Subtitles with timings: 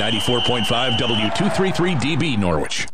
[0.00, 2.88] 94.5 W233DB Norwich.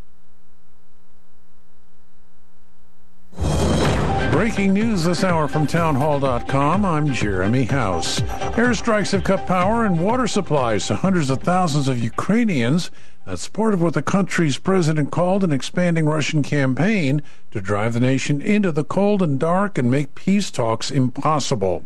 [4.32, 6.84] Breaking news this hour from townhall.com.
[6.84, 8.19] I'm Jeremy House.
[8.56, 12.90] Airstrikes have cut power and water supplies to hundreds of thousands of Ukrainians.
[13.25, 18.01] That's part of what the country's president called an expanding Russian campaign to drive the
[18.01, 21.84] nation into the cold and dark and make peace talks impossible.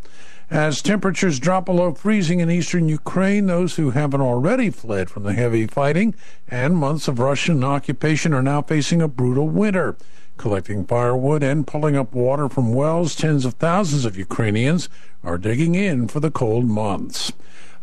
[0.51, 5.33] As temperatures drop below freezing in eastern Ukraine, those who haven't already fled from the
[5.33, 6.13] heavy fighting
[6.49, 9.97] and months of Russian occupation are now facing a brutal winter
[10.39, 13.15] collecting firewood and pulling up water from wells.
[13.15, 14.89] Tens of thousands of Ukrainians
[15.23, 17.33] are digging in for the cold months.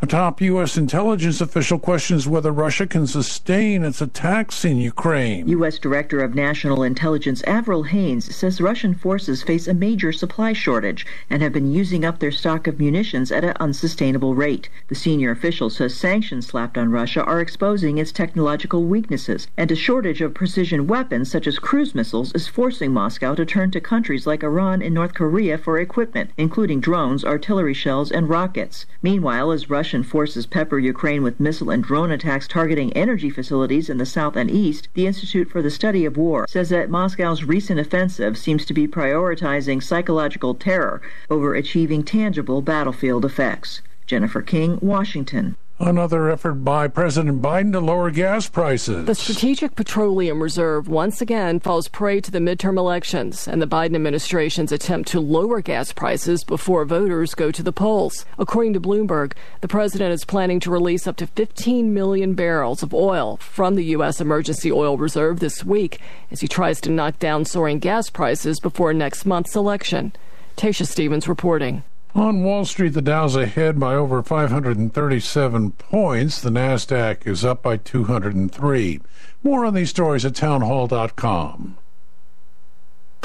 [0.00, 0.76] A top U.S.
[0.76, 5.48] intelligence official questions whether Russia can sustain its attacks in Ukraine.
[5.48, 5.76] U.S.
[5.76, 11.42] Director of National Intelligence Avril Haines says Russian forces face a major supply shortage and
[11.42, 14.68] have been using up their stock of munitions at an unsustainable rate.
[14.86, 19.74] The senior official says sanctions slapped on Russia are exposing its technological weaknesses, and a
[19.74, 24.28] shortage of precision weapons such as cruise missiles is forcing Moscow to turn to countries
[24.28, 28.86] like Iran and North Korea for equipment, including drones, artillery shells, and rockets.
[29.02, 33.88] Meanwhile, as Russia Russian forces pepper Ukraine with missile and drone attacks targeting energy facilities
[33.88, 37.44] in the south and east, the Institute for the Study of War says that Moscow's
[37.44, 41.00] recent offensive seems to be prioritizing psychological terror
[41.30, 43.80] over achieving tangible battlefield effects.
[44.04, 45.56] Jennifer King, Washington.
[45.80, 49.06] Another effort by President Biden to lower gas prices.
[49.06, 53.94] The Strategic Petroleum Reserve once again falls prey to the midterm elections and the Biden
[53.94, 58.26] administration's attempt to lower gas prices before voters go to the polls.
[58.40, 62.92] According to Bloomberg, the president is planning to release up to 15 million barrels of
[62.92, 64.20] oil from the U.S.
[64.20, 66.00] Emergency Oil Reserve this week
[66.32, 70.12] as he tries to knock down soaring gas prices before next month's election.
[70.56, 71.84] Tasha Stevens reporting.
[72.14, 76.40] On Wall Street, the Dow's ahead by over 537 points.
[76.40, 79.00] The Nasdaq is up by 203.
[79.42, 81.76] More on these stories at townhall.com.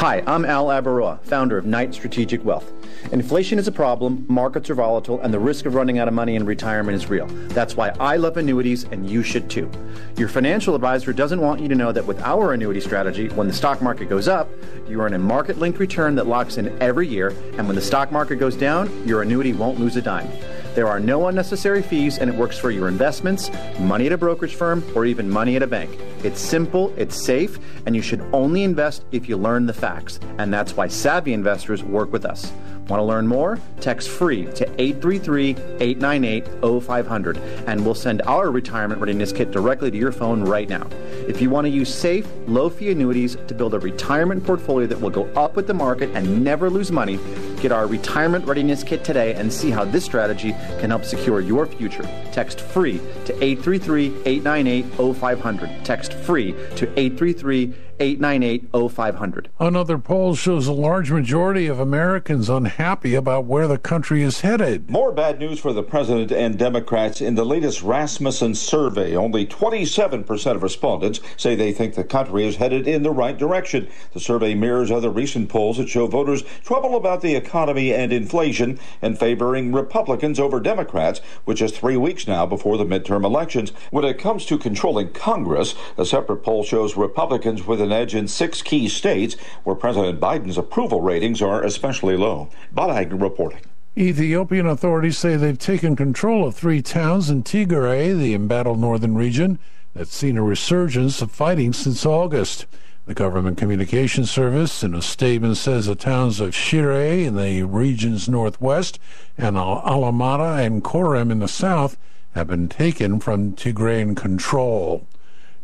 [0.03, 2.73] Hi, I'm Al Abaroa, founder of Knight Strategic Wealth.
[3.13, 6.35] Inflation is a problem, markets are volatile, and the risk of running out of money
[6.35, 7.25] in retirement is real.
[7.27, 9.71] That's why I love annuities, and you should too.
[10.17, 13.53] Your financial advisor doesn't want you to know that with our annuity strategy, when the
[13.53, 14.49] stock market goes up,
[14.89, 18.11] you earn a market linked return that locks in every year, and when the stock
[18.11, 20.27] market goes down, your annuity won't lose a dime.
[20.75, 23.49] There are no unnecessary fees, and it works for your investments,
[23.79, 25.97] money at a brokerage firm, or even money at a bank.
[26.23, 30.21] It's simple, it's safe, and you should only invest if you learn the facts.
[30.37, 32.51] And that's why savvy investors work with us.
[32.89, 33.59] Want to learn more?
[33.79, 39.97] Text free to 833 898 0500 and we'll send our retirement readiness kit directly to
[39.97, 40.87] your phone right now.
[41.27, 44.99] If you want to use safe, low fee annuities to build a retirement portfolio that
[44.99, 47.19] will go up with the market and never lose money,
[47.61, 50.51] get our retirement readiness kit today and see how this strategy
[50.81, 52.03] can help secure your future.
[52.33, 55.85] Text free to 833 898 0500.
[55.85, 59.49] Text free to 833 898 0500.
[59.59, 64.89] Another poll shows a large majority of Americans unhappy about where the country is headed.
[64.89, 69.15] More bad news for the president and Democrats in the latest Rasmussen survey.
[69.15, 73.87] Only 27% of respondents say they think the country is headed in the right direction.
[74.13, 78.79] The survey mirrors other recent polls that show voters trouble about the economy and inflation
[79.01, 83.71] and favoring Republicans over Democrats, which is three weeks now before the midterm elections.
[83.91, 88.27] When it comes to controlling Congress, a separate poll shows Republicans with an edge in
[88.27, 92.49] six key states where President Biden's approval ratings are especially low.
[92.71, 93.61] Bob reporting.
[93.95, 99.59] Ethiopian authorities say they've taken control of three towns in Tigray, the embattled northern region,
[99.93, 102.65] that's seen a resurgence of fighting since August.
[103.05, 108.27] The government communications service in a statement says the towns of Shire in the region's
[108.27, 108.97] northwest
[109.37, 111.97] and Alamata and Korem in the south
[112.33, 115.05] have been taken from Tigrayan control.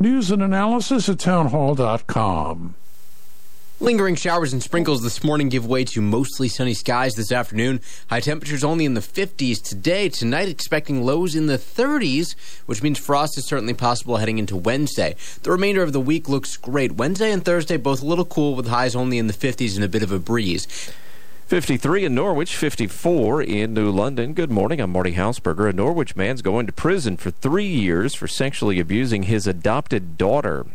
[0.01, 2.73] News and analysis at townhall.com.
[3.81, 7.81] Lingering showers and sprinkles this morning give way to mostly sunny skies this afternoon.
[8.09, 10.07] High temperatures only in the 50s today.
[10.07, 15.17] Tonight, expecting lows in the 30s, which means frost is certainly possible heading into Wednesday.
[15.43, 16.93] The remainder of the week looks great.
[16.93, 19.89] Wednesday and Thursday, both a little cool with highs only in the 50s and a
[19.89, 20.65] bit of a breeze.
[21.49, 24.35] 53 in Norwich, 54 in New London.
[24.35, 24.79] Good morning.
[24.79, 25.67] I'm Marty Hausberger.
[25.67, 30.67] A Norwich man's going to prison for three years for sexually abusing his adopted daughter.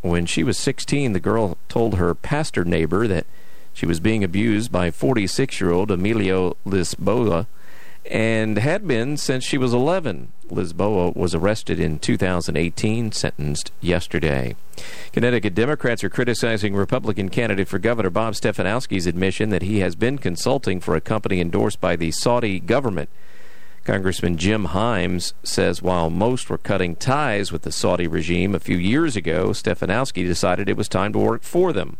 [0.00, 3.24] When she was 16, the girl told her pastor neighbor that
[3.72, 7.46] she was being abused by 46 year old Emilio Lisboa
[8.10, 10.32] and had been since she was 11.
[10.48, 14.56] Lisboa was arrested in 2018, sentenced yesterday.
[15.12, 20.18] Connecticut Democrats are criticizing Republican candidate for governor Bob Stefanowski's admission that he has been
[20.18, 23.08] consulting for a company endorsed by the Saudi government.
[23.84, 28.76] Congressman Jim Himes says while most were cutting ties with the Saudi regime a few
[28.76, 31.96] years ago, Stefanowski decided it was time to work for them.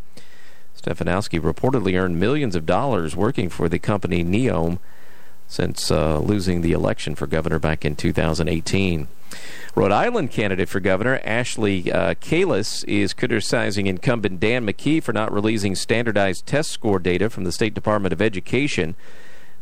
[0.76, 4.78] Stefanowski reportedly earned millions of dollars working for the company Neom
[5.48, 9.08] since uh, losing the election for governor back in 2018.
[9.75, 15.32] Rhode Island candidate for governor Ashley uh, Kalus is criticizing incumbent Dan McKee for not
[15.32, 18.94] releasing standardized test score data from the State Department of Education.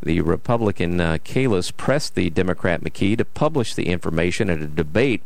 [0.02, 5.22] The Republican uh, Kalus pressed the Democrat McKee to publish the information at a debate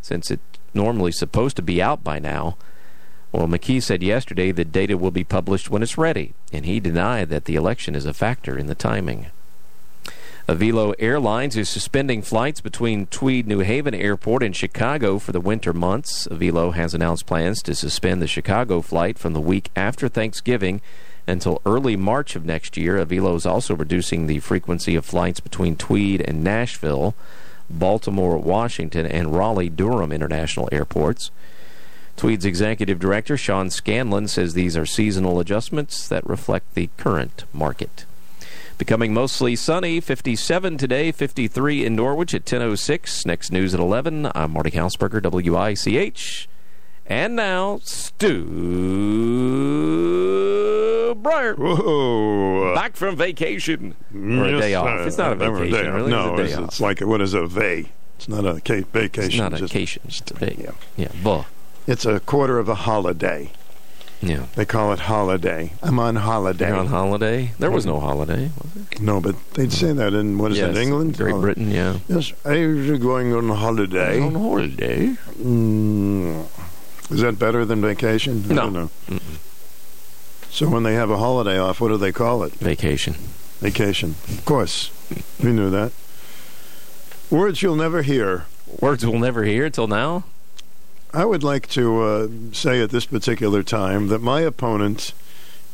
[0.00, 2.56] since it's normally supposed to be out by now.
[3.32, 7.30] Well, McKee said yesterday the data will be published when it's ready, and he denied
[7.30, 9.26] that the election is a factor in the timing.
[10.48, 15.72] Avelo Airlines is suspending flights between Tweed New Haven Airport and Chicago for the winter
[15.72, 16.26] months.
[16.26, 20.80] Avelo has announced plans to suspend the Chicago flight from the week after Thanksgiving
[21.28, 22.96] until early March of next year.
[22.96, 27.14] Avelo is also reducing the frequency of flights between Tweed and Nashville,
[27.70, 31.30] Baltimore, Washington, and Raleigh Durham international airports.
[32.16, 38.06] Tweed's executive director, Sean Scanlon, says these are seasonal adjustments that reflect the current market.
[38.82, 43.24] Becoming mostly sunny, 57 today, 53 in Norwich at 10.06.
[43.24, 44.28] Next news at 11.
[44.34, 46.48] I'm Marty Hausberger, WICH.
[47.06, 48.42] And now, Stu
[51.14, 51.54] Bryer.
[51.54, 52.74] Whoa.
[52.74, 53.94] Back from vacation.
[54.12, 54.88] Or a day off.
[54.88, 55.94] uh, It's not a never vacation, off.
[55.94, 56.10] really.
[56.10, 57.84] No, it's a it's, like, what is a vay?
[58.16, 59.28] It's not a ca- vacation.
[59.30, 60.02] It's not a just- vacation.
[60.06, 60.56] It's a day.
[60.58, 60.72] Yeah.
[60.96, 61.44] Yeah, buh.
[61.86, 63.52] It's a quarter of a holiday.
[64.22, 64.46] Yeah.
[64.54, 65.72] They call it holiday.
[65.82, 66.68] I'm on holiday.
[66.68, 67.52] You're on holiday?
[67.58, 68.84] There was no holiday, was there?
[69.00, 71.16] no, but they'd say that in, what is yes, it, England?
[71.16, 71.98] Great Britain, yeah.
[72.08, 74.20] Yes, I'm going on holiday.
[74.20, 75.08] On holiday?
[75.40, 76.46] Mm,
[77.10, 78.44] is that better than vacation?
[78.48, 78.70] I No.
[78.70, 78.90] don't know.
[80.50, 82.52] So when they have a holiday off, what do they call it?
[82.54, 83.14] Vacation.
[83.58, 84.14] Vacation.
[84.28, 84.90] Of course.
[85.42, 85.90] we knew that.
[87.30, 88.44] Words you'll never hear.
[88.80, 90.24] Words we'll never hear till now?
[91.14, 95.12] I would like to uh, say at this particular time that my opponent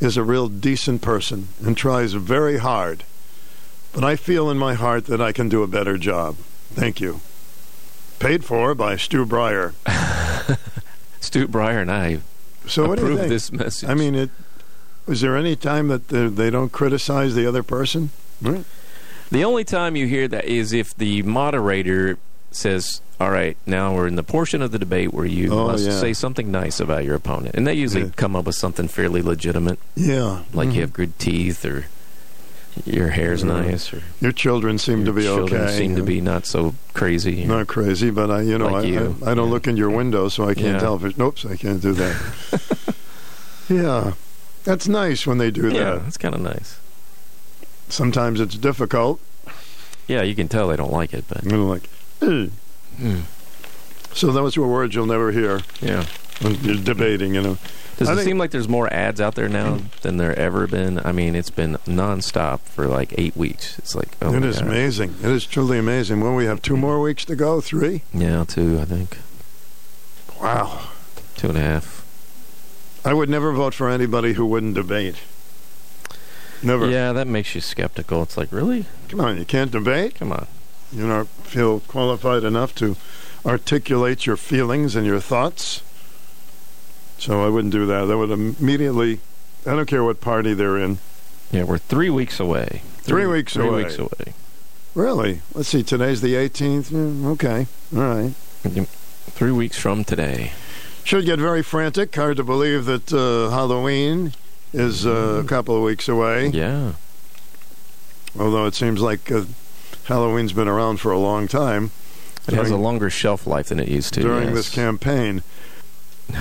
[0.01, 3.05] is a real decent person and tries very hard.
[3.93, 6.37] But I feel in my heart that I can do a better job.
[6.73, 7.21] Thank you.
[8.19, 9.75] Paid for by Stu Bryer.
[11.21, 12.19] Stu Bryer and I
[12.67, 13.31] So what do you approve think?
[13.31, 13.89] this message.
[13.89, 14.31] I mean, it.
[15.07, 18.11] Is there any time that they, they don't criticize the other person?
[18.43, 18.65] Right.
[19.31, 22.19] The only time you hear that is if the moderator
[22.51, 25.85] says, "All right, now we're in the portion of the debate where you Oh, must
[25.87, 25.99] yeah.
[26.01, 28.11] say something nice about your opponent," and they usually Yeah.
[28.17, 30.41] come up with something fairly legitimate, Yeah.
[30.53, 30.75] like Mhm.
[30.75, 31.87] you have good teeth or
[32.85, 35.77] your hair's nice or Your children seem your to be children okay.
[35.79, 37.45] seem to be not so crazy.
[37.45, 39.17] not crazy, but I, you know, Like I, you.
[39.25, 39.53] I, I don't Yeah.
[39.53, 41.05] look in your window, so I can't tell if
[41.47, 42.17] I can't do that.
[43.69, 44.13] yeah,
[44.65, 46.05] that's nice when they do yeah, that.
[46.05, 46.77] that's kind of nice.
[47.89, 49.19] Sometimes it's difficult.
[50.07, 51.87] Yeah, you can tell they don't like it, but You know, like, "Eh."
[52.21, 52.51] Mm.
[54.13, 56.05] so those were words you'll never hear yeah.
[56.41, 57.35] when you're debating.
[57.35, 57.59] You know,
[57.97, 60.67] Does I it think- seem like there's more ads out there now than there ever
[60.67, 60.99] been?
[61.05, 63.79] I mean, it's been nonstop for like eight weeks.
[63.79, 64.67] It's like, oh it my is God.
[64.69, 65.15] amazing.
[65.23, 66.21] It is truly amazing.
[66.21, 68.03] When we have two more weeks to go, three.
[68.13, 69.19] Yeah, two, I think.
[70.41, 70.89] Wow.
[71.37, 72.05] Two and a half.
[73.05, 75.17] I would never vote for anybody who wouldn't debate.
[76.63, 76.89] Never.
[76.91, 78.23] Yeah, that makes you skeptical.
[78.25, 78.87] It's like, really?
[79.09, 80.17] Come on, you can't debate.
[80.17, 80.49] Come on.
[80.93, 82.97] You know, feel qualified enough to
[83.45, 85.83] articulate your feelings and your thoughts.
[87.19, 88.05] So I wouldn't do that.
[88.07, 89.21] That would immediately.
[89.67, 90.99] I don't care what party they're in.
[91.51, 92.83] Yeah, we're three weeks away.
[92.99, 93.85] Three weeks three away.
[93.85, 94.35] weeks away.
[94.95, 95.41] Really?
[95.55, 95.83] Let's see.
[95.83, 97.25] Today's the 18th.
[97.33, 97.67] Okay.
[97.95, 98.33] All right.
[99.31, 100.53] Three weeks from today.
[101.05, 102.15] Should get very frantic.
[102.15, 104.33] Hard to believe that uh, Halloween
[104.73, 106.49] is uh, a couple of weeks away.
[106.49, 106.93] Yeah.
[108.39, 109.45] Although it seems like uh,
[110.09, 111.91] Halloween's been around for a long time.
[112.49, 114.23] It has a longer shelf life than it used to.
[114.23, 114.55] during yes.
[114.55, 115.43] this campaign.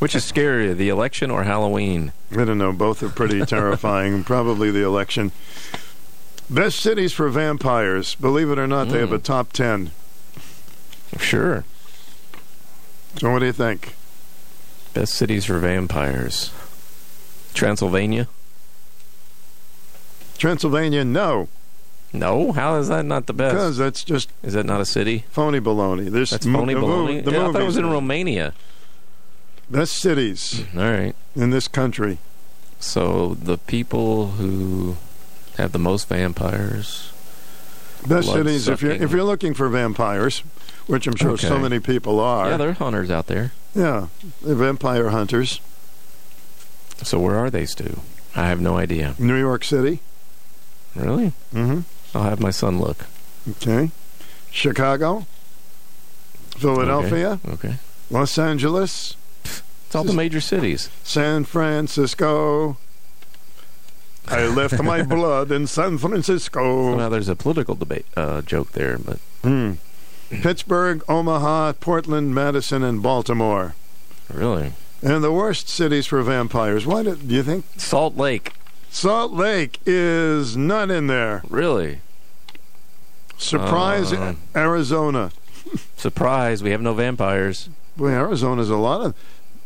[0.00, 2.12] Which is scarier, the election or Halloween?
[2.32, 2.72] I don't know.
[2.72, 4.24] Both are pretty terrifying.
[4.24, 5.30] Probably the election.
[6.50, 8.16] Best cities for vampires.
[8.16, 9.14] Believe it or not, they have hmm.
[9.14, 9.92] a top 10.
[11.18, 11.64] Sure.
[13.20, 13.94] So what do you think?
[14.94, 16.50] Best cities for vampires.
[17.54, 18.26] Transylvania?
[20.38, 21.46] Transylvania, no.
[22.14, 22.52] No?
[22.52, 23.54] How is that not the best?
[23.54, 25.24] Because that's just Is that not a city?
[25.30, 26.08] phony baloney.
[26.10, 27.24] There's That's phony baloney?
[27.24, 28.54] The Yeah, I thought it was in Romania.
[29.68, 31.14] Best cities All right.
[31.34, 32.18] in this country.
[32.78, 34.96] So the people who
[35.56, 37.10] have the most vampires.
[38.06, 40.40] Best cities, if you're, if you're looking for vampires,
[40.86, 42.50] which I'm sure so many people are.
[42.50, 43.52] Yeah, there are hunters out there.
[43.74, 44.08] Yeah,
[44.42, 45.60] they're vampire hunters.
[47.02, 48.00] So where are they, Stu?
[48.36, 49.14] I have no idea.
[49.18, 50.00] New York City.
[50.94, 51.32] Really?
[51.54, 51.80] Mm-hmm.
[52.14, 53.06] I'll have my son look.
[53.50, 53.90] Okay.
[54.50, 55.26] Chicago,
[56.56, 57.74] Philadelphia, Okay.
[58.10, 60.88] Los Angeles, It's all the major cities.
[61.02, 62.76] San Francisco.
[64.28, 66.96] I left my blood in San Francisco.
[66.96, 69.72] Well, there's a political debate uh, joke there, but Hmm.
[70.30, 73.74] Pittsburgh, Omaha, Portland, Madison, and Baltimore.
[74.32, 76.86] really, And the worst cities for vampires.
[76.86, 78.52] Why do, do you think Salt Lake.
[78.90, 81.42] Salt Lake is not in there?
[81.48, 81.98] Really,
[83.38, 84.34] Surprise, Uh.
[84.54, 85.30] Arizona.
[85.96, 86.62] surprise!
[86.62, 87.68] We have no vampires.
[87.96, 89.14] Boy, Arizona's a lot of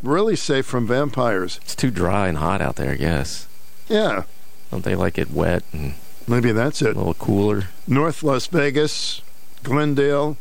[0.02, 1.58] really safe from vampires.
[1.62, 2.92] It's too dry and hot out there.
[2.92, 3.46] I guess.
[3.88, 4.24] Yeah,
[4.70, 5.94] Don't they like it wet and
[6.26, 6.94] maybe that's it.
[6.94, 7.68] a little cooler?
[7.86, 9.22] North Las Vegas,
[9.62, 10.36] Glendale,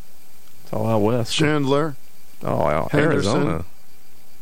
[0.63, 1.33] It's all out west.
[1.33, 1.95] Chandler,
[2.43, 2.89] Oh, wow.
[2.91, 3.35] Henderson.
[3.35, 3.65] Arizona.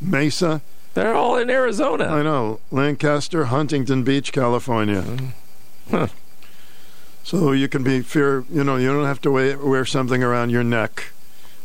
[0.02, 0.62] Mesa.
[0.96, 2.06] They're all in Arizona.
[2.06, 2.60] I know.
[2.72, 5.04] Lancaster, Huntington Beach, California.
[5.92, 6.08] Huh.
[7.26, 8.46] So you can be fear.
[8.52, 11.06] You know, you don't have to wear, wear something around your neck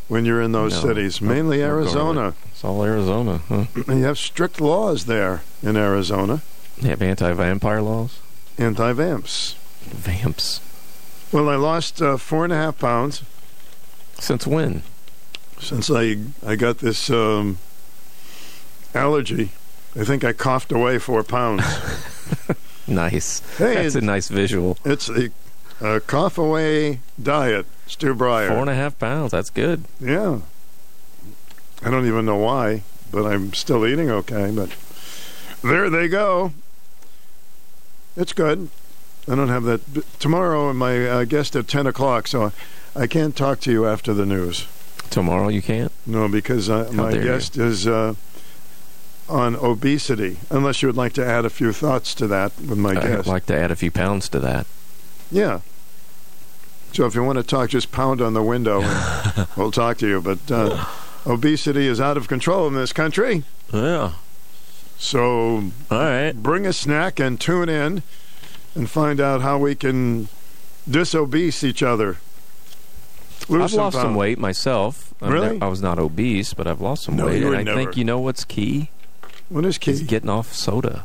[0.08, 0.88] when you're in those No.
[0.88, 1.20] cities.
[1.20, 2.34] Mainly No Arizona.
[2.50, 3.42] It's all Arizona.
[3.48, 3.66] Huh?
[3.86, 6.40] You have strict laws there in Arizona.
[6.80, 8.18] They have anti-vampire laws.
[8.56, 9.54] Anti-vamps.
[9.84, 10.60] Vamps.
[11.30, 13.22] Well, I lost uh, four and a half pounds
[14.18, 14.82] Since when?
[15.60, 17.58] since I I got this um,
[18.94, 19.50] allergy.
[19.94, 21.62] I think I coughed away four pounds.
[22.86, 23.38] Nice.
[23.56, 24.76] Hey, That's a nice visual.
[24.84, 25.28] it's a,
[25.80, 27.66] a cough away diet.
[27.86, 28.48] Stu Bryer.
[28.48, 29.32] Four and a half pounds.
[29.32, 29.84] That's good.
[30.00, 30.40] Yeah.
[31.82, 34.52] I don't even know why, but I'm still eating okay.
[34.54, 34.76] But
[35.62, 36.52] there they go.
[38.16, 38.68] It's good.
[39.28, 39.80] I don't have that.
[40.18, 42.52] Tomorrow, my uh, guest at 10 o'clock, so
[42.94, 44.66] I can't talk to you after the news.
[45.10, 45.92] Tomorrow you can't.
[46.06, 47.28] No, because uh, my dare you.
[47.28, 48.14] guest is uh,
[49.28, 50.38] on obesity.
[50.50, 53.20] Unless you would like to add a few thoughts to that with my guest.
[53.20, 54.66] I'd like to add a few pounds to that.
[55.30, 55.60] Yeah.
[56.92, 60.08] So if you want to talk, just pound on the window and we'll talk to
[60.08, 60.20] you.
[60.20, 60.84] But uh,
[61.26, 63.44] obesity is out of control in this country.
[63.72, 64.12] Yeah.
[64.98, 66.32] So All right.
[66.32, 68.02] bring a snack and tune in
[68.74, 70.28] and find out how we can
[70.90, 72.16] disobese each other.
[73.48, 75.14] Lose I've lost some weight myself.
[75.22, 75.58] I'm Really?
[75.58, 77.40] ne- I was not obese, but I've lost some No, weight.
[77.40, 77.78] you and I never.
[77.78, 78.90] think you know what's key?
[79.48, 80.04] What is Is key?
[80.04, 81.04] getting off soda.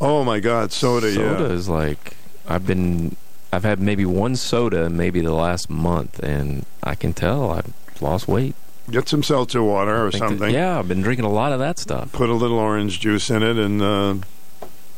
[0.00, 1.12] Oh my God, soda!
[1.12, 1.50] Soda yeah.
[1.54, 2.16] is like
[2.48, 3.16] I've been
[3.54, 8.26] I've had maybe one soda maybe the last month and I can tell I've lost
[8.28, 8.54] weight.
[8.90, 10.54] Get some seltzer water or I think that- something.
[10.54, 12.12] yeah, I've been drinking a lot of that stuff.
[12.12, 14.14] Put a little orange juice in it, and uh,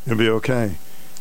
[0.07, 0.73] you'll be okay.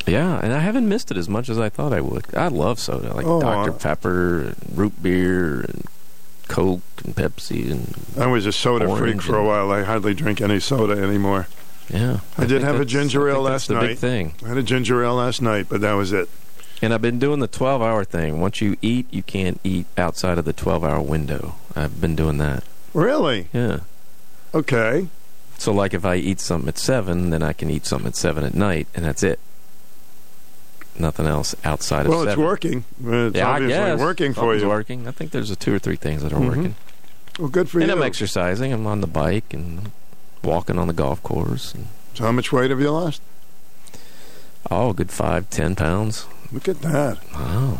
[0.07, 2.25] Yeah, and I haven't missed it as much as I thought I would.
[2.35, 3.71] I love soda, like Oh, Dr.
[3.71, 5.85] I- Pepper, and root beer, and
[6.47, 9.71] Coke, and Pepsi, and I was a soda freak for a while.
[9.71, 11.47] I hardly drink any soda anymore.
[11.89, 12.19] yeah.
[12.37, 13.87] I did have a ginger ale that's last the night.
[13.87, 14.33] big thing.
[14.43, 16.29] I had a ginger ale last night, but that was it.
[16.81, 18.39] And I've been doing the 12 hour thing.
[18.41, 21.55] Once you eat, you can't eat outside of the 12 hour window.
[21.75, 22.63] I've been doing that.
[22.93, 23.47] Really?
[23.53, 23.79] Yeah.
[24.53, 25.07] Okay.
[25.57, 28.43] So, like, if I eat something at 7, then I can eat something at 7
[28.43, 29.39] at night, and that's it.
[30.99, 32.29] Nothing else outside of Well, 7.
[32.33, 32.83] it's working.
[33.05, 33.99] It's Yeah, I guess.
[33.99, 34.67] working for Something's you.
[34.69, 35.07] working.
[35.07, 36.47] I think there's a two or three things that are Mhm.
[36.47, 36.75] working.
[37.39, 37.91] Well, good for and you.
[37.93, 38.71] And I'm exercising.
[38.71, 39.91] I'm on the bike and
[40.43, 41.73] walking on the golf course.
[41.73, 43.21] And, so how much weight have you lost?
[44.71, 46.25] oh, a good five, ten pounds.
[46.55, 47.17] Look at that.
[47.33, 47.79] Wow.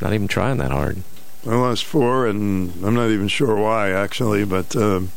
[0.00, 1.02] Not even trying that hard.
[1.46, 5.12] I lost four, and I'm not even sure why, actually, but um,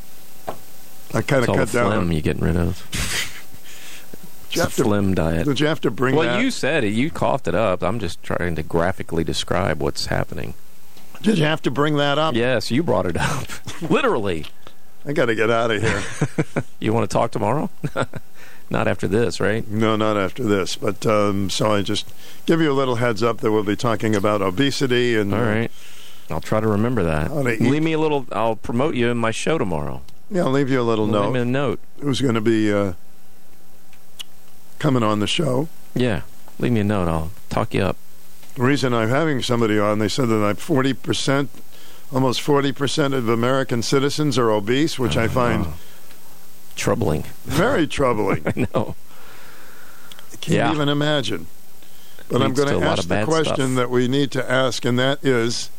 [1.11, 2.11] I kind of cut down.
[2.11, 2.87] you're getting rid of.
[4.51, 5.45] Did you It's a phlegm diet.
[5.47, 6.41] Did you have to bring Well, that?
[6.43, 6.89] you said it.
[6.89, 7.81] You coughed it up.
[7.81, 10.53] I'm just trying to graphically describe what's happening.
[11.23, 12.35] Did you have to bring that up?
[12.35, 13.47] Yes, you brought it up.
[13.89, 14.45] Literally.
[15.03, 16.63] I got to get out of here.
[16.79, 17.69] You want to talk tomorrow?
[18.71, 19.67] Not after this, right?
[19.67, 20.75] no, not after this.
[20.77, 22.11] But um, so I just
[22.45, 25.69] give you a little heads up that we'll be talking about obesity and All right.
[26.29, 27.27] I'll try to remember that.
[27.27, 27.33] To.
[27.43, 28.25] Leave me a little.
[28.31, 30.01] I'll promote you in my show tomorrow.
[30.29, 31.25] yeah, I'll leave you a little note.
[31.25, 31.79] Leave me a note.
[31.99, 32.93] Who's going to be uh,
[34.79, 35.67] coming on the show?
[35.93, 36.21] Yeah.
[36.59, 37.07] Leave me a note.
[37.07, 37.97] I'll talk you up.
[38.55, 41.47] The reason I'm having somebody on, they said that I'm 40%,
[42.13, 45.73] almost 40% of American citizens are obese, which I find Oh.
[46.75, 47.23] Troubling.
[47.45, 48.43] very troubling.
[48.55, 48.95] I know.
[50.33, 50.71] I can't Yeah.
[50.73, 51.47] even imagine.
[52.29, 53.75] But I'm going to a to lot ask the question stuff.
[53.75, 55.69] that we need to ask, and that is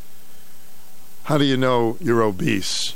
[1.25, 2.95] how do you know you're obese?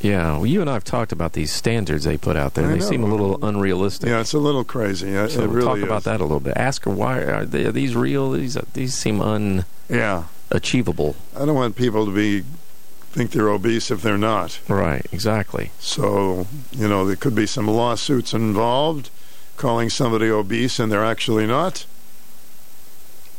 [0.00, 0.36] Yeah.
[0.38, 2.66] Well, you and I have talked about these standards they put out there.
[2.66, 2.88] I They know.
[2.88, 4.08] seem a little unrealistic.
[4.08, 5.16] Yeah, it's a little crazy.
[5.16, 5.82] Uh, So we'll really talk is.
[5.82, 6.54] about that a little bit.
[6.56, 8.30] Ask her why are, they, are these real?
[8.32, 9.18] These these seem
[9.90, 10.24] Yeah.
[10.50, 11.16] unachievable.
[11.36, 12.44] I don't want people to be
[13.12, 14.58] think they're obese if they're not.
[14.68, 15.06] Right.
[15.12, 15.70] Exactly.
[15.78, 19.10] So, you know, there could be some lawsuits involved
[19.56, 21.84] calling somebody obese and they're actually not.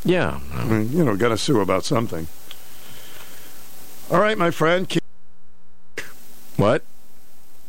[0.06, 0.40] Yeah.
[0.54, 2.28] I mean, you know, got to sue about something.
[4.12, 4.88] All right, my friend.
[4.88, 5.02] Keep,
[6.58, 6.84] What?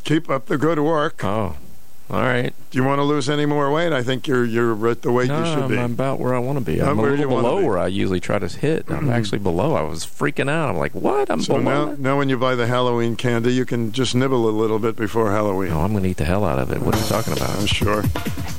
[0.05, 1.25] keep up the good work.
[1.25, 1.57] Oh,
[2.11, 2.53] all right.
[2.71, 3.93] Do you want to lose any more weight?
[3.93, 5.79] I think you're you're at the weight No, you should be.
[5.79, 6.77] I'm about where I want to be.
[6.77, 7.67] Not I'm a where little below be.
[7.67, 8.85] where I usually try to hit.
[8.89, 9.11] I'm mm-hmm.
[9.11, 9.75] actually below.
[9.75, 10.69] I was freaking out.
[10.69, 11.31] I'm like, what?
[11.31, 11.87] I'm so below.
[11.87, 11.99] now, it?
[11.99, 15.31] now when you buy the Halloween candy, you can just nibble a little bit before
[15.31, 15.73] Halloween.
[15.73, 16.81] Oh, I'm going to eat the hell out of it.
[16.83, 17.51] What are you talking about?
[17.51, 18.05] I'm sure.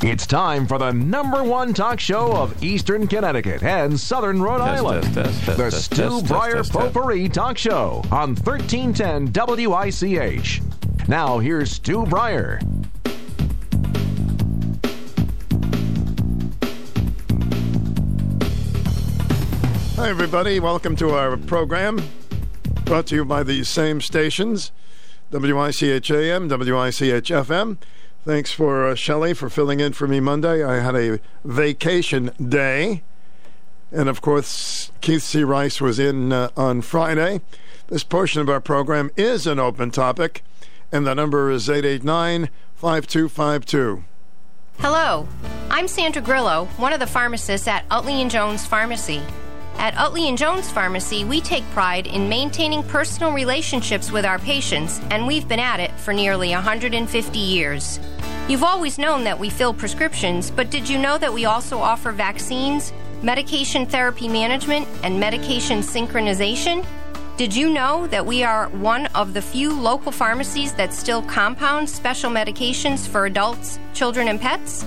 [0.02, 4.84] It's time for the number one talk show of Eastern Connecticut and Southern Rhode Test,
[4.84, 5.04] Island.
[5.04, 6.94] test, test, test, the test, Stu test, Bryer test, test, test.
[6.94, 9.32] Potpourri Talk Show on 1310
[9.68, 10.62] WICH.
[11.08, 12.60] Now here's Stu Bryer.
[19.96, 20.60] Hi, everybody.
[20.60, 22.02] Welcome to our program.
[22.84, 24.74] Brought to you by the same stations,
[25.32, 27.78] WICHAM, WICHFM.
[28.26, 30.62] Thanks for uh, Shelley for filling in for me Monday.
[30.66, 33.04] I had a vacation day.
[33.90, 35.46] And of course, Keith C.
[35.46, 37.40] Rice was in uh, on Friday.
[37.88, 40.44] This portion of our program is an open topic,
[40.92, 44.04] and the number is 889 5252.
[44.80, 45.26] Hello,
[45.70, 49.22] I'm Sandra Grillo, one of the pharmacists at Utley and Jones Pharmacy.
[49.78, 55.00] At Utley and Jones Pharmacy, we take pride in maintaining personal relationships with our patients,
[55.12, 58.00] and we've been at it for nearly 150 years.
[58.48, 62.12] You've always known that we fill prescriptions, but did you know that we also offer
[62.12, 66.86] vaccines, medication therapy management, and medication synchronization?
[67.38, 71.90] Did you know that we are one of the few local pharmacies that still compound
[71.90, 74.86] special medications for adults, children, and pets?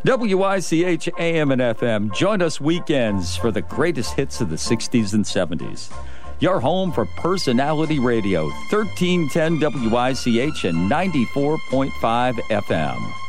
[0.07, 2.15] WICH AM and FM.
[2.15, 5.91] Join us weekends for the greatest hits of the 60s and 70s.
[6.39, 13.26] Your home for personality radio, 1310 WICH and 94.5 FM.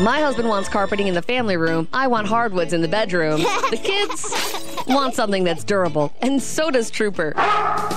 [0.00, 1.86] My husband wants carpeting in the family room.
[1.92, 3.40] I want hardwoods in the bedroom.
[3.40, 7.32] The kids want something that's durable, and so does Trooper.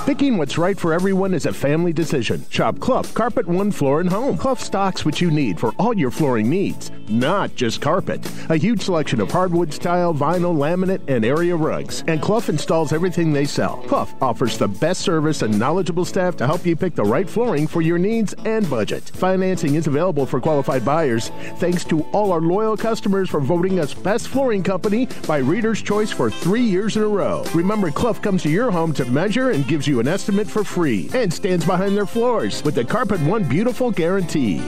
[0.06, 2.46] Picking what's right for everyone is a family decision.
[2.50, 4.38] Shop Clough Carpet One Floor and Home.
[4.38, 8.26] Clough stocks what you need for all your flooring needs, not just carpet.
[8.50, 12.04] A huge selection of hardwood style, vinyl, laminate, and area rugs.
[12.08, 13.78] And Clough installs everything they sell.
[13.88, 17.66] Clough offers the best service and knowledgeable staff to help you pick the right flooring
[17.66, 19.04] for your needs and budget.
[19.04, 21.30] Financing is available for qualified buyers.
[21.58, 26.12] Thanks to all our loyal customers for voting us Best Flooring Company by Reader's Choice
[26.12, 27.44] for three years in a row.
[27.54, 31.10] Remember, Clough comes to your home to measure and gives you an estimate for free
[31.14, 34.62] and stands behind their floors with the Carpet One Beautiful guarantee.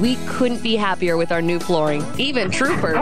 [0.00, 2.94] We couldn't be happier with our new flooring, even Trooper.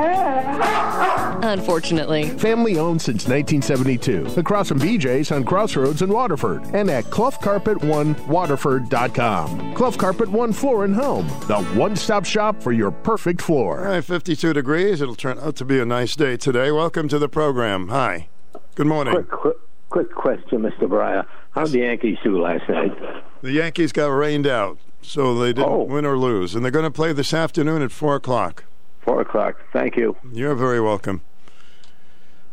[1.42, 2.30] Unfortunately.
[2.38, 4.38] Family owned since 1972.
[4.38, 9.74] Across from BJ's on Crossroads in Waterford and at CloughCarpet1Waterford.com.
[9.74, 13.55] Clough Carpet One Floor and Home, the one stop shop for your perfect floor.
[13.56, 15.00] All right, 52 degrees.
[15.00, 16.70] It'll turn out to be a nice day today.
[16.70, 17.88] Welcome to the program.
[17.88, 18.28] Hi.
[18.74, 19.14] Good morning.
[19.14, 19.56] Quick, quick,
[19.88, 20.86] quick question, Mr.
[20.86, 21.24] Bryer.
[21.52, 22.92] How'd the Yankees do last night?
[23.40, 25.84] The Yankees got rained out, so they didn't Oh.
[25.84, 26.54] win or lose.
[26.54, 28.64] And they're going to play this afternoon at 4 o'clock.
[29.00, 29.56] Four o'clock.
[29.72, 30.16] Thank you.
[30.30, 31.22] You're very welcome.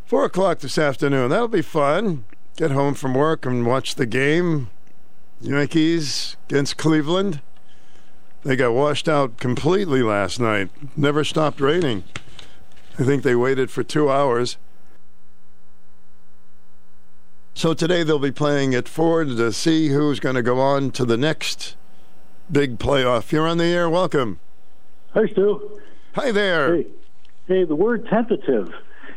[0.05, 1.29] 4 o'clock this afternoon.
[1.31, 2.23] That'll be fun.
[2.55, 4.69] Get home from work and watch the game.
[5.41, 7.41] Yankees against Cleveland.
[8.43, 10.69] They got washed out completely last night.
[10.97, 12.03] Never stopped raining.
[12.99, 14.57] I think they waited for two hours.
[17.53, 21.05] So today they'll be playing at Ford to see who's going to go on to
[21.05, 21.75] the next
[22.51, 23.31] big playoff.
[23.31, 23.89] You're on the air.
[23.89, 24.39] Welcome.
[25.13, 25.79] Hi, Stu.
[26.15, 26.75] Hi there.
[26.75, 26.87] Hey,
[27.47, 28.73] hey, the word tentative,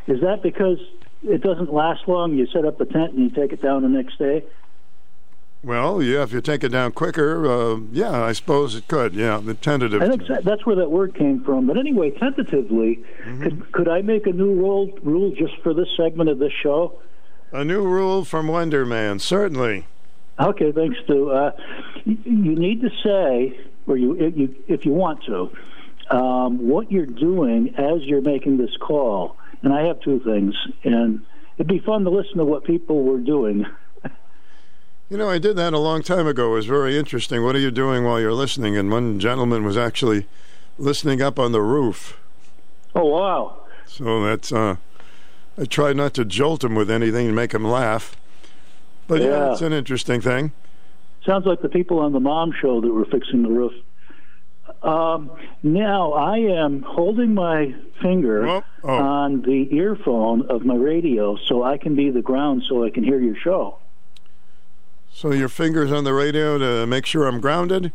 [0.06, 0.78] is that because
[1.24, 2.34] it doesn't last long?
[2.34, 4.44] You set up the tent and you take it down the next day?
[5.64, 9.14] Well, yeah, if you take it down quicker, uh, yeah, I suppose it could.
[9.14, 10.00] Yeah, the tentative.
[10.00, 11.66] I think that's where that word came from.
[11.66, 13.42] But anyway, tentatively, Mm-hmm.
[13.42, 17.00] could, could I make a new rule, rule just for this segment of this show?
[17.50, 19.86] A new rule from Wonder Man, certainly.
[20.38, 21.30] Okay, thanks, Stu.
[21.30, 21.50] Uh,
[22.04, 25.50] you, you need to say, or you, if you, if you want to,
[26.10, 29.36] um, what you're doing as you're making this call.
[29.62, 31.22] And I have two things, and
[31.56, 33.64] it'd be fun to listen to what people were doing.
[35.08, 36.52] You know, I did that a long time ago.
[36.52, 37.44] It was very interesting.
[37.44, 38.76] What are you doing while you're listening?
[38.76, 40.26] And one gentleman was actually
[40.78, 42.18] listening up on the roof.
[42.94, 43.60] Oh, wow.
[43.86, 44.76] So that's uh,
[45.56, 48.16] I tried not to jolt him with anything and make him laugh.
[49.06, 49.52] But yeah, Yeah.
[49.52, 50.50] it's an interesting thing.
[51.24, 53.72] Sounds like the people on the mom show that were fixing the roof.
[54.82, 55.30] Um,
[55.62, 58.62] now I am holding my finger Oh.
[58.82, 63.04] on the earphone of my radio so I can be the ground so I can
[63.04, 63.78] hear your show.
[65.16, 67.90] So your fingers on the radio to make sure I'm grounded.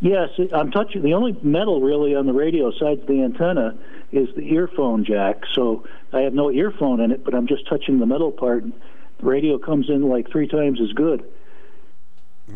[0.00, 1.02] Yes, I'm touching.
[1.02, 3.76] The only metal really on the radio, besides the antenna,
[4.12, 5.42] is the earphone jack.
[5.54, 8.64] So I have no earphone in it, but I'm just touching the metal part.
[8.64, 11.22] The radio comes in like three times as good.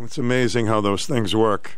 [0.01, 1.73] It's amazing how those things work.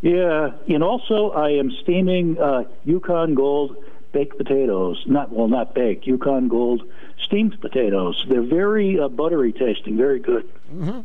[0.00, 3.76] Yeah, and also I am steaming uh, Yukon Gold
[4.12, 5.02] baked potatoes.
[5.06, 6.06] Not well, not baked.
[6.06, 6.84] Yukon Gold
[7.20, 8.24] steamed potatoes.
[8.28, 10.48] They're very uh, buttery tasting, very good.
[10.72, 11.00] Mm-hmm.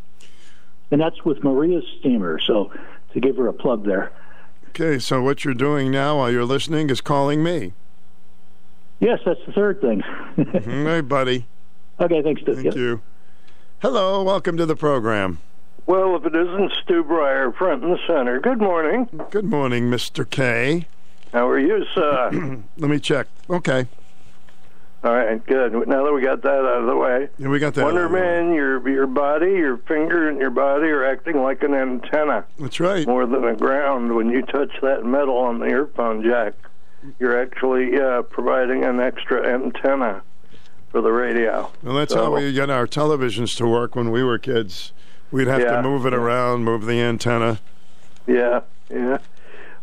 [0.93, 2.39] And that's with Maria's steamer.
[2.39, 2.71] So
[3.13, 4.11] to give her a plug there.
[4.69, 7.73] Okay, so what you're doing now while you're listening is calling me.
[8.99, 10.03] Yes, that's the third thing.
[10.37, 10.85] Mm-hmm.
[10.85, 11.47] hey, buddy.
[11.99, 12.53] Okay, thanks, Stu.
[12.53, 13.01] Thank you.
[13.81, 15.39] Hello, welcome to the program.
[15.87, 18.39] Well, if it isn't Stu Bryer, front and center.
[18.39, 19.09] Good morning.
[19.31, 20.29] Good morning, Mr.
[20.29, 20.85] K.
[21.31, 22.61] How are you, sir?
[22.77, 23.25] Let me check.
[23.49, 23.87] Okay.
[25.03, 25.73] All right, good.
[25.87, 27.83] Now that we got that out of the way, Yeah, we got that.
[27.83, 28.21] Wonder out of the way.
[28.21, 32.79] Man, your your body, your finger, and your body are acting like an antenna That's
[32.79, 33.05] right.
[33.05, 34.15] more than a ground.
[34.15, 36.53] When you touch that metal on the earphone jack,
[37.19, 40.21] you're actually uh, providing an extra antenna
[40.89, 41.69] for the radio.
[41.83, 44.93] Well, that's So- how we got our televisions to work when we were kids.
[45.31, 45.77] We'd have Yeah.
[45.77, 47.59] to move it around, move the antenna.
[48.25, 49.17] Yeah, yeah.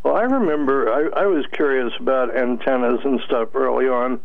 [0.02, 4.18] Well, I remember I, I was curious about antennas and stuff early on.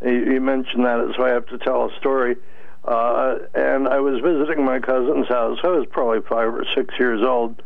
[0.00, 2.36] You, mentioned that, so I have to tell a story.
[2.84, 5.58] Uh, and I was visiting my cousin's house.
[5.62, 7.60] I was probably five or six years old,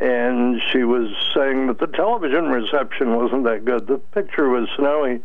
[0.00, 3.86] and she was saying that the television reception wasn't that good.
[3.86, 5.20] The picture was snowy.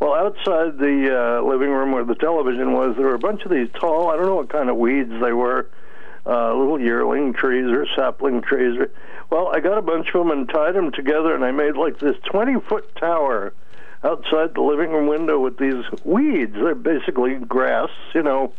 [0.00, 3.50] Well, outside the uh, living room where the television was, there were a bunch of
[3.50, 5.68] these tall, I don't know what kind of weeds they were,
[6.26, 8.80] uh, little yearling trees or sapling trees.
[9.30, 11.98] Well, I got a bunch of them and tied them together, and I made like
[11.98, 13.52] this 20 foot tower
[14.04, 16.52] outside the living room window with these weeds.
[16.54, 18.52] They're basically grass, you know,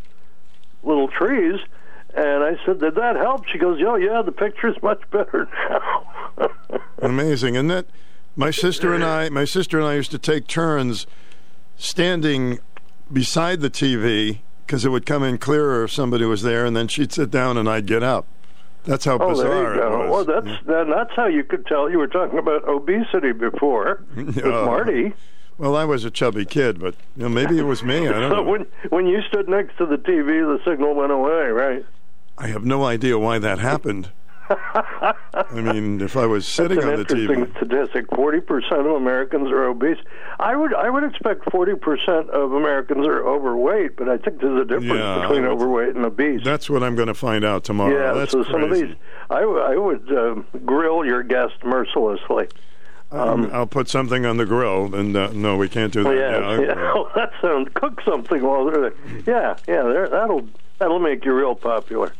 [0.83, 1.59] little trees.
[2.15, 3.45] And I said, Did that help?
[3.47, 6.49] She goes, Oh, yeah, the picture's much better now.
[6.99, 7.89] Amazing, isn't it?
[8.35, 11.05] My sister and I, my sister and I used to take turns
[11.75, 12.59] standing
[13.11, 16.87] beside the TV because it would come in clearer if somebody was there, and then
[16.87, 18.25] she'd sit down and I'd get up.
[18.85, 20.03] That's how oh, bizarre there you go.
[20.03, 21.89] it Well, that's that, that's how you could tell.
[21.89, 24.65] You were talking about obesity before with Oh.
[24.65, 25.13] Marty.
[25.57, 28.07] Well, I was a chubby kid, but you know, maybe it was me.
[28.07, 28.43] I don't so know.
[28.43, 31.85] when when you stood next to the TV, the signal went away, right?
[32.37, 34.09] I have no idea why that happened.
[34.73, 35.13] I
[35.53, 38.05] mean, if I was sitting That's an on the interesting TV, statistic.
[38.15, 39.97] Forty percent of Americans are obese.
[40.39, 44.61] I would I would expect forty percent of Americans are overweight, but I think there's
[44.61, 46.43] a difference Yeah, between overweight and obese.
[46.43, 47.93] that's what I'm going to find out tomorrow.
[47.97, 48.51] yeah, that's so crazy.
[48.51, 48.95] some of these,
[49.29, 50.35] I, I would uh,
[50.65, 52.47] grill your guest mercilessly.
[53.11, 56.15] Um, I'll put something on the grill, and uh, no, we can't do that.
[56.15, 56.61] yeah, now.
[56.61, 56.91] yeah.
[56.95, 57.69] Oh, that sounds.
[57.75, 58.93] Cook something while they're there.
[59.27, 60.07] Yeah, yeah.
[60.09, 60.47] That'll
[60.79, 62.11] that'll make you real popular.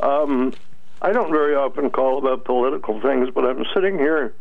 [0.00, 0.54] Um,
[1.00, 4.34] I don't very often call about political things, but I'm sitting here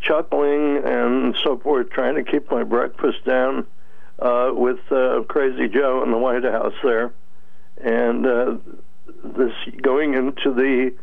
[0.00, 3.66] chuckling and so forth, trying to keep my breakfast down
[4.18, 7.12] uh, with uh, Crazy Joe in the White House there,
[7.82, 8.56] and uh,
[9.24, 9.52] this
[9.82, 10.94] going into the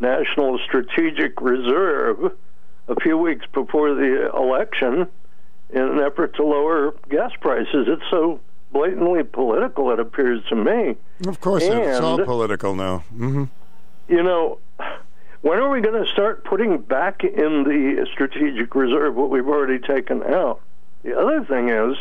[0.00, 2.32] National Strategic Reserve
[2.88, 5.06] a few weeks before the election
[5.70, 7.86] in an effort to lower gas prices.
[7.86, 8.40] It's so
[8.72, 10.96] blatantly political, it appears to me.
[11.26, 12.98] Of course, it's all political now.
[13.14, 13.44] hmm
[14.10, 14.58] You know,
[15.42, 19.78] when are we going to start putting back in the strategic reserve what we've already
[19.78, 20.60] taken out?
[21.04, 21.96] The other thing is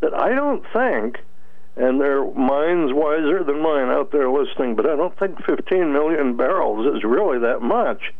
[0.00, 1.18] that I don't think,
[1.76, 5.92] and there are minds wiser than mine out there listening, but I don't think 15
[5.92, 8.14] million barrels is really that much.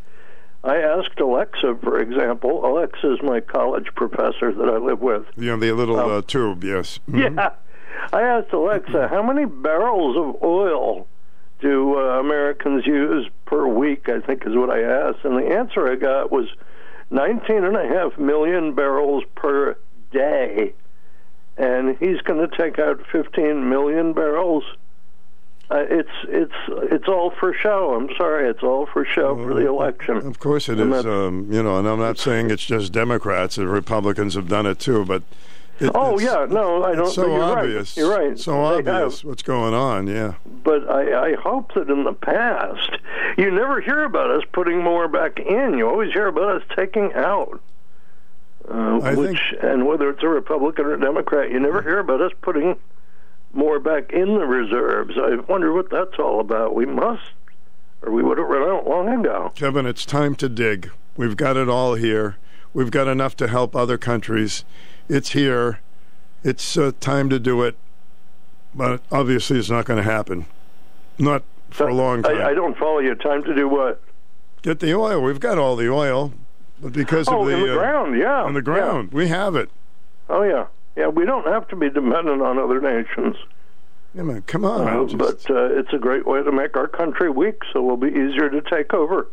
[0.64, 2.64] I asked Alexa, for example.
[2.66, 5.26] Alexa is my college professor that I live with.
[5.36, 6.98] You know, the little Um, uh, tube, yes.
[7.08, 7.36] Mhm.
[7.36, 7.50] Yeah.
[8.12, 11.06] I asked Alexa, how many barrels of oil
[11.62, 14.08] do uh, Americans use per week?
[14.08, 15.24] I think is what I asked.
[15.24, 16.48] And the answer I got was
[17.10, 19.78] 19 and a half million barrels per
[20.10, 20.74] day.
[21.56, 24.64] And he's going to take out 15 million barrels.
[25.70, 26.52] Uh, it's it's
[26.92, 27.94] it's all for show.
[27.94, 30.18] I'm sorry, it's all for show for the election.
[30.18, 31.06] Of course it And is.
[31.06, 33.56] Um, you know, and I'm not saying it's just Democrats.
[33.56, 35.22] The Republicans have done it too, but.
[35.82, 37.06] It, oh yeah, no, I don't.
[37.06, 37.96] It's so you're obvious.
[37.96, 38.02] Right.
[38.02, 38.38] You're right.
[38.38, 39.02] So They have.
[39.02, 40.06] obvious what's going on.
[40.06, 40.34] Yeah.
[40.64, 42.90] but I, I hope that in the past
[43.36, 45.76] you never hear about us putting more back in.
[45.76, 47.60] You always hear about us taking out.
[48.70, 52.20] Uh, I which and whether it's a Republican or a Democrat, you never hear about
[52.20, 52.76] us putting
[53.52, 55.14] more back in the reserves.
[55.16, 56.74] I wonder what that's all about.
[56.74, 57.32] We must,
[58.02, 59.50] or we would have run out long ago.
[59.56, 60.90] Kevin, it's time to dig.
[61.16, 62.36] We've got it all here.
[62.72, 64.64] We've got enough to help other countries.
[65.08, 65.80] It's here.
[66.44, 67.76] It's uh, time to do it.
[68.74, 70.46] But obviously, it's not going to happen.
[71.18, 72.38] Not for a long time.
[72.38, 73.14] I, I don't follow you.
[73.14, 74.02] Time to do what?
[74.62, 75.20] Get the oil.
[75.20, 76.32] We've got all the oil.
[76.80, 78.42] But because oh, of the, the uh, ground, yeah.
[78.42, 79.70] on the ground, we have it.
[80.28, 81.08] Oh yeah, yeah.
[81.08, 83.36] We don't have to be dependent on other nations.
[84.14, 84.88] Yeah, man, come on.
[84.88, 87.96] Uh, just- but uh, it's a great way to make our country weak, so we'll
[87.96, 89.28] be easier to take over.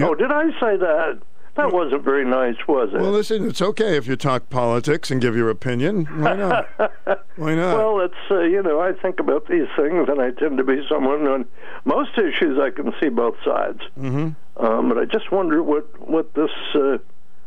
[0.00, 1.18] Oh, did I say that?
[1.58, 3.00] That wasn't very nice, was it?
[3.00, 6.06] well, listen, it's okay if you talk politics and give your opinion.
[6.06, 6.68] Why not?
[7.36, 7.76] Why not?
[7.76, 10.82] Well, it's uh, you know I think about these things, and I tend to be
[10.88, 11.44] someone on
[11.84, 13.80] most issues I can see both sides.
[13.96, 16.98] hmm Um, but I just wonder what what this uh,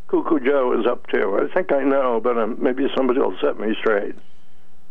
[0.10, 1.40] Cuckoo Joe is up to.
[1.50, 4.16] I think I know, but um, maybe somebody will set me straight.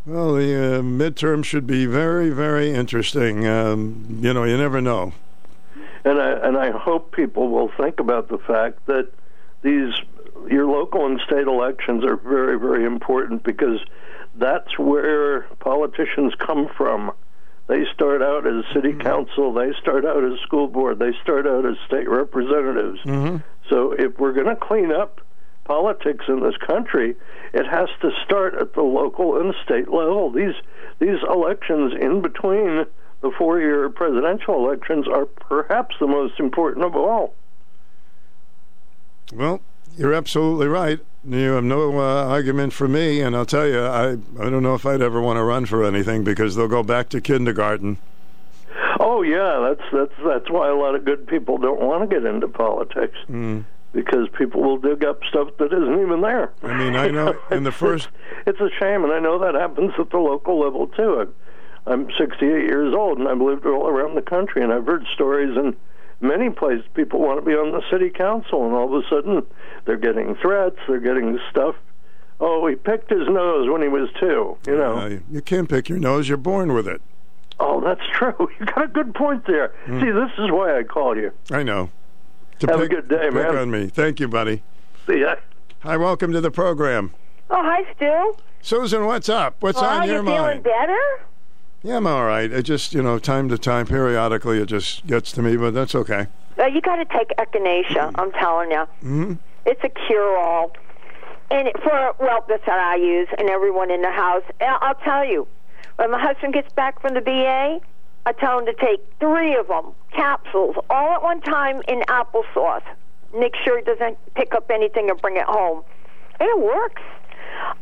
[0.07, 3.47] Well, the uh, midterm should be very, very interesting.
[3.47, 5.13] Um, you know, you never know.
[6.05, 9.11] And I and I hope people will think about the fact that
[9.63, 9.93] these
[10.49, 13.81] your local and state elections are very, very important because
[14.37, 17.13] that's where politicians come from.
[17.67, 21.65] They start out as city council, they start out as school board, they start out
[21.67, 22.99] as state representatives.
[23.05, 23.37] Mm-hmm.
[23.69, 25.21] So if we're going to clean up
[25.65, 27.15] politics in this country,
[27.53, 30.33] it has to start at the local and state level.
[30.33, 30.55] These
[30.99, 32.87] these elections in between
[33.23, 37.35] the four-year presidential elections are perhaps the most important of all.
[39.33, 39.61] Well,
[39.97, 40.99] you're absolutely right.
[41.25, 44.75] You have no uh, argument for me, and I'll tell you, I I don't know
[44.75, 47.99] if I'd ever want to run for anything because they'll go back to kindergarten.
[48.99, 52.25] Oh yeah, that's that's that's why a lot of good people don't want to get
[52.25, 53.65] into politics Mm.
[53.93, 56.53] because people will dig up stuff that isn't even there.
[56.63, 58.09] I mean, I know in the first
[58.47, 61.33] It's a shame, and I know that happens at the local level too.
[61.87, 65.05] I'm, I'm 68 years old, and I've lived all around the country, and I've heard
[65.14, 65.77] stories in
[66.21, 66.85] many places.
[66.95, 69.47] People want to be on the city council, and all of a sudden
[69.85, 71.75] they're getting threats, they're getting stuff.
[72.40, 74.57] Oh, he picked his nose when he was two.
[74.66, 74.97] You know.
[74.97, 77.03] uh, you can't pick your nose; you're born with it.
[77.59, 78.49] Oh, that's true.
[78.59, 79.75] You got a good point there.
[79.87, 80.01] Mm.
[80.01, 81.33] See, this is why I called you.
[81.51, 81.90] I know.
[82.61, 83.57] To Have a good day, pick man.
[83.57, 83.88] on me.
[83.88, 84.62] Thank you, buddy.
[85.07, 85.37] See ya.
[85.81, 87.12] Hi, welcome to the program.
[87.51, 88.35] Oh, hi, Stu.
[88.62, 89.57] Susan, what's up?
[89.61, 90.62] What's well, on your you feeling mind?
[90.62, 90.99] better?
[91.83, 92.51] Yeah, I'm all right.
[92.51, 95.95] It just, you know, time to time, periodically, it just gets to me, but that's
[95.95, 96.27] okay.
[96.57, 98.12] Well, you got to take echinacea.
[98.16, 99.33] I'm telling you, hmm
[99.66, 100.73] it's a cure-all.
[101.51, 104.43] And it- for well, that's what I use, and everyone in the house.
[104.61, 105.47] And I'll tell you,
[105.97, 107.81] when my husband gets back from the BA,
[108.27, 112.83] I tell him to take three of them, capsules, all at one time in applesauce.
[113.38, 115.83] Make sure he doesn't pick up anything and bring it home.
[116.40, 117.03] And it works.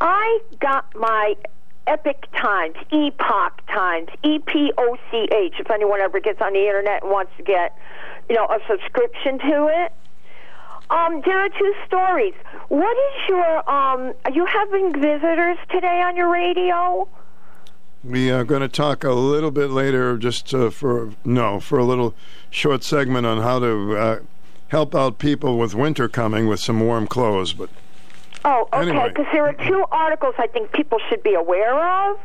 [0.00, 1.34] I got my
[1.88, 5.54] Epic Times, Epoch Times, E P O C H.
[5.58, 7.76] If anyone ever gets on the internet and wants to get,
[8.28, 9.92] you know, a subscription to it.
[10.90, 12.34] Um, there are two stories.
[12.68, 14.14] What is your um?
[14.24, 17.08] Are you having visitors today on your radio?
[18.04, 21.84] We are going to talk a little bit later, just uh, for no, for a
[21.84, 22.14] little
[22.48, 24.18] short segment on how to uh,
[24.68, 27.52] help out people with winter coming with some warm clothes.
[27.52, 27.70] But
[28.48, 28.88] Oh, okay.
[28.88, 29.08] Anyway.
[29.08, 32.16] Because there are two articles I think people should be aware of.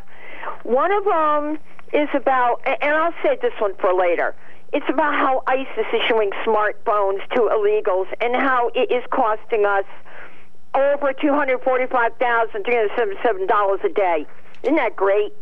[0.64, 1.60] One of them
[1.92, 4.34] is about, and I'll save this one for later.
[4.72, 9.86] It's about how ICE is issuing smartphones to illegals and how it is costing us
[10.74, 14.26] over two hundred forty-five thousand three hundred seventy-seven dollars a day.
[14.64, 15.34] Isn't that great?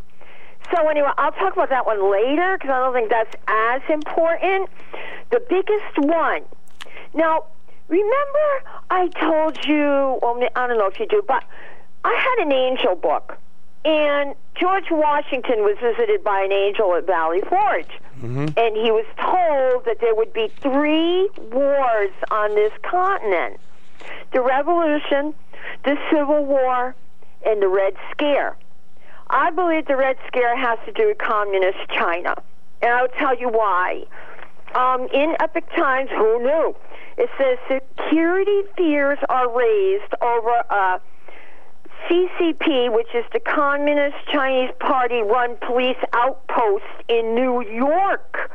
[0.75, 4.69] So anyway, I'll talk about that one later because I don't think that's as important.
[5.31, 6.41] The biggest one.
[7.13, 7.45] Now,
[7.91, 8.47] remember
[8.89, 10.19] I told you?
[10.21, 11.43] Well, I don't know if you do, but
[12.03, 13.37] I had an angel book,
[13.85, 17.99] and George Washington was visited by an angel at Valley Forge.
[18.57, 23.59] And he was told that there would be three wars on this continent
[24.31, 25.33] the Revolution,
[25.83, 26.95] the Civil War,
[27.45, 28.55] and the Red Scare.
[29.29, 32.35] I believe the Red Scare has to do with communist China,
[32.81, 34.05] and I'll tell you why.
[34.73, 36.75] Um, in Epic Times, who knew?
[37.17, 41.01] It says security fears are raised over uh, a
[42.07, 48.51] CCP, which is the Communist Chinese Party run police outpost in New York.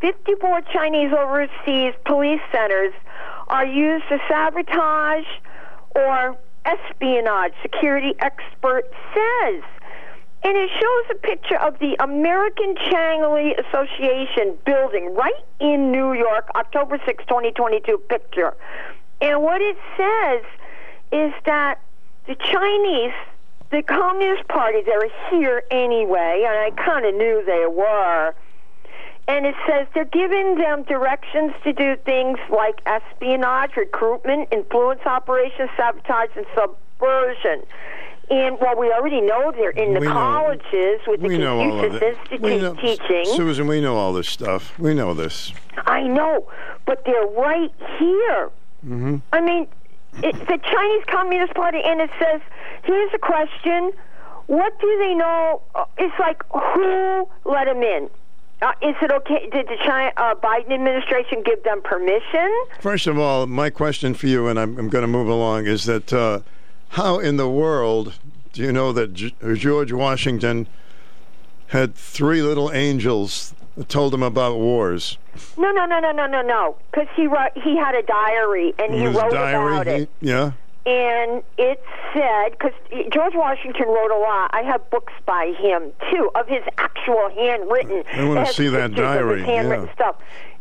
[0.00, 2.94] 54 Chinese overseas police centers
[3.48, 5.26] are used to sabotage
[5.94, 9.62] or espionage, security expert says.
[10.42, 16.50] And it shows a picture of the American Changle Association building right in New York,
[16.54, 18.54] October 6, 2022 picture.
[19.20, 20.42] And what it says
[21.12, 21.80] is that
[22.26, 23.12] the Chinese
[23.70, 28.34] the Communist Party, they're here anyway, and I kind of knew they were.
[29.28, 35.70] And it says they're giving them directions to do things like espionage, recruitment, influence operations,
[35.76, 37.64] sabotage, and subversion.
[38.30, 41.58] And well, we already know they're in the We know- colleges with the we know
[41.60, 42.16] all Confucius.
[42.30, 43.24] Institute know, teaching.
[43.36, 44.78] Susan, we know all this stuff.
[44.78, 45.52] We know this.
[45.86, 46.48] I know,
[46.86, 48.50] but they're right here.
[48.84, 49.66] hmm I mean,
[50.22, 52.40] it's the Chinese Communist Party, and it says,
[52.84, 53.92] here's a question:
[54.46, 55.62] What do they know?
[55.74, 58.08] Uh, It's like who let them in?
[58.62, 59.48] Uh, is it okay?
[59.50, 62.50] Did the China, uh, Biden administration give them permission?
[62.80, 65.84] First of all, my question for you, and I'm, I'm going to move along, is
[65.86, 66.40] that uh,
[66.90, 68.14] how in the world
[68.52, 70.66] do you know that G- George Washington
[71.68, 75.16] had three little angels that told him about wars?
[75.56, 76.76] No, no, no, no, no, no, no.
[76.90, 80.08] Because he wrote, he had a diary and he His wrote diary, about it.
[80.20, 80.52] he- yeah.
[80.86, 81.82] And it
[82.14, 82.72] said because
[83.12, 84.50] George Washington wrote a lot.
[84.52, 88.04] I have books by him too of his actual handwritten.
[88.12, 89.94] I wanna see that diary, handwritten yeah.
[89.94, 90.16] stuff.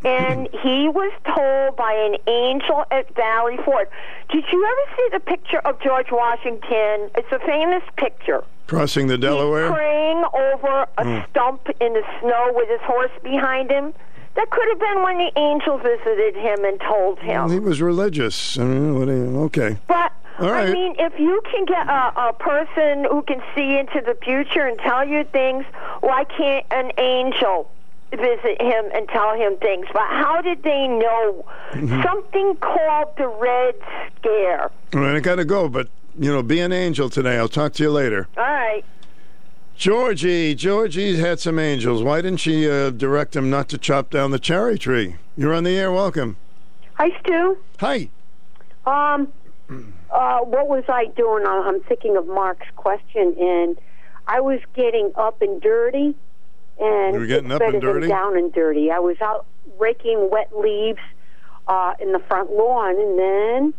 [0.06, 3.90] And he was told by an angel at Valley Forge.
[4.32, 7.10] Did you ever see the picture of George Washington?
[7.16, 8.44] It's a famous picture.
[8.68, 9.72] Crossing the Delaware?
[9.72, 11.20] Praying over a Hmm.
[11.32, 13.94] stump in the snow with his horse behind him.
[14.36, 17.46] That could have been when the angel visited him and told him.
[17.46, 18.58] Well, he was religious.
[18.58, 19.78] I mean, what do okay.
[19.88, 20.70] But right.
[20.70, 24.66] I mean, if you can get a, a person who can see into the future
[24.66, 25.66] and tell you things,
[26.02, 27.70] why can't an angel
[28.12, 29.88] visit him and tell him things?
[29.94, 32.04] But how did they know Mhm.
[32.04, 33.76] something called the Red
[34.18, 34.72] Scare?
[34.96, 35.88] All right, I got to go, but,
[36.18, 37.38] you know, be an angel today.
[37.38, 38.28] I'll talk to you later.
[38.38, 38.84] All right.
[39.80, 42.04] Georgie, Georgie had some angels.
[42.04, 45.16] Why didn't she uh, direct him not to chop down the cherry tree?
[45.38, 45.90] You're on the air.
[45.90, 46.36] Welcome.
[46.96, 47.58] Hi, Stu.
[47.80, 48.10] Hi.
[48.86, 49.32] Um,
[50.12, 51.46] uh, what was I doing?
[51.48, 53.80] I'm thinking of Mark's question, and
[54.28, 56.14] I was getting up and dirty,
[56.78, 58.10] and You were getting up and dirty?
[58.10, 58.92] down and dirty.
[58.92, 59.46] I was out
[59.80, 61.00] raking wet leaves
[61.70, 63.74] uh, in the front lawn, and then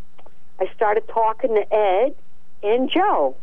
[0.60, 2.14] I started talking to Ed
[2.62, 3.36] and Joe.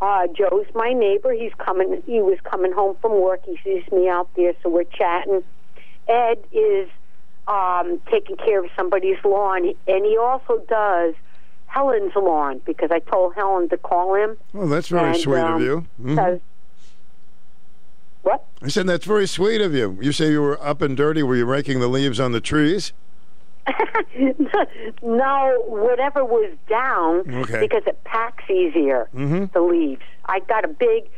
[0.00, 1.32] Uh, Joe's my neighbor.
[1.32, 2.02] He's coming.
[2.06, 3.40] He was coming home from work.
[3.44, 5.42] He sees me out there, so we're chatting.
[6.08, 6.88] Ed is
[7.48, 11.14] um, taking care of somebody's lawn, and he also does
[11.66, 14.36] Helen's lawn because I told Helen to call him.
[14.52, 15.86] Well, that's very And, sweet of um, you.
[16.00, 16.40] Mhm.
[18.22, 18.44] what?
[18.62, 19.98] I said that's very sweet of you.
[20.00, 21.22] You say you were up and dirty.
[21.22, 22.92] Were you raking the leaves on the trees?
[25.02, 27.60] no, whatever was down Okay.
[27.60, 29.08] because it packs easier.
[29.14, 29.52] Mhm.
[29.52, 30.02] The leaves.
[30.26, 31.08] I got a big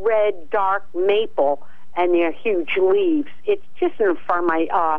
[0.00, 3.28] red dark maple, and they're huge leaves.
[3.44, 4.98] It's just in front of my uh,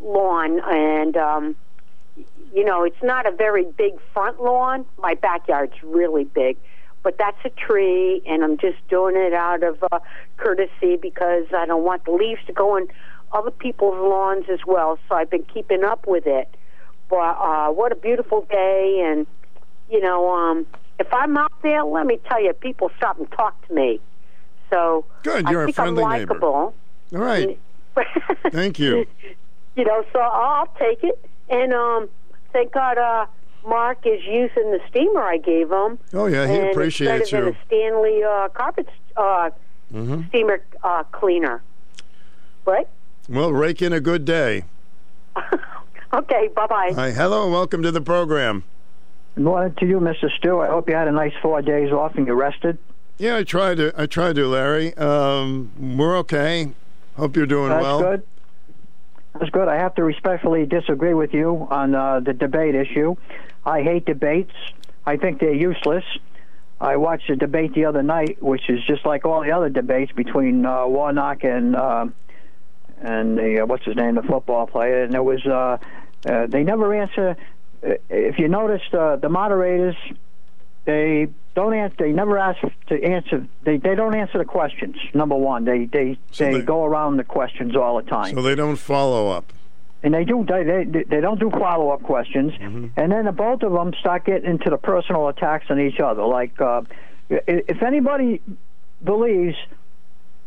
[0.00, 1.56] lawn, and um,
[2.54, 4.84] you know, it's not a very big front lawn.
[4.98, 6.56] My backyard's really big.
[7.02, 10.00] But that's a tree, and I'm just doing it out of uh,
[10.38, 12.88] courtesy because I don't want the leaves to go in
[13.32, 14.98] other people's lawns as well.
[15.08, 16.48] So I've been keeping up with it.
[17.08, 19.26] But uh, what a beautiful day, and
[19.88, 20.66] you know, um,
[20.98, 24.00] if I'm out there, let me tell you, people stop and talk to me.
[24.72, 26.34] So Good, you're a think friendly I'm neighbor.
[26.34, 26.74] likable.
[27.14, 27.56] All right.
[28.50, 29.06] Thank you.
[29.76, 31.24] you know, so I'll take it.
[31.48, 32.08] And um,
[32.52, 33.26] thank God, uh,
[33.66, 35.98] Mark is using the steamer I gave him.
[36.12, 37.40] Oh, yeah, he appreciates you.
[37.44, 39.50] than a Stanley uh, carpet uh,
[39.92, 41.62] hmm steamer uh, cleaner.
[42.64, 42.88] Right?
[43.28, 44.64] Well, rake in a good day.
[46.12, 46.48] Okay.
[46.54, 46.92] Bye bye.
[46.94, 48.62] Hi, hello, and welcome to the program.
[49.34, 50.30] Good morning to you, Mr.
[50.38, 50.60] Stu.
[50.60, 52.78] I hope you had a nice four days off and you rested.
[53.18, 53.92] Yeah, I tried to.
[53.96, 54.96] I tried to, Larry.
[54.96, 56.72] Um, we're okay.
[57.16, 57.98] Hope you're doing That's well.
[57.98, 58.26] That's good.
[59.40, 59.68] That's good.
[59.68, 63.16] I have to respectfully disagree with you on uh, the debate issue.
[63.66, 64.54] I hate debates.
[65.04, 66.04] I think they're useless.
[66.80, 70.12] I watched a debate the other night, which is just like all the other debates
[70.12, 72.06] between uh, Warnock and uh,
[73.00, 75.78] and the uh, what's his name, the football player, and there was uh,
[76.28, 77.36] uh, they never answer.
[77.86, 79.96] Uh, if you noticed, uh, the moderators
[80.84, 81.96] they don't answer.
[81.98, 83.46] They never ask to answer.
[83.64, 84.96] They they don't answer the questions.
[85.14, 88.76] Number one, they they they, go around the questions all the time So they don't
[88.76, 89.52] follow up.
[90.02, 92.86] and they do they they, they don't do follow up questions, Mm-hmm.
[92.96, 96.24] and then the both of them start getting into the personal attacks on each other.
[96.24, 96.82] Like uh,
[97.28, 98.40] if anybody
[99.04, 99.56] believes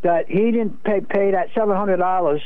[0.01, 2.41] that he didn't pay pay that seven hundred dollars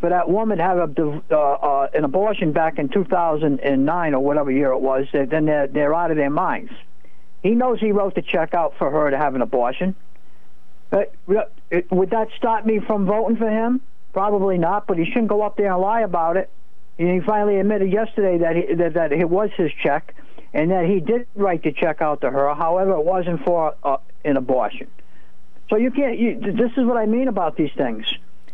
[0.00, 3.84] for that woman to have a, uh, uh, an abortion back in two thousand and
[3.84, 6.72] nine or whatever year it was, then they're they're out of their minds.
[7.42, 9.94] He knows he wrote the check out for her to have an abortion.
[10.90, 13.80] But would that stop me from voting for him?
[14.12, 16.50] Probably not, but he shouldn't go up there and lie about it.
[16.98, 20.14] And he finally admitted yesterday that he, that, that it was his check
[20.52, 22.54] and that he did write the check out to her.
[22.54, 24.88] However, it wasn't for uh, in abortion.
[25.70, 26.18] So you can't.
[26.18, 28.04] You, this is what I mean about these things.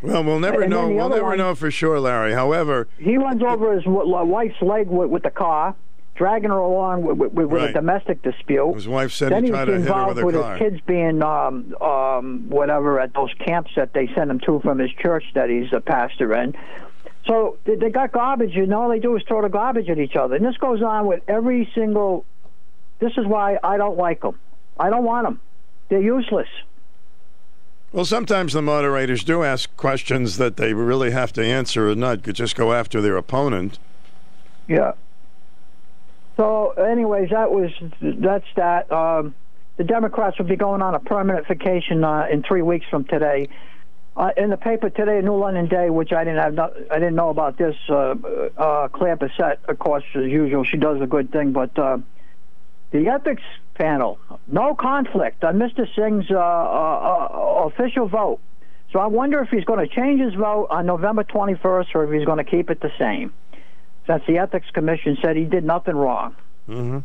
[0.02, 0.86] Well, we'll never And know.
[0.88, 2.32] the We'll never one- know for sure, Larry.
[2.34, 5.74] However, He runs over his wife's leg with, with the car,
[6.14, 7.70] dragging her along with, with, with Right.
[7.70, 8.74] a domestic dispute.
[8.74, 10.56] his wife said then he tried to hit her involved with with car.
[10.56, 14.78] his kids being um, um, whatever at those camps that they send him to from
[14.78, 16.54] his church that he's a pastor in.
[17.26, 20.14] So they, they got garbage, and all they do is throw the garbage at each
[20.14, 20.36] other.
[20.36, 22.26] And this goes on with every single.
[23.00, 24.38] This is why I don't like them.
[24.78, 25.40] I don't want them.
[25.88, 26.48] They're useless.
[27.96, 32.22] Well, sometimes the moderators do ask questions that they really have to answer or not
[32.22, 33.78] could just go after their opponent.
[34.68, 34.92] Yeah.
[36.36, 37.70] So, anyways, that was
[38.02, 38.92] that's that.
[38.92, 39.34] Um,
[39.78, 43.48] the Democrats will be going on a permanent vacation uh, in three weeks from today.
[44.14, 46.58] Uh, in the paper today, New London Day, which I didn't have,
[46.90, 47.76] I didn't know about this.
[47.88, 48.14] Uh,
[48.58, 51.96] uh, Claire Bessette, of course, as usual, she does a good thing, but uh,
[52.90, 53.42] the ethics
[53.76, 55.86] panel, no conflict on Mr.
[55.96, 58.40] Singh's uh, uh, uh, official vote.
[58.92, 62.12] So I wonder if he's going to change his vote on November 21st or if
[62.18, 63.32] he's going to keep it the same,
[64.06, 66.34] since the ethics commission said he did nothing wrong.
[66.68, 66.98] Mm-hmm.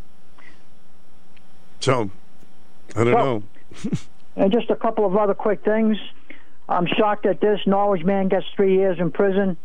[1.79, 2.11] So,
[2.95, 3.43] I don't Well- know.
[4.33, 5.97] And just a couple of other quick things.
[6.69, 7.59] I'm shocked at this.
[7.67, 9.57] Norwich man gets three years in prison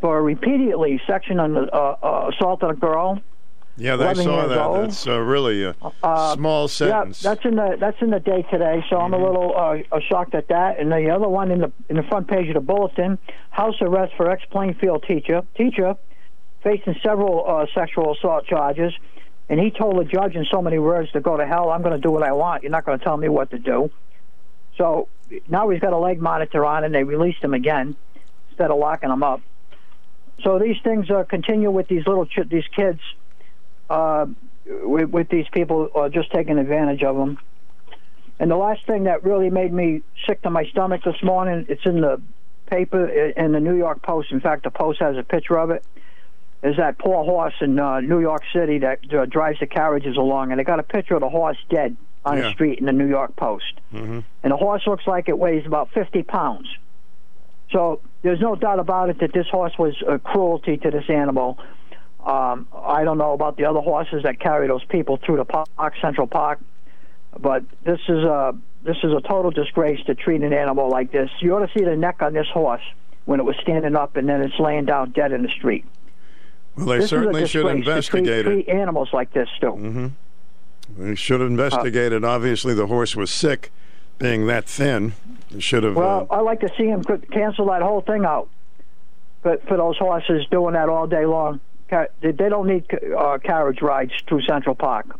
[0.00, 3.20] for repeatedly section on uh, uh, assaulting a girl.
[3.80, 4.58] Yeah, I saw that.
[4.60, 4.84] old.
[4.84, 7.24] That's uh, really a Uh, small sentence.
[7.24, 8.84] Yeah, that's in the that's in the day today.
[8.90, 10.78] So I'm a little uh, uh, shocked at that.
[10.78, 13.18] And the other one in the in the front page of the bulletin:
[13.50, 15.42] house arrest for ex Plainfield teacher.
[15.56, 15.96] Teacher
[16.62, 18.92] facing several uh, sexual assault charges,
[19.48, 21.70] and he told the judge in so many words to go to hell.
[21.70, 22.62] I'm going to do what I want.
[22.62, 23.90] You're not going to tell me what to do.
[24.76, 25.08] So
[25.48, 27.96] now he's got a leg monitor on, and they released him again
[28.50, 29.40] instead of locking him up.
[30.44, 33.00] So these things uh, continue with these little ch- these kids,
[33.90, 34.26] uh,
[34.66, 37.38] with, with these people uh, just taking advantage of them.
[38.38, 41.84] And the last thing that really made me sick to my stomach this morning, it's
[41.84, 42.22] in the
[42.66, 44.32] paper in the New York Post.
[44.32, 45.84] In fact, the Post has a picture of it.
[46.62, 50.50] Is that poor horse in uh, New York City that uh, drives the carriages along,
[50.52, 52.42] and they got a picture of the horse dead on Yeah.
[52.44, 53.64] the street in the New York Post
[53.94, 54.20] Mm-hmm.
[54.42, 56.68] and the horse looks like it weighs about 50 pounds.
[57.72, 61.58] So there's no doubt about it that this horse was a cruelty to this animal.
[62.24, 65.94] Um, I don't know about the other horses that carry those people through the park,
[66.00, 66.60] Central Park,
[67.38, 71.30] but this is a this is a total disgrace to treat an animal like this.
[71.40, 72.82] You ought to see the neck on this horse
[73.24, 75.84] when it was standing up, and then it's laying down dead in the street.
[76.76, 78.64] Well, they This certainly should investigate treat, it.
[78.64, 79.72] treat animals like this too.
[79.72, 80.06] Mm-hmm.
[80.98, 82.24] They should investigate it.
[82.24, 83.70] Obviously, the horse was sick,
[84.18, 85.14] being that thin.
[85.58, 85.96] Should have.
[85.96, 87.02] Well, uh, I'd like to see him
[87.32, 88.48] cancel that whole thing out.
[89.42, 91.60] But for those horses doing that all day long,
[92.20, 92.84] they they don't need
[93.16, 95.18] uh, carriage rides through Central Park.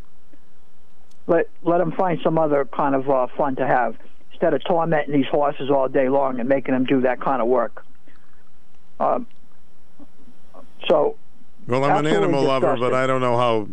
[1.26, 3.96] Let let them find some other kind of uh, fun to have
[4.32, 7.48] instead of tormenting these horses all day long and making them do that kind of
[7.48, 7.84] work.
[8.98, 9.26] Um,
[10.88, 11.16] so,
[11.66, 12.94] well, I'm an animal lover, but.
[12.94, 13.68] I don't know how.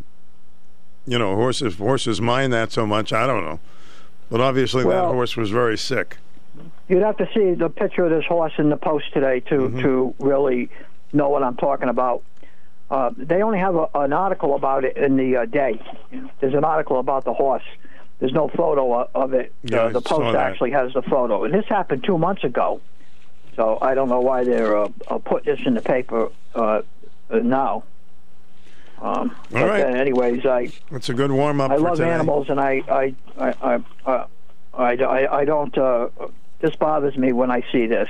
[1.09, 3.13] You know, horses horses mind that so much.
[3.13, 3.61] I don't know,
[4.29, 6.17] but obviously that horse was very sick.
[6.89, 9.81] You'd have to see the picture of this horse in the post today to Mm-hmm.
[9.83, 10.69] to really
[11.13, 12.23] know what I'm talking about.
[12.89, 15.79] Uh, they only have a, an article about it in the uh, day.
[16.39, 17.63] There's an article about the horse.
[18.19, 19.53] There's no photo of it.
[19.63, 22.81] Yeah, uh, the post actually has the photo, and this happened two months ago.
[23.55, 26.81] So I don't know why they're uh, uh, put this in the paper uh,
[27.29, 27.83] uh, now.
[29.01, 29.83] Um, but, right.
[29.83, 31.71] anyways, I It's a good warm up.
[31.71, 32.09] I love today.
[32.09, 34.25] animals, and I I I I,
[34.73, 35.77] I, I, I don't.
[35.77, 36.07] Uh,
[36.59, 38.09] this bothers me when I see this.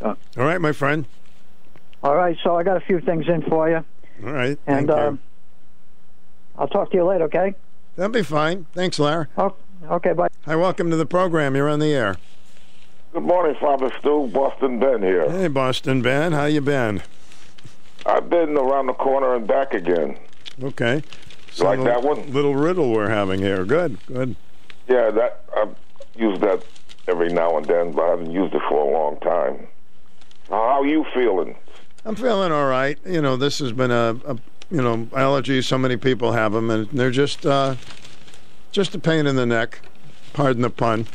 [0.00, 1.04] All right, my friend.
[2.02, 3.84] All right, so I got a few things in for you,
[4.26, 4.58] All right.
[4.66, 4.94] and thank you.
[4.94, 5.20] um,
[6.58, 7.24] I'll talk to you later.
[7.24, 7.54] Okay?
[7.96, 8.66] That'll be fine.
[8.72, 9.26] Thanks, Larry.
[9.38, 10.12] Oh, okay.
[10.12, 10.28] Bye.
[10.46, 11.54] Hi, welcome to the program.
[11.54, 12.16] You're on the air.
[13.12, 14.28] Good morning, Father Stu.
[14.32, 15.30] Boston Ben here.
[15.30, 16.32] Hey, Boston Ben.
[16.32, 17.02] How you been?
[18.06, 20.18] I've been around the corner and back again.
[20.62, 21.02] Okay.
[21.54, 22.32] You like that one?
[22.32, 23.64] Little riddle we're having here.
[23.64, 23.98] Good.
[24.06, 24.34] Good.
[24.88, 25.76] Yeah, that I've
[26.16, 26.64] used that
[27.06, 29.68] every now and then, but I haven't used it for a long time.
[30.48, 31.54] How are you feeling?
[32.04, 32.98] I'm feeling all right.
[33.06, 34.36] You know, this has been a, a
[34.70, 35.64] you know allergies.
[35.64, 37.76] So many people have them, and they're just uh,
[38.72, 39.80] just a pain in the neck.
[40.32, 41.06] Pardon the pun.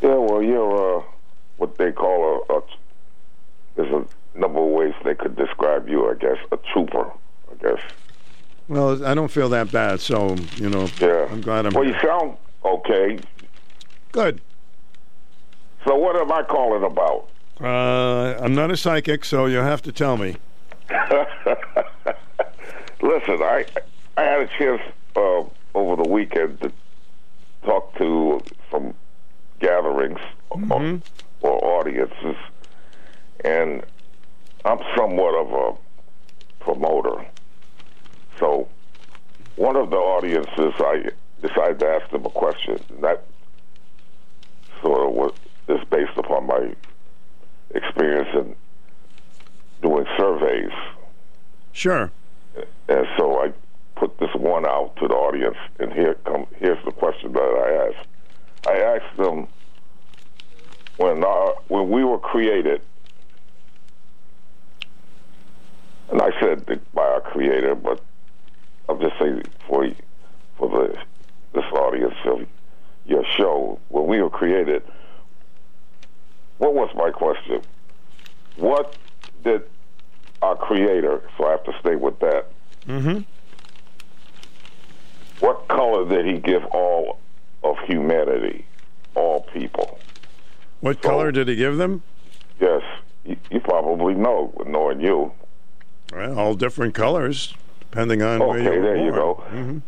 [0.00, 1.02] Yeah, well, you're uh,
[1.58, 2.62] what they call a, a.
[3.76, 6.10] There's a number of ways they could describe you.
[6.10, 7.10] I guess a trooper.
[7.50, 7.80] I guess.
[8.68, 10.88] Well, I don't feel that bad, so you know.
[11.00, 11.28] Yeah.
[11.30, 11.74] I'm glad I'm.
[11.74, 13.18] Well, you sound okay.
[14.12, 14.40] Good.
[15.86, 17.28] So what am I calling about?
[17.60, 20.36] Uh, I'm not a psychic, so you'll have to tell me.
[23.00, 23.64] Listen, I
[24.16, 24.82] I had a chance
[25.16, 25.42] uh,
[25.74, 26.72] over the weekend to
[27.64, 28.94] talk to some
[29.60, 31.00] gatherings or,
[31.40, 32.36] or audiences,
[33.44, 33.82] and
[34.64, 37.24] I'm somewhat of a promoter.
[38.38, 38.68] So
[39.56, 42.78] one of the audiences, I decided to ask them a question.
[43.00, 43.24] That
[44.82, 45.32] sort of was,
[45.68, 46.74] is based upon my
[47.74, 48.54] experience in
[49.82, 50.72] doing surveys.
[51.72, 52.10] Sure.
[52.88, 53.52] And so I
[53.96, 57.88] put this one out to the audience, and here come here's the question that I
[57.88, 58.08] asked.
[58.66, 59.46] I asked them
[60.96, 62.80] when our, when we were created,
[66.10, 68.02] and I said by our Creator, but
[68.88, 69.86] I'm just saying for
[70.56, 70.96] for the
[71.52, 72.46] this audience of
[73.06, 74.82] your show when we were created.
[76.58, 77.62] What was my question?
[78.56, 78.96] What
[79.44, 79.62] did
[80.42, 81.22] our Creator?
[81.36, 82.46] So I have to stay with that.
[82.86, 83.20] Mm-hmm.
[85.40, 87.18] What color did He give all
[87.62, 88.64] of humanity,
[89.14, 89.98] all people?
[90.80, 92.02] What color did he give them?
[92.60, 92.82] Yes,
[93.24, 95.32] you, you probably know, knowing you.
[96.12, 99.14] Well, all different colors, depending on where Okay, you were there you born.
[99.14, 99.44] go.
[99.50, 99.82] Mhm.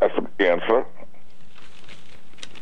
[0.00, 0.84] That's the answer.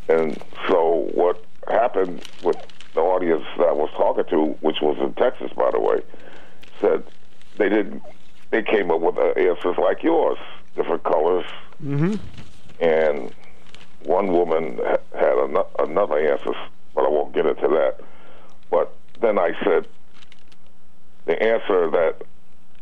[0.08, 2.56] And so what happened with
[2.96, 6.00] the audience that I was talking to, which was in Texas, by the way,
[6.80, 7.04] said
[7.58, 8.02] they didn't.
[8.50, 10.38] They came up with answers like yours,
[10.74, 11.44] different colors,
[11.84, 12.14] Mm-hmm.
[12.80, 13.30] and
[14.00, 14.78] one woman
[15.14, 16.52] had ano- another answer,
[16.94, 18.00] but I won't get into that.
[18.70, 19.84] But then I said
[21.26, 22.22] the answer that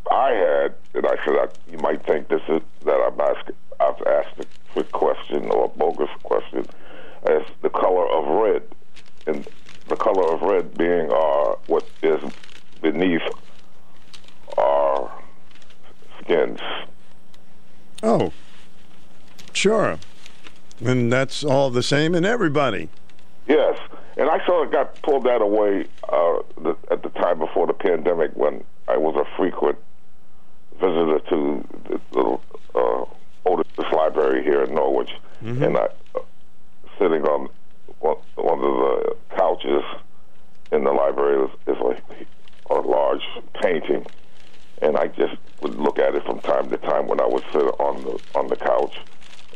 [0.09, 3.55] I had, and I said I, you might think this is that I'm asking.
[3.81, 6.69] I've asked a quick question or a bogus question,
[7.27, 8.63] as the color of red,
[9.27, 9.45] and
[9.87, 12.21] the color of red being our what is
[12.81, 13.21] beneath
[14.57, 15.11] our
[16.19, 16.59] skins.
[18.03, 18.31] Oh,
[19.53, 19.99] sure.
[20.83, 22.89] And that's all the same in everybody.
[23.47, 23.77] Yes,
[24.17, 27.73] and I sort of got pulled that away uh, the, at the time before the
[27.73, 29.77] pandemic when I was a frequent
[30.73, 32.39] visitor to the, the
[32.75, 33.05] uh,
[33.45, 35.11] oldest library here in Norwich,
[35.41, 36.19] and I uh,
[36.99, 37.49] sitting on
[38.05, 39.83] one, one of the couches
[40.71, 43.23] in the library is, is a, a large
[43.61, 44.05] painting,
[44.81, 47.63] and I just would look at it from time to time when I would sit
[47.79, 48.95] on the on the couch,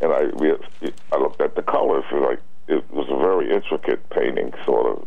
[0.02, 4.08] and I re- I looked at the colors and like it was a very intricate
[4.10, 5.06] painting, sort of,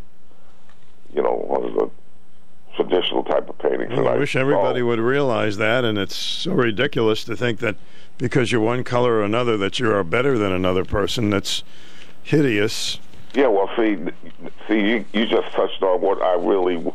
[1.13, 1.89] you know, one of the
[2.75, 3.91] traditional type of paintings.
[3.91, 7.77] Well, and I wish everybody would realize that, and it's so ridiculous to think that
[8.17, 11.29] because you're one color or another that you are better than another person.
[11.29, 11.63] That's
[12.23, 12.99] hideous.
[13.33, 13.97] Yeah, well, see,
[14.67, 16.85] see, you, you just touched on what I really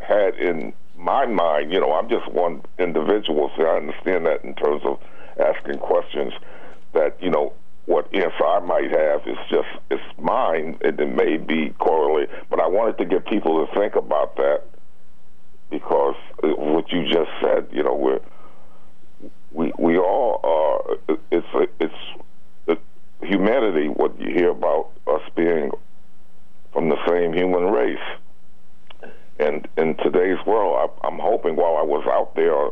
[0.00, 1.72] had in my mind.
[1.72, 5.00] You know, I'm just one individual, so I understand that in terms of
[5.38, 6.32] asking questions.
[6.92, 7.52] That you know,
[7.84, 12.34] what answer I might have is just it's mine, and it may be correlated.
[12.50, 14.62] But I wanted to get people to think about that
[15.70, 18.20] because uh, what you just said, you know, we're
[19.52, 21.16] we we all are.
[21.30, 21.46] It's
[21.80, 22.25] it's it,
[23.22, 23.88] humanity.
[23.88, 25.70] What you hear about us being
[26.72, 27.98] from the same human race,
[29.38, 32.70] and in today's world, I, I'm hoping while I was out there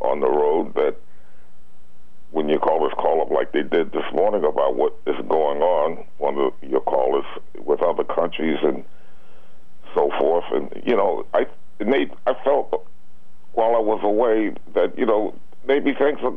[0.00, 0.96] on the road that
[2.30, 6.04] when your callers call up like they did this morning about what is going on,
[6.18, 7.24] one of your callers
[7.64, 8.84] with other countries and
[9.94, 11.46] so forth, and you know, I
[11.84, 12.86] made I felt
[13.52, 15.34] while I was away that you know
[15.66, 16.34] maybe things are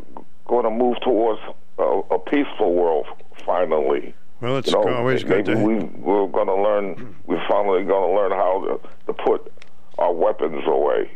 [0.48, 1.42] going to move towards
[1.78, 3.06] a, a peaceful world
[3.50, 4.14] finally.
[4.42, 7.16] Well, it's you know, always good maybe to- we we're going to learn.
[7.26, 9.52] We're finally going to learn how to, to put
[9.98, 11.12] our weapons away,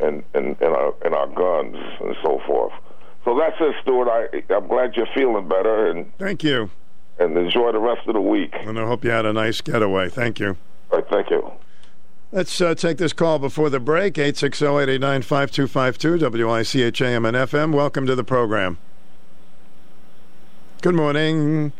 [0.00, 2.72] and and and our and our guns and so forth.
[3.24, 4.08] So that's it, Stuart.
[4.08, 6.70] I I'm glad you're feeling better, and Thank you.
[7.18, 8.54] and enjoy the rest of the week.
[8.60, 10.08] And I hope you had a nice getaway.
[10.10, 10.56] Thank you.
[10.90, 11.50] All right, thank you.
[12.32, 14.14] Let's uh, take this call before the break.
[14.14, 17.72] 860-889-5252, WICHAM and FM.
[17.74, 18.78] Welcome to the program.
[20.82, 21.74] Good morning.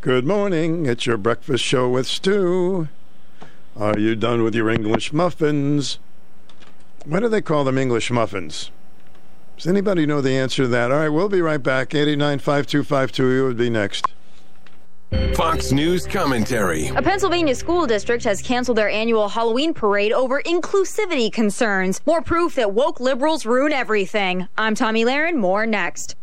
[0.00, 0.86] Good morning.
[0.86, 2.86] It's your breakfast show with Stu.
[3.76, 5.98] Are you done with your English muffins?
[7.04, 8.70] Why do they call them English muffins?
[9.56, 10.92] Does anybody know the answer to that?
[10.92, 11.90] All right, we'll be right back.
[11.90, 14.06] 889-5252 you would be next.
[15.34, 16.88] Fox News commentary.
[16.94, 22.00] A Pennsylvania school district has canceled their annual Halloween parade over inclusivity concerns.
[22.06, 24.46] More proof that woke liberals ruin everything.
[24.56, 25.34] I'm Tomi Lahren.
[25.38, 26.14] More next.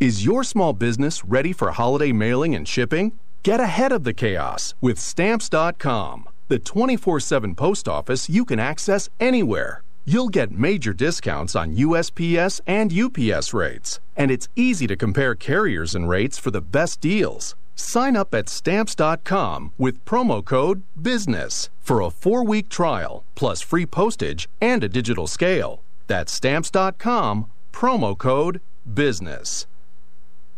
[0.00, 3.12] Is your small business ready for holiday mailing and shipping?
[3.44, 9.08] Get ahead of the chaos with Stamps.com, the 24 7 post office you can access
[9.20, 9.84] anywhere.
[10.04, 15.94] You'll get major discounts on USPS and UPS rates, and it's easy to compare carriers
[15.94, 17.54] and rates for the best deals.
[17.76, 23.86] Sign up at stamps.com with promo code BUSINESS for a four week trial, plus free
[23.86, 25.82] postage and a digital scale.
[26.08, 28.60] That's stamps.com, promo code
[28.92, 29.66] BUSINESS.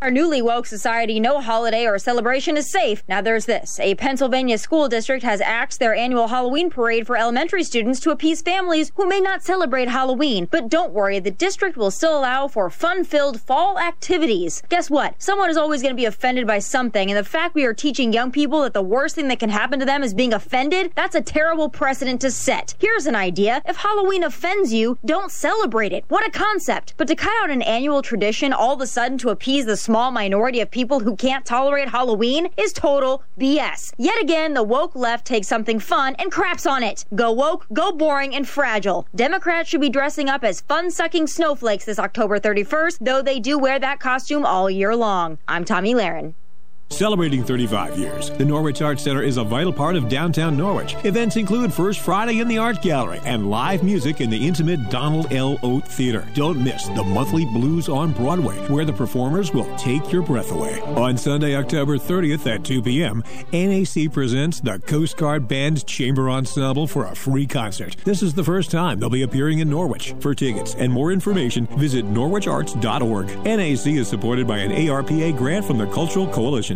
[0.02, 3.02] Our newly woke society, no holiday or celebration is safe.
[3.08, 3.80] Now there's this.
[3.80, 8.42] A Pennsylvania school district has axed their annual Halloween parade for elementary students to appease
[8.42, 10.48] families who may not celebrate Halloween.
[10.50, 14.62] But don't worry, the district will still allow for fun-filled fall activities.
[14.68, 15.14] Guess what?
[15.20, 18.12] Someone is always going to be offended by something, and the fact we are teaching
[18.12, 21.14] young people that the worst thing that can happen to them is being offended, that's
[21.14, 22.74] a terrible precedent to set.
[22.78, 23.62] Here's an idea.
[23.64, 26.04] If Halloween offends you, don't celebrate it.
[26.08, 26.92] What a concept.
[26.98, 30.10] But to cut out an annual tradition all of a sudden to appease the small
[30.10, 33.92] minority of people who can't tolerate Halloween is total BS.
[33.96, 37.04] Yet again, the woke left takes something fun and craps on it.
[37.14, 39.06] Go woke, go boring, and fragile.
[39.14, 43.60] Democrats should be dressing up as fun sucking snowflakes this October 31st, though they do
[43.60, 45.38] wear that costume all year long.
[45.46, 46.34] I'm Tomi Lahren.
[46.90, 50.94] Celebrating 35 years, the Norwich Arts Center is a vital part of downtown Norwich.
[51.04, 55.30] Events include First Friday in the Art Gallery and live music in the intimate Donald
[55.30, 55.58] L.
[55.62, 56.26] Oat Theater.
[56.34, 60.80] Don't miss the monthly Blues on Broadway, where the performers will take your breath away.
[60.80, 63.22] On Sunday, October 30th at 2 p.m.,
[63.52, 67.96] NAC presents the Coast Guard Band Chamber Ensemble for a free concert.
[68.04, 70.14] This is the first time they'll be appearing in Norwich.
[70.20, 73.26] For tickets and more information, visit norwicharts.org.
[73.44, 76.75] NAC is supported by an ARPA grant from the Cultural Coalition.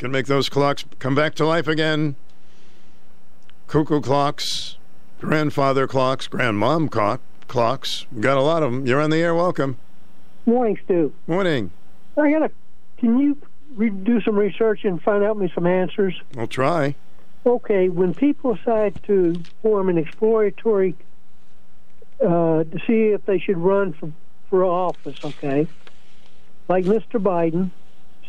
[0.00, 2.16] Can make those clocks come back to life again.
[3.66, 4.78] Cuckoo clocks,
[5.20, 8.06] grandfather clocks, grandmom clock, clocks.
[8.10, 8.86] We got a lot of them.
[8.86, 9.34] You're on the air.
[9.34, 9.76] Welcome.
[10.46, 11.12] Morning, Stu.
[11.26, 11.70] Morning.
[12.16, 12.50] I got a.
[12.96, 13.36] Can you
[13.74, 16.18] re- do some research and find out me some answers?
[16.38, 16.94] I'll try.
[17.44, 20.94] Okay, when people decide to form an exploratory
[22.22, 24.10] uh, to see if they should run for
[24.48, 25.68] for office, okay,
[26.68, 27.22] like Mr.
[27.22, 27.70] Biden,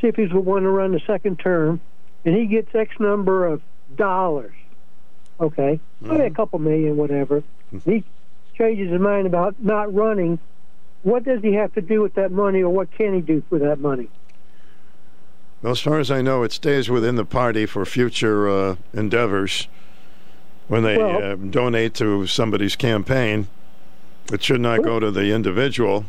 [0.02, 1.80] see if he's the one to run the second term,
[2.26, 3.62] and he gets X number of
[3.96, 4.54] dollars,
[5.40, 7.44] okay, maybe a couple million, whatever.
[7.86, 8.04] He
[8.58, 10.40] changes his mind about not running.
[11.04, 13.60] What does he have to do with that money, or what can he do for
[13.60, 14.10] that money?
[15.62, 19.68] Well, as far as I know, it stays within the party for future uh, endeavors.
[20.68, 23.48] When they Well- uh, donate to somebody's campaign,
[24.32, 26.06] it should not go to the individual.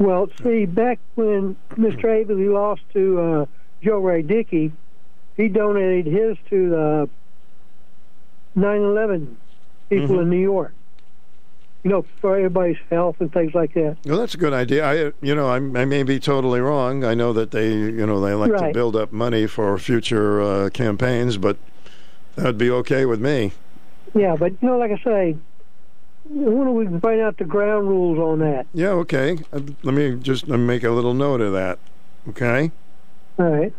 [0.00, 2.04] Well, see, back when Mr.
[2.04, 3.46] Avely lost to uh,
[3.82, 4.72] Joe Ray Dickey,
[5.36, 7.08] he donated his to the
[8.56, 9.36] 9/11
[9.90, 10.22] people Mhm.
[10.22, 10.72] in New York.
[11.84, 13.98] You know, for everybody's health and things like that.
[14.06, 14.84] Well, that's a good idea.
[14.86, 17.04] I, you know, I, I may be totally wrong.
[17.04, 20.70] I know that they, you know, they like to build up money for future uh,
[20.70, 21.56] campaigns, but
[22.36, 23.52] that'd be okay with me.
[24.14, 25.36] Yeah, but you know, like I say,
[26.30, 28.66] when do we can find out the ground rules on that?
[28.72, 29.38] Yeah, okay.
[29.52, 31.78] Uh, Let me just make a little note of that.
[32.28, 32.70] Okay.
[33.38, 33.72] All right.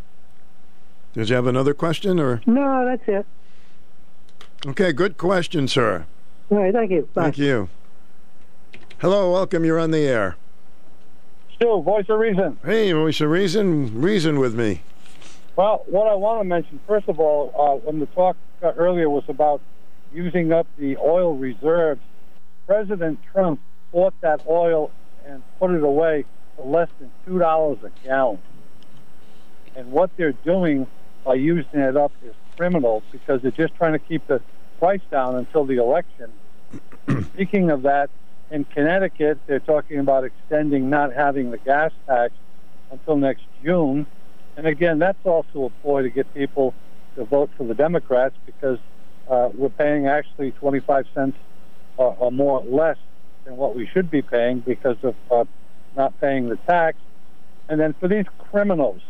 [1.13, 2.41] Did you have another question, or?
[2.45, 3.25] No, that's it.
[4.65, 6.05] Okay, good question, sir.
[6.49, 7.07] All right, thank you.
[7.13, 7.23] Bye.
[7.23, 7.69] Thank you.
[8.99, 9.65] Hello, welcome.
[9.65, 10.35] You're on the air.
[11.55, 12.57] Still, voice of reason.
[12.63, 14.81] Hey, voice of reason, reason with me.
[15.55, 19.09] Well, what I want to mention, first of all, uh, when the talk uh, earlier
[19.09, 19.61] was about
[20.13, 22.01] using up the oil reserves,
[22.71, 23.59] President Trump
[23.91, 24.91] bought that oil
[25.25, 26.23] and put it away
[26.55, 28.39] for less than two dollars a gallon.
[29.75, 30.87] And what they're doing
[31.25, 34.41] by using it up is criminal because they're just trying to keep the
[34.79, 36.31] price down until the election.
[37.33, 38.09] Speaking of that,
[38.51, 42.33] in Connecticut, they're talking about extending not having the gas tax
[42.89, 44.07] until next June.
[44.55, 46.73] And again, that's also a ploy to get people
[47.17, 48.79] to vote for the Democrats because
[49.29, 51.37] uh, we're paying actually 25 cents
[51.97, 52.97] or, or more less
[53.45, 55.45] than what we should be paying because of uh,
[55.95, 56.97] not paying the tax.
[57.69, 59.01] And then for these criminals,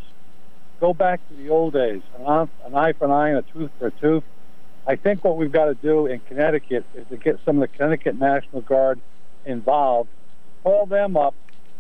[0.80, 3.42] go back to the old days an eye, an eye for an eye and a
[3.54, 4.24] tooth for a tooth.
[4.88, 7.78] I think what we've got to do in Connecticut is to get some of the
[7.78, 9.00] Connecticut National Guard
[9.46, 10.10] involved,
[10.64, 11.36] call them up,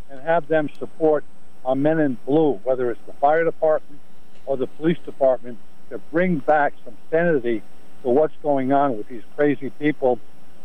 [0.10, 1.24] and have them support
[1.66, 4.00] our men in blue, whether it's the fire department
[4.46, 5.58] or the police department,
[5.90, 7.62] to bring back some sanity
[8.04, 10.20] to what's going on with these crazy people.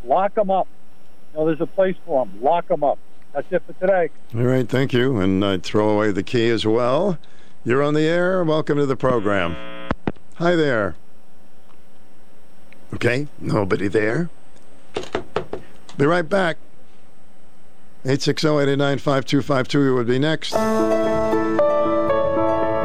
[0.06, 0.68] Lock them up.
[1.32, 2.42] You know, there's a place for them.
[2.42, 2.98] Lock them up.
[3.32, 4.10] That's it for today.
[4.34, 5.20] All right, thank you.
[5.20, 7.18] And I'd throw away the key as well.
[7.64, 8.44] You're on the air.
[8.44, 9.56] Welcome to the program.
[10.36, 10.94] Hi there.
[12.94, 14.30] Okay, nobody there.
[15.98, 16.58] Be right back.
[18.04, 20.52] 860-889-5252 would be next.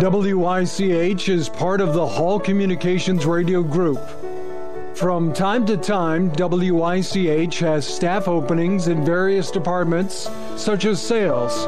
[0.02, 4.00] WICH is part of the Hall Communications Radio Group.
[4.96, 11.66] From time to time, WICH has staff openings in various departments such as sales,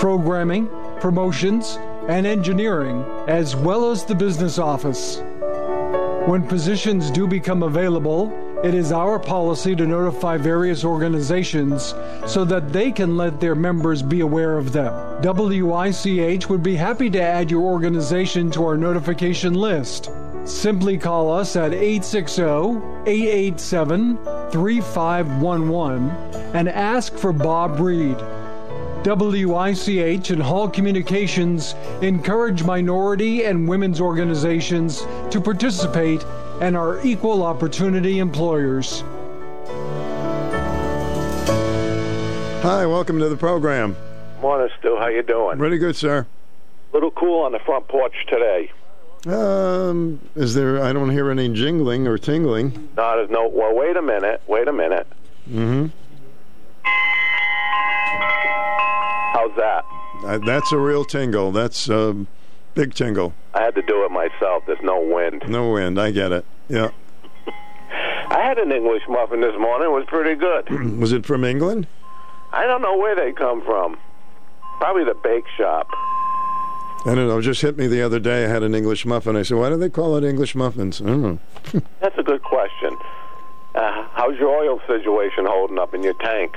[0.00, 0.68] programming,
[1.00, 5.22] promotions, and engineering, as well as the business office.
[6.26, 8.30] When positions do become available,
[8.62, 11.94] it is our policy to notify various organizations
[12.26, 14.92] so that they can let their members be aware of them.
[15.22, 20.10] WICH would be happy to add your organization to our notification list.
[20.46, 22.42] Simply call us at 860
[23.10, 24.16] 887
[24.52, 26.10] 3511
[26.54, 28.16] and ask for Bob Reed.
[29.04, 36.24] WICH and Hall Communications encourage minority and women's organizations to participate
[36.60, 39.02] and are equal opportunity employers.
[42.62, 43.96] Hi, welcome to the program.
[44.40, 44.96] Morning, Stu.
[44.96, 45.58] How you doing?
[45.58, 46.24] Pretty good, sir.
[46.92, 48.70] A little cool on the front porch today.
[49.26, 50.82] Um, is there?
[50.82, 52.88] I don't hear any jingling or tingling.
[52.96, 53.48] No, there's no.
[53.48, 54.40] Well, wait a minute.
[54.46, 55.06] Wait a minute.
[55.50, 55.86] Mm-hmm.
[59.32, 59.84] How's that?
[60.24, 61.50] Uh, that's a real tingle.
[61.50, 62.28] That's a um,
[62.74, 63.34] big tingle.
[63.54, 64.64] I had to do it myself.
[64.66, 65.44] There's no wind.
[65.48, 66.00] No wind.
[66.00, 66.44] I get it.
[66.68, 66.90] Yeah.
[68.28, 69.88] I had an English muffin this morning.
[69.88, 70.70] It was pretty good.
[71.00, 71.86] was it from England?
[72.52, 73.98] I don't know where they come from.
[74.78, 75.88] Probably the bake shop.
[77.06, 77.40] I don't know.
[77.40, 78.44] Just hit me the other day.
[78.44, 79.36] I had an English muffin.
[79.36, 81.38] I said, "Why do they call it English muffins?" I don't know.
[82.00, 82.96] That's a good question.
[83.76, 86.56] Uh, how's your oil situation holding up in your tank?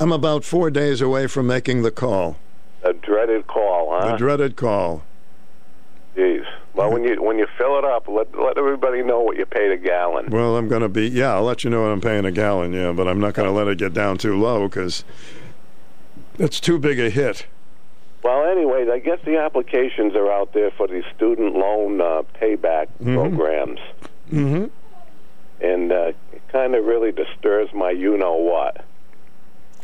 [0.00, 2.36] I'm about four days away from making the call.
[2.82, 4.10] A dreaded call, huh?
[4.12, 5.04] The dreaded call.
[6.16, 6.44] Jeez.
[6.74, 9.70] Well, when you when you fill it up, let let everybody know what you paid
[9.70, 10.30] a gallon.
[10.30, 11.34] Well, I'm going to be yeah.
[11.34, 12.72] I'll let you know what I'm paying a gallon.
[12.72, 15.04] Yeah, but I'm not going to let it get down too low because
[16.38, 17.46] that's too big a hit.
[18.22, 22.86] Well, anyways, I guess the applications are out there for these student loan uh, payback
[23.02, 23.14] Mhm.
[23.14, 23.80] programs,
[24.32, 24.66] Mm-hmm.
[25.60, 28.84] and uh, it kind of really disturbs my you know what.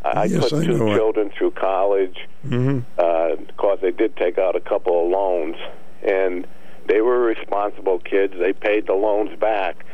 [0.05, 0.97] I, Yes, put I two know it.
[0.97, 2.17] children through college.
[2.47, 2.79] Mm-hmm.
[2.99, 5.57] uh, because they did take out a couple of loans,
[6.03, 6.47] and
[6.87, 8.35] they were responsible kids.
[8.39, 9.85] They paid the loans back,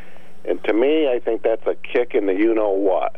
[0.45, 3.15] and to me, I think that's a kick in the you know what.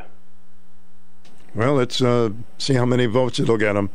[1.54, 3.90] Well, let's uh, see how many votes it'll get them.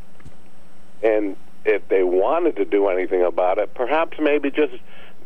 [1.03, 1.35] And
[1.65, 4.73] if they wanted to do anything about it, perhaps maybe just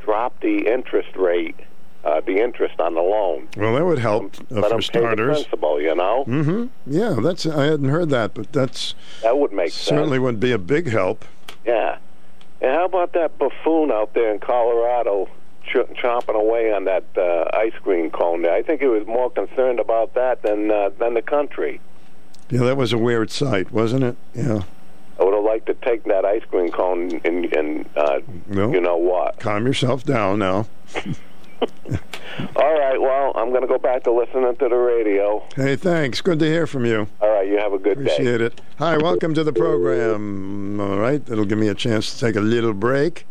[0.03, 1.55] drop the interest rate,
[2.03, 3.47] uh, the interest on the loan.
[3.57, 5.37] Well, that would help uh, Let for them pay the starters.
[5.43, 5.81] principal.
[5.81, 6.65] You know, Mm-hmm.
[6.87, 7.45] Yeah, that's.
[7.45, 10.23] I hadn't heard that, but that's that would make certainly sense.
[10.23, 11.25] would be a big help.
[11.65, 11.97] Yeah.
[12.61, 15.29] And how about that buffoon out there in Colorado
[15.65, 18.53] ch- chomping away on that uh, ice cream cone there?
[18.53, 21.79] I think he was more concerned about that than uh, than the country.
[22.49, 24.15] Yeah, that was a weird sight, wasn't it?
[24.33, 24.61] Yeah.
[25.19, 28.71] I would have liked to take that ice cream cone and, and uh, No.
[28.71, 29.39] you know what?
[29.39, 30.67] Calm yourself down now.
[32.55, 35.43] All right, well, I'm going to go back to listening to the radio.
[35.55, 36.21] Hey, thanks.
[36.21, 37.07] Good to hear from you.
[37.19, 38.11] All right, you have a good day.
[38.13, 38.61] Appreciate it.
[38.77, 40.79] Hi, welcome to the program.
[40.79, 43.25] All right, that'll give me a chance to take a little break.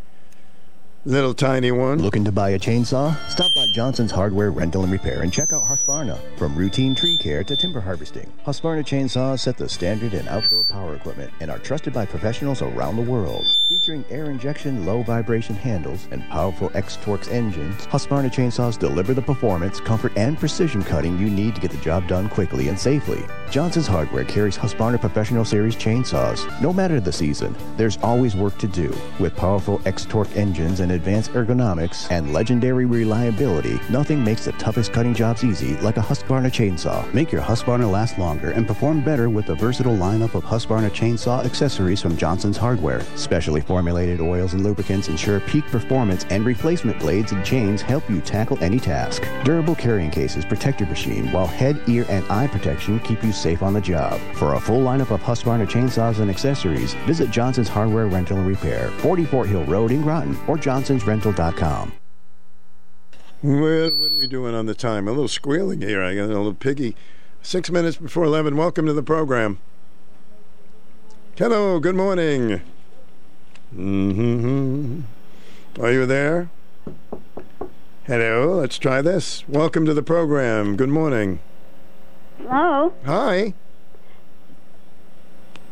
[1.07, 2.03] Little tiny one.
[2.03, 3.17] Looking to buy a chainsaw?
[3.29, 6.19] Stop by Johnson's Hardware Rental and Repair and check out Husqvarna.
[6.37, 10.97] From routine tree care to timber harvesting, Husqvarna chainsaws set the standard in outdoor power
[10.97, 13.47] equipment and are trusted by professionals around the world.
[13.69, 19.79] Featuring air injection, low vibration handles, and powerful X-Torq engines, Husqvarna chainsaws deliver the performance,
[19.79, 23.25] comfort, and precision cutting you need to get the job done quickly and safely.
[23.49, 26.61] Johnson's Hardware carries Husqvarna Professional Series chainsaws.
[26.61, 28.93] No matter the season, there's always work to do.
[29.21, 35.15] With powerful X-Torq engines and advanced ergonomics and legendary reliability, nothing makes the toughest cutting
[35.15, 37.01] jobs easy like a Husqvarna chainsaw.
[37.15, 41.45] Make your Husqvarna last longer and perform better with the versatile lineup of Husqvarna chainsaw
[41.45, 43.03] accessories from Johnson's Hardware.
[43.15, 48.21] Specially formulated oils and lubricants ensure peak performance, and replacement blades and chains help you
[48.21, 49.23] tackle any task.
[49.45, 53.63] Durable carrying cases protect your machine, while head, ear, and eye protection keep you safe
[53.63, 54.19] on the job.
[54.35, 58.89] For a full lineup of Husqvarna chainsaws and accessories, visit Johnson's Hardware Rental and Repair,
[58.99, 60.57] 44 Hill Road in Groton, or
[60.87, 61.93] johnsonsrental.com.
[63.43, 65.09] What, what are we doing on the time?
[65.09, 66.03] A little squealing here.
[66.03, 66.95] I got a little piggy.
[67.43, 68.57] Six minutes before 11.
[68.57, 69.59] Welcome to the program.
[71.37, 72.63] Hello, good morning.
[73.75, 75.01] Mm-hmm.
[75.81, 76.51] Are you there?
[78.05, 79.47] Hello, let's try this.
[79.49, 80.77] Welcome to the program.
[80.77, 81.41] Good morning.
[82.39, 82.93] Hello.
[83.05, 83.55] Hi.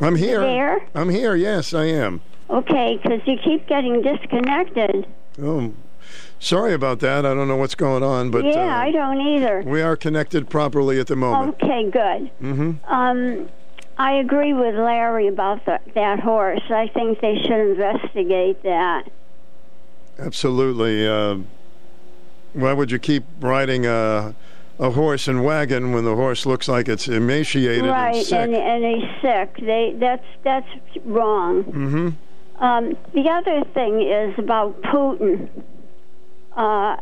[0.00, 0.40] I'm here.
[0.40, 0.86] there?
[0.94, 1.36] I'm here.
[1.36, 2.20] Yes, I am.
[2.50, 5.06] Okay, because you keep getting disconnected.
[5.40, 5.72] Oh,
[6.38, 7.24] sorry about that.
[7.24, 9.62] I don't know what's going on, but yeah, uh, I don't either.
[9.62, 11.56] we are connected properly at the moment.
[11.62, 12.30] Okay, good.
[12.42, 12.72] Mm-hmm.
[12.92, 13.48] Um,
[13.96, 16.62] I agree with Larry about the, that horse.
[16.68, 19.08] I think they should investigate that.
[20.18, 21.06] Absolutely.
[21.06, 21.38] Uh,
[22.52, 24.34] why would you keep riding a,
[24.78, 28.38] a horse and wagon when the horse looks like it's emaciated right, and sick?
[28.38, 29.56] and and he's sick.
[29.58, 30.68] They that's that's
[31.04, 31.64] wrong.
[31.64, 32.08] mm-hmm.
[32.58, 35.48] Um, the other thing is about Putin.
[36.56, 36.96] Uh,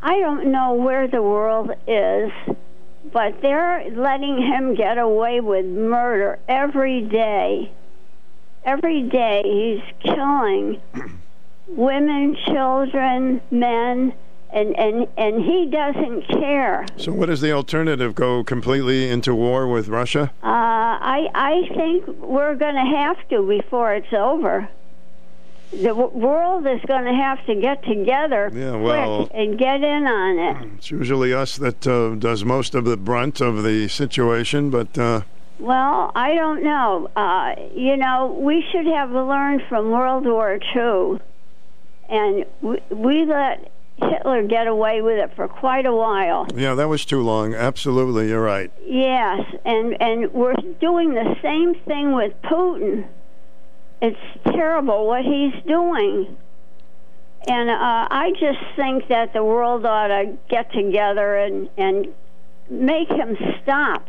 [0.00, 2.30] I don't know where the world is,
[3.12, 7.72] but they're letting him get away with murder every day.
[8.64, 10.80] Every day he's killing
[11.68, 14.14] women, children, men,
[14.50, 16.86] and, and, and he doesn't care.
[16.96, 18.14] So, what is the alternative?
[18.14, 20.32] Go completely into war with Russia?
[20.42, 24.68] Uh, I I think we're going to have to before it's over.
[25.70, 29.82] The w- world is going to have to get together Yeah, well- quick and get
[29.82, 30.68] in on it.
[30.78, 35.22] It's usually us that uh, does most of the brunt of the situation, but uh,
[35.58, 37.10] Well, I don't know.
[37.14, 41.18] Uh, you know, we should have learned from World War II,
[42.08, 46.46] and we, we let Hitler get away with it for quite a while.
[46.54, 47.52] yeah, that was too long.
[47.54, 48.70] Absolutely, you're right.
[48.86, 53.06] Yes, and and we're doing the same thing with Putin.
[54.00, 56.36] It's terrible what he's doing.
[57.46, 62.08] And uh, I just think that the world ought to get together and and
[62.70, 64.06] make him stop.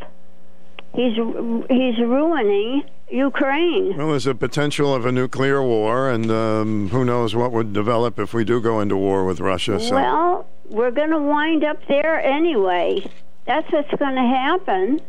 [0.94, 3.96] He's he's ruining Ukraine.
[3.96, 8.18] Well, there's a potential of a nuclear war, and um, who knows what would develop
[8.18, 9.80] if we do go into war with Russia.
[9.80, 9.94] So.
[9.94, 13.08] Well, we're going to wind up there anyway.
[13.46, 15.00] That's what's going to happen.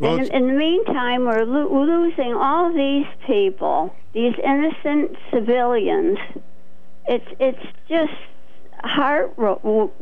[0.00, 6.18] Well, and in, in the meantime, we're lo- losing all these people, these innocent civilians.
[7.06, 8.12] It's it's just
[8.82, 9.32] heart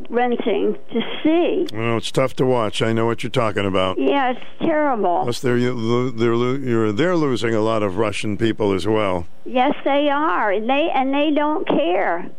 [0.09, 1.67] wrenching to see.
[1.73, 2.81] well, it's tough to watch.
[2.81, 3.97] I know what you're talking about.
[3.99, 5.23] Yeah, it's terrible.
[5.23, 9.27] Plus, they're they're you're, they're losing a lot of Russian people as well.
[9.45, 10.51] Yes, they are.
[10.51, 12.29] And they and they don't care.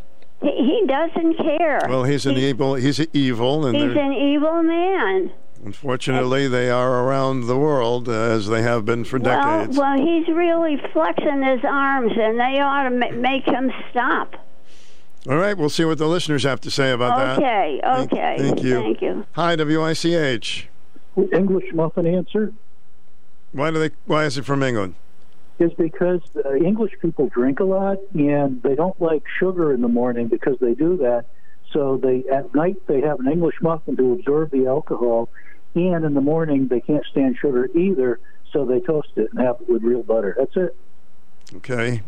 [0.41, 1.81] He, he doesn't care.
[1.89, 2.75] Well, he's an evil.
[2.75, 5.31] He's evil, and He's an evil man.
[5.65, 9.77] Unfortunately, they are around the world uh, as they have been for decades.
[9.77, 14.35] well, well, he's really flexing his arms, and they ought to ma- make him stop.
[15.29, 17.39] All right, we'll see what the listeners have to say about that.
[17.39, 18.37] Okay, Thank- okay.
[18.39, 18.81] Thank, you.
[18.81, 19.27] Thank you.
[19.33, 20.69] Hi, WICH.
[21.33, 22.53] English muffin answer
[23.53, 23.91] Why do they?
[24.07, 24.95] Why is it from England?
[25.61, 29.89] is because uh, English people drink a lot and they don't like sugar in the
[29.89, 31.27] morning because they do that.
[31.73, 35.29] So they at night they have an English muffin to absorb the alcohol,
[35.75, 38.21] and in the morning they can't stand sugar either.
[38.53, 40.35] So they toast it and have it with real butter.
[40.39, 40.77] That's it.
[41.57, 42.03] Okay.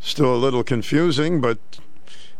[0.00, 1.58] Still a little confusing, but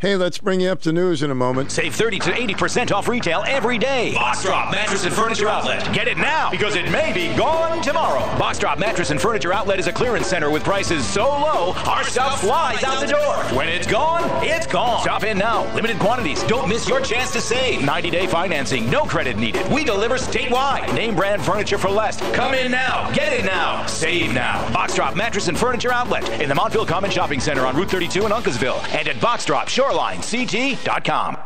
[0.03, 1.71] hey, let's bring you up to news in a moment.
[1.71, 4.13] Save 30 to 80% off retail every day.
[4.15, 5.95] Box Drop Mattress and Furniture Outlet.
[5.95, 8.19] Get it now because it may be gone tomorrow.
[8.37, 12.03] Box Drop Mattress and Furniture Outlet is a clearance center with prices so low, our
[12.03, 13.37] stuff flies out the door.
[13.57, 15.05] When it's gone, it's gone.
[15.05, 15.73] Shop in now.
[15.73, 16.43] Limited quantities.
[16.45, 17.85] Don't miss your chance to save.
[17.85, 18.91] 90 day financing.
[18.91, 19.71] No credit needed.
[19.71, 20.93] We deliver statewide.
[20.95, 22.19] Name brand furniture for less.
[22.35, 23.09] Come in now.
[23.13, 23.87] Get it now.
[23.87, 24.69] Save now.
[24.73, 28.27] Box Drop Mattress and Furniture Outlet in the Montville Common Shopping Center on Route 32
[28.27, 29.21] in Uncasville and at
[29.93, 31.39] BoxDropShorelineCT.com.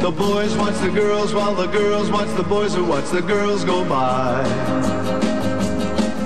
[0.00, 3.64] The boys watch the girls while the girls watch the boys who watch the girls
[3.64, 4.42] go by.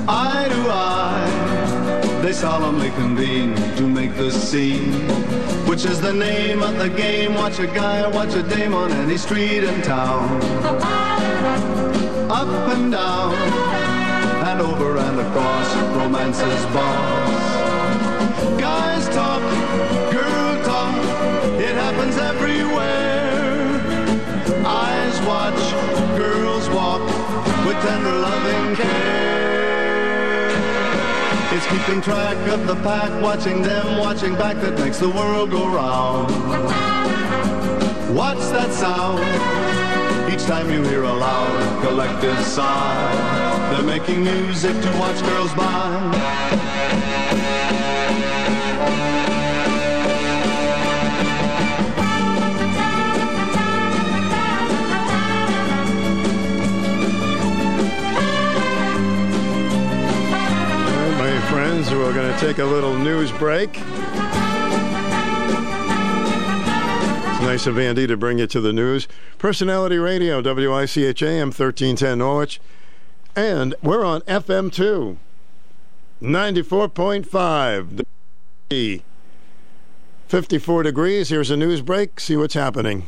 [0.09, 4.93] Eye to eye, they solemnly convene to make the scene,
[5.67, 7.35] which is the name of the game.
[7.35, 10.41] Watch a guy or watch a dame on any street in town.
[12.35, 13.33] Up and down,
[14.49, 17.41] and over and across, romance's boss.
[18.61, 19.41] Guys talk,
[20.11, 20.97] girl talk,
[21.61, 23.79] it happens everywhere.
[24.67, 25.63] Eyes watch,
[26.19, 27.03] girls walk
[27.65, 30.51] with tender loving care.
[31.55, 35.69] It's keeping track of the pack, watching them, watching back that makes the world go
[35.69, 36.31] round.
[38.13, 39.64] What's that sound?
[40.35, 46.01] Each time you hear a loud collective sigh, they're making music to watch girls by.
[61.17, 63.79] My friends, we're going to take a little news break.
[67.45, 69.07] Nice of Andy to bring you to the news.
[69.37, 72.59] Personality Radio, WICHAM 1310 Norwich.
[73.37, 75.19] And we're on FM 2,
[76.23, 78.05] 94.5.
[80.27, 81.29] 54 degrees.
[81.29, 82.19] Here's a news break.
[82.19, 83.07] See what's happening.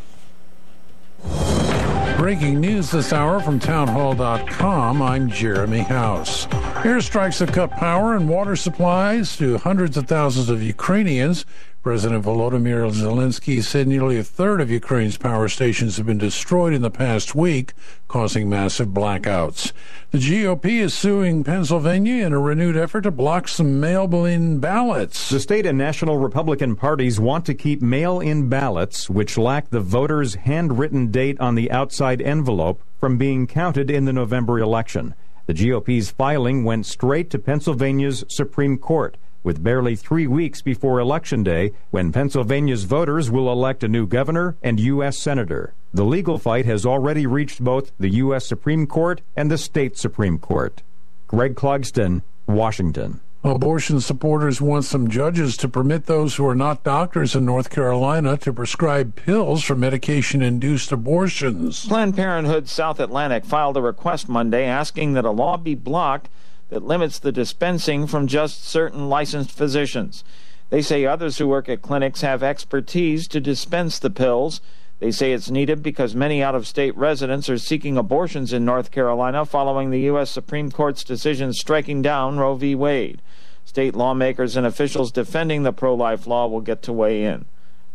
[2.19, 5.03] Breaking news this hour from townhall.com.
[5.03, 6.47] I'm Jeremy House.
[6.47, 11.47] Airstrikes have cut power and water supplies to hundreds of thousands of Ukrainians.
[11.87, 16.83] President Volodymyr Zelensky said nearly a third of Ukraine's power stations have been destroyed in
[16.83, 17.75] the past week,
[18.09, 19.71] causing massive blackouts.
[20.11, 25.29] The GOP is suing Pennsylvania in a renewed effort to block some mail in ballots.
[25.29, 29.79] The state and national Republican parties want to keep mail in ballots, which lack the
[29.79, 35.15] voter's handwritten date on the outside envelope, from being counted in the November election.
[35.47, 39.17] The GOP's filing went straight to Pennsylvania's Supreme Court
[39.47, 44.57] with barely three weeks before Election Day, when Pennsylvania's voters will elect a new governor
[44.61, 45.21] and U.S.
[45.21, 45.73] Senator.
[45.95, 48.45] The legal fight has already reached both the U.S.
[48.45, 50.83] Supreme Court and the state Supreme Court.
[51.29, 53.21] Greg Clugston, Washington.
[53.45, 58.37] Abortion supporters want some judges to permit those who are not doctors in North Carolina
[58.39, 61.87] to prescribe pills for medication induced abortions.
[61.87, 66.29] Planned Parenthood South Atlantic filed a request Monday asking that a law be blocked
[66.69, 70.25] that limits the dispensing from just certain licensed physicians.
[70.71, 74.61] They say others who work at clinics have expertise to dispense the pills.
[74.99, 78.91] They say it's needed because many out of state residents are seeking abortions in North
[78.91, 80.31] Carolina following the U.S.
[80.31, 82.75] Supreme Court's decision striking down Roe v.
[82.75, 83.23] Wade.
[83.65, 87.45] State lawmakers and officials defending the pro life law will get to weigh in.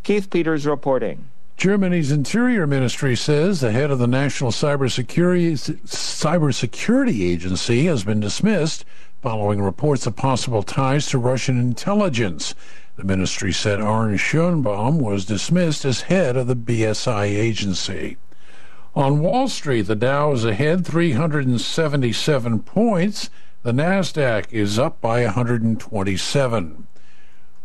[0.03, 1.30] Keith Peters reporting.
[1.61, 5.51] Germany's Interior Ministry says the head of the National Cybersecurity,
[5.85, 8.83] Cybersecurity Agency has been dismissed
[9.21, 12.55] following reports of possible ties to Russian intelligence.
[12.95, 18.17] The ministry said Arne Schönbohm was dismissed as head of the BSI agency.
[18.95, 23.29] On Wall Street, the Dow is ahead 377 points.
[23.61, 26.87] The NASDAQ is up by 127.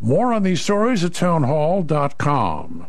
[0.02, 2.88] More on these stories at townhall.com.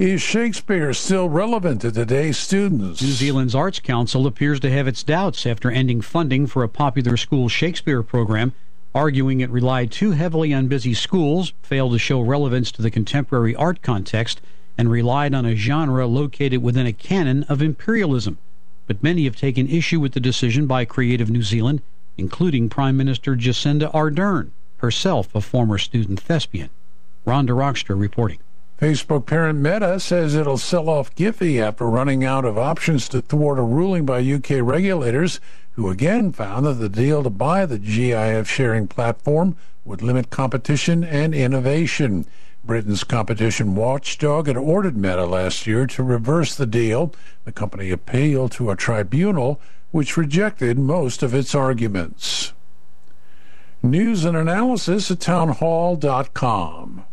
[0.00, 3.02] Is Shakespeare still relevant to today's students?
[3.02, 7.18] New Zealand's Arts Council appears to have its doubts after ending funding for a popular
[7.18, 8.54] school Shakespeare program,
[8.94, 13.54] arguing it relied too heavily on busy schools, failed to show relevance to the contemporary
[13.54, 14.40] art context,
[14.78, 18.38] and relied on a genre located within a canon of imperialism.
[18.86, 21.82] But many have taken issue with the decision by Creative New Zealand,
[22.16, 24.48] including Prime Minister Jacinda Ardern,
[24.78, 26.70] herself a former student thespian.
[27.26, 28.38] Rhonda Rockster reporting.
[28.80, 33.58] Facebook parent Meta says it'll sell off Giphy after running out of options to thwart
[33.58, 35.38] a ruling by UK regulators,
[35.72, 39.54] who again found that the deal to buy the GIF sharing platform
[39.84, 42.24] would limit competition and innovation.
[42.64, 47.12] Britain's competition watchdog had ordered Meta last year to reverse the deal.
[47.44, 49.60] The company appealed to a tribunal
[49.90, 52.54] which rejected most of its arguments.
[53.82, 57.04] News and analysis at townhall.com.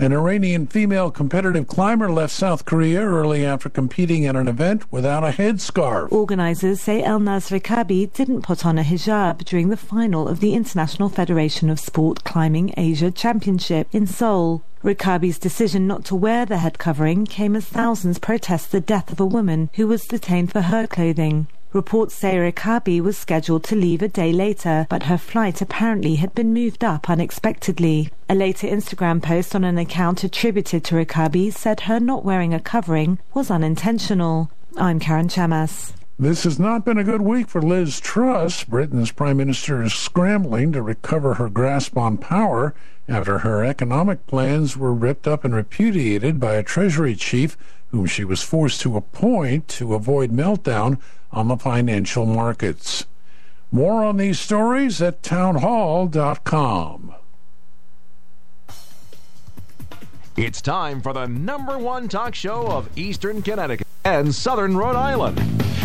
[0.00, 5.22] An Iranian female competitive climber left South Korea early after competing at an event without
[5.22, 6.10] a headscarf.
[6.10, 11.10] Organizers say Elnaz Rekabi didn't put on a hijab during the final of the International
[11.10, 14.62] Federation of Sport Climbing Asia Championship in Seoul.
[14.82, 19.20] Rekabi's decision not to wear the head covering came as thousands protest the death of
[19.20, 21.46] a woman who was detained for her clothing.
[21.72, 26.34] Reports say Rekabi was scheduled to leave a day later, but her flight apparently had
[26.34, 28.10] been moved up unexpectedly.
[28.28, 32.58] A later Instagram post on an account attributed to Rekabi said her not wearing a
[32.58, 34.50] covering was unintentional.
[34.76, 35.92] I'm Karen Chamas.
[36.18, 38.64] This has not been a good week for Liz Truss.
[38.64, 42.74] Britain's prime minister is scrambling to recover her grasp on power
[43.08, 47.56] after her economic plans were ripped up and repudiated by a Treasury chief
[47.90, 50.98] whom she was forced to appoint to avoid meltdown
[51.32, 53.06] on the financial markets.
[53.72, 57.14] More on these stories at townhall.com.
[60.36, 65.38] It's time for the number one talk show of Eastern Connecticut and Southern Rhode Island.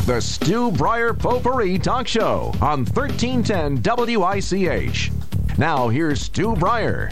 [0.06, 3.82] The Stu Bryer Potpourri Talk Show on 1310
[4.18, 5.12] WICH.
[5.58, 7.10] Now, here's Stu Bryer.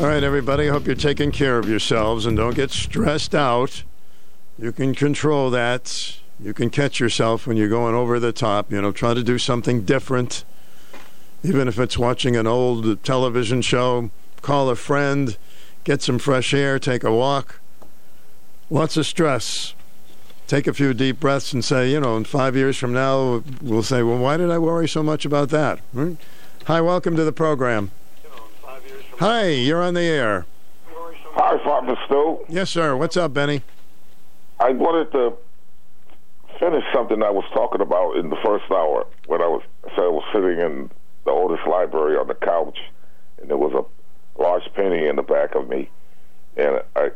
[0.00, 0.66] All right, everybody.
[0.66, 3.82] I hope you're taking care of yourselves and don't get stressed out.
[4.58, 6.16] You can control that.
[6.42, 8.72] You can catch yourself when you're going over the top.
[8.72, 10.42] You know, try to do something different.
[11.44, 15.36] Even if it's watching an old television show, call a friend,
[15.84, 17.60] get some fresh air, take a walk.
[18.70, 19.74] Lots of stress.
[20.46, 23.82] Take a few deep breaths and say, you know, in five years from now, we'll
[23.82, 25.78] say, well, why did I worry so much about that?
[25.92, 26.14] Hmm?
[26.64, 27.90] Hi, welcome to the program.
[29.20, 30.46] Hi, you're on the air.
[31.34, 32.38] Hi, Father Stu.
[32.48, 32.96] Yes, sir.
[32.96, 33.62] What's up, Benny?
[34.58, 35.34] I wanted to
[36.58, 39.60] finish something I was talking about in the first hour when I was
[39.94, 40.90] so I was sitting in
[41.26, 42.78] the oldest library on the couch,
[43.38, 45.90] and there was a large painting in the back of me,
[46.56, 47.10] and I,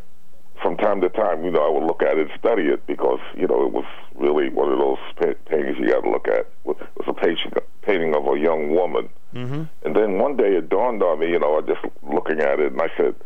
[0.60, 3.20] from time to time, you know, I would look at it and study it because
[3.34, 6.40] you know it was really one of those pa- paintings you got to look at.
[6.66, 9.62] It was a painting painting of a young woman, Mm-hmm.
[9.84, 12.72] and then one day it dawned on me, you know, I just looking at it,
[12.72, 13.16] and I said,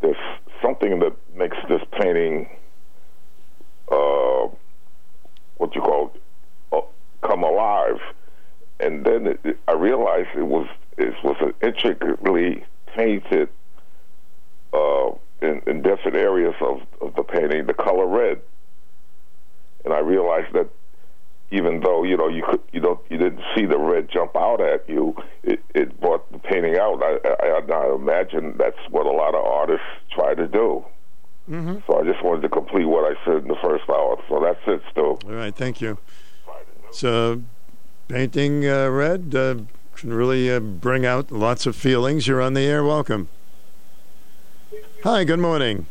[0.00, 0.16] "There's
[0.62, 2.48] something that makes this painting."
[3.90, 4.46] Uh,
[5.56, 6.12] what you call
[6.72, 6.80] uh,
[7.26, 7.98] come alive,
[8.78, 13.48] and then it, it, I realized it was it was an intricately painted
[14.72, 15.10] uh,
[15.42, 18.40] in, in different areas of, of the painting, the color red,
[19.84, 20.68] and I realized that
[21.50, 24.60] even though you know you could you don't you didn't see the red jump out
[24.60, 27.02] at you, it, it brought the painting out.
[27.02, 30.84] I, I, I imagine that's what a lot of artists try to do.
[31.48, 31.78] Mm-hmm.
[31.86, 34.22] So I just wanted to complete what I said in the first hour.
[34.28, 35.00] So that's it, Stu.
[35.02, 35.98] All right, thank you.
[36.92, 37.42] So,
[38.08, 39.56] painting uh, red uh,
[39.94, 42.26] can really uh, bring out lots of feelings.
[42.26, 42.84] You're on the air.
[42.84, 43.28] Welcome.
[45.04, 45.86] Hi, good morning.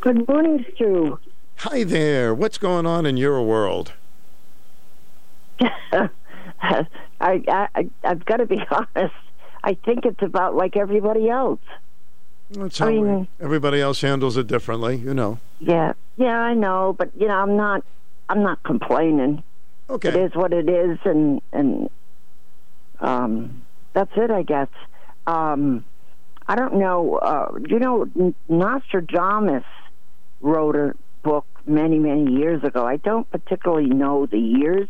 [0.00, 1.18] Good morning, Stu.
[1.58, 2.34] Hi there.
[2.34, 3.92] What's going on in your world?
[5.60, 6.86] I,
[7.20, 9.14] I, I've got to be honest.
[9.62, 11.60] I think it's about like everybody else.
[12.50, 15.38] That's I mean- we- everybody else handles it differently, you know.
[15.60, 17.82] Yeah, yeah, I know, but you know, I'm not,
[18.28, 19.42] I'm not complaining.
[19.88, 20.08] Okay.
[20.08, 21.88] It is what it is, and and
[23.00, 24.68] um, that's it, I guess.
[25.26, 25.84] Um,
[26.46, 27.16] I don't know.
[27.16, 28.06] Uh, you know,
[28.48, 29.64] Nostradamus
[30.40, 32.86] wrote a book many, many years ago.
[32.86, 34.88] I don't particularly know the years,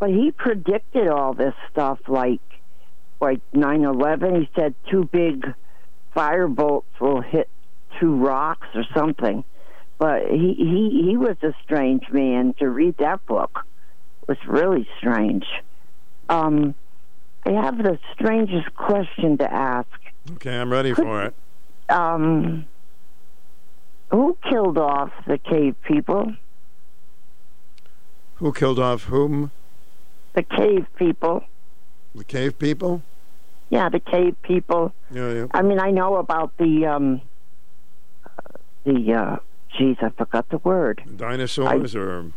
[0.00, 2.40] but he predicted all this stuff, like
[3.20, 4.40] like nine eleven.
[4.40, 5.46] He said two big
[6.14, 7.48] fire bolts will hit
[8.00, 9.44] two rocks or something.
[9.98, 13.66] But he he he was a strange man to read that book
[14.26, 15.44] was really strange.
[16.28, 16.74] Um,
[17.44, 19.88] I have the strangest question to ask.
[20.32, 21.34] Okay, I'm ready for it.
[21.88, 22.66] Um,
[24.10, 26.32] who killed off the cave people?
[28.36, 29.50] Who killed off whom?
[30.34, 31.44] The cave people.
[32.14, 33.02] The cave people?
[33.68, 34.92] Yeah, the cave people.
[35.10, 35.46] Yeah, yeah.
[35.52, 37.20] I mean, I know about the um,
[38.24, 39.36] uh, the uh,
[39.76, 41.02] geez, I forgot the word.
[41.16, 42.32] Dinosaurs or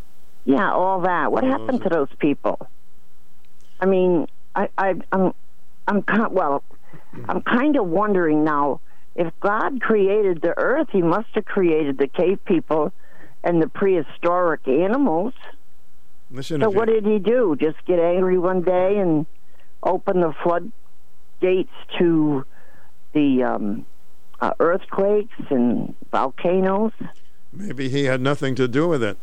[0.46, 1.32] Yeah, all that.
[1.32, 2.68] What happened to those people?
[3.80, 5.34] I mean, I, I, I'm,
[5.88, 6.32] I'm kind.
[6.32, 6.64] Well,
[7.28, 8.82] I'm kind of wondering now.
[9.16, 12.92] If God created the earth, He must have created the cave people
[13.44, 15.34] and the prehistoric animals.
[16.34, 16.60] Listen.
[16.62, 17.56] So what did He do?
[17.60, 19.26] Just get angry one day and
[19.82, 22.46] open the floodgates to
[23.14, 23.86] the um,
[24.42, 26.92] uh, earthquakes and volcanoes?
[27.56, 29.18] maybe he had nothing to do with it.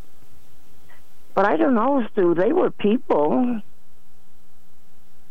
[1.35, 2.35] But I don't know, Stu.
[2.35, 3.61] They were people.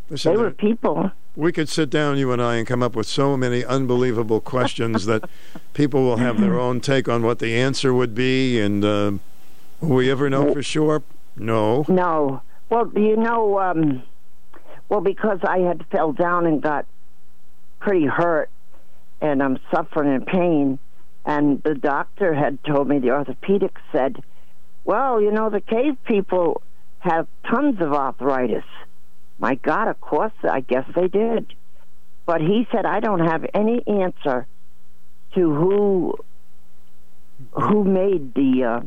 [0.10, 1.12] Listen, They were people.
[1.36, 5.06] we could sit down, you and I, and come up with so many unbelievable questions
[5.06, 5.30] that
[5.74, 8.60] people will have their own take on what the answer would be.
[8.60, 9.12] And uh,
[9.82, 11.04] will we ever know for sure?
[11.40, 11.86] No.
[11.88, 12.42] No.
[12.70, 14.04] Well, you know, um,
[14.90, 16.86] well, because I had fell down and got
[17.80, 18.50] pretty hurt,
[19.22, 20.80] and I'm suffering in pain,
[21.26, 24.18] and the doctor had told me, the orthopedic said,
[24.84, 26.62] well, you know, the cave people
[27.00, 28.64] have tons of arthritis.
[29.40, 31.54] My God, of course, I guess they did.
[32.26, 34.46] But he said, I don't have any answer
[35.36, 36.16] to who
[37.52, 38.82] who made the uh,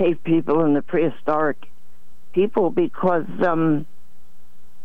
[0.00, 1.58] cave people and the prehistoric
[2.32, 3.86] people because um,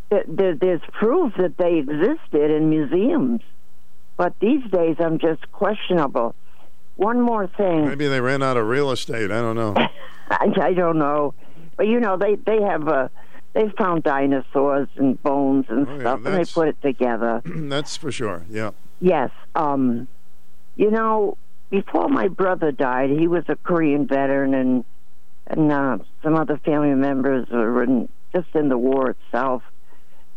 [0.09, 3.41] th- th- there's proof that they existed in museums.
[4.17, 6.35] But these days, I'm just questionable.
[6.97, 7.85] One more thing.
[7.87, 9.31] Maybe they ran out of real estate.
[9.31, 9.73] I don't know.
[10.29, 11.33] I, I don't know,
[11.77, 13.09] but you know they they have uh,
[13.53, 17.41] they found dinosaurs and bones and Oh, yeah, stuff, and they put it together.
[17.45, 18.43] That's for sure.
[18.49, 18.71] Yeah.
[19.01, 19.29] Yes.
[19.53, 20.07] Um,
[20.77, 21.37] you know,
[21.69, 24.83] before my brother died, he was a Korean veteran, and
[25.47, 29.63] and uh, some other family members were in, just in the war itself.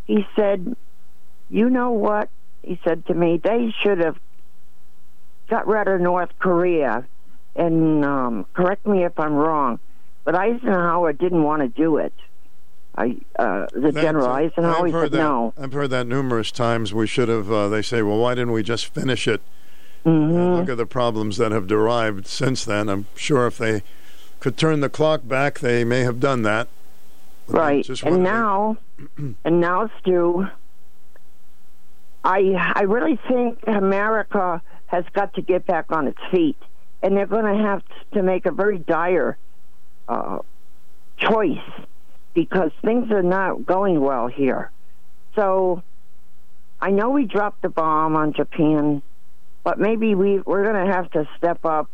[0.07, 0.77] He said,
[1.51, 2.29] "You know what?"
[2.63, 4.17] He said to me, "They should have
[5.49, 7.07] got rid of North Korea."
[7.57, 9.81] And um, correct me if I'm wrong,
[10.25, 12.13] but Eisenhower didn't want to do it.
[12.97, 15.19] I, uh, the That's- General Eisenhower I've heard said that.
[15.19, 15.55] no.
[15.59, 16.95] I've heard that numerous times.
[16.95, 17.51] We should have.
[17.51, 19.41] Uh, they say, well, why didn't we just finish it?
[20.07, 20.61] Mm-hmm.
[20.61, 22.89] Look at the problems that have derived since then.
[22.89, 23.83] I'm sure if they
[24.41, 26.69] could turn the clock back, they may have done that.
[27.49, 27.89] Right.
[28.03, 28.77] And now,
[29.45, 30.47] and now, Stu,
[32.25, 36.59] I I really think America has got to get back on its feet,
[37.03, 37.83] and they're going to have
[38.13, 39.39] to make a very dire
[40.09, 40.39] uh,
[41.17, 41.59] choice
[42.35, 44.71] because things are not going well here.
[45.35, 45.83] So,
[46.81, 49.03] I know we dropped the bomb on Japan,
[49.65, 51.91] but maybe we we're going to have to step up.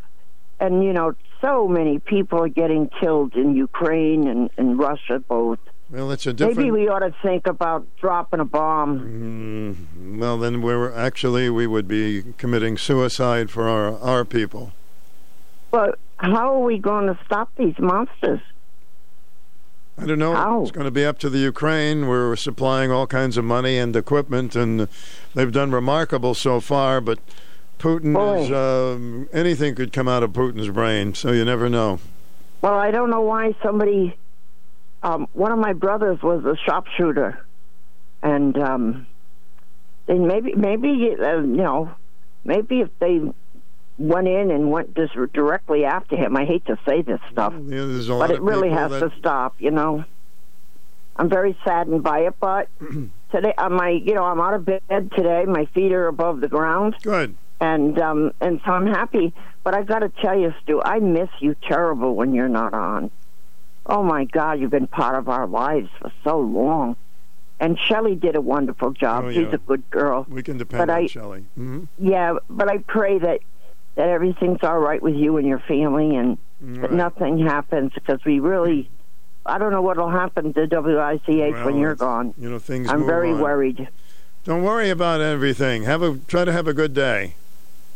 [0.59, 1.15] And you know,
[1.45, 5.59] so many people are getting killed in Ukraine and, and Russia both.
[5.91, 6.57] Well, it's a different.
[6.57, 8.99] Maybe we ought to think about dropping a bomb.
[8.99, 14.71] Mm, well, then we're actually we would be committing suicide for our our people.
[15.69, 18.41] But how are we going to stop these monsters?
[19.97, 20.33] I don't know.
[20.33, 20.63] How?
[20.63, 22.07] It's going to be up to the Ukraine.
[22.07, 24.87] We're supplying all kinds of money and equipment, and
[25.35, 26.99] they've done remarkable so far.
[26.99, 27.19] But
[27.79, 28.43] Putin Boy.
[28.45, 31.99] is um, anything could come out of Putin's brain, so you never know.
[32.61, 34.17] Well, I don't know why somebody.
[35.03, 37.45] Um, one of my brothers was a sharpshooter,
[38.23, 39.07] and um,
[40.07, 41.91] they maybe maybe uh, you know
[42.43, 43.21] maybe if they
[43.97, 44.93] went in and went
[45.33, 46.35] directly after him.
[46.35, 48.99] I hate to say this stuff, Yeah, there's a lot but it really has that-
[49.11, 49.55] to stop.
[49.59, 50.03] You know,
[51.15, 52.67] I'm very saddened by it, but
[53.31, 54.81] today on my you know I'm out of bed
[55.15, 55.45] today.
[55.45, 56.95] My feet are above the ground.
[57.03, 57.35] Good.
[57.59, 59.33] And um and so I'm happy.
[59.63, 63.09] But I've got to tell you, Stu, I miss you terrible when you're not on.
[63.87, 66.95] Oh my God, you've been part of our lives for so long.
[67.59, 69.25] And Shelley did a wonderful job.
[69.25, 70.25] Oh, She's a good girl.
[70.29, 71.45] We can depend But on I- Shelley.
[71.55, 73.39] hmm Yeah, but I pray that
[73.95, 76.37] that everything's all right with you and your family, and
[76.81, 78.89] that nothing happens because we really.
[79.45, 82.33] I don't know what'll happen to WICH when you're gone.
[82.37, 82.89] You know, things.
[82.89, 83.39] I'm very on.
[83.39, 83.87] worried.
[84.43, 85.83] Don't worry about everything.
[85.83, 87.35] Have a try to have a good day.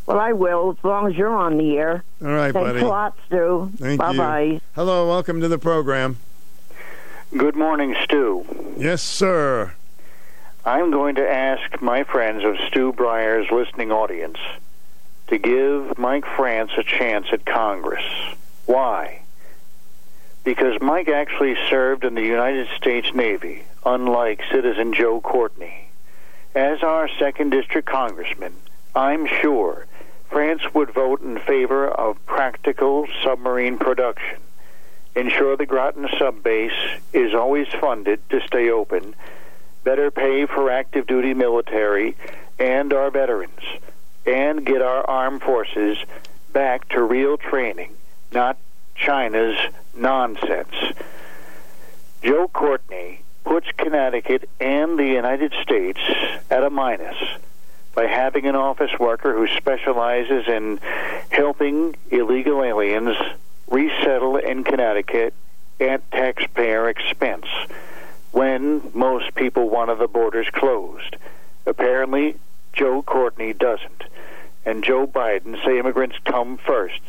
[0.09, 2.03] Well, I will as long as you're on the air.
[2.19, 2.79] All right, Thanks buddy.
[2.79, 3.71] a lot, Stu.
[3.77, 4.17] Thank bye you.
[4.17, 4.61] bye.
[4.73, 6.17] Hello, welcome to the program.
[7.37, 8.43] Good morning, Stu.
[8.75, 9.75] Yes, sir.
[10.65, 14.39] I'm going to ask my friends of Stu Bryer's listening audience
[15.27, 18.03] to give Mike France a chance at Congress.
[18.65, 19.21] Why?
[20.43, 25.89] Because Mike actually served in the United States Navy, unlike citizen Joe Courtney.
[26.55, 28.53] As our second district congressman,
[28.95, 29.85] I'm sure
[30.29, 34.37] France would vote in favor of practical submarine production.
[35.15, 36.71] Ensure the Groton sub base
[37.13, 39.15] is always funded to stay open,
[39.83, 42.15] better pay for active duty military
[42.59, 43.59] and our veterans,
[44.25, 45.97] and get our armed forces
[46.53, 47.91] back to real training,
[48.31, 48.57] not
[48.95, 49.57] China's
[49.95, 50.75] nonsense.
[52.21, 55.99] Joe Courtney puts Connecticut and the United States
[56.51, 57.17] at a minus
[57.99, 60.79] by having an office worker who specializes in
[61.27, 63.17] helping illegal aliens
[63.67, 65.33] resettle in Connecticut
[65.81, 67.47] at taxpayer expense
[68.31, 71.17] when most people wanted the borders closed.
[71.65, 72.37] Apparently,
[72.71, 74.05] Joe Courtney doesn't.
[74.65, 77.01] And Joe Biden say immigrants come first.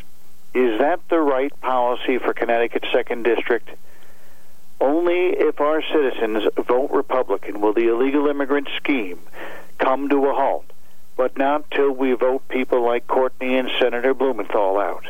[0.53, 3.69] Is that the right policy for Connecticut's second district?
[4.81, 9.19] Only if our citizens vote Republican will the illegal immigrant scheme
[9.77, 10.65] come to a halt,
[11.15, 15.05] but not till we vote people like Courtney and Senator Blumenthal out.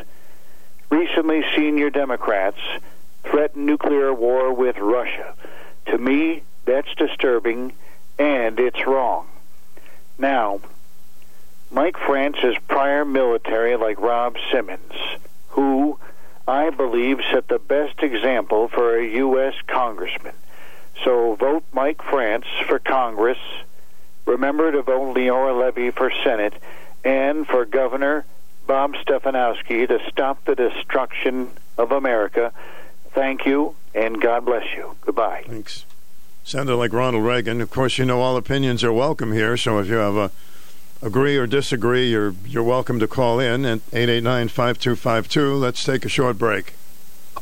[0.90, 2.58] Recently, senior Democrats
[3.24, 5.34] threatened nuclear war with Russia.
[5.86, 7.72] To me, that's disturbing
[8.18, 9.26] and it's wrong.
[10.18, 10.60] Now,
[11.70, 14.92] Mike France is prior military like Rob Simmons,
[15.48, 15.98] who
[16.46, 19.54] I believe set the best example for a U.S.
[19.66, 20.34] congressman.
[21.04, 23.38] So vote Mike France for Congress.
[24.26, 26.54] Remember to vote Leora Levy for Senate
[27.04, 28.24] and for Governor
[28.66, 32.52] Bob Stefanowski to stop the destruction of America.
[33.12, 34.96] Thank you, and God bless you.
[35.02, 35.44] Goodbye.
[35.46, 35.84] Thanks.
[36.44, 37.60] Sounded like Ronald Reagan.
[37.60, 39.56] Of course, you know all opinions are welcome here.
[39.56, 40.30] So if you have a
[41.00, 45.60] agree or disagree, you're you're welcome to call in at 889-5252.
[45.60, 46.74] Let's take a short break.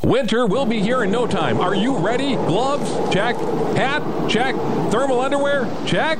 [0.03, 1.61] Winter will be here in no time.
[1.61, 2.35] Are you ready?
[2.35, 3.13] Gloves?
[3.13, 3.37] Check.
[3.77, 4.03] Hat?
[4.31, 4.55] Check.
[4.91, 5.69] Thermal underwear?
[5.87, 6.19] Check.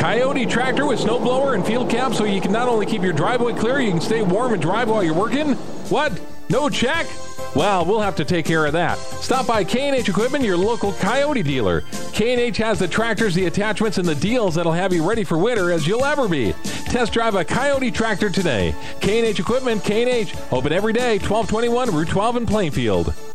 [0.00, 3.52] Kioti tractor with snowblower and field cap so you can not only keep your driveway
[3.52, 5.52] clear, you can stay warm and drive while you're working?
[5.90, 6.18] What?
[6.48, 7.06] No check?
[7.54, 8.96] Well, we'll have to take care of that.
[8.96, 11.82] Stop by K&H Equipment, your local Kioti dealer.
[12.14, 15.70] K&H has the tractors, the attachments, and the deals that'll have you ready for winter
[15.70, 16.54] as you'll ever be.
[16.86, 18.74] Test drive a Kioti tractor today.
[19.02, 23.29] K&H Equipment, K&H, open every day, 1221 Route 12 in Plainfield.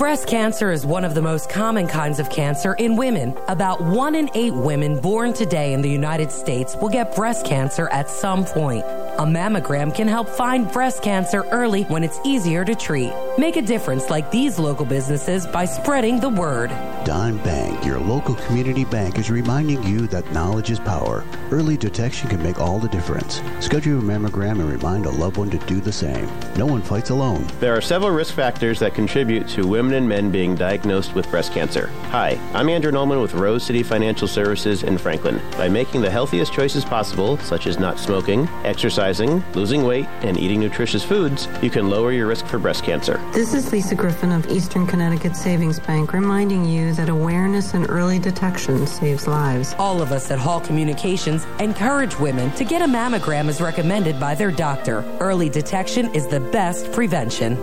[0.00, 3.36] Breast cancer is one of the most common kinds of cancer in women.
[3.48, 7.86] About one in eight women born today in the United States will get breast cancer
[7.90, 8.82] at some point.
[9.18, 13.12] A mammogram can help find breast cancer early when it's easier to treat.
[13.36, 16.70] Make a difference like these local businesses by spreading the word.
[17.04, 21.24] Dime Bank, your local community bank, is reminding you that knowledge is power.
[21.50, 23.40] Early detection can make all the difference.
[23.60, 26.28] Schedule your mammogram and remind a loved one to do the same.
[26.56, 27.46] No one fights alone.
[27.58, 31.52] There are several risk factors that contribute to women and men being diagnosed with breast
[31.52, 31.86] cancer.
[32.10, 35.40] Hi, I'm Andrew Nolman with Rose City Financial Services in Franklin.
[35.56, 40.60] By making the healthiest choices possible, such as not smoking, exercising, losing weight, and eating
[40.60, 43.18] nutritious foods, you can lower your risk for breast cancer.
[43.32, 48.18] This is Lisa Griffin of Eastern Connecticut Savings Bank reminding you that awareness and early
[48.18, 49.74] detection saves lives.
[49.78, 54.34] All of us at Hall Communications encourage women to get a mammogram as recommended by
[54.34, 55.04] their doctor.
[55.20, 57.56] Early detection is the best prevention.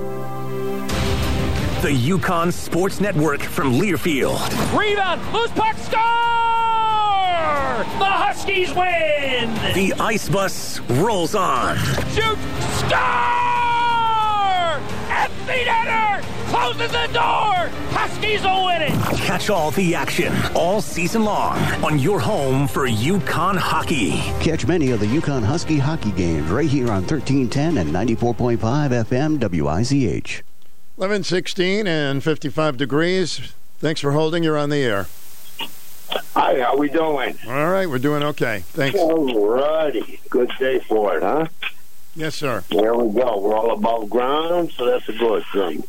[1.81, 4.39] The UConn Sports Network from Learfield.
[4.77, 6.01] Rebound, loose puck, score!
[7.99, 9.53] The Huskies win!
[9.75, 11.77] The ice bus rolls on.
[12.15, 12.37] Shoot,
[12.79, 12.97] score!
[15.09, 17.69] At the netter, closes the door.
[17.91, 18.91] Huskies will win it.
[19.17, 24.11] Catch all the action all season long on your home for UConn hockey.
[24.39, 29.39] Catch many of the UConn Husky hockey games right here on 1310 and 94.5 FM
[29.39, 30.43] WICH.
[30.95, 33.53] 1116 and 55 degrees.
[33.79, 34.43] Thanks for holding.
[34.43, 35.07] You're on the air.
[36.33, 37.37] Hi, how are we doing?
[37.47, 38.63] All right, we're doing okay.
[38.67, 38.97] Thanks.
[38.97, 40.19] All righty.
[40.29, 41.47] Good day for it, huh?
[42.15, 42.63] Yes, sir.
[42.69, 43.37] There we go.
[43.39, 45.83] We're all above ground, so that's a good thing.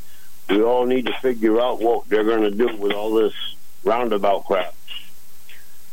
[0.48, 3.34] We all need to figure out what they're going to do with all this
[3.84, 4.74] roundabout crap.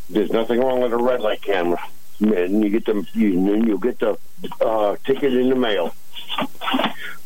[0.10, 1.84] There's nothing wrong with a red light camera.
[2.20, 4.18] And you get the you, you get the
[4.62, 5.94] uh, ticket in the mail.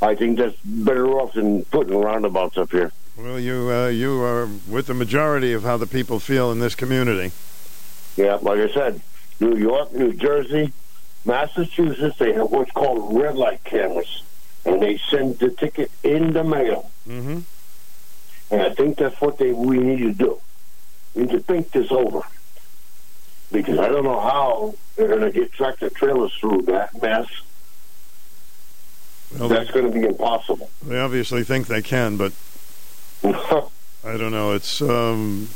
[0.02, 2.92] I think that's better off than putting roundabouts up here.
[3.18, 6.74] Well, you uh, you are with the majority of how the people feel in this
[6.74, 7.34] community.
[8.16, 9.02] Yeah, like I said,
[9.40, 10.74] New York, New Jersey,
[11.26, 14.24] Massachusetts, they have what's called red light cameras,
[14.70, 16.92] and they send the ticket in the mail.
[17.08, 17.40] Mm-hmm.
[18.52, 20.40] And I think that's what they we need to do.
[21.16, 22.22] We need to think this over.
[23.52, 27.28] Because I don't know how they're going to get tractor trailers through that mess.
[29.38, 30.70] Well, That's going to be impossible.
[30.86, 32.34] They obviously think they can, but
[33.24, 34.54] I don't know.
[34.54, 35.50] It's um,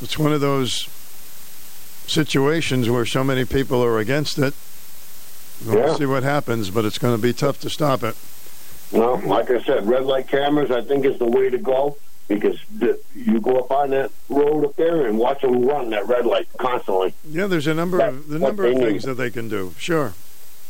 [0.00, 0.88] it's one of those
[2.06, 4.54] situations where so many people are against it.
[5.66, 5.94] We'll Yeah.
[5.96, 8.16] see what happens, but it's going to be tough to stop it.
[8.90, 11.96] Well, like I said, red light cameras, I think is the way to go
[12.28, 16.06] because the, you go up on that road up there and watch them run that
[16.06, 17.14] red light constantly.
[17.28, 19.10] Yeah, there's a number of the number of things need.
[19.10, 19.74] that they can do.
[19.78, 20.14] Sure,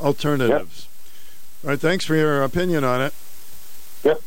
[0.01, 0.87] alternatives.
[1.65, 3.13] All right, thanks for your opinion on it.
[4.05, 4.21] Yep.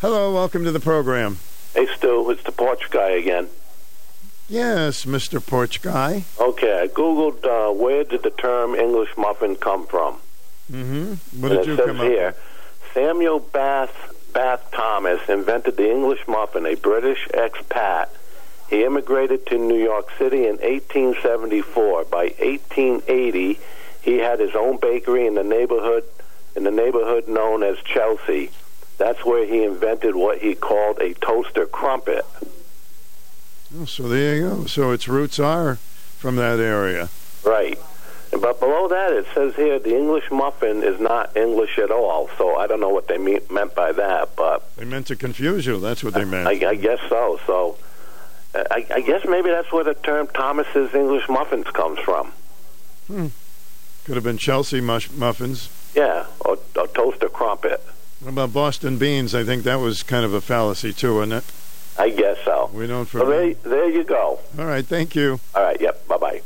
[0.00, 1.38] Hello, welcome to the program.
[1.74, 3.48] Hey, Stu, it's the porch guy again.
[4.48, 5.44] Yes, Mr.
[5.44, 6.24] Porch Guy.
[6.38, 10.18] Okay, I googled uh, where did the term English muffin come from.
[10.70, 11.40] Mm-hmm.
[11.40, 12.92] What and did you it says come up here, with?
[12.94, 18.08] Samuel Bath Bath Thomas invented the English muffin, a British expat.
[18.68, 22.04] He immigrated to New York City in 1874.
[22.04, 23.58] By 1880,
[24.00, 26.04] he had his own bakery in the neighborhood
[26.54, 28.50] in the neighborhood known as Chelsea.
[28.98, 32.24] That's where he invented what he called a toaster crumpet.
[33.78, 34.64] Oh, so there you go.
[34.66, 35.76] So its roots are
[36.18, 37.08] from that area.
[37.44, 37.78] Right.
[38.30, 42.30] But below that, it says here the English muffin is not English at all.
[42.38, 45.66] So I don't know what they mean, meant by that, but They meant to confuse
[45.66, 45.78] you.
[45.80, 46.46] That's what they meant.
[46.48, 47.38] I, I guess so.
[47.46, 47.76] So
[48.54, 52.32] I, I guess maybe that's where the term Thomas's English muffins comes from.
[53.06, 53.26] Hmm.
[54.04, 55.68] Could have been Chelsea mush- muffins.
[55.94, 57.84] Yeah, or, or toaster crumpet.
[58.20, 59.34] What about Boston beans?
[59.34, 61.44] I think that was kind of a fallacy too, wasn't it?
[61.98, 62.70] I guess so.
[62.72, 64.40] We don't So there, there you go.
[64.58, 65.40] All right, thank you.
[65.54, 65.80] All right.
[65.80, 66.08] Yep.
[66.08, 66.42] Bye bye.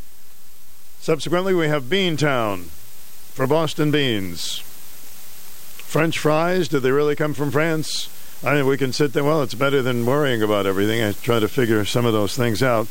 [1.00, 4.58] Subsequently, we have Beantown for Boston beans.
[4.58, 8.08] French fries, did they really come from France?
[8.44, 9.22] I mean, we can sit there.
[9.22, 11.02] Well, it's better than worrying about everything.
[11.02, 12.88] I try to figure some of those things out.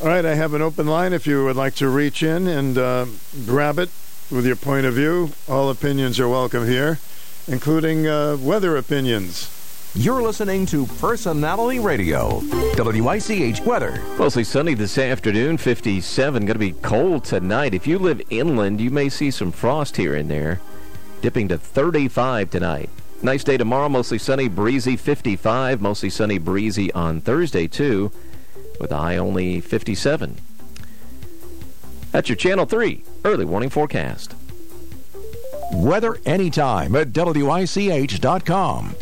[0.00, 2.78] All right, I have an open line if you would like to reach in and
[2.78, 3.06] uh,
[3.44, 3.90] grab it
[4.30, 5.32] with your point of view.
[5.46, 6.98] All opinions are welcome here,
[7.46, 9.50] including uh, weather opinions.
[9.96, 12.40] You're listening to Personality Radio.
[12.76, 14.00] WICH weather.
[14.16, 16.46] Mostly sunny this afternoon, 57.
[16.46, 17.74] Going to be cold tonight.
[17.74, 20.60] If you live inland, you may see some frost here and there.
[21.22, 22.88] Dipping to 35 tonight.
[23.20, 25.80] Nice day tomorrow, mostly sunny, breezy, 55.
[25.80, 28.12] Mostly sunny, breezy on Thursday, too,
[28.78, 30.36] with a high only 57.
[32.12, 34.36] That's your Channel 3 early warning forecast.
[35.72, 38.94] Weather anytime at WICH.com.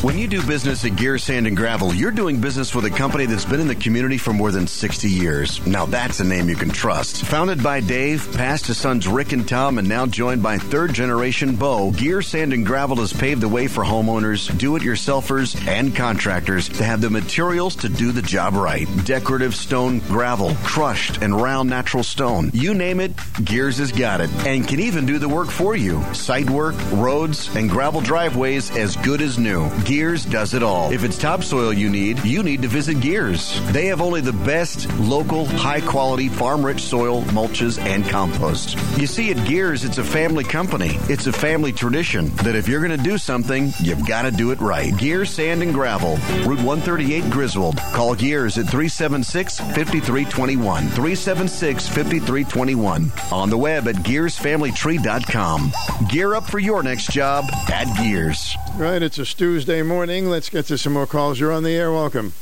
[0.00, 3.26] When you do business at Gear Sand and Gravel, you're doing business with a company
[3.26, 5.66] that's been in the community for more than 60 years.
[5.66, 7.24] Now that's a name you can trust.
[7.24, 11.56] Founded by Dave, passed to sons Rick and Tom, and now joined by third generation
[11.56, 16.84] Bo, Gear Sand and Gravel has paved the way for homeowners, do-it-yourselfers, and contractors to
[16.84, 18.86] have the materials to do the job right.
[19.04, 22.52] Decorative stone gravel, crushed and round natural stone.
[22.54, 24.30] You name it, Gears has got it.
[24.46, 26.00] And can even do the work for you.
[26.14, 29.68] Site work, roads, and gravel driveways as good as new.
[29.88, 30.92] Gears does it all.
[30.92, 33.58] If it's topsoil you need, you need to visit Gears.
[33.72, 38.76] They have only the best local, high quality, farm rich soil, mulches, and compost.
[38.98, 40.90] You see, at Gears, it's a family company.
[41.08, 44.50] It's a family tradition that if you're going to do something, you've got to do
[44.50, 44.94] it right.
[44.98, 47.78] Gears Sand and Gravel, Route 138 Griswold.
[47.94, 50.82] Call Gears at 376 5321.
[50.88, 53.10] 376 5321.
[53.32, 55.72] On the web at gearsfamilytree.com.
[56.10, 58.54] Gear up for your next job at Gears.
[58.76, 60.28] Right, it's a Tuesday morning.
[60.28, 61.38] Let's get to some more calls.
[61.38, 61.92] You're on the air.
[61.92, 62.32] Welcome.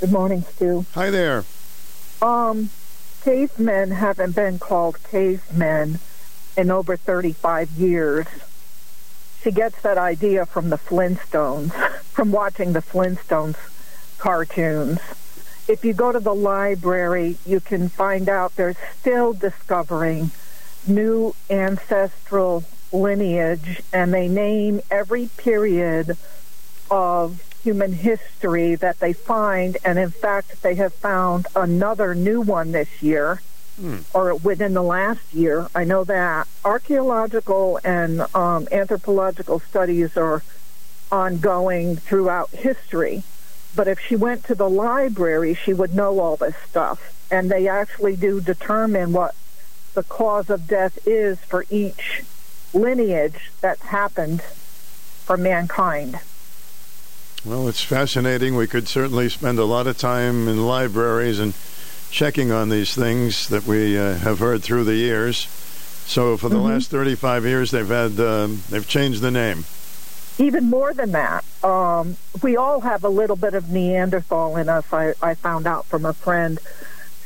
[0.00, 0.86] Good morning, Stu.
[0.94, 1.44] Hi there.
[2.22, 2.70] Um,
[3.22, 5.98] cavemen haven't been called cavemen
[6.56, 8.26] in over 35 years.
[9.42, 11.72] She gets that idea from the Flintstones,
[12.12, 13.56] from watching the Flintstones
[14.18, 14.98] cartoons.
[15.68, 20.30] If you go to the library, you can find out they're still discovering
[20.86, 26.16] new ancestral lineage, and they name every period
[26.90, 29.76] of human history that they find.
[29.84, 33.40] And in fact, they have found another new one this year.
[33.78, 33.98] Hmm.
[34.12, 40.42] Or within the last year, I know that archaeological and um, anthropological studies are
[41.12, 43.22] ongoing throughout history.
[43.76, 47.14] But if she went to the library, she would know all this stuff.
[47.30, 49.34] And they actually do determine what
[49.94, 52.24] the cause of death is for each
[52.72, 56.18] lineage that's happened for mankind.
[57.44, 58.56] Well, it's fascinating.
[58.56, 61.54] We could certainly spend a lot of time in libraries and
[62.10, 65.46] checking on these things that we uh, have heard through the years.
[66.06, 66.64] So, for the Mhm.
[66.64, 69.64] last 35 years, they've had um, they've changed the name.
[70.38, 74.84] Even more than that, um, we all have a little bit of Neanderthal in us.
[74.92, 76.58] I, I found out from a friend.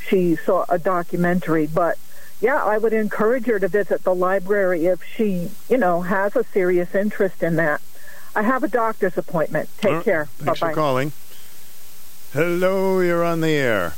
[0.07, 1.97] She saw a documentary, but
[2.41, 6.43] yeah, I would encourage her to visit the library if she, you know, has a
[6.43, 7.81] serious interest in that.
[8.35, 9.69] I have a doctor's appointment.
[9.77, 10.05] Take All right.
[10.05, 10.25] care.
[10.25, 10.73] Thanks Bye for bye.
[10.73, 11.11] calling.
[12.33, 13.93] Hello, you're on the air.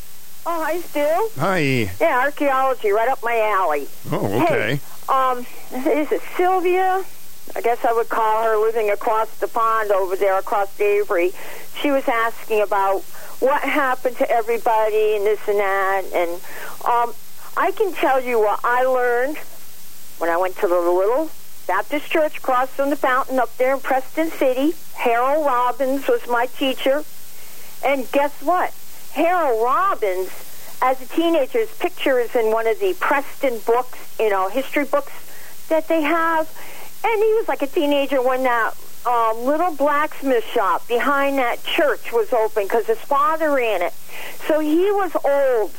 [0.46, 1.30] Oh, hi, Stu.
[1.40, 1.60] Hi.
[2.00, 3.88] Yeah, archaeology, right up my alley.
[4.12, 4.76] Oh, okay.
[4.76, 5.40] Hey, um,
[5.74, 7.04] is it Sylvia?
[7.56, 11.32] I guess I would call her, living across the pond over there, across Avery.
[11.82, 13.02] She was asking about
[13.40, 16.04] what happened to everybody and this and that.
[16.14, 16.32] And
[16.84, 17.14] um,
[17.56, 19.38] I can tell you what I learned
[20.18, 21.30] when I went to the little
[21.68, 24.74] Baptist church across from the fountain up there in Preston City.
[24.94, 27.04] Harold Robbins was my teacher.
[27.84, 28.74] And guess what?
[29.14, 30.30] Harold Robbins,
[30.82, 34.86] as a teenager, his picture is in one of the Preston books, you know, history
[34.86, 35.14] books
[35.70, 36.48] that they have.
[37.04, 38.74] And he was like a teenager when that
[39.06, 43.94] um, little blacksmith shop behind that church was open because his father ran it.
[44.48, 45.72] So he was old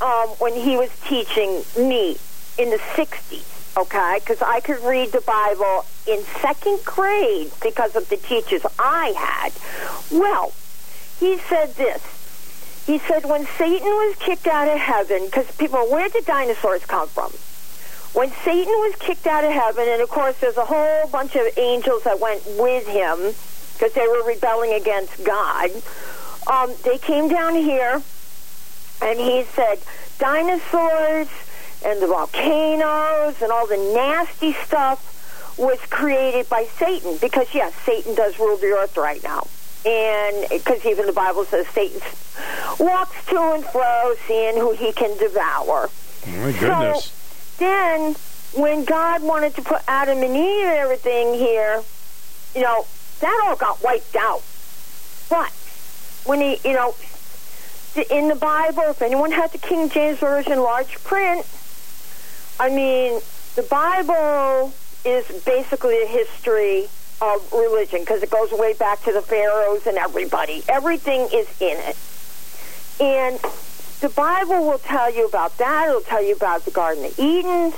[0.00, 2.16] um, when he was teaching me
[2.58, 4.18] in the 60s, okay?
[4.20, 9.52] Because I could read the Bible in second grade because of the teachers I had.
[10.10, 10.52] Well,
[11.18, 12.02] he said this.
[12.86, 17.08] He said when Satan was kicked out of heaven, because people, where did dinosaurs come
[17.08, 17.30] from?
[18.12, 21.46] When Satan was kicked out of heaven, and of course there's a whole bunch of
[21.56, 23.34] angels that went with him
[23.74, 25.70] because they were rebelling against God,
[26.50, 28.02] um, they came down here,
[29.00, 29.78] and he said
[30.18, 31.28] dinosaurs
[31.84, 38.14] and the volcanoes and all the nasty stuff was created by Satan because yes, Satan
[38.14, 39.46] does rule the earth right now.
[39.84, 42.00] and because even the Bible says Satan
[42.78, 45.90] walks to and fro, seeing who he can devour.
[46.26, 47.04] My goodness.
[47.06, 48.14] So then,
[48.54, 51.82] when God wanted to put Adam and Eve and everything here,
[52.54, 52.86] you know,
[53.20, 54.42] that all got wiped out.
[55.28, 55.52] But
[56.26, 56.94] when he, you know,
[58.10, 61.44] in the Bible, if anyone had the King James Version large print,
[62.62, 63.20] I mean,
[63.56, 64.72] the Bible
[65.04, 66.86] is basically a history
[67.20, 70.62] of religion because it goes way back to the pharaohs and everybody.
[70.68, 71.96] Everything is in it.
[73.00, 73.40] And
[74.00, 75.88] the Bible will tell you about that.
[75.88, 77.72] It'll tell you about the Garden of Eden,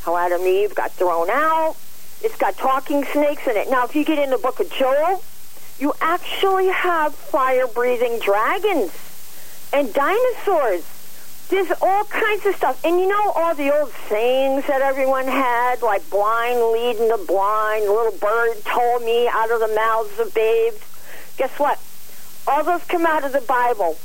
[0.00, 1.76] how Adam and Eve got thrown out.
[2.22, 3.68] It's got talking snakes in it.
[3.68, 5.20] Now, if you get in the book of Job,
[5.78, 8.92] you actually have fire breathing dragons
[9.74, 10.86] and dinosaurs.
[11.52, 12.82] There's all kinds of stuff.
[12.82, 17.84] And you know all the old sayings that everyone had, like blind leading the blind,
[17.84, 20.80] little bird told me out of the mouths of babes.
[21.36, 21.78] Guess what?
[22.46, 23.98] All those come out of the Bible.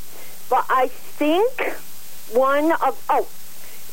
[0.49, 1.73] But I think
[2.35, 3.25] one of, oh,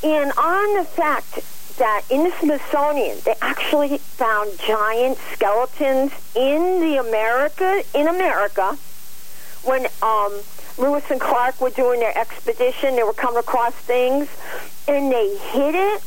[0.03, 1.39] and on the fact
[1.79, 8.77] that in the Smithsonian, they actually found giant skeletons in the America, in America,
[9.65, 10.41] when um,
[10.79, 12.97] Lewis and Clark were doing their expedition.
[12.97, 14.29] They were coming across things,
[14.89, 16.03] and they hid it.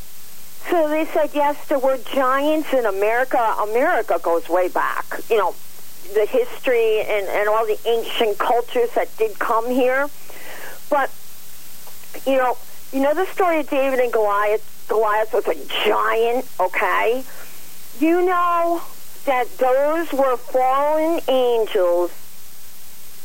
[0.68, 3.38] So they said, yes, there were giants in America.
[3.70, 5.06] America goes way back.
[5.30, 5.54] You know,
[6.14, 10.08] the history and, and all the ancient cultures that did come here.
[10.90, 11.10] But,
[12.26, 12.56] you know,
[12.92, 14.86] you know the story of David and Goliath?
[14.88, 15.54] Goliath was a
[15.84, 17.22] giant, okay?
[17.98, 18.82] You know
[19.24, 22.10] that those were fallen angels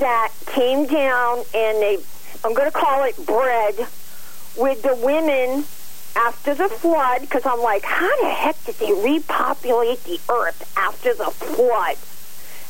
[0.04, 1.98] that came down and they,
[2.44, 3.88] I'm going to call it bread,
[4.58, 5.64] with the women
[6.16, 11.14] after the flood, because I'm like, how the heck did they repopulate the earth after
[11.16, 11.96] the flood?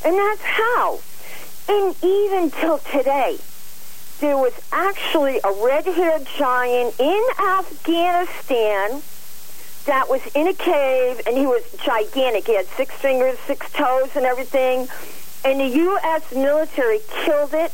[0.06, 1.00] And that's how.
[1.68, 3.40] And even till today,
[4.20, 9.02] there was actually a red-haired giant in Afghanistan
[9.86, 12.48] that was in a cave, and he was gigantic.
[12.48, 14.88] He had six fingers, six toes, and everything.
[15.46, 16.34] And the U.S.
[16.34, 17.72] military killed it,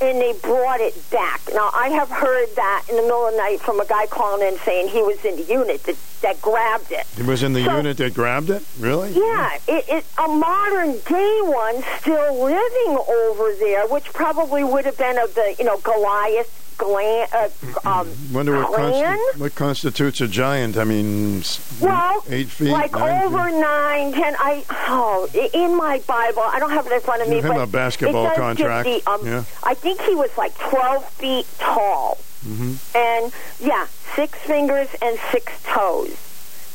[0.00, 1.42] and they brought it back.
[1.52, 4.46] Now, I have heard that in the middle of the night from a guy calling
[4.46, 7.06] in saying he was in the unit that, that grabbed it.
[7.18, 8.62] It was in the So- unit that grabbed it?
[8.78, 9.12] Really?
[9.12, 14.96] Yeah, it, it, a modern day one still living over there, which probably would have
[14.98, 17.48] been of the, you know, Goliath glan, uh,
[17.84, 20.78] um, Wonder what, consti- what constitutes a giant?
[20.78, 21.42] I mean,
[21.78, 23.60] Well, eight feet, like nine over feet?
[23.60, 24.34] nine, ten.
[24.38, 27.36] I oh, in my Bible, I don't have it in front of me.
[27.36, 28.88] Give him but a basketball it does give contract.
[29.04, 29.44] The, um, Yeah.
[29.62, 33.86] I think he was like twelve feet tall, hmm and yeah,
[34.16, 36.16] six fingers and six toes.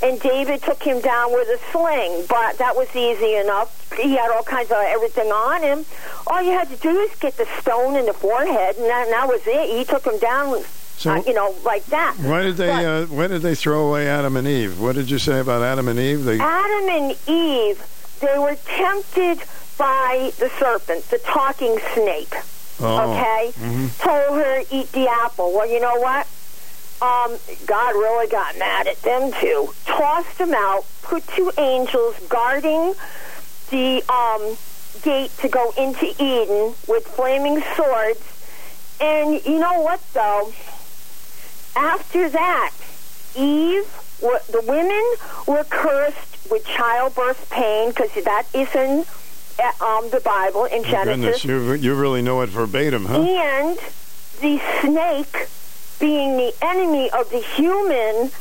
[0.04, 3.92] And David took him down with a sling, but that was easy enough.
[3.94, 5.86] He had all kinds of everything on him.
[6.28, 9.14] All you had to do is get the stone in the forehead, and that, and
[9.14, 9.70] that was it.
[9.76, 10.64] He took him down,
[10.98, 12.16] So- uh, you know, like that.
[12.20, 12.68] Why did they?
[12.68, 14.80] But- Uh, why did they throw away Adam and Eve?
[14.82, 16.26] What did you say about Adam and Eve?
[16.26, 17.82] They Adam and Eve,
[18.20, 19.40] they were tempted
[19.78, 22.36] by the serpent, the talking snake.
[22.82, 23.12] Oh.
[23.14, 23.52] Okay?
[23.60, 23.98] Mhm.
[24.00, 25.54] Told her eat the apple.
[25.54, 26.28] Well, you know what?
[27.02, 29.74] Um, God really got mad at them too.
[29.86, 32.94] Tossed them out, put two angels guarding
[33.70, 34.58] the um,
[35.04, 38.22] gate to go into Eden with flaming swords.
[39.02, 40.54] And you know what, though?
[41.76, 42.72] After that,
[43.36, 43.86] Eve,
[44.22, 45.04] the women
[45.48, 49.04] were cursed with childbirth pain because that is in uh,
[49.82, 51.44] um, the Bible in Genesis.
[51.44, 53.22] goodness, you you really know it verbatim, huh?
[53.22, 53.78] And
[54.42, 55.48] the snake,
[56.00, 58.32] being the enemy of the human,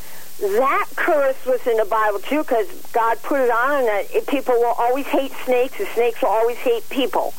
[0.40, 4.74] that curse was in the Bible too, because God put it on that people will
[4.78, 7.32] always hate snakes, and snakes will always hate people.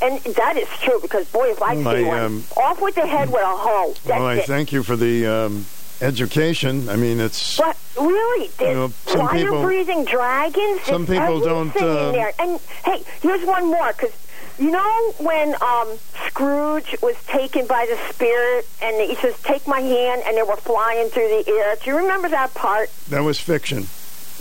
[0.00, 3.06] And that is true because boy, if I Well, see one, um, off with the
[3.06, 3.94] head with a hoe.
[4.04, 4.46] That's Well, I it.
[4.46, 5.66] thank you for the um,
[6.00, 6.88] education.
[6.88, 10.82] I mean, it's But really, there's know, some people- fire-breathing dragons.
[10.84, 12.32] some there's people don't, uh, there.
[12.38, 14.12] And hey, here's one more because
[14.58, 15.88] you know when um,
[16.26, 20.56] Scrooge was taken by the spirit, and he says, "Take my hand," and they were
[20.56, 21.76] flying through the air.
[21.82, 22.90] Do you remember that part?
[23.08, 23.86] that was fiction.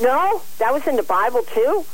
[0.01, 1.85] No, that was in the Bible too.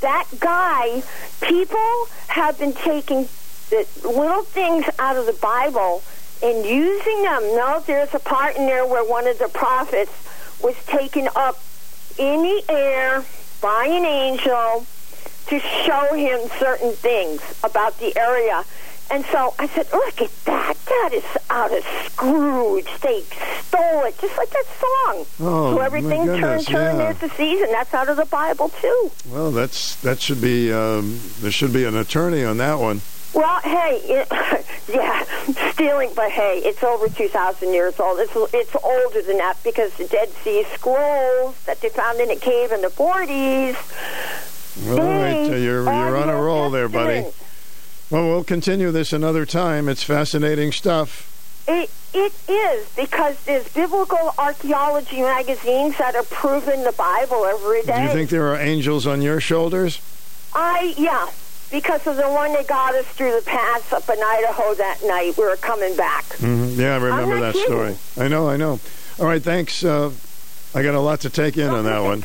[0.00, 1.02] That guy,
[1.40, 3.28] people have been taking
[3.70, 6.02] the little things out of the Bible
[6.42, 7.42] and using them.
[7.54, 10.12] No, there's a part in there where one of the prophets
[10.62, 11.58] was taken up
[12.18, 13.24] in the air
[13.60, 14.86] by an angel
[15.46, 18.64] to show him certain things about the area.
[19.10, 20.76] And so I said, look at that.
[20.86, 22.86] That is out of Scrooge.
[23.00, 25.26] They stole it, just like that song.
[25.40, 27.12] Oh, so everything turn, turn, yeah.
[27.12, 27.68] there's the season.
[27.72, 29.10] That's out of the Bible, too.
[29.28, 33.00] Well, that's that should be um, there should be an attorney on that one.
[33.32, 34.28] Well, hey, it,
[34.92, 35.24] yeah,
[35.72, 38.18] stealing, but hey, it's over 2,000 years old.
[38.18, 42.36] It's, it's older than that because the Dead Sea Scrolls that they found in a
[42.36, 43.76] cave in the 40s.
[44.88, 47.26] All right, you're, you're on a roll there, buddy.
[48.10, 49.88] Well, we'll continue this another time.
[49.88, 51.28] It's fascinating stuff.
[51.68, 57.98] It, it is because there's biblical archaeology magazines that are proving the Bible every day.
[57.98, 60.00] Do you think there are angels on your shoulders?
[60.52, 61.28] I, yeah,
[61.70, 65.36] because of the one that got us through the pass up in Idaho that night.
[65.36, 66.24] We were coming back.
[66.24, 66.80] Mm-hmm.
[66.80, 67.96] Yeah, I remember that not story.
[68.18, 68.80] I know, I know.
[69.18, 69.84] All right, thanks.
[69.84, 70.10] Uh,
[70.74, 72.24] I got a lot to take in on that one.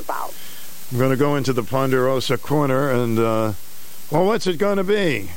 [0.91, 3.53] I'm going to go into the Ponderosa corner and, uh,
[4.11, 5.29] well, what's it going to be?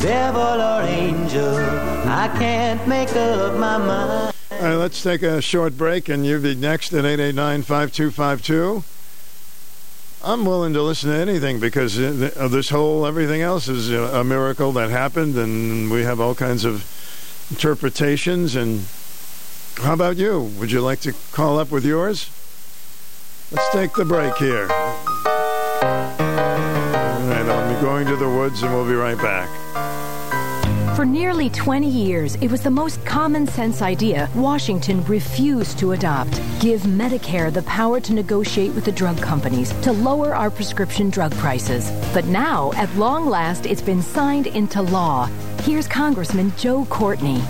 [0.00, 1.56] Devil or angel,
[2.06, 4.35] I can't make up my mind.
[4.66, 8.82] Right, let's take a short break, and you'll be next at 889-5252.
[10.24, 14.24] I'm willing to listen to anything because uh, uh, this whole everything else is a
[14.24, 16.84] miracle that happened, and we have all kinds of
[17.48, 18.56] interpretations.
[18.56, 18.84] And
[19.86, 20.40] how about you?
[20.58, 22.28] Would you like to call up with yours?
[23.52, 24.66] Let's take the break here.
[24.68, 24.68] All
[27.28, 29.65] right, I'll be going to the woods, and we'll be right back.
[30.96, 36.40] For nearly 20 years, it was the most common sense idea Washington refused to adopt.
[36.58, 41.34] Give Medicare the power to negotiate with the drug companies to lower our prescription drug
[41.34, 41.90] prices.
[42.14, 45.26] But now, at long last, it's been signed into law.
[45.64, 47.42] Here's Congressman Joe Courtney.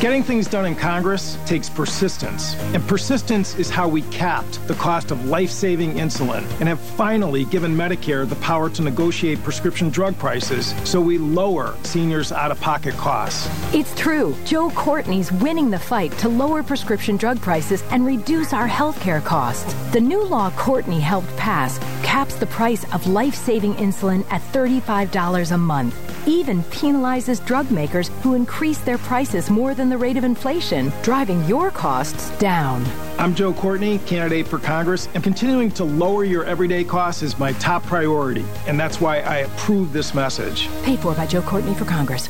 [0.00, 2.54] Getting things done in Congress takes persistence.
[2.72, 7.44] And persistence is how we capped the cost of life saving insulin and have finally
[7.46, 12.60] given Medicare the power to negotiate prescription drug prices so we lower seniors' out of
[12.60, 13.48] pocket costs.
[13.74, 14.36] It's true.
[14.44, 19.20] Joe Courtney's winning the fight to lower prescription drug prices and reduce our health care
[19.20, 19.74] costs.
[19.90, 25.50] The new law Courtney helped pass caps the price of life saving insulin at $35
[25.50, 30.24] a month, even penalizes drug makers who increase their prices more than the rate of
[30.24, 32.84] inflation, driving your costs down.
[33.18, 37.52] I'm Joe Courtney, candidate for Congress, and continuing to lower your everyday costs is my
[37.54, 38.44] top priority.
[38.66, 40.68] And that's why I approve this message.
[40.82, 42.28] Paid for by Joe Courtney for Congress.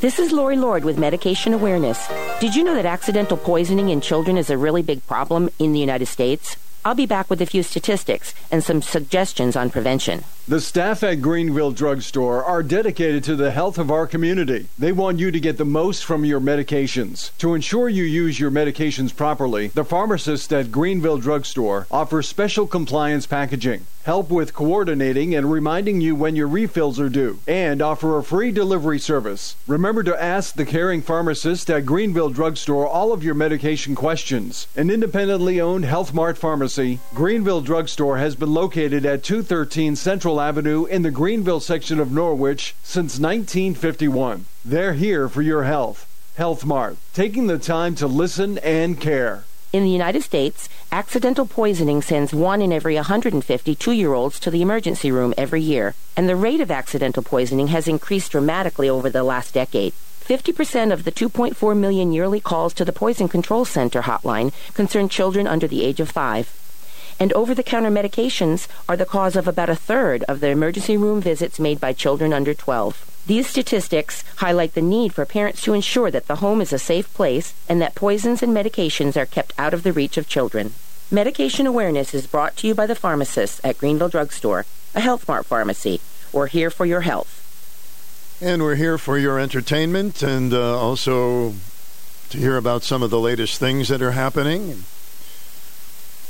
[0.00, 2.08] This is Lori Lord with Medication Awareness.
[2.40, 5.80] Did you know that accidental poisoning in children is a really big problem in the
[5.80, 6.56] United States?
[6.86, 10.24] I'll be back with a few statistics and some suggestions on prevention.
[10.46, 14.66] The staff at Greenville Drugstore are dedicated to the health of our community.
[14.78, 17.30] They want you to get the most from your medications.
[17.38, 23.24] To ensure you use your medications properly, the pharmacists at Greenville Drugstore offer special compliance
[23.26, 28.22] packaging, help with coordinating and reminding you when your refills are due, and offer a
[28.22, 29.56] free delivery service.
[29.66, 34.66] Remember to ask the caring pharmacist at Greenville Drugstore all of your medication questions.
[34.76, 36.73] An independently owned Health Mart pharmacy,
[37.14, 42.74] Greenville Drugstore has been located at 213 Central Avenue in the Greenville section of Norwich
[42.82, 44.46] since 1951.
[44.64, 46.04] They're here for your health.
[46.34, 49.44] Health Mart, taking the time to listen and care.
[49.72, 54.50] In the United States, accidental poisoning sends one in every 150 two year olds to
[54.50, 59.08] the emergency room every year, and the rate of accidental poisoning has increased dramatically over
[59.08, 59.92] the last decade.
[60.24, 65.46] 50% of the 2.4 million yearly calls to the Poison Control Center hotline concern children
[65.46, 66.63] under the age of five
[67.18, 70.96] and over the counter medications are the cause of about a third of the emergency
[70.96, 73.22] room visits made by children under 12.
[73.26, 77.12] These statistics highlight the need for parents to ensure that the home is a safe
[77.14, 80.74] place and that poisons and medications are kept out of the reach of children.
[81.10, 85.46] Medication awareness is brought to you by the pharmacists at Greenville Drugstore, a Health Mart
[85.46, 86.00] pharmacy.
[86.32, 87.40] We're here for your health.
[88.42, 91.54] And we're here for your entertainment and uh, also
[92.30, 94.84] to hear about some of the latest things that are happening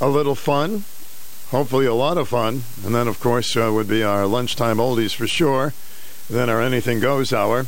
[0.04, 0.84] a little fun,
[1.48, 5.14] hopefully a lot of fun, and then of course uh, would be our lunchtime oldies
[5.14, 5.72] for sure.
[6.28, 7.64] Then our anything goes hour.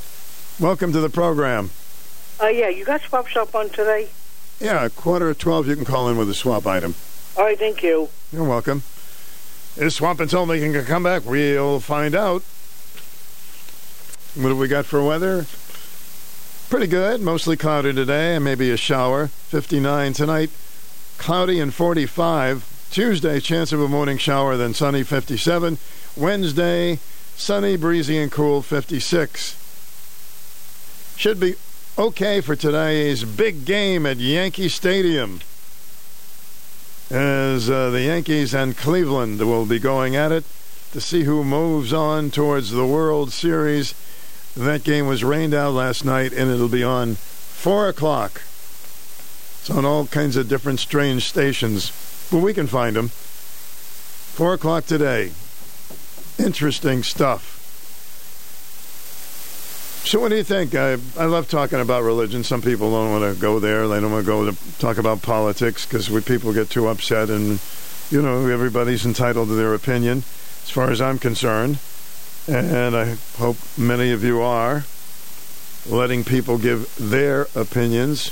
[0.60, 1.70] Welcome to the program.
[2.38, 4.08] Uh, yeah, you got swap shop on today?
[4.60, 5.66] Yeah, quarter of twelve.
[5.66, 6.94] You can call in with a swap item.
[7.38, 8.10] All right, thank you.
[8.30, 8.82] You're welcome.
[9.78, 11.24] Is Swamp until making a comeback?
[11.24, 12.42] We'll find out.
[14.34, 15.46] What have we got for weather?
[16.68, 17.22] Pretty good.
[17.22, 19.28] Mostly cloudy today, and maybe a shower.
[19.28, 20.50] 59 tonight
[21.18, 22.88] cloudy and 45.
[22.90, 25.78] Tuesday, chance of a morning shower, then sunny 57.
[26.16, 26.98] Wednesday,
[27.36, 29.56] sunny, breezy, and cool 56.
[31.16, 31.56] Should be
[31.98, 35.40] okay for today's big game at Yankee Stadium.
[37.10, 40.44] As uh, the Yankees and Cleveland will be going at it
[40.92, 43.94] to see who moves on towards the World Series.
[44.56, 48.42] That game was rained out last night, and it'll be on 4 o'clock.
[49.66, 51.90] It's on all kinds of different strange stations,
[52.30, 53.08] but we can find them.
[53.08, 55.32] 4 o'clock today.
[56.38, 57.58] Interesting stuff.
[60.06, 60.76] So, what do you think?
[60.76, 62.44] I, I love talking about religion.
[62.44, 63.88] Some people don't want to go there.
[63.88, 67.28] They don't want to go to talk about politics because people get too upset.
[67.28, 67.58] And,
[68.08, 71.80] you know, everybody's entitled to their opinion, as far as I'm concerned.
[72.46, 74.84] And I hope many of you are
[75.90, 78.30] letting people give their opinions.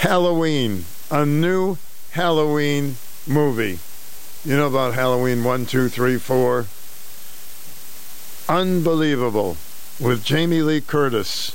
[0.07, 0.85] Halloween.
[1.09, 1.79] A new
[2.11, 2.97] Halloween
[3.27, 3.79] movie.
[4.43, 6.65] You know about Halloween 1, 2, 3, 4.
[8.49, 9.57] Unbelievable.
[9.99, 11.53] With Jamie Lee Curtis.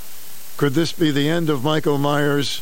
[0.56, 2.60] Could this be the end of Michael Myers?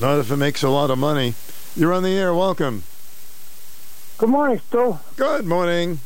[0.00, 1.34] Not if it makes a lot of money.
[1.76, 2.34] You're on the air.
[2.34, 2.82] Welcome.
[4.18, 4.98] Good morning, Stu.
[5.16, 6.00] Good morning.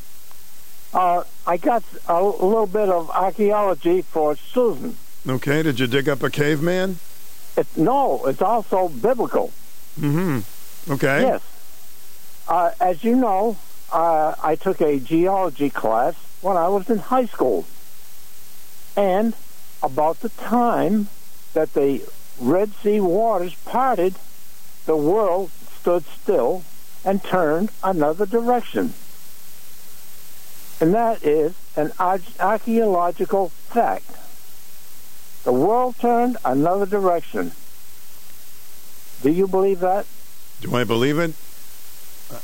[0.93, 4.97] Uh, I got a little bit of archaeology for Susan.
[5.27, 5.63] Okay.
[5.63, 6.99] Did you dig up a caveman?
[7.57, 9.51] It, no, it's also biblical.
[9.99, 10.91] Mm-hmm.
[10.93, 11.21] Okay.
[11.21, 11.41] Yes.
[12.49, 13.57] Uh, as you know,
[13.91, 17.65] uh, I took a geology class when I was in high school.
[18.97, 19.35] And
[19.83, 21.09] about the time
[21.53, 22.01] that the
[22.39, 24.15] Red Sea waters parted,
[24.87, 26.63] the world stood still
[27.05, 28.93] and turned another direction.
[30.81, 34.09] And that is an archaeological fact.
[35.43, 37.51] The world turned another direction.
[39.21, 40.07] Do you believe that?
[40.61, 41.35] Do I believe it?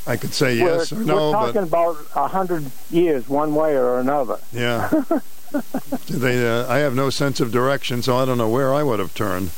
[0.06, 1.30] I could say we're, yes or no.
[1.30, 4.38] We're talking about a hundred years, one way or another.
[4.52, 4.88] Yeah.
[6.08, 8.98] they, uh, I have no sense of direction, so I don't know where I would
[8.98, 9.50] have turned.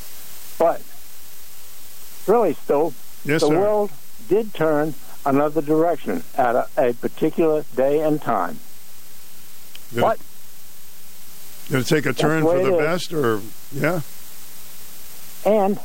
[0.58, 0.82] But
[2.26, 2.94] really, still,
[3.24, 3.58] yes, the sir.
[3.58, 3.90] world
[4.28, 4.94] did turn
[5.24, 8.58] another direction at a, a particular day and time.
[9.94, 13.40] But it, did it take a turn for the best, or
[13.72, 14.00] yeah?
[15.46, 15.80] And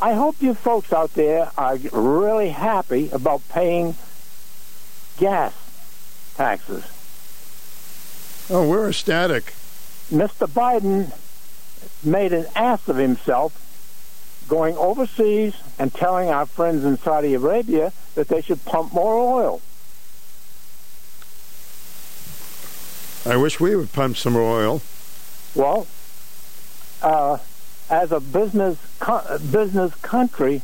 [0.00, 3.96] I hope you folks out there are really happy about paying
[5.18, 5.54] gas
[6.36, 6.84] taxes.
[8.50, 9.54] Oh, we're ecstatic.
[10.12, 10.46] Mr.
[10.46, 11.12] Biden
[12.04, 13.62] made an ass of himself
[14.48, 19.60] going overseas and telling our friends in Saudi Arabia that they should pump more oil.
[23.24, 24.82] I wish we would pump some more oil.
[25.54, 25.86] Well,
[27.02, 27.38] uh,
[27.88, 30.62] as a business co- business country,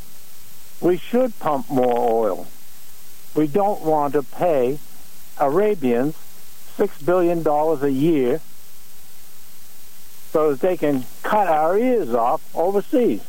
[0.80, 2.46] we should pump more oil.
[3.34, 4.78] We don't want to pay
[5.38, 6.14] Arabians
[6.76, 8.40] six billion dollars a year
[10.32, 13.22] so that they can cut our ears off overseas.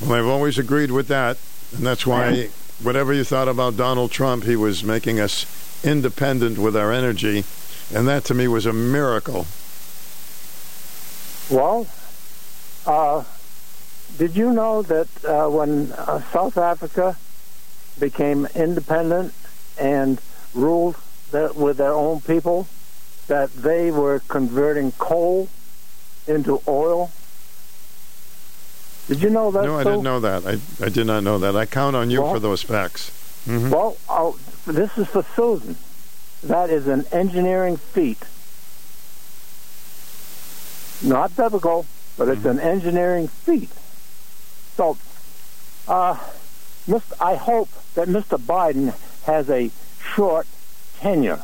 [0.00, 1.38] Well, I've always agreed with that,
[1.74, 2.50] and that's why
[2.82, 5.46] whatever you thought about Donald Trump, he was making us
[5.84, 7.44] independent with our energy,
[7.94, 9.46] and that to me was a miracle.
[11.50, 11.86] Well,
[12.86, 13.24] uh,
[14.18, 17.16] did you know that uh, when uh, South Africa
[17.98, 19.32] became independent
[19.78, 20.20] and
[20.54, 20.96] ruled
[21.30, 22.66] that with their own people,
[23.28, 25.48] that they were converting coal
[26.26, 27.10] into oil?
[29.08, 29.64] Did you know that?
[29.64, 30.46] No, I didn't know that.
[30.46, 31.54] I, I did not know that.
[31.54, 33.10] I count on you well, for those facts.
[33.46, 33.70] Mm-hmm.
[33.70, 34.36] Well, oh,
[34.66, 35.76] this is for Susan.
[36.42, 38.18] That is an engineering feat.
[41.02, 41.86] Not biblical,
[42.16, 42.58] but it's mm-hmm.
[42.58, 43.70] an engineering feat.
[44.76, 44.96] So,
[45.88, 46.18] uh,
[47.20, 48.38] I hope that Mr.
[48.38, 48.94] Biden
[49.24, 49.70] has a
[50.00, 50.46] short
[50.98, 51.42] tenure.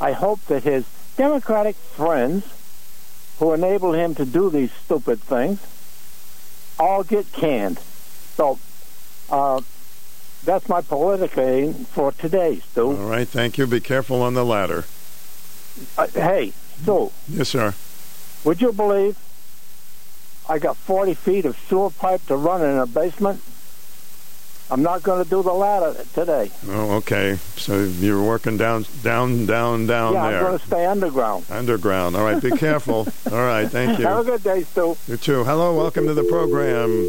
[0.00, 0.84] I hope that his
[1.16, 2.44] Democratic friends
[3.38, 5.60] who enable him to do these stupid things
[6.78, 7.78] all get canned.
[8.36, 8.58] So,
[9.30, 9.60] uh,
[10.44, 12.88] that's my political aim for today, Stu.
[12.88, 13.66] All right, thank you.
[13.66, 14.84] Be careful on the ladder.
[15.96, 16.52] Uh, hey,
[16.82, 17.12] Stu.
[17.28, 17.74] Yes, sir.
[18.44, 19.16] Would you believe
[20.48, 23.40] I got 40 feet of sewer pipe to run in a basement?
[24.70, 26.50] I'm not going to do the ladder today.
[26.68, 27.36] Oh, okay.
[27.56, 30.38] So you're working down, down, down, down yeah, there.
[30.38, 31.44] I'm going to stay underground.
[31.50, 32.16] Underground.
[32.16, 32.42] All right.
[32.42, 33.06] Be careful.
[33.30, 33.68] All right.
[33.70, 34.06] Thank you.
[34.06, 34.96] Have a good day, Stu.
[35.06, 35.44] You too.
[35.44, 35.76] Hello.
[35.76, 37.06] Welcome to the program.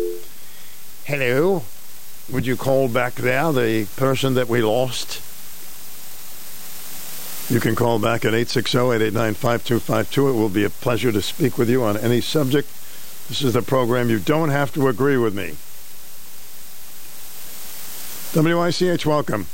[1.05, 1.63] Hello.
[2.31, 5.21] Would you call back there the person that we lost?
[7.49, 10.29] You can call back at 860-889-5252.
[10.29, 12.67] It will be a pleasure to speak with you on any subject.
[13.27, 14.09] This is the program.
[14.09, 15.55] You don't have to agree with me.
[18.33, 19.47] WICH, welcome.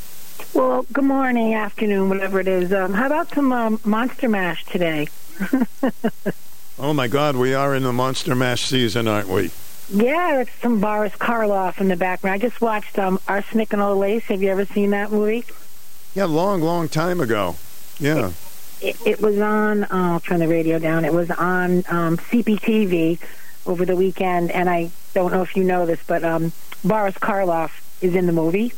[0.54, 2.72] Well, good morning, afternoon, whatever it is.
[2.72, 5.08] Um, how about some um, Monster Mash today?
[6.82, 7.36] Oh, my God.
[7.36, 9.52] We are in the Monster Mash season, aren't we?
[9.90, 12.36] yeah, it's some Boris Karloff in the background.
[12.36, 14.24] I just watched um, Arsenic and Old Lace.
[14.28, 15.44] Have you ever seen that movie?
[16.16, 17.58] Yeah, long, long time ago.
[18.00, 18.32] Yeah.
[18.82, 21.04] It, it was on, oh, I'll turn the radio down.
[21.04, 23.20] It was on um, CPTV
[23.66, 26.54] over the weekend, and I don't know if you know this, but um,
[26.84, 27.72] Boris Karloff
[28.02, 28.74] is in the movie.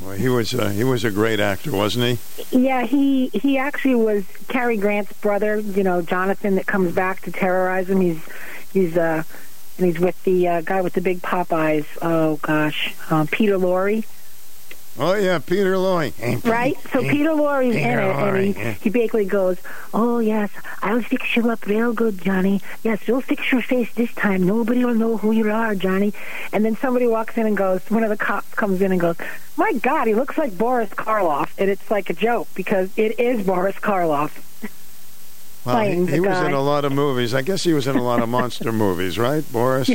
[0.00, 2.48] Well, he was uh, he was a great actor, wasn't he?
[2.50, 5.58] Yeah, he he actually was Cary Grant's brother.
[5.58, 8.02] You know, Jonathan that comes back to terrorize him.
[8.02, 8.20] He's
[8.74, 9.22] he's uh
[9.78, 11.86] and he's with the uh, guy with the big Popeyes.
[12.02, 14.04] Oh gosh, um, Peter Lorre.
[14.98, 16.12] Oh yeah, Peter Lorre.
[16.44, 16.76] Right?
[16.92, 18.72] So Peter Lorre's in it, and he, yeah.
[18.72, 19.58] he basically goes,
[19.92, 20.50] "Oh yes,
[20.82, 22.62] I'll fix you up real good, Johnny.
[22.82, 24.44] Yes, you'll fix your face this time.
[24.44, 26.14] Nobody will know who you are, Johnny."
[26.52, 29.16] And then somebody walks in and goes, one of the cops comes in and goes,
[29.56, 33.46] "My God, he looks like Boris Karloff," and it's like a joke because it is
[33.46, 34.42] Boris Karloff.
[35.66, 37.34] Well, he, he was in a lot of movies.
[37.34, 39.90] I guess he was in a lot of monster movies, right, Boris?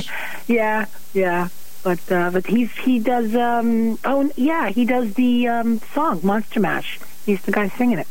[0.47, 1.47] Yeah, yeah.
[1.83, 6.59] But uh, but he's he does um oh yeah he does the um song Monster
[6.59, 6.99] Mash.
[7.25, 8.07] He's the guy singing it.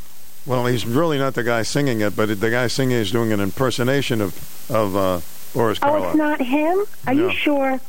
[0.46, 3.40] Well, he's really not the guy singing it, but the guy singing is doing an
[3.40, 5.20] impersonation of of uh,
[5.54, 6.84] Boris Oh, it's not him.
[7.06, 7.28] Are No.
[7.28, 7.80] you sure?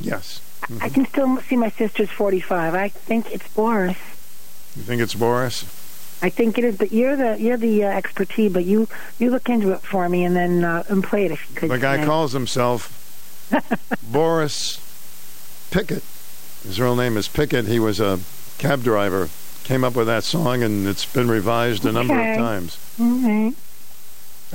[0.00, 0.40] Yes.
[0.80, 2.74] I can still see my sister's forty-five.
[2.74, 3.96] I think it's Boris.
[4.76, 5.64] You think it's Boris?
[6.22, 8.52] I think it is, but you're the you're the uh, expertise.
[8.52, 8.88] But you
[9.18, 11.70] you look into it for me and then uh, and play it if you could.
[11.70, 12.94] The guy calls himself
[14.12, 14.78] Boris
[15.70, 16.02] Pickett.
[16.62, 17.66] His real name is Pickett.
[17.66, 18.20] He was a
[18.58, 19.28] cab driver.
[19.64, 22.32] Came up with that song, and it's been revised a number Okay.
[22.32, 22.76] of times.
[22.98, 23.50] Mm-hmm.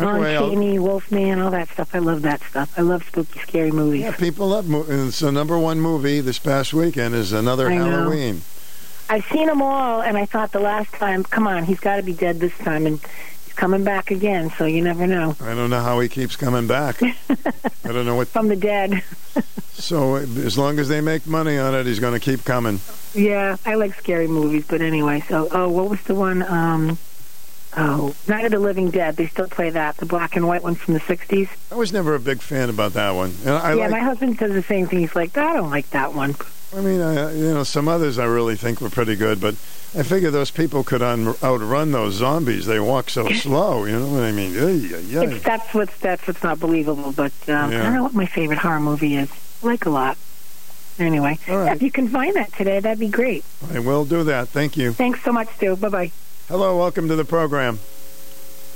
[0.01, 1.93] Anyway, I'll- Jamie, Wolfman, all that stuff.
[1.93, 2.73] I love that stuff.
[2.77, 4.01] I love spooky, scary movies.
[4.01, 4.67] Yeah, people love.
[4.67, 7.85] Mo- it's the number one movie this past weekend is another I know.
[7.85, 8.41] Halloween.
[9.09, 12.01] I've seen them all, and I thought the last time, come on, he's got to
[12.01, 12.99] be dead this time, and
[13.53, 14.51] coming back again.
[14.57, 15.35] So you never know.
[15.41, 17.01] I don't know how he keeps coming back.
[17.29, 18.27] I don't know what.
[18.27, 19.03] From the dead.
[19.73, 22.79] So as long as they make money on it, he's going to keep coming.
[23.13, 25.21] Yeah, I like scary movies, but anyway.
[25.27, 26.41] So, oh, what was the one?
[26.43, 26.97] Um,
[27.75, 29.17] oh, Night of the Living Dead.
[29.17, 31.49] They still play that, the black and white one from the '60s.
[31.71, 33.35] I was never a big fan about that one.
[33.41, 34.99] And I yeah, like, my husband says the same thing.
[34.99, 36.35] He's like, I don't like that one.
[36.75, 39.53] I mean, I, you know, some others I really think were pretty good, but
[39.95, 42.65] I figure those people could un- outrun those zombies.
[42.65, 43.85] They walk so slow.
[43.85, 44.53] You know what I mean?
[44.55, 47.11] It's, that's what's that's what's not believable.
[47.11, 49.31] But um, I don't know what my favorite horror movie is.
[49.63, 50.17] I like a lot.
[50.99, 53.43] Anyway, yeah, if you can find that today, that'd be great.
[53.73, 54.49] I will do that.
[54.49, 54.93] Thank you.
[54.93, 55.75] Thanks so much, Stu.
[55.75, 56.11] Bye bye.
[56.47, 57.79] Hello, welcome to the program.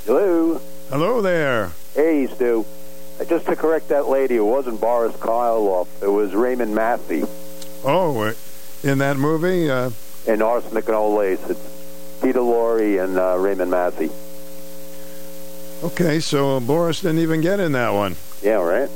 [0.05, 0.61] Hello.
[0.89, 1.71] Hello there.
[1.93, 2.65] Hey, Stu.
[3.27, 5.87] Just to correct that lady, it wasn't Boris Karloff.
[6.01, 7.23] It was Raymond Massey
[7.83, 8.33] Oh,
[8.83, 9.91] in that movie, uh,
[10.25, 11.41] in Arsenic and Old Lace.
[11.49, 14.09] It's Peter Lorre and uh, Raymond Massey.
[15.83, 18.15] okay, so Boris didn't even get in that one.
[18.41, 18.89] Yeah, right?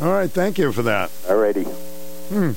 [0.00, 1.10] All right, thank you for that.
[1.26, 1.66] Alrighty.
[2.28, 2.52] Hmm.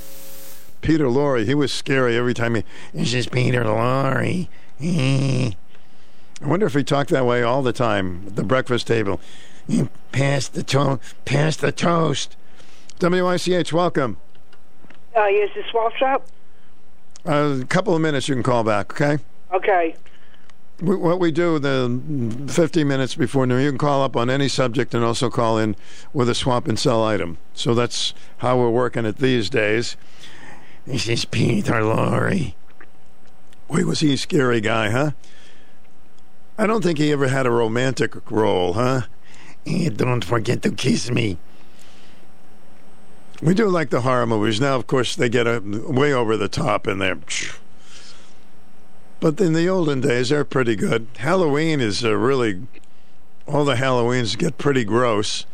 [0.82, 2.64] Peter Lorre, he was scary every time he.
[2.94, 4.48] This is Peter Lorre.
[4.82, 5.56] I
[6.42, 9.20] wonder if he talked that way all the time at the breakfast table.
[10.12, 12.36] Pass the to- pass the toast.
[13.02, 14.18] WICH, welcome.
[15.16, 16.28] Uh, yes, the swap shop?
[17.26, 19.24] Uh, a couple of minutes you can call back, okay?
[19.54, 19.96] Okay.
[20.82, 24.48] We, what we do the 50 minutes before noon, you can call up on any
[24.48, 25.76] subject and also call in
[26.14, 27.38] with a swap and sell item.
[27.54, 29.96] So that's how we're working it these days.
[30.86, 32.56] This is Peter Lorre.
[33.70, 35.12] Boy, was he a scary guy, huh?
[36.58, 39.04] I don't think he ever had a romantic role, huh?
[39.66, 41.38] Don't forget to kiss me.
[43.44, 44.62] We do like the horror movies.
[44.62, 47.20] Now, of course, they get a, way over the top in there.
[49.20, 51.08] But in the olden days, they're pretty good.
[51.18, 52.62] Halloween is really
[53.46, 55.46] all the Halloweens get pretty gross,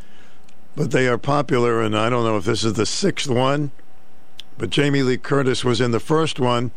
[0.76, 1.82] but they are popular.
[1.82, 3.72] And I don't know if this is the sixth one,
[4.60, 6.70] but Jamie Lee Curtis was in the first one,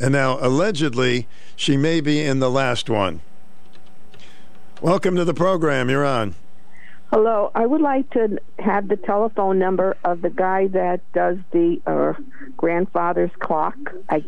[0.00, 3.20] and now allegedly she may be in the last one.
[4.80, 5.90] Welcome to the program.
[5.90, 6.36] You're on.
[7.14, 11.80] Hello, I would like to have the telephone number of the guy that does the
[11.86, 12.14] uh,
[12.56, 13.76] grandfather's clock.
[14.08, 14.24] I,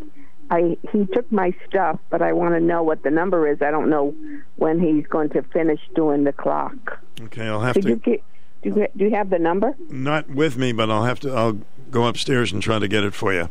[0.53, 3.61] I, he took my stuff, but I want to know what the number is.
[3.61, 4.15] I don't know
[4.55, 7.01] when he's going to finish doing the clock.
[7.23, 7.89] Okay, I'll have Did to.
[7.89, 8.23] you get,
[8.63, 9.75] do, you, do you have the number?
[9.91, 11.35] Not with me, but I'll have to.
[11.35, 11.59] I'll
[11.91, 13.49] go upstairs and try to get it for you.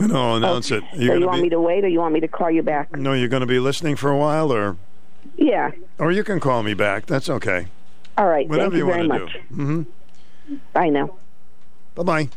[0.00, 0.82] And I'll announce it.
[0.82, 2.50] Are so you you want be, me to wait, or you want me to call
[2.50, 2.96] you back?
[2.96, 4.76] No, you're going to be listening for a while, or
[5.36, 5.70] Yeah.
[6.00, 7.06] or you can call me back.
[7.06, 7.68] That's okay.
[8.18, 8.48] All right.
[8.48, 9.36] Whatever Thank you, very want much.
[9.52, 10.54] Mm-hmm.
[10.72, 11.16] Bye now.
[11.94, 12.28] Bye bye.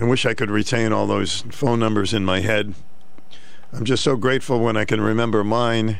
[0.00, 2.74] I wish I could retain all those phone numbers in my head.
[3.72, 5.98] I'm just so grateful when I can remember mine.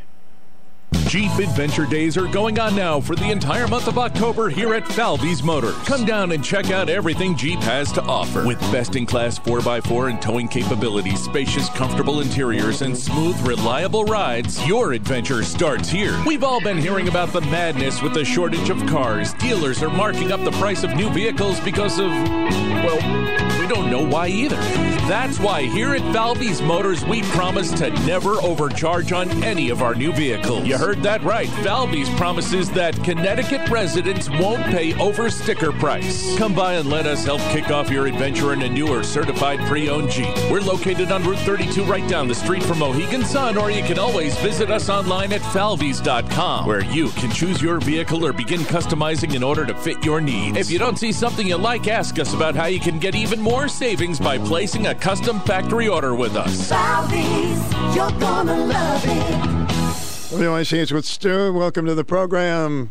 [1.15, 4.85] Jeep Adventure Days are going on now for the entire month of October here at
[4.85, 5.77] Falvey's Motors.
[5.87, 8.45] Come down and check out everything Jeep has to offer.
[8.45, 14.67] With best in class 4x4 and towing capabilities, spacious, comfortable interiors, and smooth, reliable rides,
[14.67, 16.21] your adventure starts here.
[16.27, 19.35] We've all been hearing about the madness with the shortage of cars.
[19.35, 24.05] Dealers are marking up the price of new vehicles because of, well, we don't know
[24.05, 24.61] why either.
[25.09, 29.95] That's why here at Falvey's Motors, we promise to never overcharge on any of our
[29.95, 30.67] new vehicles.
[30.67, 31.49] You heard that right.
[31.49, 36.37] Falvey's promises that Connecticut residents won't pay over sticker price.
[36.37, 40.11] Come by and let us help kick off your adventure in a newer certified pre-owned
[40.11, 40.35] Jeep.
[40.51, 43.99] We're located on Route 32 right down the street from Mohegan Sun, or you can
[43.99, 49.35] always visit us online at falveys.com, where you can choose your vehicle or begin customizing
[49.35, 50.59] in order to fit your needs.
[50.59, 53.41] If you don't see something you like, ask us about how you can get even
[53.41, 56.69] more savings by placing a custom factory order with us.
[56.69, 60.39] Falvey's, you're gonna love it.
[60.39, 61.53] WIC is with Stu.
[61.53, 62.91] Welcome to the program.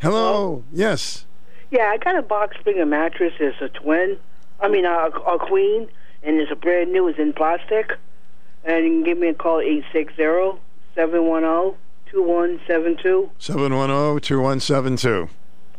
[0.00, 0.64] Hello.
[0.72, 1.26] Yes.
[1.70, 3.34] Yeah, I got a box spring a mattress.
[3.38, 4.18] It's a twin.
[4.60, 5.88] I mean, a, a queen,
[6.22, 7.06] and it's a brand new.
[7.08, 7.92] It's in plastic.
[8.64, 9.62] And you can give me a call,
[10.96, 11.76] 860-710-2172.
[13.40, 15.28] 710-2172.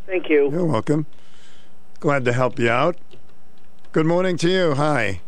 [0.06, 0.50] Thank you.
[0.52, 1.06] You're welcome.
[2.00, 2.98] Glad to help you out.
[3.94, 4.74] Good morning to you.
[4.74, 5.22] Hi.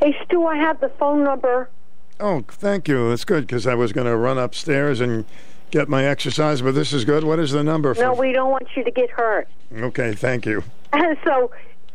[0.00, 1.68] Hey, Stu, I have the phone number.
[2.18, 3.10] Oh, thank you.
[3.10, 5.26] That's good because I was going to run upstairs and
[5.70, 7.22] get my exercise, but this is good.
[7.22, 7.94] What is the number?
[7.94, 8.00] For...
[8.00, 9.46] No, we don't want you to get hurt.
[9.76, 10.64] Okay, thank you.
[11.22, 11.50] so,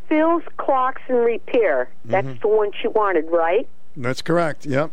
[0.08, 1.90] Phil's Clocks and Repair.
[2.06, 2.42] That's Mhm.
[2.42, 3.68] the one she wanted, right?
[3.98, 4.68] That's correct.
[4.68, 4.92] Yep.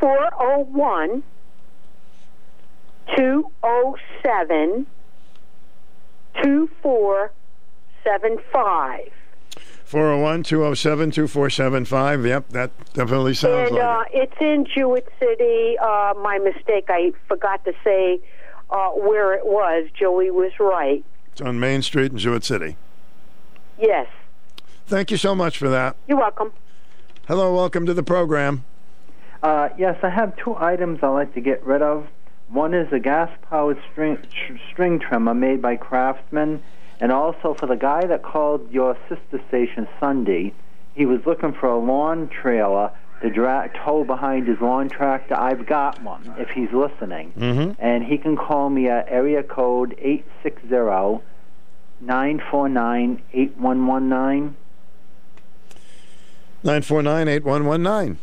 [0.00, 1.22] 401
[3.14, 4.86] 207
[6.42, 9.12] 2475.
[9.92, 12.24] 401 207 2475.
[12.24, 15.76] Yep, that definitely sounds And like uh, it's in Jewett City.
[15.78, 18.18] Uh, my mistake, I forgot to say
[18.70, 19.90] uh, where it was.
[19.92, 21.04] Joey was right.
[21.32, 22.78] It's on Main Street in Jewett City.
[23.78, 24.06] Yes.
[24.86, 25.94] Thank you so much for that.
[26.08, 26.54] You're welcome.
[27.28, 28.64] Hello, welcome to the program.
[29.42, 32.06] Uh, yes, I have two items I'd like to get rid of.
[32.48, 36.62] One is a gas-powered string, tr- string trimmer made by Craftsman,
[37.02, 40.54] and also for the guy that called your sister station Sunday,
[40.94, 45.34] he was looking for a lawn trailer to dra- tow behind his lawn tractor.
[45.34, 47.32] I've got one, if he's listening.
[47.36, 47.72] Mm-hmm.
[47.80, 51.22] And he can call me at area code eight six zero
[52.00, 54.56] nine four nine eight one one nine.
[56.62, 58.18] 949 8119.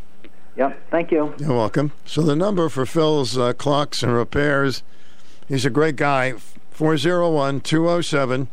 [0.55, 1.33] Yep, thank you.
[1.37, 1.91] You're welcome.
[2.05, 4.83] So the number for Phil's uh, clocks and repairs,
[5.49, 6.35] he's a great guy.
[6.71, 8.47] 401 207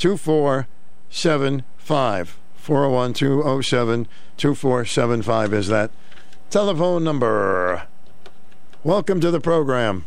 [0.00, 2.38] 2475.
[2.56, 5.90] 401 207 2475 is that
[6.48, 7.82] telephone number.
[8.82, 10.06] Welcome to the program.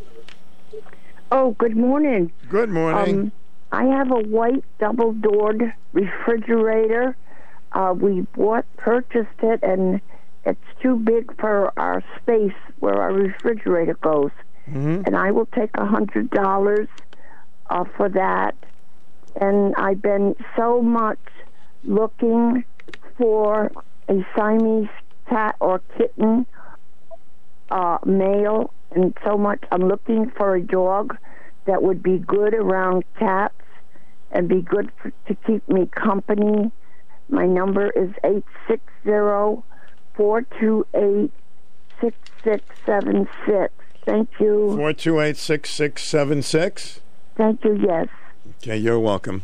[1.32, 2.32] Oh, good morning.
[2.50, 3.20] Good morning.
[3.20, 3.32] Um,
[3.72, 7.16] I have a white double-doored refrigerator.
[7.72, 10.02] Uh, we bought, purchased it, and
[10.44, 14.32] it's too big for our space where our refrigerator goes.
[14.72, 15.06] Mhm.
[15.06, 16.88] And I will take a hundred dollars
[17.70, 18.56] uh, for that.
[19.40, 21.20] And I've been so much
[21.84, 22.64] looking
[23.18, 23.72] for
[24.08, 24.90] a Siamese
[25.30, 26.46] cat or kitten,
[27.72, 29.64] uh, male, and so much.
[29.72, 31.18] I'm looking for a dog
[31.66, 33.56] that would be good around cats
[34.32, 36.72] and be good for, to keep me company.
[37.30, 39.64] My number is eight six zero
[40.16, 41.32] four two eight
[42.02, 43.74] six six seven six.
[44.06, 44.68] Thank you.
[44.76, 47.00] 428 6676.
[47.38, 47.80] Thank you.
[47.88, 48.08] Yes.
[48.64, 49.44] Okay, you're welcome.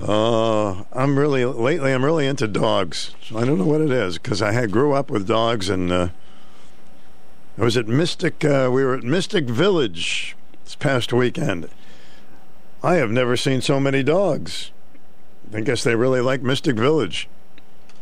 [0.00, 1.92] Uh, I'm really lately.
[1.92, 3.14] I'm really into dogs.
[3.22, 5.92] So I don't know what it is because I had grew up with dogs, and
[5.92, 6.08] uh,
[7.58, 8.42] I was at Mystic.
[8.42, 10.34] Uh, we were at Mystic Village
[10.64, 11.68] this past weekend.
[12.82, 14.70] I have never seen so many dogs.
[15.52, 17.28] I guess they really like Mystic Village.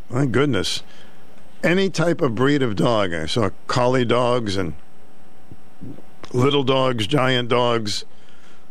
[0.08, 0.84] My goodness,
[1.64, 3.12] any type of breed of dog.
[3.12, 4.74] I saw collie dogs and
[6.32, 8.04] little dogs, giant dogs.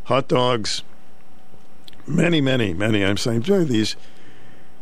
[0.05, 0.83] Hot dogs,
[2.05, 3.03] many, many, many.
[3.03, 3.95] I'm saying, enjoy these.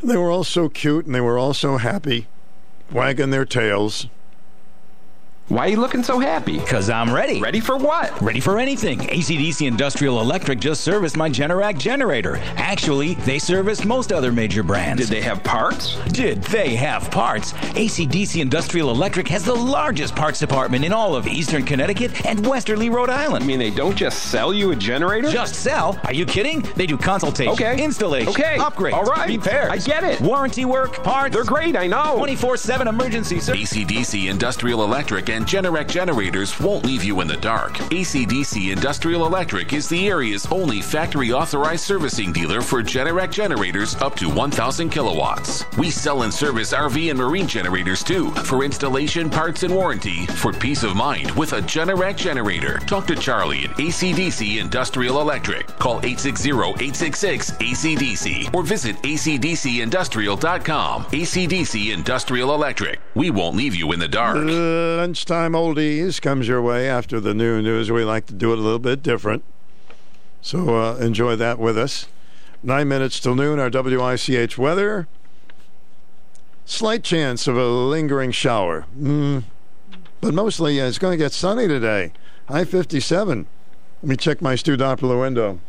[0.04, 2.28] They were all so cute and they were all so happy,
[2.92, 4.08] wagging their tails.
[5.48, 6.60] Why are you looking so happy?
[6.60, 7.42] Because I'm ready.
[7.42, 8.22] Ready for what?
[8.22, 9.00] Ready for anything.
[9.00, 12.38] ACDC Industrial Electric just serviced my Generac generator.
[12.56, 15.02] Actually, they serviced most other major brands.
[15.02, 15.98] Did they have parts?
[16.14, 17.52] Did they have parts?
[17.52, 22.90] ACDC Industrial Electric has the largest parts department in all of Eastern Connecticut and Westerly,
[22.90, 23.44] Rhode Island.
[23.44, 25.30] I mean, they don't just sell you a generator?
[25.30, 26.00] Just sell?
[26.06, 26.62] Are you kidding?
[26.78, 27.84] They do consultation, Okay.
[27.84, 28.56] installation, Okay.
[28.58, 29.28] upgrades, All right.
[29.28, 29.70] repairs.
[29.70, 30.22] I get it.
[30.22, 31.36] Warranty work, parts.
[31.36, 32.16] They're great, I know.
[32.16, 33.74] 24 7 emergency service.
[33.74, 37.74] ACDC Industrial Electric and Generac generators won't leave you in the dark.
[37.90, 44.16] ACDC Industrial Electric is the area's only factory authorized servicing dealer for Generac generators up
[44.18, 45.64] to 1,000 kilowatts.
[45.78, 50.52] We sell and service RV and marine generators too for installation, parts, and warranty for
[50.52, 52.80] peace of mind with a Generac generator.
[52.80, 55.68] Talk to Charlie at ACDC Industrial Electric.
[55.80, 61.06] Call 860-866-ACDC or visit acdcindustrial.com.
[61.06, 63.00] ACDC Industrial Electric.
[63.16, 64.38] We won't leave you in the dark.
[65.22, 67.92] Lunchtime oldies comes your way after the new news.
[67.92, 69.44] We like to do it a little bit different.
[70.42, 72.08] So uh, enjoy that with us.
[72.64, 75.08] Nine minutes till noon, our WICH weather.
[76.66, 78.88] Slight chance of a lingering shower.
[79.00, 79.44] Mm,
[80.22, 82.14] but mostly it's going to get sunny today.
[82.48, 83.46] High 57.
[84.02, 85.60] Let me check my Stu Doppler window.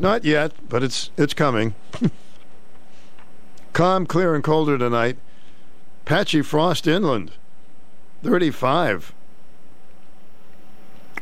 [0.00, 1.74] Not yet, but it's it's coming.
[3.74, 5.18] Calm, clear, and colder tonight.
[6.06, 7.32] Patchy frost inland.
[8.26, 9.14] 35.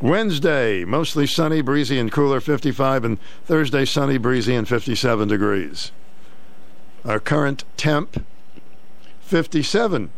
[0.01, 5.93] Wednesday, mostly sunny, breezy, and cooler, 55, and Thursday, sunny, breezy, and 57 degrees.
[7.05, 8.25] Our current temp,
[9.21, 10.11] 57.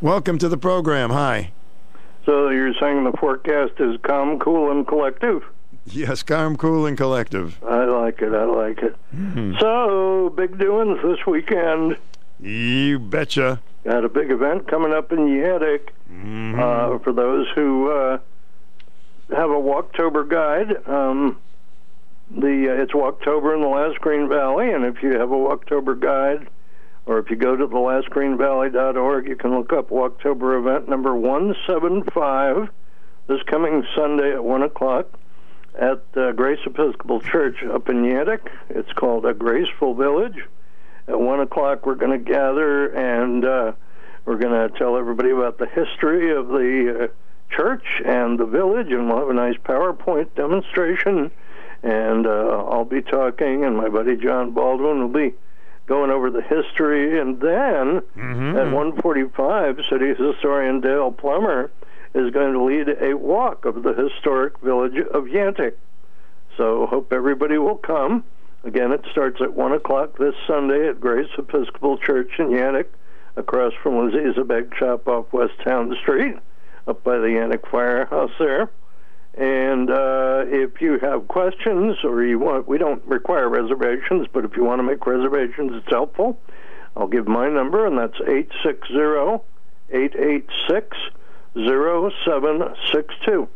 [0.00, 1.10] Welcome to the program.
[1.10, 1.52] Hi.
[2.26, 5.44] So you're saying the forecast is calm, cool, and collective?
[5.86, 7.62] Yes, calm, cool, and collective.
[7.62, 8.32] I like it.
[8.34, 8.96] I like it.
[9.12, 9.54] Hmm.
[9.60, 11.96] So big doings this weekend.
[12.40, 13.60] You betcha.
[13.84, 15.88] Got a big event coming up in Yantic.
[16.58, 18.18] Uh, for those who uh,
[19.30, 21.38] have a Walktober guide, um,
[22.30, 25.98] the uh, it's Walktober in the Last Green Valley, and if you have a Walktober
[25.98, 26.48] guide,
[27.06, 32.70] or if you go to the lastgreenvalley.org, you can look up Walktober event number 175
[33.26, 35.06] this coming Sunday at 1 o'clock
[35.78, 38.50] at uh, Grace Episcopal Church up in Yantic.
[38.68, 40.44] It's called A Graceful Village.
[41.06, 43.72] At 1 o'clock, we're going to gather and uh,
[44.24, 48.90] we're going to tell everybody about the history of the uh, church and the village,
[48.90, 51.30] and we'll have a nice PowerPoint demonstration.
[51.82, 55.34] And uh, I'll be talking, and my buddy John Baldwin will be
[55.86, 57.20] going over the history.
[57.20, 58.00] And then
[58.56, 61.70] at 1:45, city historian Dale Plummer
[62.14, 65.74] is going to lead a walk of the historic village of Yantic.
[66.56, 68.24] So hope everybody will come.
[68.64, 72.86] Again, it starts at 1 o'clock this Sunday at Grace Episcopal Church in Yantic,
[73.36, 76.36] across from Laziza Bag Shop off West Town Street,
[76.86, 78.70] up by the Yantic Firehouse there.
[79.34, 84.56] And uh, if you have questions or you want, we don't require reservations, but if
[84.56, 86.40] you want to make reservations, it's helpful.
[86.96, 89.44] I'll give my number, and that's 860
[89.90, 90.96] 886
[91.54, 93.48] 0762.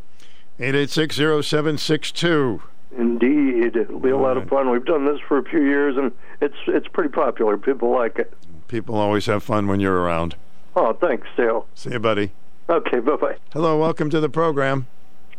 [0.58, 2.60] 8860762.
[2.96, 4.70] Indeed, it'll be a lot of fun.
[4.70, 7.56] We've done this for a few years, and it's it's pretty popular.
[7.58, 8.32] People like it.
[8.66, 10.36] People always have fun when you're around.
[10.74, 11.66] Oh, thanks, Dale.
[11.74, 12.32] See you, buddy.
[12.68, 13.36] Okay, bye bye.
[13.52, 14.86] Hello, welcome to the program.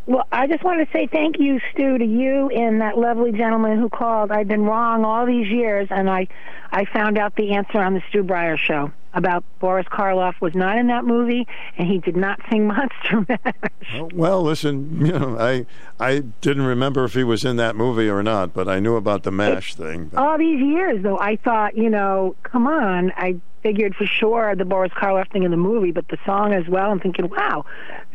[0.05, 3.79] Well, I just want to say thank you, Stu, to you and that lovely gentleman
[3.79, 4.31] who called.
[4.31, 6.27] I've been wrong all these years, and I,
[6.71, 10.77] I found out the answer on the Stu Bryer show about Boris Karloff was not
[10.77, 13.55] in that movie, and he did not sing Monster Mash.
[13.95, 15.65] Oh, Well, listen, you know, I
[15.99, 19.23] I didn't remember if he was in that movie or not, but I knew about
[19.23, 20.11] the mash thing.
[20.15, 23.11] all these years, though, I thought, you know, come on.
[23.17, 26.67] I figured for sure the Boris Karloff thing in the movie, but the song as
[26.67, 26.91] well.
[26.91, 27.65] I'm thinking, wow.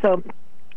[0.00, 0.22] So,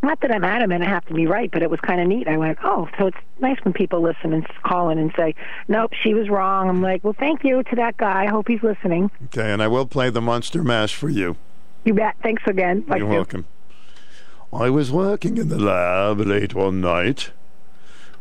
[0.07, 2.27] not that I'm adamant, I have to be right, but it was kind of neat.
[2.27, 5.35] I went, oh, so it's nice when people listen and call in and say,
[5.67, 6.69] nope, she was wrong.
[6.69, 8.23] I'm like, well, thank you to that guy.
[8.23, 9.11] I hope he's listening.
[9.25, 11.35] Okay, and I will play the Monster Mash for you.
[11.83, 12.15] You bet.
[12.23, 12.81] Thanks again.
[12.81, 13.45] Bye, You're welcome.
[14.51, 17.31] I was working in the lab late one night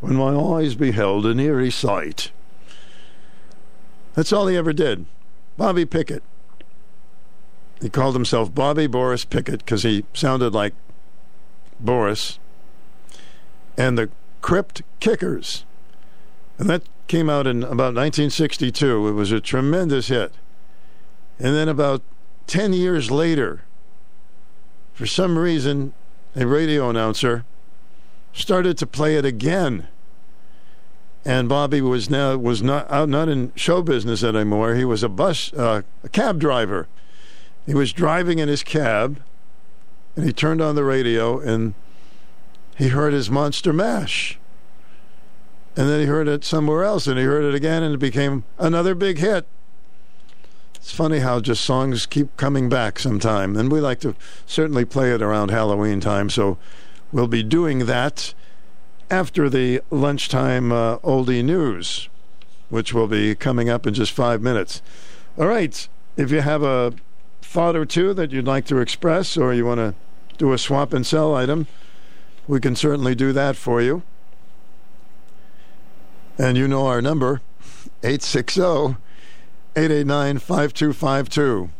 [0.00, 2.32] when my eyes beheld an eerie sight.
[4.14, 5.06] That's all he ever did.
[5.56, 6.22] Bobby Pickett.
[7.80, 10.74] He called himself Bobby Boris Pickett because he sounded like
[11.80, 12.38] Boris.
[13.76, 15.64] And the Crypt Kickers.
[16.58, 19.08] And that came out in about 1962.
[19.08, 20.32] It was a tremendous hit.
[21.38, 22.02] And then about
[22.46, 23.62] 10 years later,
[24.94, 25.92] for some reason,
[26.34, 27.44] a radio announcer
[28.32, 29.88] started to play it again
[31.26, 34.76] and Bobby was now was not out not in show business anymore.
[34.76, 36.86] He was a bus uh, a cab driver.
[37.66, 39.20] He was driving in his cab,
[40.16, 41.74] and he turned on the radio and
[42.76, 44.38] he heard his Monster Mash.
[45.76, 48.44] And then he heard it somewhere else, and he heard it again, and it became
[48.59, 49.47] another big hit.
[50.74, 54.14] It's funny how just songs keep coming back sometime, and we like to
[54.47, 56.56] certainly play it around Halloween time, so
[57.12, 58.32] we'll be doing that
[59.10, 62.09] after the lunchtime uh, oldie news,
[62.70, 64.80] which will be coming up in just five minutes.
[65.36, 66.94] All right, if you have a
[67.43, 69.94] thought or two that you'd like to express, or you want to
[70.38, 71.66] do a swap and sell item,
[72.46, 74.02] we can certainly do that for you.
[76.38, 77.40] And you know our number
[78.02, 78.96] 860
[79.74, 81.70] 889 5252.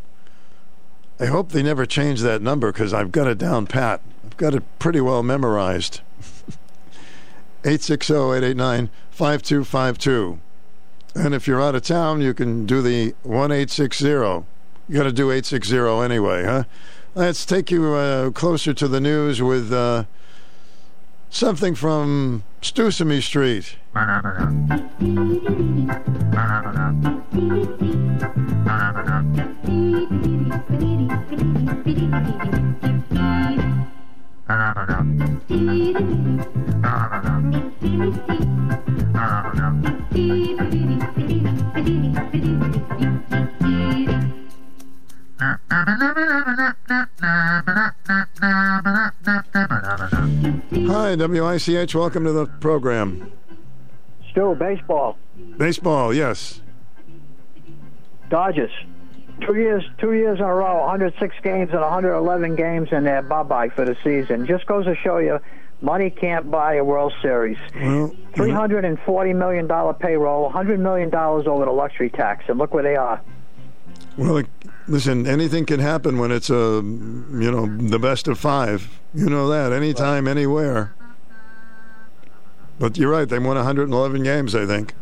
[1.19, 4.01] I hope they never change that number because I've got it down pat.
[4.24, 6.01] I've got it pretty well memorized.
[7.65, 10.41] 860 889 5252.
[11.15, 14.07] And if you're out of town, you can do the 1860.
[14.09, 14.45] You
[14.93, 16.65] got to do 860 anyway, huh?
[17.17, 20.05] Let's take you uh, closer to the news with uh,
[21.31, 23.77] something from Stusamy Street.
[45.39, 45.59] Hi,
[51.15, 51.95] WICH.
[51.95, 53.31] Welcome to the program.
[54.31, 55.19] Stu, baseball.
[55.59, 56.63] Baseball, yes.
[58.31, 58.71] Dodgers.
[59.43, 63.69] Two years, two years in a row, 106 games and 111 games, and they're bye-bye
[63.69, 64.47] for the season.
[64.47, 65.39] Just goes to show you,
[65.83, 67.59] money can't buy a World Series.
[67.75, 68.33] Well, mm-hmm.
[68.33, 72.97] 340 million dollar payroll, 100 million dollars over the luxury tax, and look where they
[72.97, 73.21] are.
[74.17, 74.43] Well,
[74.89, 78.99] listen, anything can happen when it's a, you know, the best of five.
[79.15, 80.95] You know that anytime, anywhere.
[82.79, 84.95] But you're right; they won 111 games, I think.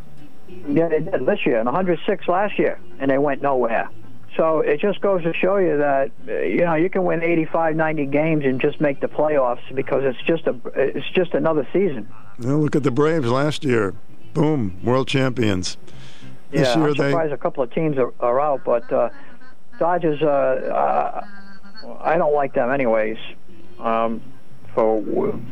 [0.68, 3.90] Yeah, they did this year, and 106 last year, and they went nowhere.
[4.36, 7.76] So it just goes to show you that uh, you know you can win 85,
[7.76, 12.08] 90 games and just make the playoffs because it's just a it's just another season.
[12.38, 13.94] Well, look at the Braves last year.
[14.32, 15.76] Boom, world champions.
[16.50, 19.10] This yeah, year I'm they surprised a couple of teams are, are out, but uh,
[19.78, 21.26] Dodgers, uh, uh,
[22.00, 23.18] I don't like them anyways.
[23.78, 24.22] Um,
[24.74, 25.00] for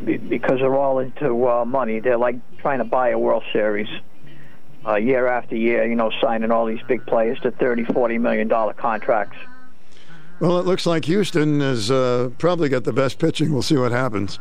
[0.05, 2.01] because they're all into uh, money.
[2.01, 3.89] They're like trying to buy a World Series
[4.87, 5.87] uh, year after year.
[5.87, 9.37] You know, signing all these big players to 30, 40 million dollar contracts.
[10.41, 13.53] Well, it looks like Houston has uh, probably got the best pitching.
[13.53, 14.41] We'll see what happens.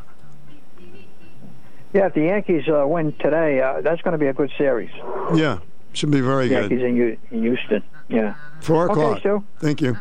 [1.94, 4.90] Yeah, if the Yankees uh, win today, uh, that's going to be a good series.
[5.36, 5.60] Yeah,
[5.94, 6.88] should be very Yankees good.
[6.88, 7.84] in, Hu- in Houston.
[8.10, 8.34] Yeah.
[8.62, 9.20] Four Okay, o'clock.
[9.20, 9.44] Stu.
[9.60, 9.98] Thank you.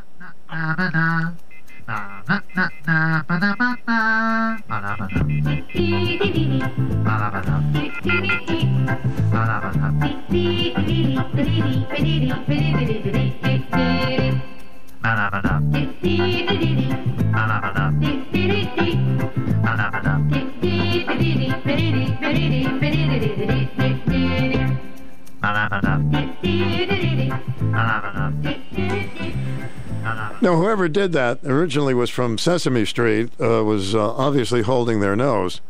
[30.43, 35.17] Now, whoever did that originally was from Sesame Street, uh, was uh, obviously holding their
[35.17, 35.61] nose.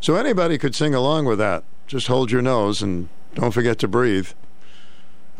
[0.00, 1.64] So anybody could sing along with that.
[1.86, 4.28] Just hold your nose and don't forget to breathe.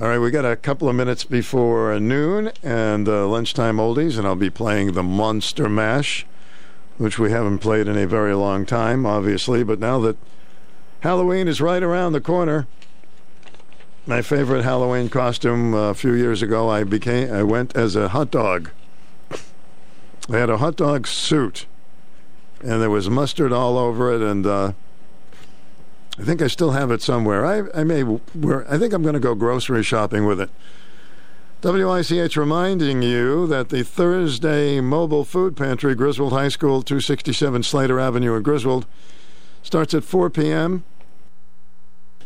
[0.00, 4.26] All right, we got a couple of minutes before noon and uh, lunchtime oldies, and
[4.26, 6.26] I'll be playing the Monster Mash,
[6.98, 9.64] which we haven't played in a very long time, obviously.
[9.64, 10.16] But now that
[11.00, 12.66] Halloween is right around the corner,
[14.08, 18.08] my favorite Halloween costume uh, a few years ago, I became I went as a
[18.08, 18.70] hot dog.
[20.30, 21.66] I had a hot dog suit,
[22.62, 24.72] and there was mustard all over it, and uh,
[26.18, 27.44] I think I still have it somewhere.
[27.44, 28.66] I I may wear.
[28.72, 30.50] I think I'm going to go grocery shopping with it.
[31.62, 38.36] WICH reminding you that the Thursday mobile food pantry, Griswold High School, 267 Slater Avenue
[38.36, 38.86] in Griswold,
[39.62, 40.84] starts at 4 p.m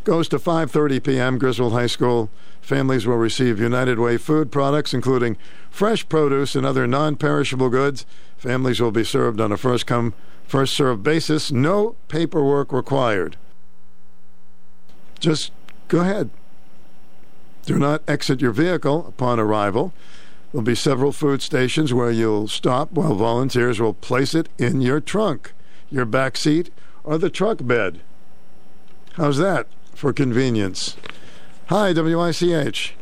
[0.04, 1.38] goes to 5:30 p.m.
[1.38, 2.30] Griswold High School.
[2.60, 5.36] Families will receive United Way food products, including
[5.70, 8.06] fresh produce and other non-perishable goods.
[8.36, 10.14] Families will be served on a first-come,
[10.46, 11.50] first-served basis.
[11.50, 13.36] No paperwork required.
[15.18, 15.52] Just
[15.88, 16.30] go ahead.
[17.64, 19.92] Do not exit your vehicle upon arrival.
[20.50, 25.00] There'll be several food stations where you'll stop while volunteers will place it in your
[25.00, 25.52] trunk,
[25.90, 26.70] your back seat,
[27.04, 28.00] or the truck bed.
[29.14, 30.96] How's that for convenience?
[31.66, 32.94] Hi, WICH.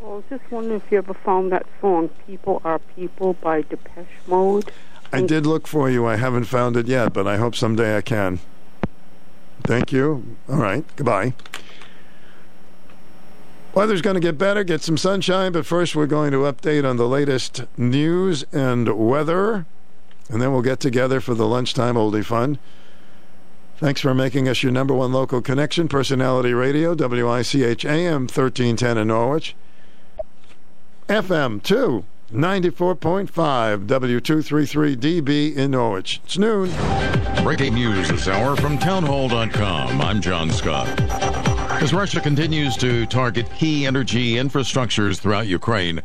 [0.00, 3.62] Well, I was just wondering if you ever found that song "People Are People" by
[3.62, 4.70] Depeche Mode.
[5.12, 6.06] I did look for you.
[6.06, 8.40] I haven't found it yet, but I hope someday I can.
[9.62, 10.36] Thank you.
[10.48, 10.84] All right.
[10.96, 11.34] Goodbye.
[13.74, 16.96] Weather's going to get better, get some sunshine, but first we're going to update on
[16.96, 19.66] the latest news and weather,
[20.28, 22.58] and then we'll get together for the lunchtime oldie fun.
[23.82, 29.08] Thanks for making us your number one local connection, Personality Radio, WICH AM 1310 in
[29.08, 29.56] Norwich,
[31.08, 36.20] FM 2, 94.5, W233DB in Norwich.
[36.22, 36.70] It's noon.
[37.42, 40.00] Breaking news this hour from townhall.com.
[40.00, 40.86] I'm John Scott.
[41.82, 46.02] As Russia continues to target key energy infrastructures throughout Ukraine,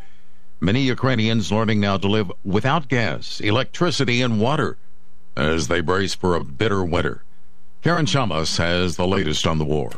[0.60, 4.80] many Ukrainians learning now to live without gas, electricity, and water
[5.36, 7.22] as they brace for a bitter winter.
[7.84, 9.92] Karen Chammas has the latest on the war.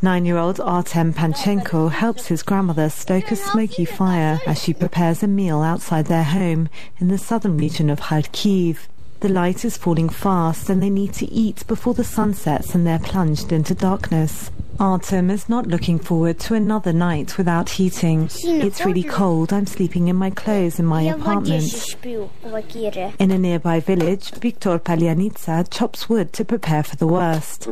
[0.00, 5.22] Nine year old Artem Panchenko helps his grandmother stoke a smoky fire as she prepares
[5.22, 8.86] a meal outside their home in the southern region of Kharkiv.
[9.20, 12.86] The light is falling fast and they need to eat before the sun sets and
[12.86, 14.50] they're plunged into darkness.
[14.78, 18.28] Artem is not looking forward to another night without heating.
[18.44, 19.50] It's really cold.
[19.52, 21.96] I'm sleeping in my clothes in my apartment.
[22.04, 27.66] In a nearby village, Viktor Palyanitsa chops wood to prepare for the worst.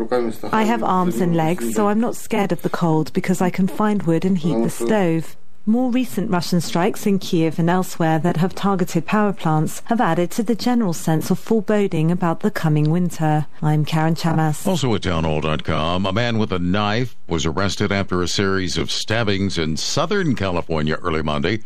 [0.50, 3.66] I have arms and legs, so I'm not scared of the cold because I can
[3.66, 5.36] find wood and heat the stove.
[5.66, 10.30] More recent Russian strikes in Kiev and elsewhere that have targeted power plants have added
[10.32, 13.46] to the general sense of foreboding about the coming winter.
[13.62, 14.66] I'm Karen Chammas.
[14.66, 19.56] Also at townhall.com, a man with a knife was arrested after a series of stabbings
[19.56, 21.60] in Southern California early Monday.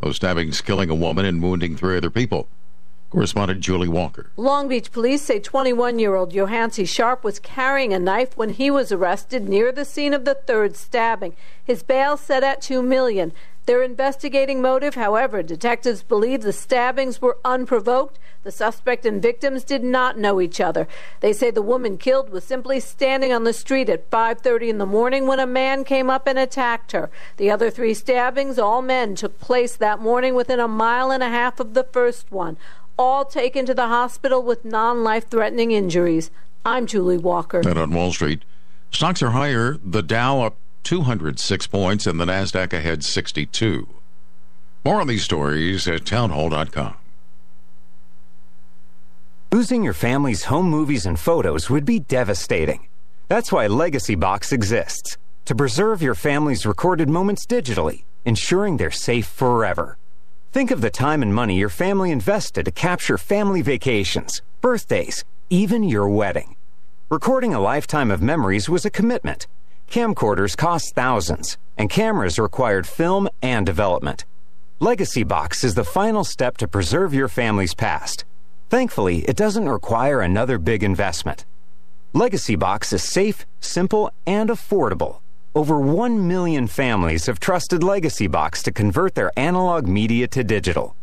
[0.00, 2.48] Those stabbings killing a woman and wounding three other people.
[3.14, 4.32] Correspondent Julie Walker.
[4.36, 8.72] Long Beach police say 21 year old Johansi Sharp was carrying a knife when he
[8.72, 11.36] was arrested near the scene of the third stabbing.
[11.64, 13.30] His bail set at $2 million.
[13.66, 14.96] They're investigating motive.
[14.96, 18.18] However, detectives believe the stabbings were unprovoked.
[18.42, 20.88] The suspect and victims did not know each other.
[21.20, 24.84] They say the woman killed was simply standing on the street at 5:30 in the
[24.84, 27.10] morning when a man came up and attacked her.
[27.38, 31.30] The other three stabbings, all men, took place that morning within a mile and a
[31.30, 32.58] half of the first one
[32.98, 36.30] all taken to the hospital with non life threatening injuries.
[36.64, 37.60] I'm Julie Walker.
[37.60, 38.44] And on Wall Street,
[38.90, 39.76] stocks are higher.
[39.84, 43.88] The Dow up 206 points and the NASDAQ ahead 62.
[44.84, 46.94] More on these stories at townhall.com.
[49.52, 52.88] Losing your family's home movies and photos would be devastating.
[53.28, 59.26] That's why Legacy Box exists to preserve your family's recorded moments digitally, ensuring they're safe
[59.26, 59.96] forever.
[60.54, 65.82] Think of the time and money your family invested to capture family vacations, birthdays, even
[65.82, 66.54] your wedding.
[67.10, 69.48] Recording a lifetime of memories was a commitment.
[69.90, 74.26] Camcorders cost thousands, and cameras required film and development.
[74.78, 78.24] Legacy Box is the final step to preserve your family's past.
[78.70, 81.44] Thankfully, it doesn't require another big investment.
[82.12, 85.18] Legacy Box is safe, simple, and affordable.
[85.56, 90.96] Over 1 million families have trusted Legacy Box to convert their analog media to digital.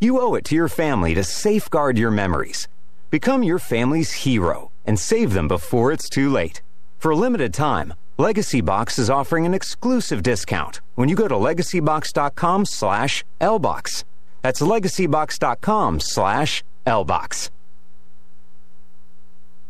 [0.00, 2.68] You owe it to your family to safeguard your memories.
[3.10, 6.62] Become your family's hero and save them before it's too late.
[6.98, 11.34] For a limited time, Legacy Box is offering an exclusive discount when you go to
[11.34, 14.04] legacybox.com slash lbox.
[14.40, 17.50] That's legacybox.com slash lbox.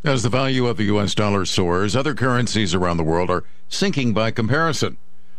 [0.07, 1.17] As the value of the U.S.
[1.17, 4.99] dollar soars, other currencies around the world are sinking by comparison.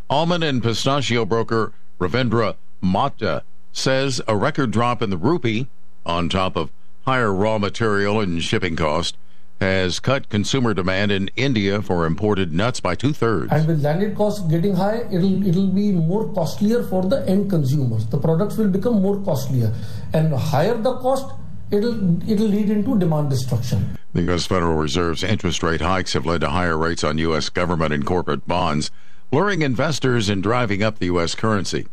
[0.10, 1.72] Almond and pistachio broker
[2.02, 5.68] Ravindra Mata says a record drop in the rupee,
[6.06, 6.70] on top of
[7.06, 9.18] higher raw material and shipping costs,
[9.62, 13.54] has cut consumer demand in India for imported nuts by two thirds.
[13.54, 18.06] And with landed costs getting high, it'll it'll be more costlier for the end consumers.
[18.08, 19.74] The products will become more costlier,
[20.12, 21.34] and higher the cost,
[21.72, 23.98] it'll it'll lead into demand destruction.
[24.14, 24.46] The U.S.
[24.46, 27.50] Federal Reserve's interest rate hikes have led to higher rates on U.S.
[27.50, 28.90] government and corporate bonds,
[29.32, 31.36] luring investors and driving up the U.S.
[31.36, 31.88] currency.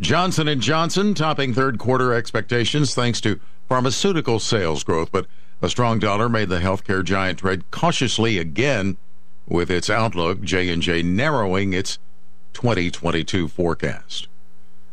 [0.00, 3.38] Johnson & Johnson topping third quarter expectations thanks to
[3.68, 5.26] pharmaceutical sales growth, but
[5.60, 8.96] a strong dollar made the healthcare giant tread cautiously again
[9.46, 11.98] with its outlook, J&J narrowing its
[12.54, 14.28] 2022 forecast.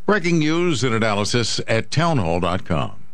[0.05, 3.06] Breaking news and analysis at townhall.com.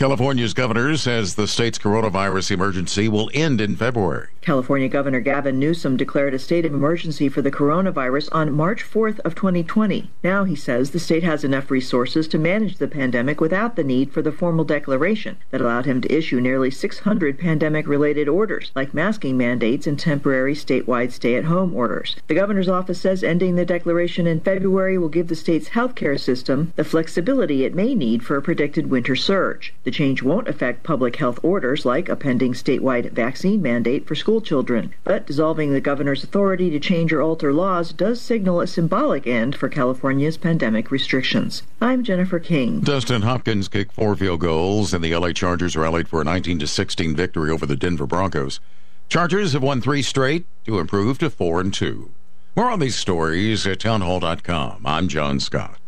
[0.00, 4.28] California's governor says the state's coronavirus emergency will end in February.
[4.40, 9.20] California Governor Gavin Newsom declared a state of emergency for the coronavirus on March 4th
[9.20, 10.10] of 2020.
[10.24, 14.10] Now he says the state has enough resources to manage the pandemic without the need
[14.10, 19.36] for the formal declaration that allowed him to issue nearly 600 pandemic-related orders, like masking
[19.36, 22.16] mandates and temporary statewide stay-at-home orders.
[22.26, 26.72] The governor's office says ending the declaration in February will give the state's healthcare system
[26.76, 29.74] the flexibility it may need for a predicted winter surge.
[29.84, 34.40] The change won't affect public health orders like a pending statewide vaccine mandate for school
[34.40, 34.92] children.
[35.04, 39.56] But dissolving the governor's authority to change or alter laws does signal a symbolic end
[39.56, 41.62] for California's pandemic restrictions.
[41.80, 42.80] I'm Jennifer King.
[42.80, 47.16] Dustin Hopkins kicked four field goals, and the LA Chargers rallied for a 19 16
[47.16, 48.60] victory over the Denver Broncos.
[49.08, 52.10] Chargers have won three straight to improve to 4 and 2.
[52.56, 54.86] More on these stories at townhall.com.
[54.86, 55.78] I'm John Scott.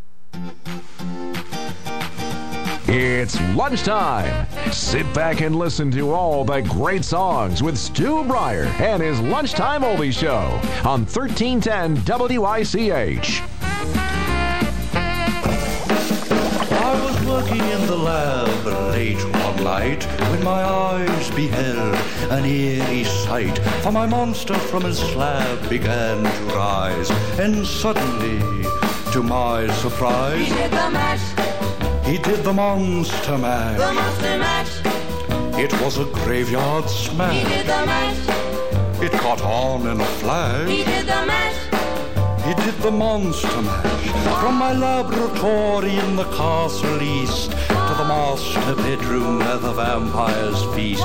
[2.95, 4.47] It's lunchtime.
[4.71, 9.81] Sit back and listen to all the great songs with Stu Bryer and his Lunchtime
[9.81, 13.43] Oldie Show on 1310 WICH.
[16.71, 21.95] I was working in the lab late one night when my eyes beheld
[22.31, 23.59] an eerie sight.
[23.83, 27.11] For my monster from his slab began to rise,
[27.41, 28.39] and suddenly,
[29.13, 31.52] to my surprise, He did the mash.
[32.13, 33.79] He did the monster mash.
[33.79, 34.75] The monster mash.
[35.59, 37.49] It was a graveyard He smash.
[37.49, 39.03] did the mash.
[39.03, 40.69] It caught on in a flash.
[40.69, 41.59] He did the mash.
[42.47, 44.09] He did the monster mash
[44.43, 51.01] from my laboratory in the castle east to the master bedroom where the vampires feast.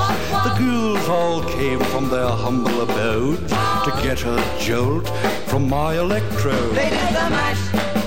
[0.46, 5.08] The ghouls all came from their humble abode to get a jolt
[5.46, 6.74] from my electrode.
[6.74, 7.97] They did the mash.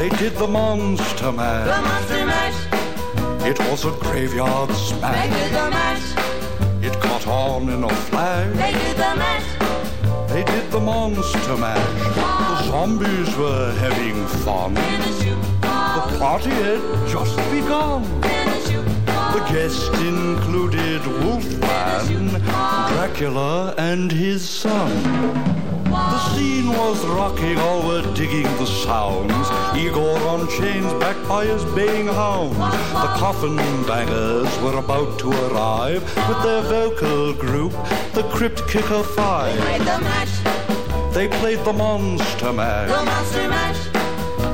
[0.00, 1.66] They did the monster Mash.
[1.66, 3.46] The monster mash.
[3.46, 5.14] It was a graveyard smash.
[5.14, 6.06] They did the mash.
[6.82, 8.56] It caught on in a flash.
[8.56, 9.48] They did the mash.
[10.30, 12.16] They did the monster mash.
[12.16, 14.72] The zombies were having fun.
[14.72, 18.02] The party had just begun.
[18.22, 25.69] The guests included Wolfman, Dracula, and his son.
[25.90, 29.32] The scene was rocking, all were digging the sounds.
[29.76, 32.56] Igor on chains, backed by his baying hounds.
[32.56, 33.56] The coffin
[33.88, 37.72] bangers were about to arrive with their vocal group,
[38.14, 39.56] the Crypt Kicker Five.
[39.56, 41.14] They Played the mash.
[41.14, 42.88] They played the Monster The Mash.
[43.04, 43.86] monster mash.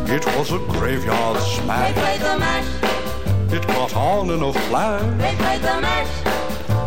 [0.08, 1.94] It was a graveyard smash.
[1.94, 3.52] They played the mash.
[3.52, 5.02] It got on in a flash.
[5.20, 6.35] They played the mash.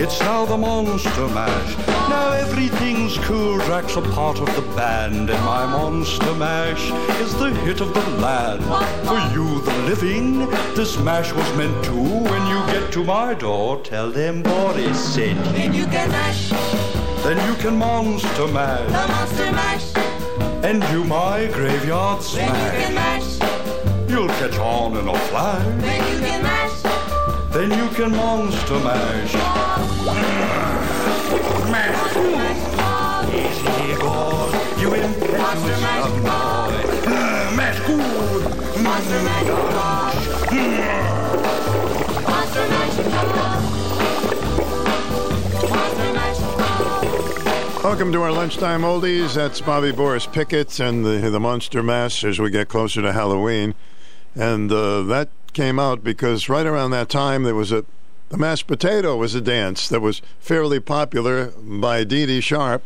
[0.00, 1.76] It's now the Monster Mash.
[2.08, 3.58] Now everything's cool.
[3.58, 8.08] Drac's a part of the band, and my Monster Mash is the hit of the
[8.20, 8.62] land.
[9.08, 11.96] For you, the living, this mash was meant to.
[11.96, 15.52] When you get to my door, tell them Boris sent you.
[15.52, 16.50] Then you can mash.
[17.24, 18.86] Then you can Monster Mash.
[18.86, 19.96] The monster mash.
[20.64, 22.46] and do my graveyard smash.
[22.46, 24.08] Then you can mash.
[24.08, 26.27] You'll catch on in a flash.
[27.58, 28.66] Then you can mash.
[28.68, 29.34] Then you can Monster
[31.68, 32.14] Mash.
[32.14, 33.34] Mash.
[33.34, 34.46] Easy, Igor.
[34.78, 36.78] You impetuous young boy.
[37.56, 38.44] Mash good.
[38.80, 39.48] Monster mash.
[42.28, 42.96] Monster mash.
[45.68, 46.40] Monster mash.
[47.82, 49.34] Welcome to our lunchtime oldies.
[49.34, 53.74] That's Bobby Boris Pickett and the the Monster Mash as we get closer to Halloween,
[54.36, 57.84] and uh, that came out because right around that time there was a
[58.30, 62.82] the mashed potato was a dance that was fairly popular by Dee Dee Sharp.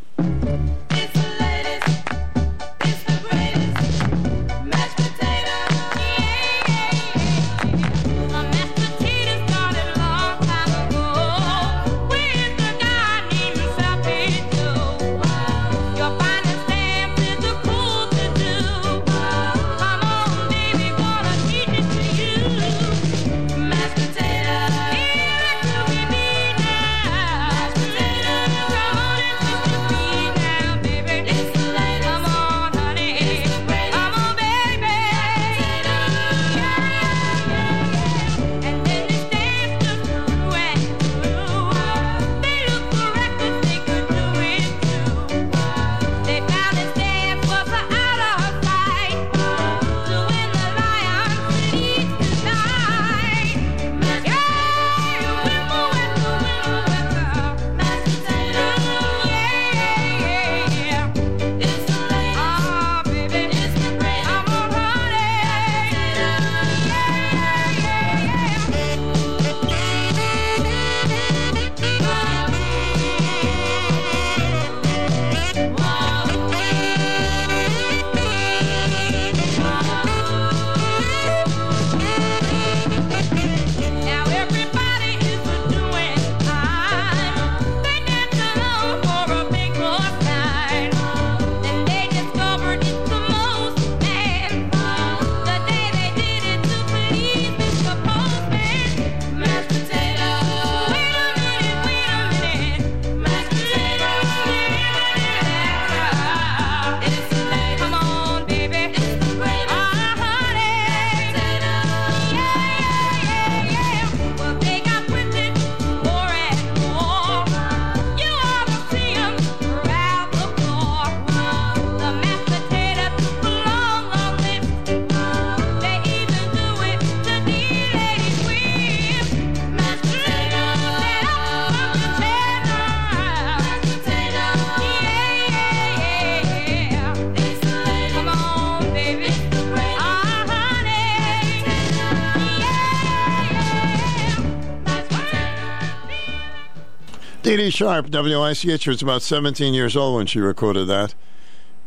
[147.63, 151.15] Dee Sharp, WICH, was about 17 years old when she recorded that.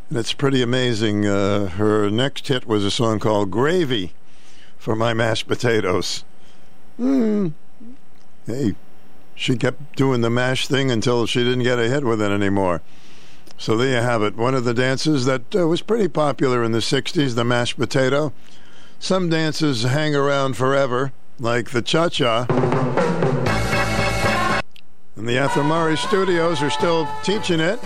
[0.07, 1.25] And it's pretty amazing.
[1.25, 4.13] Uh, her next hit was a song called Gravy
[4.77, 6.23] for My Mashed Potatoes.
[6.95, 7.49] Hmm.
[8.45, 8.75] Hey,
[9.35, 12.81] she kept doing the mash thing until she didn't get a hit with it anymore.
[13.57, 14.37] So there you have it.
[14.37, 18.31] One of the dances that uh, was pretty popular in the 60s, the mashed potato.
[18.97, 22.74] Some dances hang around forever, like the cha cha.
[25.25, 27.79] And the Arthur Murray studios are still teaching it.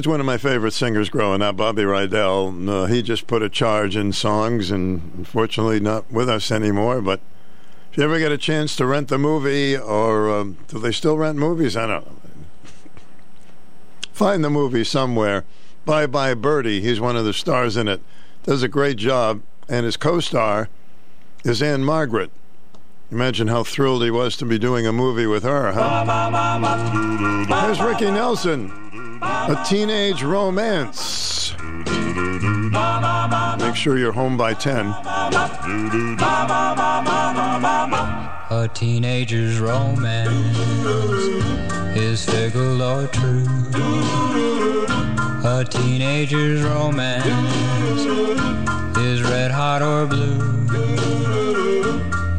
[0.00, 2.66] Was one of my favorite singers growing up, Bobby Rydell.
[2.66, 7.02] Uh, he just put a charge in songs, and unfortunately not with us anymore.
[7.02, 7.20] But
[7.92, 11.18] if you ever get a chance to rent the movie, or um, do they still
[11.18, 11.76] rent movies?
[11.76, 12.12] I don't know.
[14.10, 15.44] Find the movie somewhere.
[15.84, 16.80] Bye Bye Birdie.
[16.80, 18.00] He's one of the stars in it.
[18.44, 20.70] Does a great job, and his co-star
[21.44, 22.30] is Ann-Margret.
[23.10, 26.04] Imagine how thrilled he was to be doing a movie with her, huh?
[27.50, 29.09] There's Ricky Nelson.
[29.22, 31.54] A teenage romance.
[33.58, 34.86] Make sure you're home by 10.
[38.50, 40.56] A teenager's romance
[41.96, 43.46] is fickle or true.
[45.44, 47.26] A teenager's romance
[48.96, 50.38] is red hot or blue.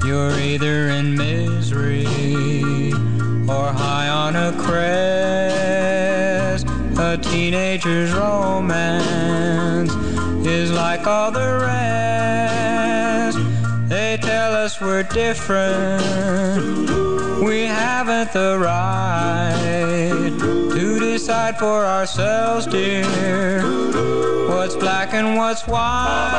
[0.03, 2.05] You're either in misery
[3.47, 5.60] or high on a crest.
[7.11, 9.91] A teenager's romance
[10.47, 13.37] is like all the rest.
[13.89, 16.01] They tell us we're different.
[17.43, 23.61] We haven't the right to decide for ourselves, dear.
[24.47, 26.37] What's black and what's white?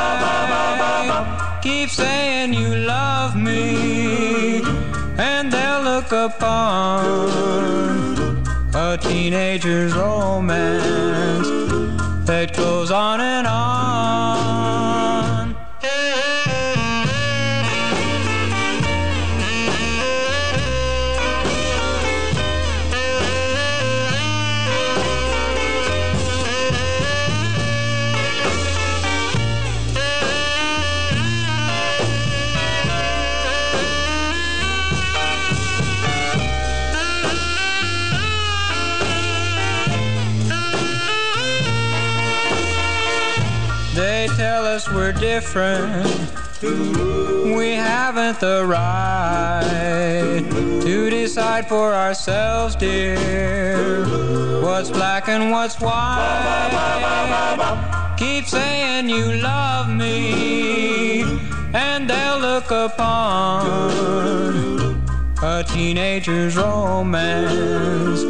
[1.63, 4.63] Keep saying you love me,
[5.19, 7.63] and they'll look upon
[8.75, 11.47] a teenager's romance
[12.27, 15.22] that goes on and on.
[45.35, 46.07] Different.
[47.57, 50.45] We haven't the right
[50.83, 54.05] to decide for ourselves, dear,
[54.61, 56.73] what's black and what's white.
[58.19, 61.23] Keep saying you love me,
[61.73, 63.63] and they'll look upon
[65.43, 68.23] a teenager's romance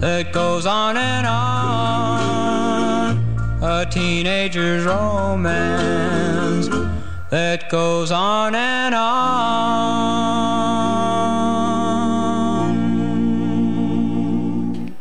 [0.00, 2.51] that goes on and on.
[3.64, 6.66] A teenager's romance
[7.30, 9.22] that goes on and on.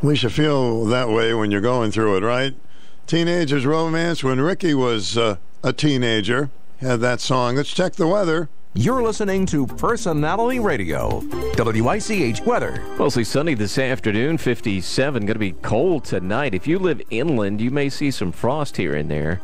[0.03, 2.53] We should feel that way when you're going through it, right?
[3.07, 4.23] Teenager's romance.
[4.23, 7.55] When Ricky was uh, a teenager, had that song.
[7.55, 8.47] Let's check the weather.
[8.73, 11.21] You're listening to Personality Radio,
[11.57, 12.81] WICH weather.
[12.97, 15.25] Mostly sunny this afternoon, 57.
[15.25, 16.55] Going to be cold tonight.
[16.55, 19.41] If you live inland, you may see some frost here and there,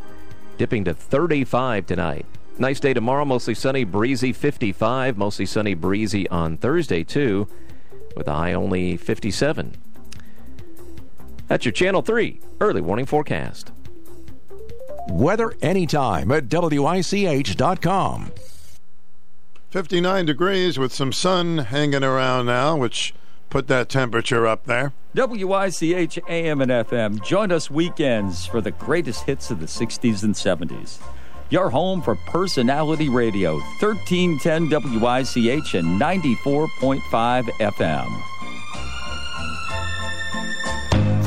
[0.57, 2.25] dipping to 35 tonight.
[2.57, 5.17] Nice day tomorrow, mostly sunny, breezy, 55.
[5.17, 7.49] Mostly sunny, breezy on Thursday, too,
[8.15, 9.75] with a high only 57.
[11.47, 13.73] That's your Channel 3 early warning forecast.
[15.09, 18.31] Weather anytime at WICH.com.
[19.69, 23.13] 59 degrees with some sun hanging around now, which
[23.49, 24.93] put that temperature up there.
[25.13, 27.23] WICH AM and FM.
[27.23, 30.99] Join us weekends for the greatest hits of the 60s and 70s.
[31.49, 38.36] Your home for personality radio, 1310 WICH and 94.5 FM.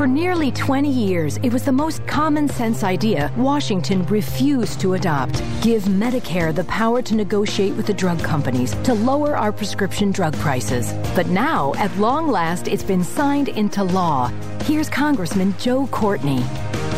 [0.01, 5.43] For nearly 20 years, it was the most common sense idea Washington refused to adopt.
[5.61, 10.35] Give Medicare the power to negotiate with the drug companies to lower our prescription drug
[10.37, 10.95] prices.
[11.15, 14.29] But now, at long last, it's been signed into law.
[14.63, 16.43] Here's Congressman Joe Courtney.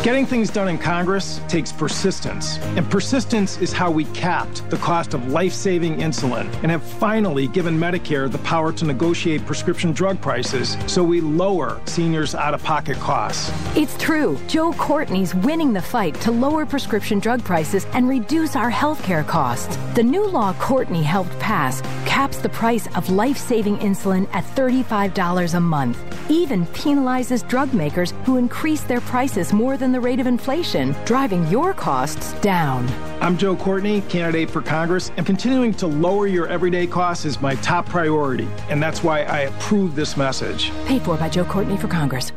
[0.03, 2.57] Getting things done in Congress takes persistence.
[2.75, 7.47] And persistence is how we capped the cost of life saving insulin and have finally
[7.47, 12.61] given Medicare the power to negotiate prescription drug prices so we lower seniors' out of
[12.65, 13.51] pocket costs.
[13.75, 14.37] It's true.
[14.47, 19.77] Joe Courtney's winning the fight to lower prescription drug prices and reduce our healthcare costs.
[19.95, 25.53] The new law Courtney helped pass caps the price of life saving insulin at $35
[25.53, 25.97] a month,
[26.29, 31.47] even penalizes drug makers who increase their prices more than the rate of inflation, driving
[31.47, 32.87] your costs down.
[33.19, 37.55] I'm Joe Courtney, candidate for Congress, and continuing to lower your everyday costs is my
[37.55, 40.71] top priority, and that's why I approve this message.
[40.85, 42.31] Paid for by Joe Courtney for Congress.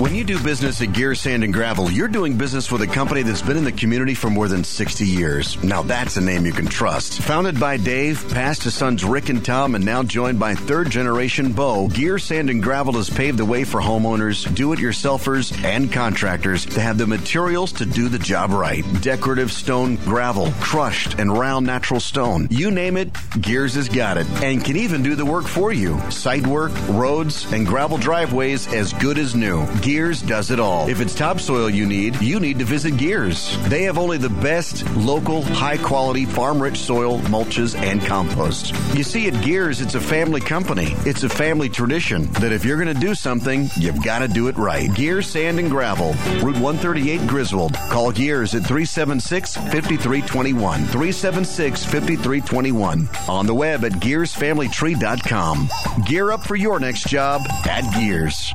[0.00, 3.22] When you do business at Gear Sand and Gravel, you're doing business with a company
[3.22, 5.62] that's been in the community for more than 60 years.
[5.62, 7.20] Now that's a name you can trust.
[7.20, 11.52] Founded by Dave, passed to sons Rick and Tom, and now joined by third generation
[11.52, 16.80] Bo, Gear Sand and Gravel has paved the way for homeowners, do-it-yourselfers, and contractors to
[16.80, 18.82] have the materials to do the job right.
[19.02, 22.48] Decorative stone, gravel, crushed and round natural stone.
[22.50, 26.00] You name it, Gears has got it, and can even do the work for you.
[26.10, 29.66] Site work, roads, and gravel driveways as good as new.
[29.90, 30.88] Gears does it all.
[30.88, 33.58] If it's topsoil you need, you need to visit Gears.
[33.68, 38.72] They have only the best local, high quality, farm rich soil, mulches, and compost.
[38.94, 40.94] You see, at Gears, it's a family company.
[40.98, 44.46] It's a family tradition that if you're going to do something, you've got to do
[44.46, 44.94] it right.
[44.94, 47.74] Gears Sand and Gravel, Route 138 Griswold.
[47.74, 50.84] Call Gears at 376 5321.
[50.84, 53.08] 376 5321.
[53.28, 55.68] On the web at gearsfamilytree.com.
[56.06, 58.54] Gear up for your next job at Gears.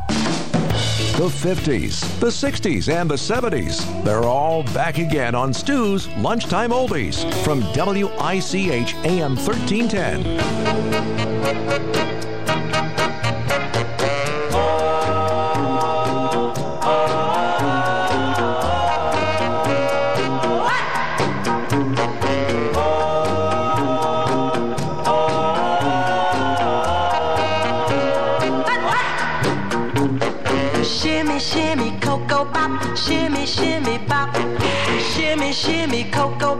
[1.18, 4.04] The 50s, the 60s, and the 70s.
[4.04, 12.25] They're all back again on Stu's Lunchtime Oldies from WICH AM 1310.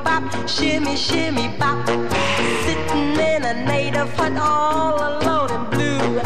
[0.04, 1.88] Bop, shimmy, shimmy bop.
[2.66, 6.22] Sitting in a native hut all alone and blue.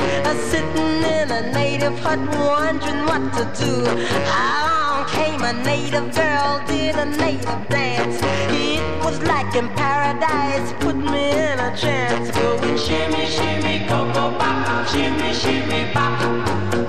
[0.49, 3.73] Sitting in a native hut wondering what to do.
[3.85, 8.17] Along came a native girl, did a native dance.
[8.51, 12.31] It was like in paradise, put me in a trance.
[12.31, 16.19] Going shimmy, shimmy, cocoa bop, shimmy, shimmy bop.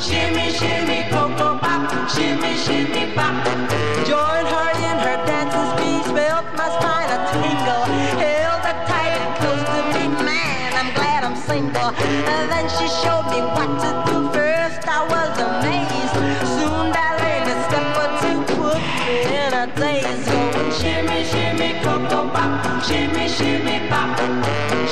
[0.01, 3.45] Shimmy, shimmy, cocoa bop, shimmy, shimmy bop.
[4.07, 4.80] Join her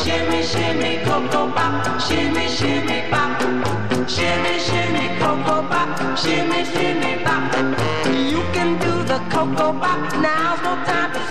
[0.05, 3.41] shimmy, shimmy, cocoa pop, shimmy, shimmy, pop,
[4.09, 7.53] shimmy, shimmy, cocoa pop, shimmy, shimmy, pop.
[8.33, 11.28] You can do the cocoa pop, now's no time to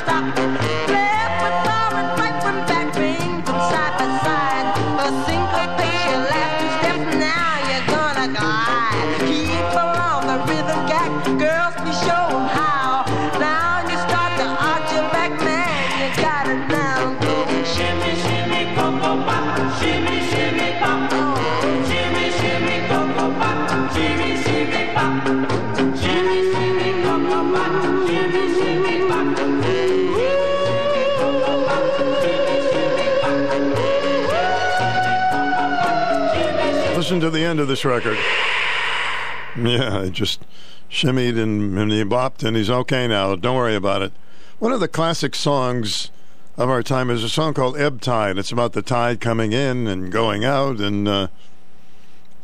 [37.18, 38.16] Listen to the end of this record.
[39.58, 40.46] Yeah, it just
[40.88, 43.36] shimmied and, and he bopped and he's okay now.
[43.36, 44.14] Don't worry about it.
[44.60, 46.12] One of the classic songs
[46.58, 48.38] of our time is a song called Ebb Tide.
[48.38, 51.30] It's about the tide coming in and going out, and uh,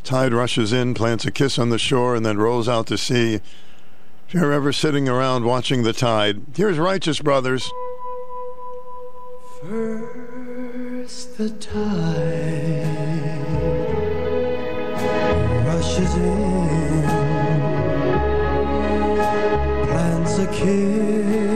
[0.01, 3.41] tide rushes in, plants a kiss on the shore, and then rolls out to sea.
[4.27, 7.71] If you're ever sitting around watching the tide, here's Righteous Brothers.
[9.61, 12.82] First the tide
[15.99, 17.03] in,
[19.87, 21.52] plants a kiss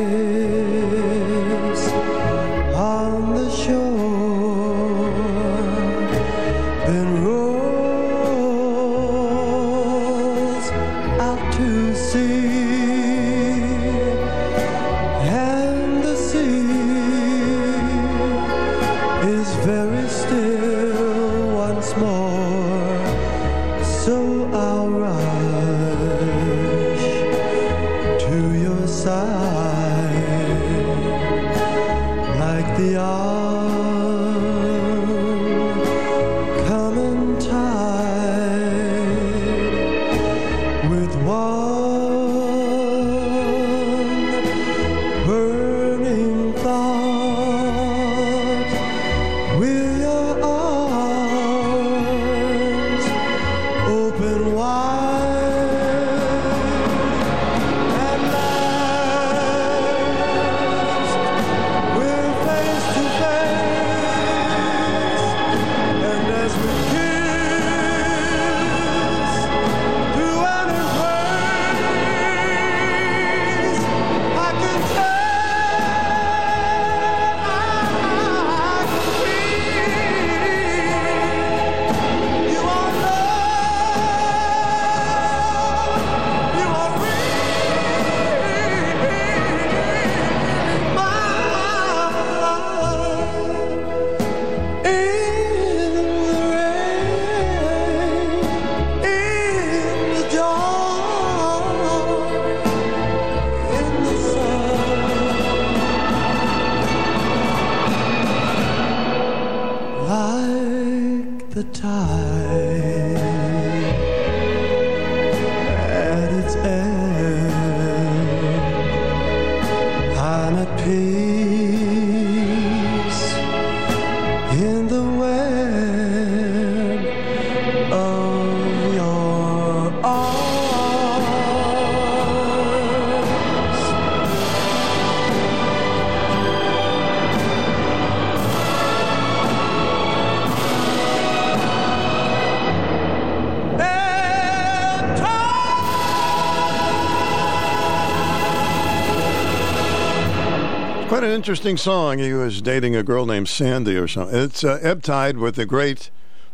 [151.38, 152.17] interesting song.
[152.17, 154.35] He was dating a girl named Sandy or something.
[154.35, 156.09] It's uh, Ebb Tide with the great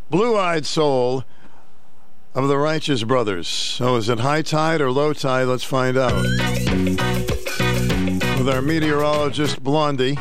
[0.10, 1.24] blue eyed soul
[2.36, 3.48] of the Righteous Brothers.
[3.48, 5.48] So is it high tide or low tide?
[5.48, 6.22] Let's find out.
[8.38, 10.18] With our meteorologist, Blondie.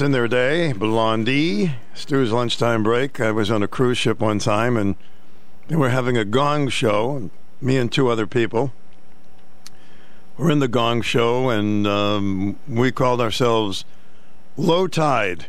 [0.00, 0.72] In their day.
[0.72, 3.20] Blondie, Stu's lunchtime break.
[3.20, 4.96] I was on a cruise ship one time, and
[5.68, 7.30] they were having a gong show.
[7.60, 8.72] Me and two other people
[10.36, 13.84] were in the gong show, and um, we called ourselves
[14.56, 15.46] Low Tide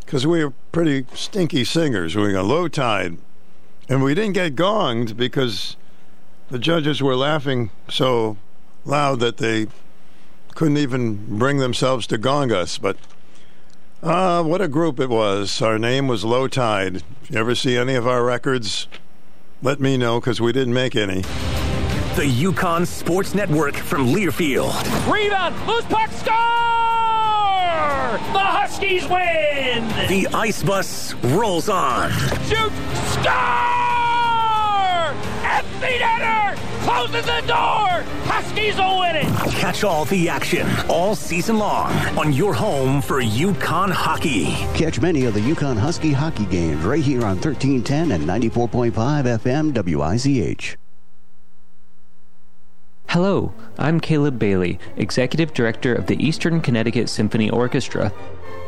[0.00, 2.14] because we were pretty stinky singers.
[2.14, 3.18] We got Low Tide,
[3.88, 5.76] and we didn't get gonged because
[6.50, 8.36] the judges were laughing so
[8.84, 9.66] loud that they
[10.54, 12.78] couldn't even bring themselves to gong us.
[12.78, 12.95] But
[14.46, 15.60] what a group it was!
[15.60, 17.02] Our name was Low Tide.
[17.22, 18.86] If you ever see any of our records,
[19.60, 21.22] let me know because we didn't make any.
[22.14, 24.72] The UConn Sports Network from Learfield.
[25.12, 26.36] Rebound, loose puck, score!
[28.32, 29.88] The Huskies win!
[30.08, 32.12] The Ice Bus rolls on.
[32.48, 32.72] Shoot,
[33.10, 33.34] score!
[35.42, 36.56] Empty netter!
[36.84, 37.95] Closes the door!
[38.56, 39.52] Huskies will it!
[39.52, 44.46] Catch all the action all season long on your home for UConn hockey.
[44.74, 48.92] Catch many of the UConn Husky hockey games right here on 1310 and 94.5
[49.40, 50.78] FM WICH.
[53.10, 58.10] Hello, I'm Caleb Bailey, Executive Director of the Eastern Connecticut Symphony Orchestra.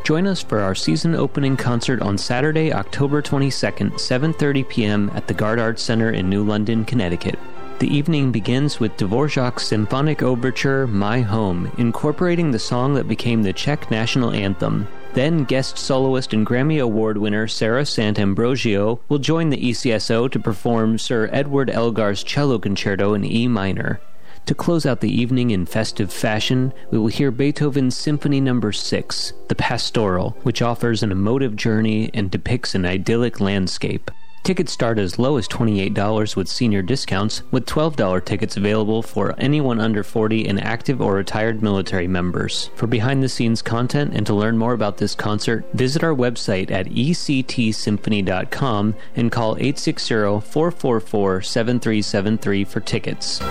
[0.05, 5.11] Join us for our season opening concert on Saturday, October 22nd, 7:30 p.m.
[5.15, 7.39] at the Garde Arts Center in New London, Connecticut.
[7.79, 13.53] The evening begins with Dvorak's symphonic overture My Home, incorporating the song that became the
[13.53, 14.89] Czech national anthem.
[15.15, 20.99] Then guest soloist and Grammy Award winner Sara Sant'Ambrogio will join the ECSO to perform
[20.99, 24.01] Sir Edward Elgar's cello concerto in E minor.
[24.47, 28.73] To close out the evening in festive fashion, we will hear Beethoven's Symphony No.
[28.73, 34.11] 6, The Pastoral, which offers an emotive journey and depicts an idyllic landscape.
[34.43, 39.81] Tickets start as low as $28 with senior discounts, with $12 tickets available for anyone
[39.81, 42.71] under 40 and active or retired military members.
[42.75, 46.71] For behind the scenes content and to learn more about this concert, visit our website
[46.71, 53.43] at ectsymphony.com and call 860 444 7373 for tickets.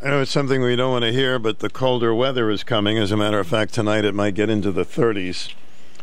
[0.00, 2.98] I know it's something we don't want to hear, but the colder weather is coming.
[2.98, 5.52] As a matter of fact, tonight it might get into the 30s.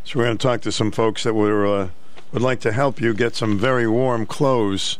[0.04, 1.90] So we're going to talk to some folks that were, uh,
[2.36, 5.00] would like to help you get some very warm clothes,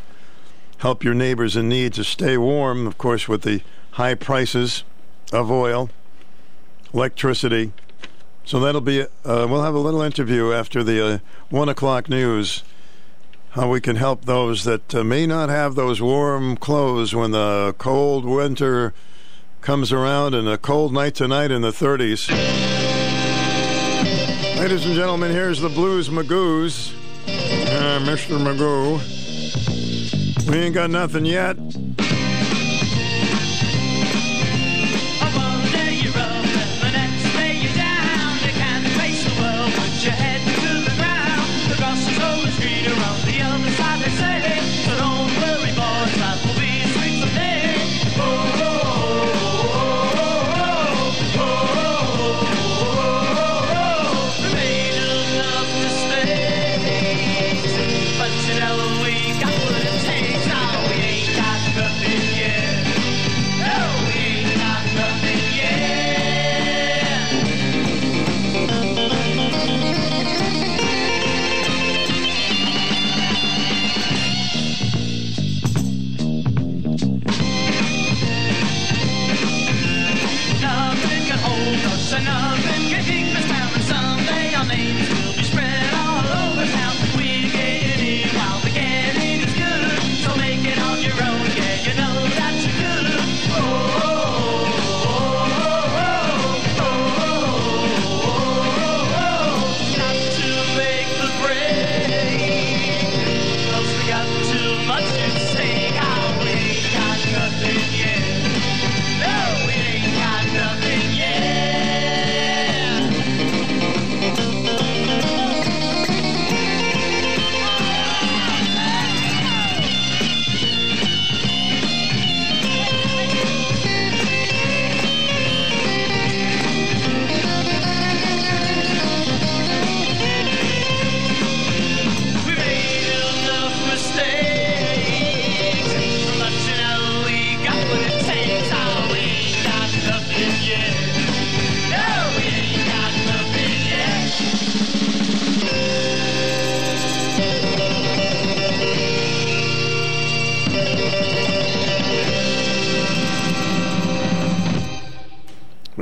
[0.78, 4.86] help your neighbors in need to stay warm, of course, with the high prices
[5.34, 5.90] of oil,
[6.94, 7.74] electricity.
[8.46, 12.64] So that'll be, uh, we'll have a little interview after the uh, 1 o'clock news
[13.50, 17.76] how we can help those that uh, may not have those warm clothes when the
[17.78, 18.94] cold winter
[19.60, 22.30] comes around and a cold night tonight in the 30s.
[24.58, 27.05] Ladies and gentlemen, here's the Blues Magoos.
[27.76, 28.38] Mr.
[28.40, 29.00] Magoo.
[30.50, 31.58] We ain't got nothing yet.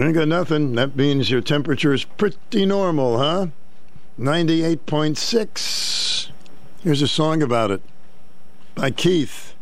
[0.06, 0.74] Ain't got nothing.
[0.76, 3.48] That means your temperature is pretty normal, huh?
[4.20, 6.30] 98.6.
[6.82, 7.82] Here's a song about it
[8.76, 9.53] by Keith.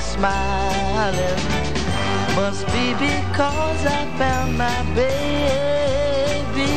[0.00, 1.40] Smiling.
[2.36, 6.72] Must be because I found my baby.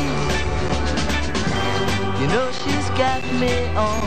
[2.20, 4.02] You know she's got me on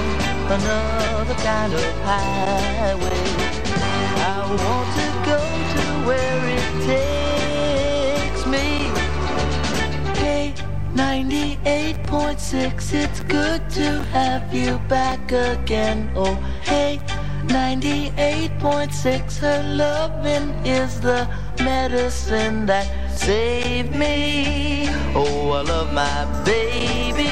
[0.52, 3.26] another kind of highway.
[4.06, 5.40] I want to go
[5.76, 6.74] to where it
[8.32, 8.92] takes me.
[10.19, 10.53] Hey,
[10.95, 16.11] 98.6, it's good to have you back again.
[16.16, 17.00] Oh, hey,
[17.56, 21.25] 98.6 her loving is the
[21.64, 22.85] medicine that
[23.17, 24.90] saved me.
[25.16, 27.32] Oh i love my baby.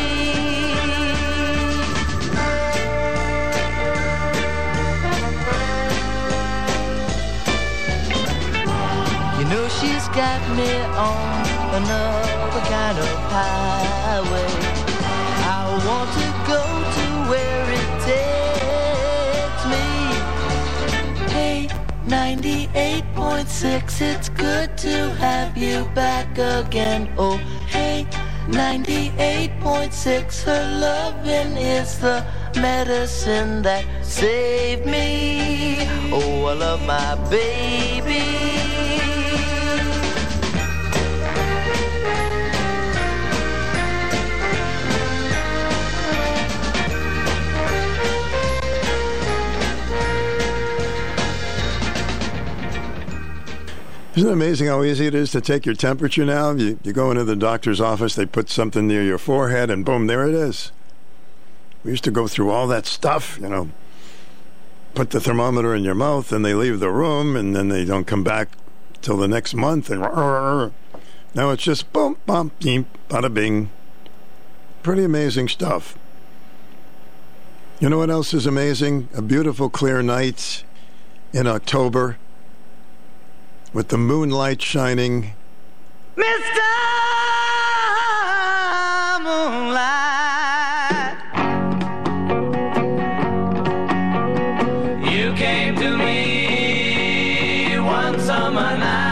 [9.37, 10.71] You know she's got me
[11.11, 11.43] on
[11.79, 14.51] another kind of highway.
[15.51, 16.63] I want to go
[16.95, 17.12] to
[22.13, 27.11] 98.6, it's good to have you back again.
[27.17, 28.05] Oh, hey,
[28.49, 32.23] 98.6, her loving is the
[32.55, 35.87] medicine that saved me.
[36.13, 38.72] Oh, I love my baby.
[54.15, 56.51] Isn't it amazing how easy it is to take your temperature now?
[56.51, 60.05] You, you go into the doctor's office, they put something near your forehead, and boom,
[60.05, 60.71] there it is.
[61.83, 63.69] We used to go through all that stuff, you know,
[64.93, 68.05] put the thermometer in your mouth, and they leave the room, and then they don't
[68.05, 68.49] come back
[69.01, 69.89] till the next month.
[69.89, 70.01] And
[71.33, 73.71] now it's just boom, bum, beep, bada bing.
[74.83, 75.97] Pretty amazing stuff.
[77.79, 79.09] You know what else is amazing?
[79.15, 80.63] A beautiful, clear night
[81.33, 82.17] in October
[83.73, 85.33] with the moonlight shining.
[86.15, 86.61] Mr.
[89.23, 91.17] Moonlight.
[95.11, 99.02] You came to me one summer night.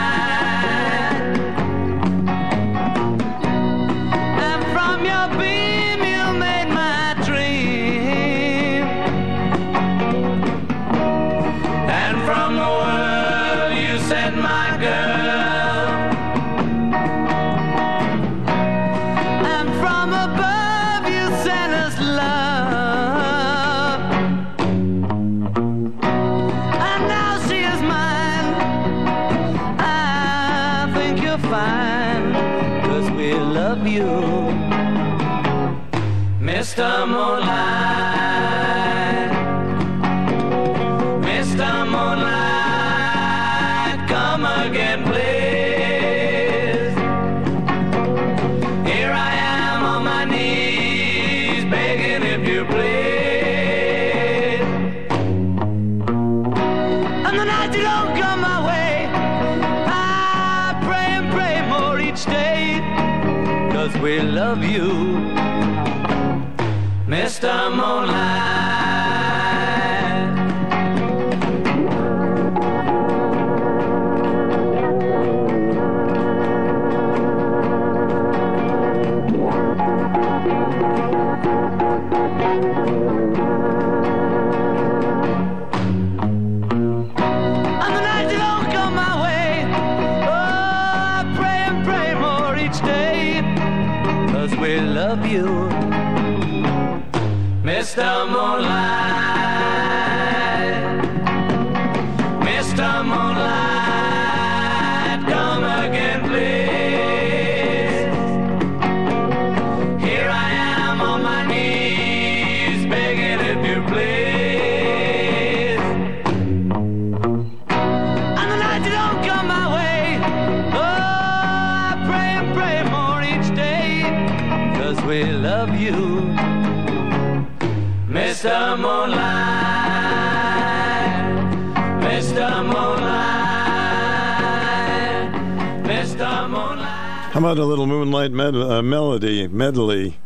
[137.52, 140.18] About a little moonlight med- uh, melody medley?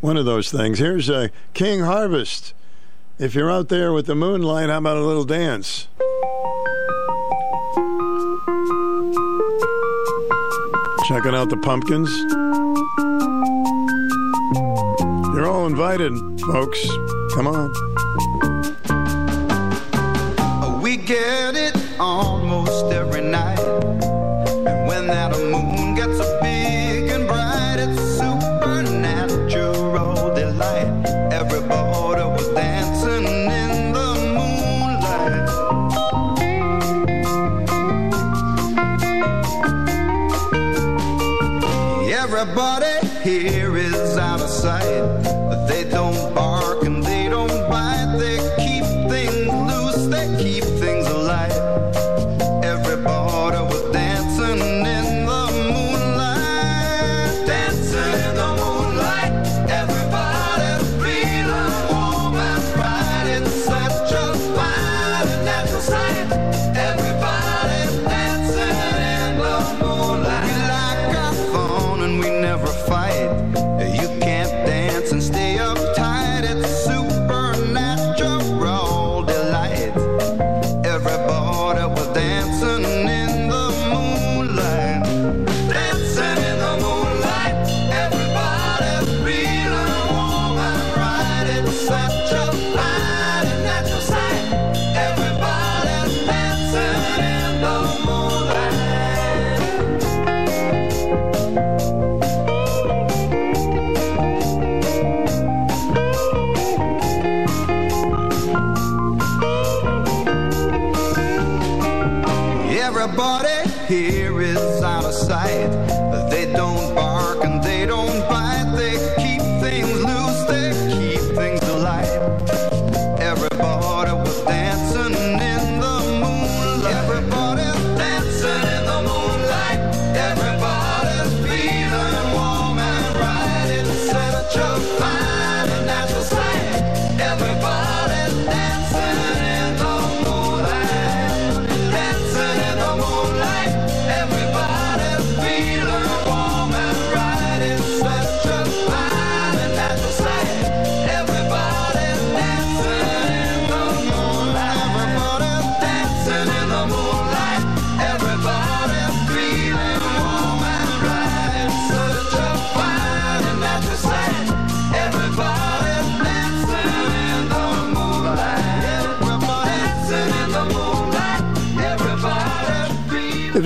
[0.00, 0.78] One of those things.
[0.78, 2.54] Here's uh, King Harvest.
[3.18, 5.88] If you're out there with the moonlight, how about a little dance?
[11.06, 12.08] Checking out the pumpkins.
[15.36, 16.14] You're all invited,
[16.50, 16.80] folks.
[17.34, 17.70] Come on.
[20.80, 23.60] We get it almost every night.
[23.60, 25.36] And when that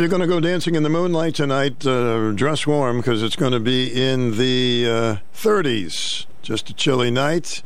[0.09, 3.53] you're going to go dancing in the moonlight tonight, uh, dress warm because it's going
[3.53, 6.25] to be in the uh, 30s.
[6.41, 7.63] Just a chilly night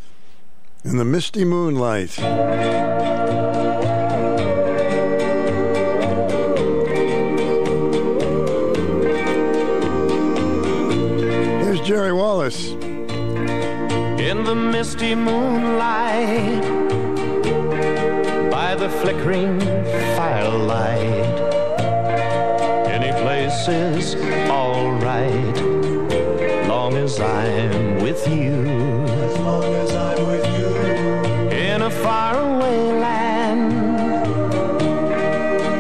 [0.83, 2.11] in the misty moonlight.
[11.61, 12.71] Here's Jerry Wallace.
[14.19, 16.63] in the misty moonlight
[18.51, 19.72] by the flickering
[23.65, 25.57] place is all right
[26.67, 28.65] long as i'm with you.
[29.07, 30.71] As long as i'm with you.
[31.57, 33.73] In a faraway land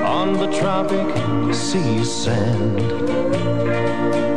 [0.04, 1.08] on the tropic
[1.54, 2.80] sea sand.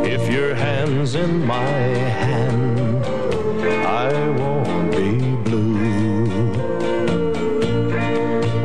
[0.04, 1.68] If your hand's in my
[2.22, 3.04] hand
[3.86, 6.26] I won't be blue.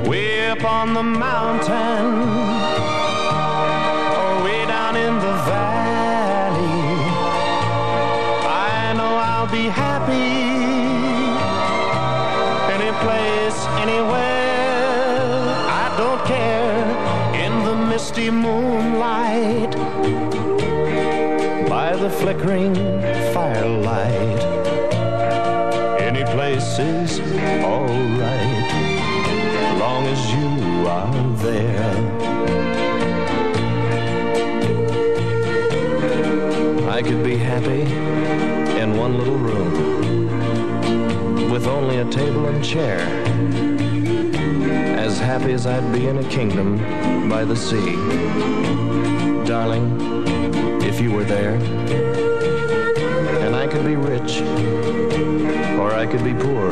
[0.09, 2.10] Way up on the mountain,
[22.41, 22.75] flickering
[23.33, 24.41] firelight.
[26.01, 27.19] Any place is
[27.63, 28.71] alright,
[29.79, 31.95] long as you are there.
[36.89, 37.81] I could be happy
[38.81, 40.31] in one little room
[41.51, 42.99] with only a table and chair.
[44.97, 46.79] As happy as I'd be in a kingdom
[47.29, 47.95] by the sea.
[49.45, 49.99] Darling,
[50.81, 51.59] if you were there,
[53.81, 54.41] could be rich,
[55.79, 56.69] or I could be poor.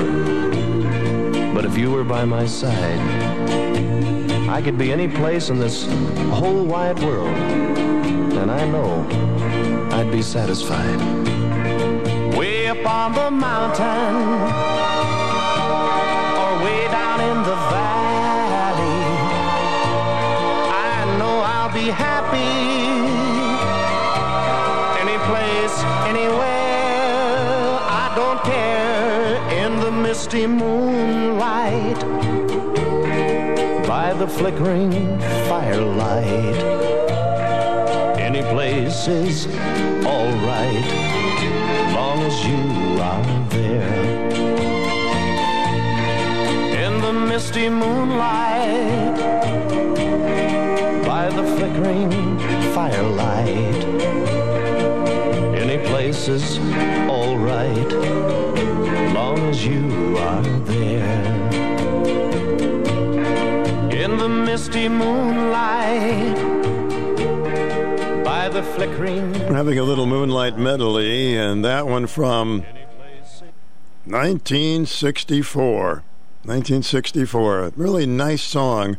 [1.55, 2.99] But if you were by my side,
[4.47, 5.87] I could be any place in this
[6.29, 7.35] whole wide world,
[8.37, 9.07] and I know
[9.91, 10.99] I'd be satisfied.
[12.37, 14.88] Way up on the mountain,
[34.19, 34.91] the flickering
[35.47, 36.57] firelight,
[38.19, 39.47] any place is
[40.05, 40.89] alright,
[41.95, 44.29] long as you are there.
[46.85, 49.15] In the misty moonlight,
[51.05, 52.11] by the flickering
[52.73, 53.85] firelight,
[55.55, 56.59] any place is
[57.07, 57.91] alright,
[59.13, 61.38] long as you are there.
[63.99, 66.35] In the misty moonlight,
[68.23, 72.63] by the flickering We're having a little moonlight medley, and that one from
[74.05, 76.03] 1964.
[76.45, 77.59] 1964.
[77.59, 78.95] A really nice song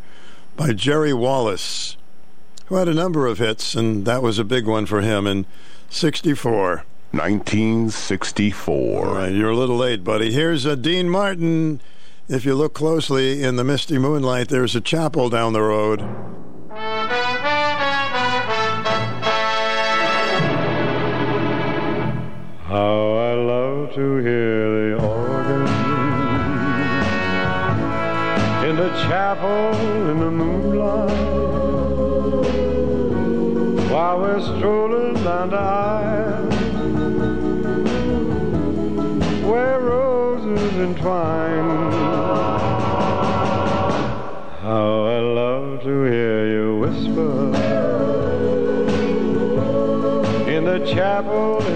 [0.54, 1.96] by Jerry Wallace,
[2.66, 5.46] who had a number of hits, and that was a big one for him in
[5.88, 6.84] 64.
[7.12, 9.06] 1964.
[9.06, 10.30] All right, you're a little late, buddy.
[10.30, 11.80] Here's a Dean Martin.
[12.32, 16.00] If you look closely in the misty moonlight, there's a chapel down the road.
[22.68, 25.66] How I love to hear the organ
[28.70, 29.74] in the chapel
[30.08, 31.10] in the moonlight
[33.90, 36.19] while we're strolling down the aisle
[50.94, 51.69] chapel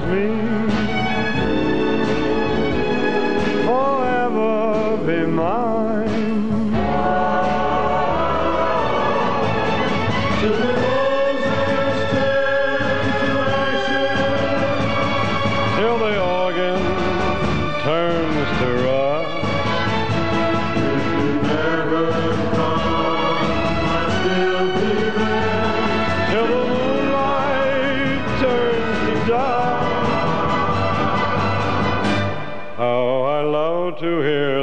[0.00, 0.51] me."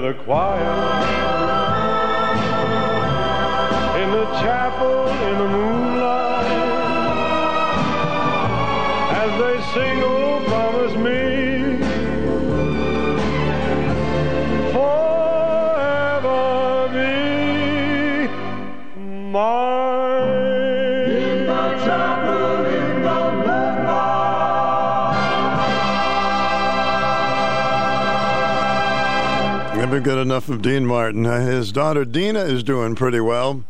[0.09, 0.38] The choir
[30.47, 31.25] of Dean Martin.
[31.25, 33.65] Uh, His daughter Dina is doing pretty well.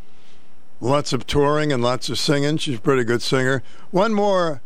[0.81, 2.57] Lots of touring and lots of singing.
[2.57, 3.63] She's a pretty good singer.
[3.91, 4.61] One more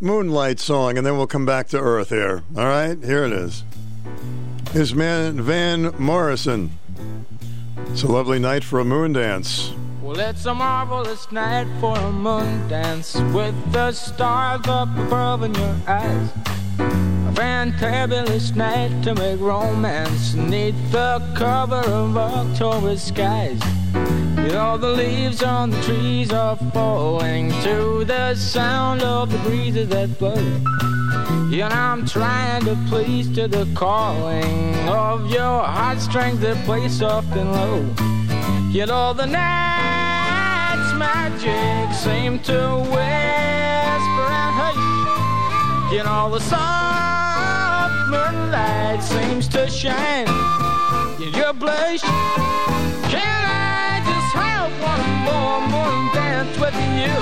[0.00, 2.42] Moonlight song, and then we'll come back to Earth here.
[2.56, 2.98] All right?
[3.02, 3.62] Here it is.
[4.72, 6.76] His man Van Morrison.
[7.88, 9.72] It's a lovely night for a moon dance.
[10.02, 15.54] Well, it's a marvelous night for a moon dance with the stars up above in
[15.54, 16.30] your eyes.
[17.34, 23.60] Fantabulous night to make romance neath the cover of October skies.
[23.94, 29.88] You know, the leaves on the trees are falling to the sound of the breezes
[29.88, 30.34] that blow.
[31.62, 37.52] Know, I'm trying to please to the calling of your heartstrings that play soft and
[37.52, 37.84] low.
[38.72, 45.92] Yet all the night's magic seem to whisper and hush.
[45.92, 46.40] You know, the
[48.12, 50.26] soft moonlight seems to shine
[51.20, 52.00] in your blush.
[53.10, 57.16] Can I just have one more moon dance with you,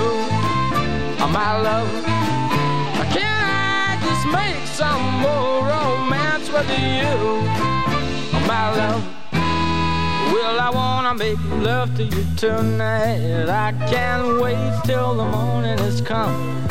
[1.23, 1.89] oh, my love?
[3.13, 7.15] Can I just make some more romance with you,
[8.33, 9.03] oh, my love?
[10.33, 13.49] Well, I wanna make love to you tonight.
[13.49, 16.70] I can't wait till the morning has come.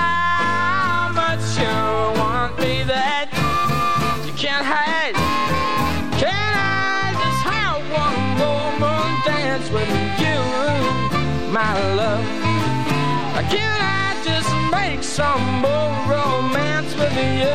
[15.11, 17.49] some more romance with you,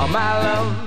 [0.00, 0.83] oh, my love?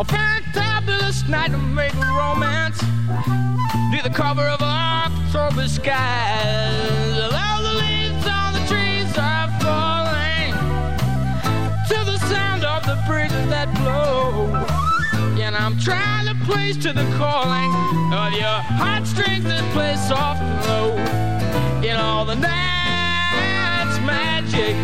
[0.00, 2.82] A fantabulous night to make romance
[3.90, 7.18] near the cover of October skies.
[7.20, 10.54] All the leaves on the trees are falling
[11.86, 14.46] to the sound of the breezes that blow.
[15.38, 17.70] And I'm trying to place to the calling
[18.10, 20.96] of your heartstrings that play soft and low.
[21.86, 24.74] In all the night's magic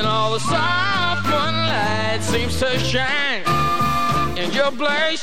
[0.00, 3.42] In all the soft moonlight seems to shine
[4.38, 5.20] in your place.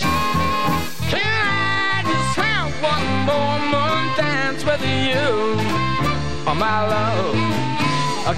[1.09, 5.57] Can I just have one more moon dance with you,
[6.45, 7.33] oh my love?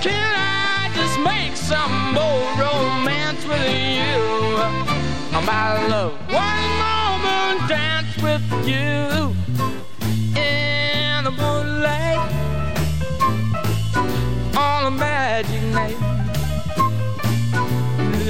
[0.02, 3.68] Can I just make some more romance with
[4.00, 4.16] you,
[5.36, 6.14] oh my love?
[6.32, 9.36] One more moon dance with you
[10.40, 12.32] in the moonlight
[14.56, 16.09] on a magic night.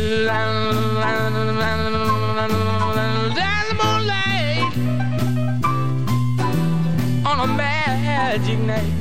[0.09, 0.15] The
[3.77, 4.73] moonlight
[7.23, 8.91] on a magic night.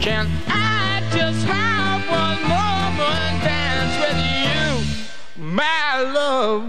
[0.00, 2.40] Can I just have one
[3.42, 4.18] dance with
[5.36, 6.62] you, my love?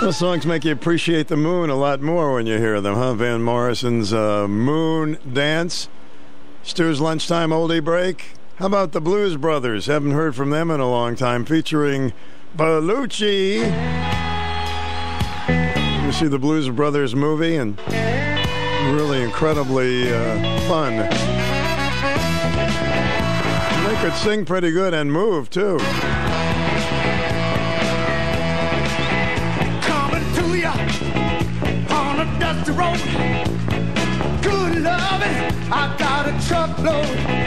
[0.00, 3.12] Those songs make you appreciate the moon a lot more when you hear them, huh?
[3.12, 5.90] Van Morrison's uh, Moon Dance.
[6.62, 8.39] Stu's Lunchtime Oldie Break.
[8.60, 9.86] How about the Blues Brothers?
[9.86, 12.12] Haven't heard from them in a long time, featuring
[12.54, 13.60] Belushi.
[16.04, 17.78] You see the Blues Brothers movie and
[18.94, 20.98] really incredibly uh, fun.
[23.86, 25.78] They could sing pretty good and move too.
[29.88, 30.72] coming to ya
[31.88, 33.00] on a dusty road.
[34.42, 37.39] Good loving, I got a truckload.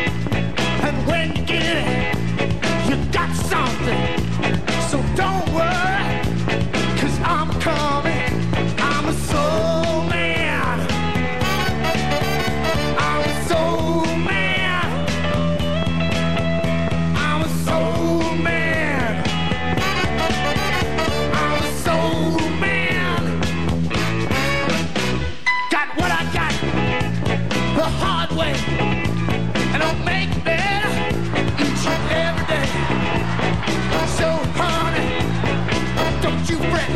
[36.49, 36.89] You fret.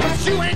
[0.00, 0.51] Cause you ain't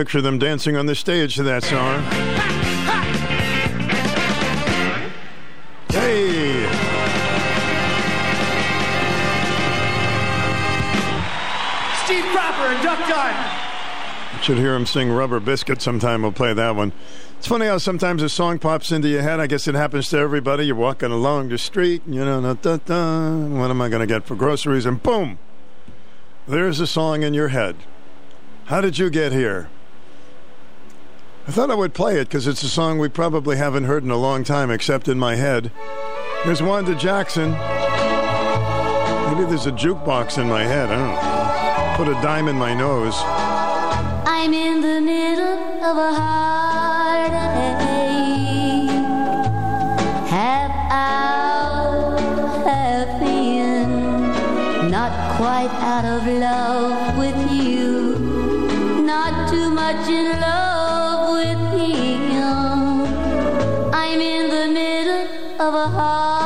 [0.00, 2.00] picture them dancing on the stage to that song.
[5.90, 6.64] Hey!
[12.02, 14.42] Steve Cropper and Duck Diamond.
[14.42, 16.22] Should hear him sing Rubber Biscuit sometime.
[16.22, 16.92] We'll play that one.
[17.36, 19.38] It's funny how sometimes a song pops into your head.
[19.38, 20.64] I guess it happens to everybody.
[20.64, 24.06] You're walking along the street, you know, da, da, da, what am I going to
[24.06, 24.86] get for groceries?
[24.86, 25.38] And boom,
[26.48, 27.76] there's a song in your head.
[28.64, 29.68] How did you get here?
[31.50, 34.12] I thought I would play it because it's a song we probably haven't heard in
[34.12, 35.72] a long time, except in my head.
[36.44, 37.50] Here's Wanda Jackson.
[39.30, 40.90] Maybe there's a jukebox in my head.
[40.90, 41.96] I don't know.
[41.96, 43.16] Put a dime in my nose.
[43.16, 47.80] I'm in the middle of a heartache.
[50.30, 52.20] Half out,
[52.64, 53.90] half in.
[54.88, 58.16] Not quite out of love with you.
[59.02, 60.59] Not too much in love
[65.70, 66.39] of a heartache.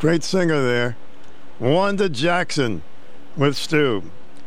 [0.00, 0.96] Great singer there.
[1.60, 2.82] Wanda Jackson
[3.36, 4.02] with Stu.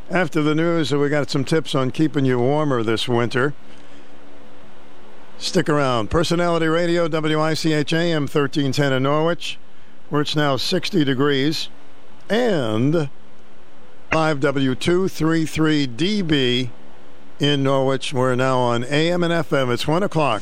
[0.09, 3.53] After the news, we got some tips on keeping you warmer this winter.
[5.37, 6.09] Stick around.
[6.09, 9.59] Personality Radio, WICH AM 1310 in Norwich,
[10.09, 11.69] where it's now 60 degrees.
[12.29, 13.09] And
[14.11, 16.69] 5W233DB
[17.39, 18.13] in Norwich.
[18.13, 19.71] We're now on AM and FM.
[19.71, 20.41] It's 1 o'clock.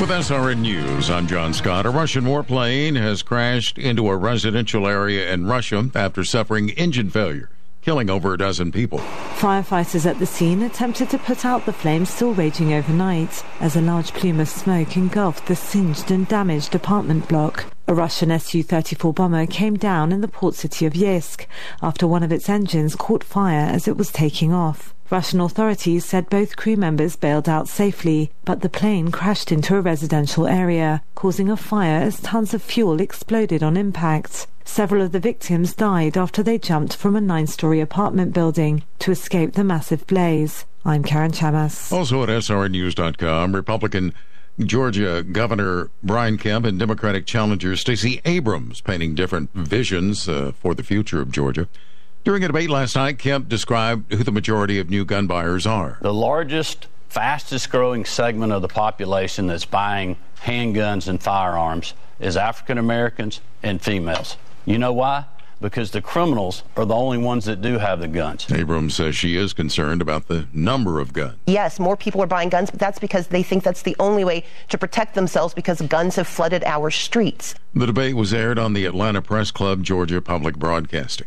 [0.00, 1.84] With SRN News, I'm John Scott.
[1.84, 7.50] A Russian warplane has crashed into a residential area in Russia after suffering engine failure,
[7.82, 9.00] killing over a dozen people.
[9.36, 13.82] Firefighters at the scene attempted to put out the flames still raging overnight as a
[13.82, 17.66] large plume of smoke engulfed the singed and damaged apartment block.
[17.90, 21.46] A Russian Su 34 bomber came down in the port city of Yeysk
[21.82, 24.94] after one of its engines caught fire as it was taking off.
[25.10, 29.80] Russian authorities said both crew members bailed out safely, but the plane crashed into a
[29.80, 34.46] residential area, causing a fire as tons of fuel exploded on impact.
[34.64, 39.10] Several of the victims died after they jumped from a nine story apartment building to
[39.10, 40.64] escape the massive blaze.
[40.84, 41.92] I'm Karen Chammas.
[41.92, 44.14] Also at SRNews.com, Republican
[44.66, 50.82] Georgia Governor Brian Kemp and Democratic challenger Stacey Abrams painting different visions uh, for the
[50.82, 51.68] future of Georgia.
[52.22, 55.98] During a debate last night, Kemp described who the majority of new gun buyers are.
[56.02, 62.76] The largest, fastest growing segment of the population that's buying handguns and firearms is African
[62.76, 64.36] Americans and females.
[64.66, 65.24] You know why?
[65.60, 68.46] Because the criminals are the only ones that do have the guns.
[68.50, 71.36] Abrams says she is concerned about the number of guns.
[71.46, 74.44] Yes, more people are buying guns, but that's because they think that's the only way
[74.70, 77.54] to protect themselves because guns have flooded our streets.
[77.74, 81.26] The debate was aired on the Atlanta Press Club, Georgia Public Broadcasting.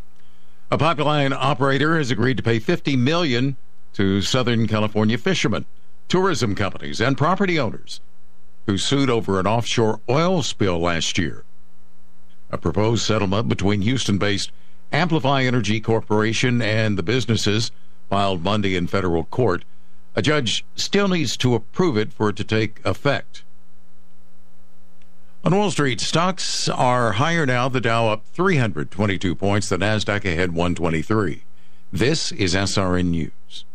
[0.72, 3.56] A pipeline operator has agreed to pay 50 million
[3.94, 5.66] to Southern California fishermen,
[6.08, 8.02] tourism companies, and property owners
[8.66, 11.44] who sued over an offshore oil spill last year.
[12.54, 14.52] A proposed settlement between Houston-based
[14.92, 17.72] Amplify Energy Corporation and the businesses
[18.12, 19.66] filed Monday in federal court.
[20.16, 23.44] A judge still needs to approve it for it to take effect.
[25.44, 27.70] On Wall Street, stocks are higher now.
[27.70, 29.68] The Dow up 322 points.
[29.68, 31.46] The Nasdaq ahead 123.
[31.92, 33.66] This is SRN News.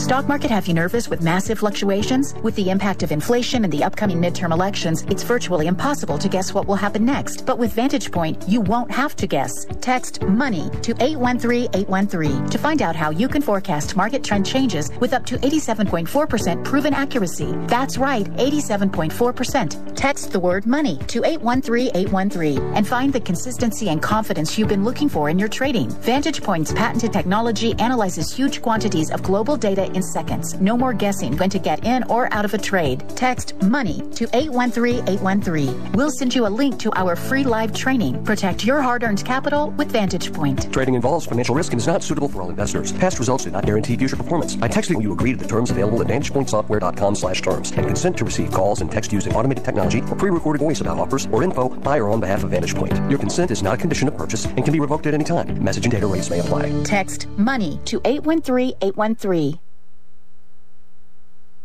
[0.00, 2.32] Stock market have you nervous with massive fluctuations?
[2.42, 6.54] With the impact of inflation and the upcoming midterm elections, it's virtually impossible to guess
[6.54, 7.44] what will happen next.
[7.44, 9.52] But with Vantage Point, you won't have to guess.
[9.82, 15.12] Text MONEY to 813-813 to find out how you can forecast market trend changes with
[15.12, 17.52] up to 87.4% proven accuracy.
[17.66, 19.96] That's right, 87.4%.
[19.96, 25.10] Text the word MONEY to 813-813 and find the consistency and confidence you've been looking
[25.10, 25.90] for in your trading.
[25.90, 30.54] Vantage Point's patented technology analyzes huge quantities of global data in seconds.
[30.60, 33.08] No more guessing when to get in or out of a trade.
[33.16, 35.94] Text MONEY to 813-813.
[35.94, 38.24] We'll send you a link to our free live training.
[38.24, 40.72] Protect your hard-earned capital with Vantage Point.
[40.72, 42.92] Trading involves financial risk and is not suitable for all investors.
[42.92, 44.56] Past results do not guarantee future performance.
[44.56, 48.24] By texting, you agree to the terms available at VantagePointSoftware.com slash terms and consent to
[48.24, 51.98] receive calls and text using automated technology or pre-recorded voice about offers or info by
[51.98, 52.92] or on behalf of Vantage Point.
[53.10, 55.62] Your consent is not a condition of purchase and can be revoked at any time.
[55.62, 56.70] Message and data rates may apply.
[56.84, 59.58] Text MONEY to 813-813.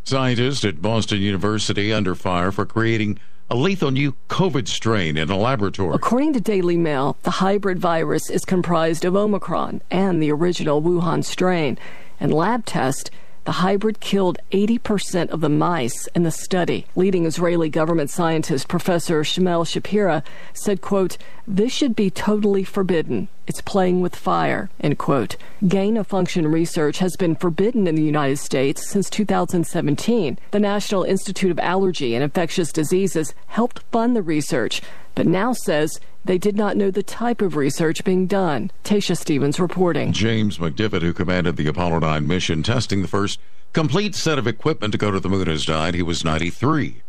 [0.07, 3.17] Scientists at Boston University under fire for creating
[3.49, 5.95] a lethal new COVID strain in a laboratory.
[5.95, 11.23] According to Daily Mail, the hybrid virus is comprised of Omicron and the original Wuhan
[11.23, 11.79] strain.
[12.19, 13.09] In lab tests,
[13.45, 16.85] the hybrid killed 80% of the mice in the study.
[16.95, 21.17] Leading Israeli government scientist Professor Shmuel Shapira said, quote,
[21.47, 23.27] this should be totally forbidden.
[23.47, 25.35] It's playing with fire, end quote.
[25.67, 30.39] Gain of function research has been forbidden in the United States since 2017.
[30.49, 34.81] The National Institute of Allergy and Infectious Diseases helped fund the research,
[35.13, 38.71] but now says they did not know the type of research being done.
[38.83, 40.11] Tasha Stevens reporting.
[40.11, 43.39] James McDivitt, who commanded the Apollo 9 mission testing the first
[43.73, 45.93] complete set of equipment to go to the moon, has died.
[45.93, 47.03] He was 93.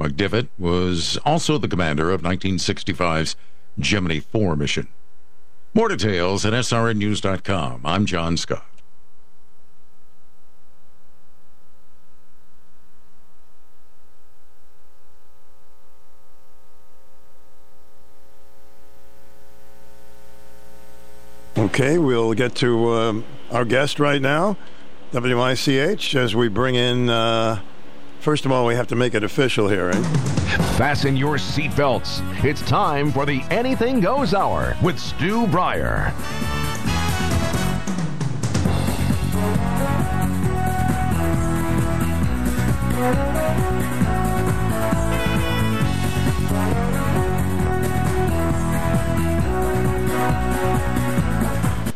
[0.00, 3.36] McDivitt was also the commander of 1965's
[3.78, 4.88] Gemini 4 mission.
[5.76, 7.80] More details at srnnews.com.
[7.84, 8.64] I'm John Scott.
[21.56, 24.56] Okay, we'll get to um, our guest right now,
[25.12, 27.10] WICH, as we bring in.
[27.10, 27.60] Uh,
[28.24, 30.06] first of all, we have to make it official here, right?
[30.78, 32.22] Fasten your seatbelts.
[32.42, 36.10] It's time for the Anything Goes Hour with Stu Bryer.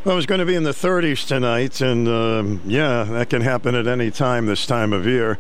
[0.05, 3.75] Well, was going to be in the 30s tonight, and um, yeah, that can happen
[3.75, 5.39] at any time this time of year.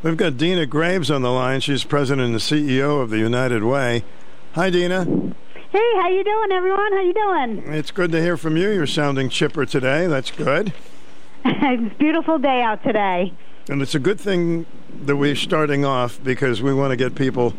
[0.00, 1.60] We've got Dina Graves on the line.
[1.60, 4.04] She's president and CEO of the United Way.
[4.52, 5.04] Hi, Dina.
[5.04, 6.92] Hey, how you doing, everyone?
[6.92, 7.74] How you doing?
[7.74, 8.70] It's good to hear from you.
[8.70, 10.06] You're sounding chipper today.
[10.06, 10.72] That's good.
[11.44, 13.32] it's a beautiful day out today.
[13.68, 14.66] And it's a good thing
[15.04, 17.54] that we're starting off because we want to get people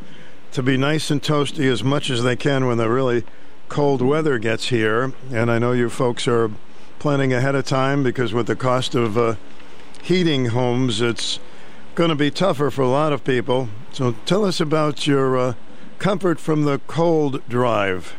[0.53, 3.25] to be nice and toasty as much as they can when the really
[3.67, 5.11] cold weather gets here.
[5.29, 6.49] And I know you folks are
[6.99, 9.35] planning ahead of time because with the cost of uh,
[10.01, 11.41] heating homes, it's
[11.99, 13.67] going to be tougher for a lot of people.
[13.91, 15.53] So tell us about your uh,
[15.97, 18.15] comfort from the cold drive.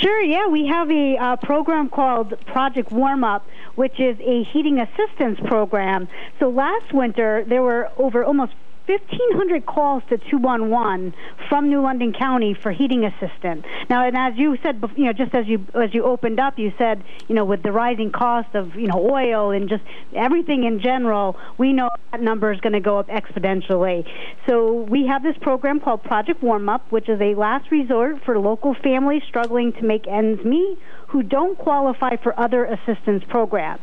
[0.00, 0.48] Sure, yeah.
[0.48, 6.08] We have a uh, program called Project Warm Up, which is a heating assistance program.
[6.40, 8.54] So last winter, there were over almost
[8.86, 11.14] 1,500 calls to 211
[11.48, 13.64] from New London County for heating assistance.
[13.88, 16.72] Now, and as you said, you know, just as you as you opened up, you
[16.76, 19.82] said, you know, with the rising cost of you know oil and just
[20.14, 24.06] everything in general, we know that number is going to go up exponentially.
[24.46, 28.38] So we have this program called Project Warm Up, which is a last resort for
[28.38, 33.80] local families struggling to make ends meet who don't qualify for other assistance programs.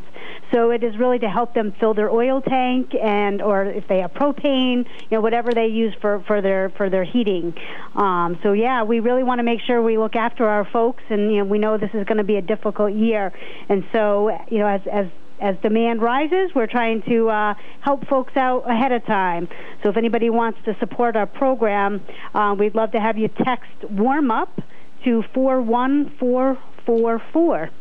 [0.52, 4.00] So it is really to help them fill their oil tank and or if they
[4.00, 7.54] have propane, you know, whatever they use for, for their for their heating.
[7.96, 11.32] Um, so yeah, we really want to make sure we look after our folks and
[11.32, 13.32] you know we know this is going to be a difficult year.
[13.70, 15.08] And so, you know, as as
[15.40, 19.48] as demand rises, we're trying to uh, help folks out ahead of time.
[19.82, 22.06] So if anybody wants to support our program,
[22.36, 24.62] uh, we'd love to have you text warm up
[25.04, 27.72] to 41444.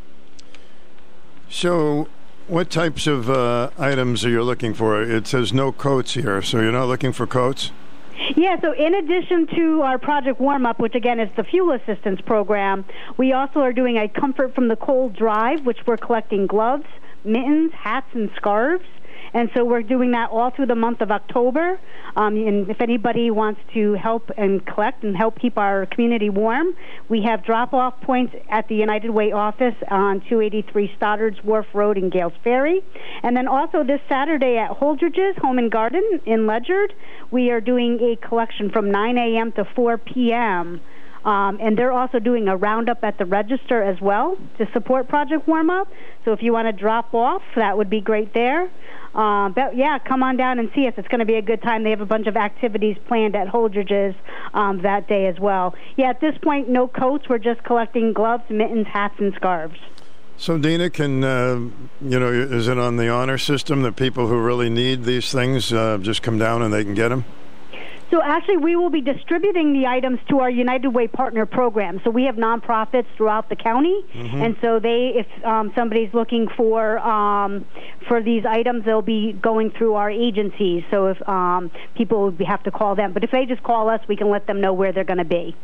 [1.51, 2.09] So,
[2.51, 5.01] what types of uh, items are you looking for?
[5.01, 7.71] It says no coats here, so you're not looking for coats?
[8.37, 12.21] Yeah, so in addition to our Project Warm Up, which again is the fuel assistance
[12.21, 12.85] program,
[13.17, 16.87] we also are doing a Comfort from the Cold drive, which we're collecting gloves,
[17.25, 18.85] mittens, hats, and scarves.
[19.33, 21.81] And so we're doing that all through the month of October.
[22.17, 26.75] Um, and if anybody wants to help and collect and help keep our community warm,
[27.09, 31.97] we have drop off points at the United Way office on 283 Stoddards Wharf Road
[31.99, 32.83] in Gales Ferry.
[33.23, 36.93] And then also this Saturday at Holdridge's Home and Garden in Ledyard,
[37.31, 39.53] we are doing a collection from 9 a.m.
[39.53, 40.81] to 4 p.m.
[41.25, 45.47] Um, and they're also doing a roundup at the register as well to support Project
[45.47, 45.89] Warm Up.
[46.25, 48.71] So if you want to drop off, that would be great there.
[49.15, 50.95] Uh, but yeah, come on down and see us.
[50.97, 51.83] It's going to be a good time.
[51.83, 54.15] They have a bunch of activities planned at Holdridge's
[54.55, 55.75] um, that day as well.
[55.97, 57.29] Yeah, at this point, no coats.
[57.29, 59.79] We're just collecting gloves, mittens, hats, and scarves.
[60.37, 61.57] So, Dina, can uh,
[62.01, 62.33] you know?
[62.33, 66.23] Is it on the honor system that people who really need these things uh, just
[66.23, 67.25] come down and they can get them?
[68.11, 72.01] So actually, we will be distributing the items to our United Way partner program.
[72.03, 74.45] So we have nonprofits throughout the county, Mhm.
[74.45, 77.65] and so they, if um, somebody's looking for um,
[78.09, 80.83] for these items, they'll be going through our agencies.
[80.91, 84.01] So if um, people would have to call them, but if they just call us,
[84.09, 85.55] we can let them know where they're going to be,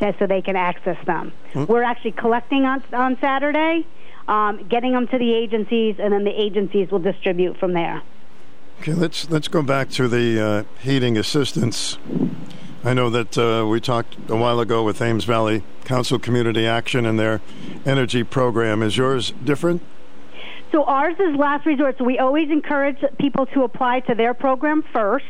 [0.00, 1.32] so they can access them.
[1.54, 1.64] Hmm.
[1.64, 3.86] We're actually collecting on on Saturday,
[4.28, 8.02] um, getting them to the agencies, and then the agencies will distribute from there.
[8.80, 11.98] Okay, let's let's go back to the uh, heating assistance.
[12.84, 17.06] I know that uh, we talked a while ago with Thames Valley Council Community Action
[17.06, 17.40] and their
[17.86, 18.82] energy program.
[18.82, 19.80] Is yours different?
[20.70, 21.96] So ours is last resort.
[21.98, 25.24] So we always encourage people to apply to their program first.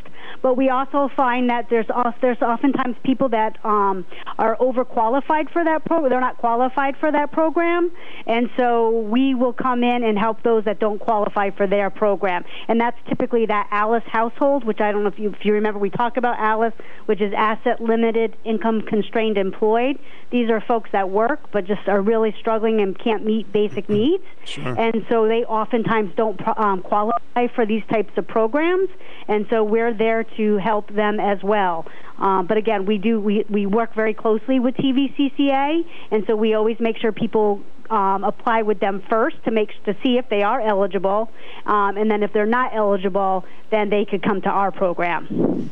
[0.45, 1.87] But we also find that there's
[2.21, 4.05] there's oftentimes people that um,
[4.37, 6.11] are overqualified for that program.
[6.11, 7.91] They're not qualified for that program,
[8.27, 12.45] and so we will come in and help those that don't qualify for their program.
[12.67, 15.79] And that's typically that Alice household, which I don't know if you if you remember
[15.79, 16.75] we talked about Alice,
[17.07, 19.97] which is asset limited, income constrained employed.
[20.29, 24.23] These are folks that work but just are really struggling and can't meet basic needs.
[24.43, 24.79] Sure.
[24.79, 28.89] And so they oftentimes don't um, qualify for these types of programs,
[29.27, 31.85] and so we're there to help them as well.
[32.17, 36.53] Um, but again, we do we, we work very closely with TVCCA, and so we
[36.53, 40.43] always make sure people um, apply with them first to make to see if they
[40.43, 41.29] are eligible,
[41.65, 45.69] um, and then if they're not eligible, then they could come to our program.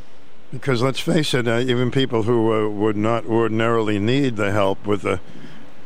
[0.52, 4.86] Because let's face it, uh, even people who uh, would not ordinarily need the help
[4.86, 5.20] with the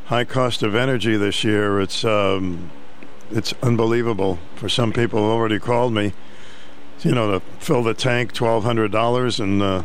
[0.08, 2.70] high cost of energy this year, it's um,
[3.32, 4.40] it's unbelievable.
[4.56, 6.14] For some people who already called me,
[7.02, 9.84] you know, to fill the tank, twelve hundred dollars, and uh,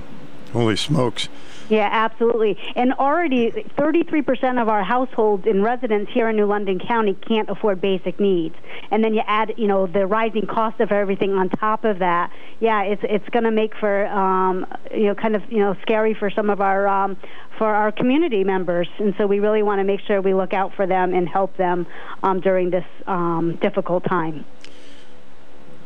[0.53, 1.29] holy smokes.
[1.69, 2.59] Yeah, absolutely.
[2.77, 7.81] And already, 33% of our households and residents here in New London County can't afford
[7.81, 8.55] basic needs.
[8.91, 12.31] And then you add, you know, the rising cost of everything on top of that.
[12.61, 16.13] Yeah, it's it's going to make for, um, you know, kind of, you know, scary
[16.13, 17.17] for some of our um,
[17.57, 18.89] for our community members.
[18.99, 21.57] And so we really want to make sure we look out for them and help
[21.57, 21.87] them
[22.23, 24.45] um, during this um, difficult time.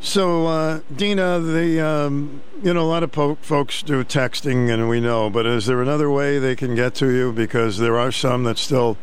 [0.00, 4.88] So, uh, Dina, the um, you know a lot of po- folks do texting, and
[4.88, 7.32] we know, but is there another way they can get to you?
[7.32, 8.96] Because there are some that still,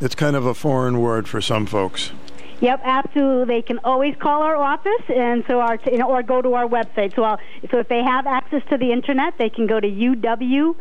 [0.00, 2.12] it's kind of a foreign word for some folks.
[2.60, 3.54] Yep, absolutely.
[3.54, 6.66] They can always call our office, and so our you know, or go to our
[6.66, 7.14] website.
[7.14, 7.38] So, I'll,
[7.70, 10.76] so if they have access to the internet, they can go to uwsect.org,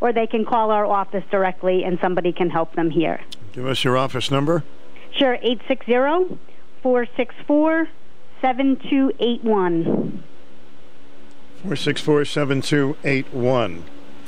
[0.00, 3.20] or they can call our office directly, and somebody can help them here.
[3.52, 4.64] Give us your office number.
[5.12, 6.38] Sure, eight six zero
[6.82, 7.88] four six four
[8.40, 10.22] seven two eight one.
[11.62, 13.84] Four six four seven two eight one.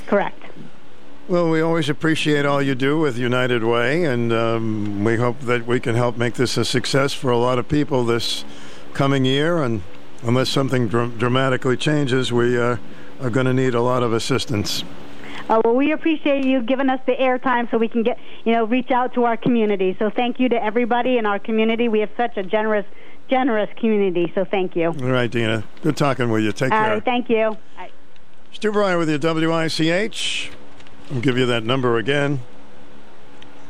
[0.07, 0.43] Correct.
[1.29, 5.65] Well, we always appreciate all you do with United Way, and um, we hope that
[5.65, 8.45] we can help make this a success for a lot of people this
[8.95, 9.63] coming year.
[9.63, 9.83] And
[10.25, 12.79] unless something dr- dramatically changes, we uh,
[13.21, 14.83] are going to need a lot of assistance.
[15.51, 18.65] Uh, well, we appreciate you giving us the airtime so we can get, you know,
[18.65, 19.97] reach out to our community.
[19.99, 21.89] So thank you to everybody in our community.
[21.89, 22.87] We have such a generous,
[23.29, 24.31] generous community.
[24.33, 24.87] So thank you.
[24.87, 25.65] All right, Dina.
[25.83, 26.53] Good talking with you.
[26.53, 26.95] Take All care.
[26.95, 27.57] right, thank you.
[28.53, 30.53] Stu Bryer with you, WICH.
[31.13, 32.39] I'll give you that number again.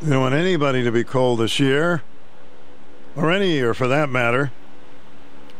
[0.02, 2.02] We don't want anybody to be cold this year,
[3.16, 4.52] or any year for that matter.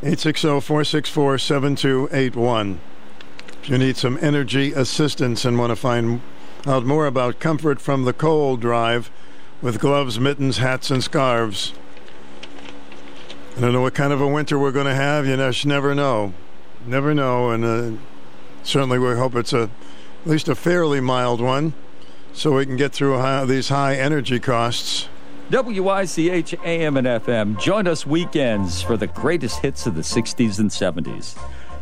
[0.02, 2.80] 860 464 7281.
[3.62, 6.22] If you need some energy assistance and want to find
[6.66, 9.10] out more about Comfort from the Cold Drive
[9.60, 11.74] with gloves, mittens, hats, and scarves.
[13.56, 15.26] I don't know what kind of a winter we're going to have.
[15.26, 16.32] You never know.
[16.86, 17.50] Never know.
[17.50, 18.00] And uh,
[18.62, 19.68] certainly we hope it's a
[20.24, 21.74] at least a fairly mild one
[22.32, 25.08] so we can get through high, these high energy costs.
[25.50, 27.60] WICH AM and FM.
[27.60, 31.36] Join us weekends for the greatest hits of the 60s and 70s.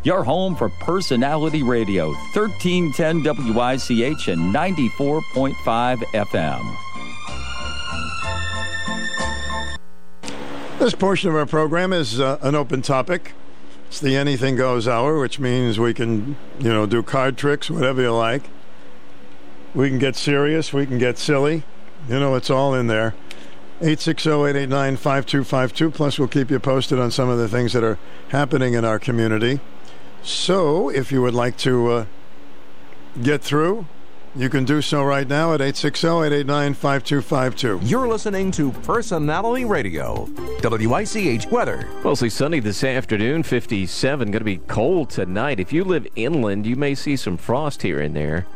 [0.08, 3.22] Your home for personality radio, 1310
[3.54, 6.76] WICH and 94.5 FM.
[10.78, 13.34] This portion of our program is uh, an open topic.
[13.88, 18.00] It's the anything goes hour, which means we can, you know, do card tricks, whatever
[18.00, 18.44] you like.
[19.74, 21.64] We can get serious, we can get silly.
[22.08, 23.14] You know, it's all in there.
[23.82, 25.92] 860-889-5252.
[25.92, 27.98] Plus, we'll keep you posted on some of the things that are
[28.30, 29.60] happening in our community.
[30.22, 32.06] So, if you would like to uh,
[33.22, 33.86] get through,
[34.36, 37.80] you can do so right now at 860-889-5252.
[37.82, 40.28] You're listening to Personality Radio,
[40.62, 41.88] WICH weather.
[42.04, 44.30] Mostly sunny this afternoon, 57.
[44.30, 45.58] Going to be cold tonight.
[45.60, 48.46] If you live inland, you may see some frost here and there,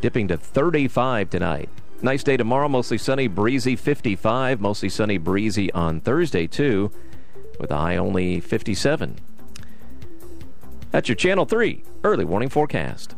[0.00, 1.70] dipping to 35 tonight.
[2.02, 4.60] Nice day tomorrow, mostly sunny, breezy, 55.
[4.60, 6.90] Mostly sunny, breezy on Thursday, too,
[7.60, 9.18] with a high only 57.
[10.92, 13.16] That's your Channel 3 early warning forecast.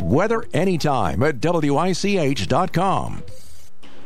[0.00, 3.22] Weather anytime at WICH.com.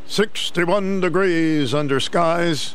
[0.06, 2.74] 61 degrees under skies.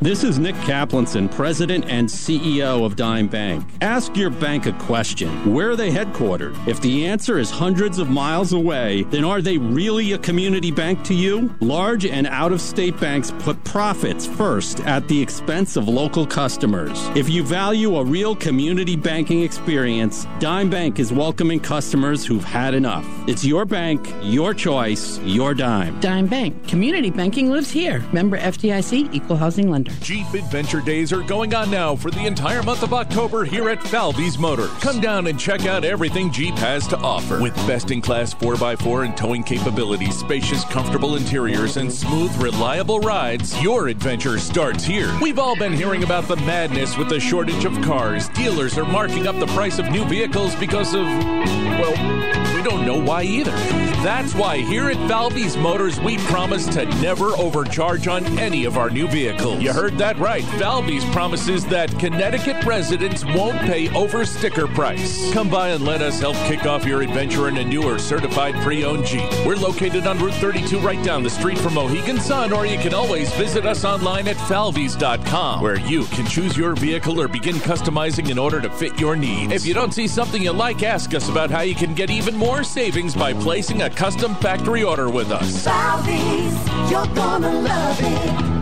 [0.00, 3.68] This is Nick Kaplanson, President and CEO of Dime Bank.
[3.80, 5.52] Ask your bank a question.
[5.52, 6.68] Where are they headquartered?
[6.68, 11.02] If the answer is hundreds of miles away, then are they really a community bank
[11.06, 11.52] to you?
[11.58, 16.96] Large and out of state banks put profits first at the expense of local customers.
[17.16, 22.72] If you value a real community banking experience, Dime Bank is welcoming customers who've had
[22.72, 23.04] enough.
[23.26, 25.98] It's your bank, your choice, your dime.
[25.98, 26.68] Dime Bank.
[26.68, 27.98] Community banking lives here.
[28.12, 29.87] Member FDIC, Equal Housing Lender.
[30.00, 33.82] Jeep Adventure Days are going on now for the entire month of October here at
[33.82, 34.70] Falvey's Motors.
[34.80, 37.40] Come down and check out everything Jeep has to offer.
[37.40, 43.60] With best in class 4x4 and towing capabilities, spacious, comfortable interiors, and smooth, reliable rides,
[43.62, 45.16] your adventure starts here.
[45.20, 48.28] We've all been hearing about the madness with the shortage of cars.
[48.30, 53.00] Dealers are marking up the price of new vehicles because of, well, we don't know
[53.00, 53.56] why either.
[54.02, 58.90] That's why here at Falvey's Motors, we promise to never overcharge on any of our
[58.90, 59.60] new vehicles.
[59.60, 60.42] You heard that right.
[60.58, 65.32] Falvey's promises that Connecticut residents won't pay over sticker price.
[65.32, 69.06] Come by and let us help kick off your adventure in a newer certified pre-owned
[69.06, 69.30] Jeep.
[69.46, 72.92] We're located on Route 32 right down the street from Mohegan Sun, or you can
[72.92, 78.30] always visit us online at falveys.com, where you can choose your vehicle or begin customizing
[78.30, 79.52] in order to fit your needs.
[79.52, 82.36] If you don't see something you like, ask us about how you can get even
[82.36, 85.64] more savings by placing a custom factory order with us.
[85.64, 88.57] Falvey's, you're gonna love it.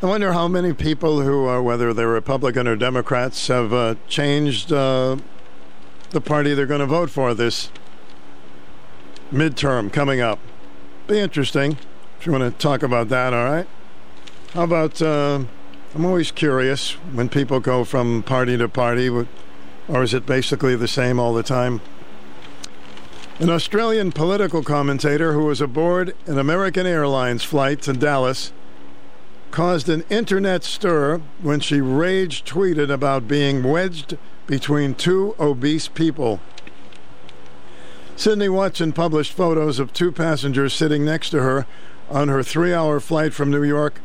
[0.00, 4.72] I wonder how many people who are, whether they're Republican or Democrats, have uh, changed
[4.72, 5.16] uh,
[6.10, 7.72] the party they're going to vote for this
[9.32, 10.38] midterm coming up.
[11.08, 11.78] Be interesting
[12.16, 13.66] if you want to talk about that, all right?
[14.54, 15.42] How about, uh,
[15.96, 20.86] I'm always curious when people go from party to party, or is it basically the
[20.86, 21.80] same all the time?
[23.40, 28.52] An Australian political commentator who was aboard an American Airlines flight to Dallas
[29.50, 36.40] caused an internet stir when she rage tweeted about being wedged between two obese people.
[38.16, 41.66] Sydney Watson published photos of two passengers sitting next to her
[42.10, 44.00] on her three hour flight from New York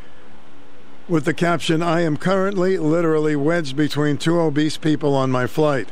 [1.07, 5.89] with the caption, I am currently literally wedged between two obese people on my flight.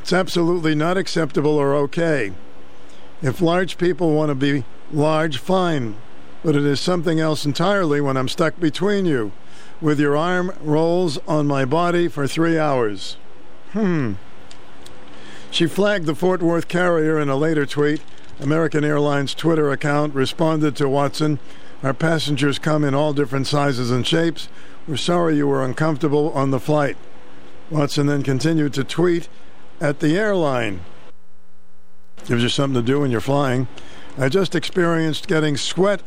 [0.00, 2.32] It's absolutely not acceptable or okay.
[3.22, 5.96] If large people want to be large, fine.
[6.44, 9.32] But it is something else entirely when I'm stuck between you,
[9.80, 13.16] with your arm rolls on my body for three hours.
[13.72, 14.14] Hmm.
[15.50, 18.02] She flagged the Fort Worth carrier in a later tweet.
[18.40, 21.38] American Airlines Twitter account responded to Watson
[21.82, 24.48] Our passengers come in all different sizes and shapes.
[24.86, 26.96] We're sorry you were uncomfortable on the flight.
[27.70, 29.28] Watson then continued to tweet
[29.80, 30.80] at the airline.
[32.26, 33.68] Gives you something to do when you're flying.
[34.16, 36.02] I just experienced getting sweat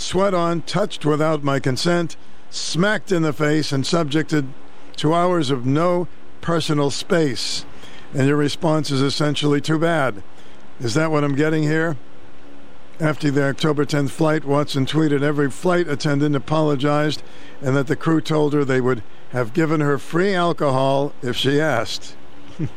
[0.00, 2.16] sweat on, touched without my consent,
[2.50, 4.46] smacked in the face, and subjected
[4.96, 6.08] to hours of no
[6.40, 7.64] personal space.
[8.12, 10.22] And your response is essentially too bad.
[10.80, 11.96] Is that what I'm getting here?
[12.98, 17.22] After the October 10th flight, Watson tweeted every flight attendant apologized
[17.62, 21.60] and that the crew told her they would have given her free alcohol if she
[21.60, 22.14] asked.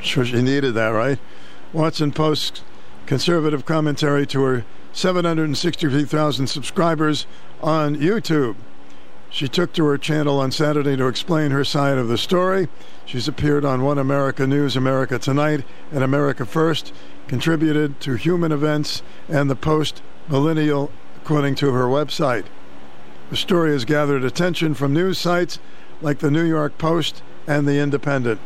[0.00, 1.18] sure, she needed that, right?
[1.72, 2.62] Watson posts
[3.04, 7.26] conservative commentary to her 763,000 subscribers
[7.62, 8.56] on YouTube.
[9.30, 12.68] She took to her channel on Saturday to explain her side of the story.
[13.06, 16.92] She's appeared on One America News, America Tonight, and America First,
[17.28, 22.44] contributed to Human Events and the Post Millennial, according to her website.
[23.30, 25.60] The story has gathered attention from news sites
[26.02, 28.40] like the New York Post and the Independent.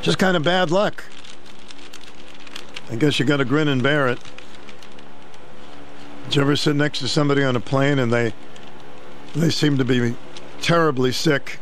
[0.00, 1.04] Just kind of bad luck.
[2.90, 4.18] I guess you got to grin and bear it.
[6.24, 8.32] Did you ever sit next to somebody on a plane and they
[9.34, 10.16] they seem to be
[10.60, 11.58] terribly sick,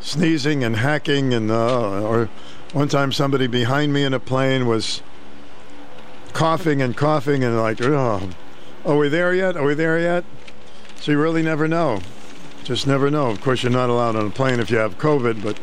[0.00, 2.28] sneezing and hacking, and uh, or
[2.72, 5.02] one time somebody behind me in a plane was
[6.32, 8.28] coughing and coughing and like, oh,
[8.84, 9.56] are we there yet?
[9.56, 10.24] Are we there yet?
[10.96, 12.00] So you really never know.
[12.64, 13.30] Just never know.
[13.30, 15.58] Of course, you're not allowed on a plane if you have COVID, but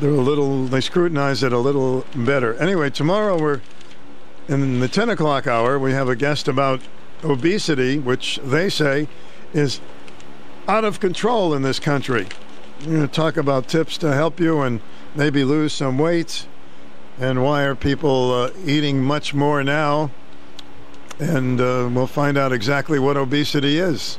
[0.00, 2.54] they're a little, they scrutinize it a little better.
[2.54, 3.60] Anyway, tomorrow we're
[4.48, 6.80] in the 10 o'clock hour, we have a guest about
[7.22, 9.08] obesity, which they say
[9.52, 9.80] is
[10.66, 12.26] out of control in this country.
[12.80, 14.80] We're going to talk about tips to help you and
[15.14, 16.46] maybe lose some weight
[17.18, 20.10] and why are people uh, eating much more now.
[21.18, 24.18] And uh, we'll find out exactly what obesity is.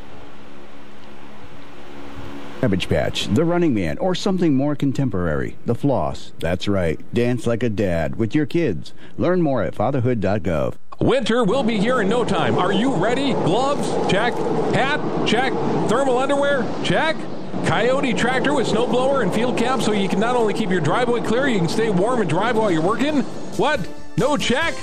[2.62, 6.32] Cabbage Patch, The Running Man, or something more contemporary, The Floss.
[6.38, 8.94] That's right, dance like a dad with your kids.
[9.18, 10.76] Learn more at fatherhood.gov.
[11.00, 12.60] Winter will be here in no time.
[12.60, 13.34] Are you ready?
[13.34, 13.90] Gloves?
[14.12, 14.36] Check.
[14.76, 15.28] Hat?
[15.28, 15.54] Check.
[15.90, 16.62] Thermal underwear?
[16.84, 17.16] Check.
[17.64, 21.22] Kioti tractor with snowblower and field cap so you can not only keep your driveway
[21.22, 23.22] clear, you can stay warm and drive while you're working?
[23.58, 23.90] What?
[24.18, 24.74] No check?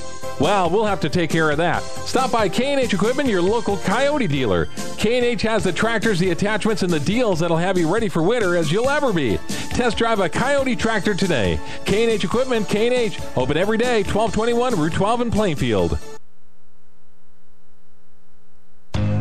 [0.41, 1.83] Well, we'll have to take care of that.
[1.83, 4.69] Stop by K&H Equipment, your local Kioti dealer.
[4.97, 8.57] K&H has the tractors, the attachments, and the deals that'll have you ready for winter
[8.57, 9.39] as you'll ever be.
[9.71, 11.59] Test drive a Kioti tractor today.
[11.85, 16.18] K&H Equipment, K&H, open every day, 1221 Route 12 in Plainfield.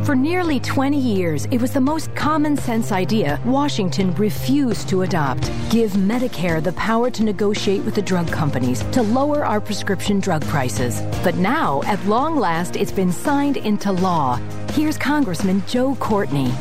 [0.08, 5.52] For nearly 20 years, it was the most common sense idea Washington refused to adopt.
[5.70, 10.46] Give Medicare the power to negotiate with the drug companies to lower our prescription drug
[10.46, 11.02] prices.
[11.26, 14.38] But now, at long last, it's been signed into law.
[14.72, 16.54] Here's Congressman Joe Courtney.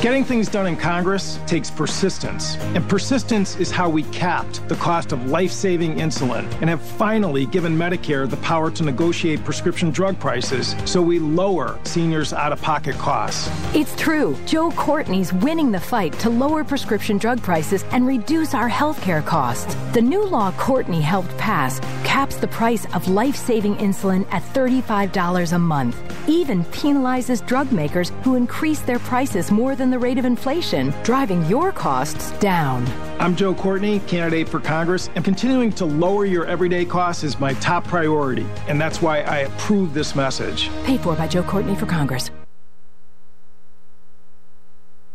[0.00, 2.56] Getting things done in Congress takes persistence.
[2.74, 7.44] And persistence is how we capped the cost of life saving insulin and have finally
[7.44, 12.62] given Medicare the power to negotiate prescription drug prices so we lower seniors' out of
[12.62, 13.50] pocket costs.
[13.74, 14.38] It's true.
[14.46, 19.74] Joe Courtney's winning the fight to lower prescription drug prices and reduce our healthcare costs.
[19.92, 25.52] The new law Courtney helped pass caps the price of life saving insulin at $35
[25.52, 25.96] a month,
[26.26, 31.44] even penalizes drug makers who increase their prices more than the rate of inflation, driving
[31.46, 32.86] your costs down.
[33.18, 37.54] I'm Joe Courtney, candidate for Congress, and continuing to lower your everyday costs is my
[37.54, 38.46] top priority.
[38.68, 40.70] And that's why I approve this message.
[40.84, 42.30] Paid for by Joe Courtney for Congress.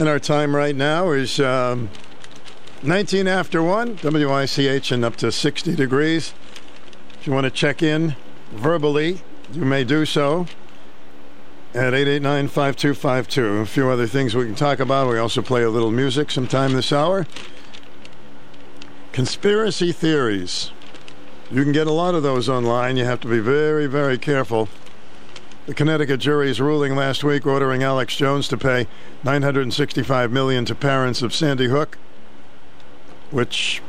[0.00, 1.90] And our time right now is um,
[2.82, 6.32] 19 after 1, WICH, and up to 60 degrees.
[7.20, 8.16] If you want to check in
[8.50, 9.20] verbally,
[9.52, 10.46] you may do so
[11.74, 13.44] at 889 5252.
[13.58, 15.10] A few other things we can talk about.
[15.10, 17.26] We also play a little music sometime this hour.
[19.12, 20.70] Conspiracy theories.
[21.50, 22.96] You can get a lot of those online.
[22.96, 24.70] You have to be very, very careful.
[25.70, 28.88] The Connecticut jury's ruling last week ordering Alex Jones to pay
[29.22, 31.96] 965 million to parents of Sandy Hook,
[33.30, 33.80] which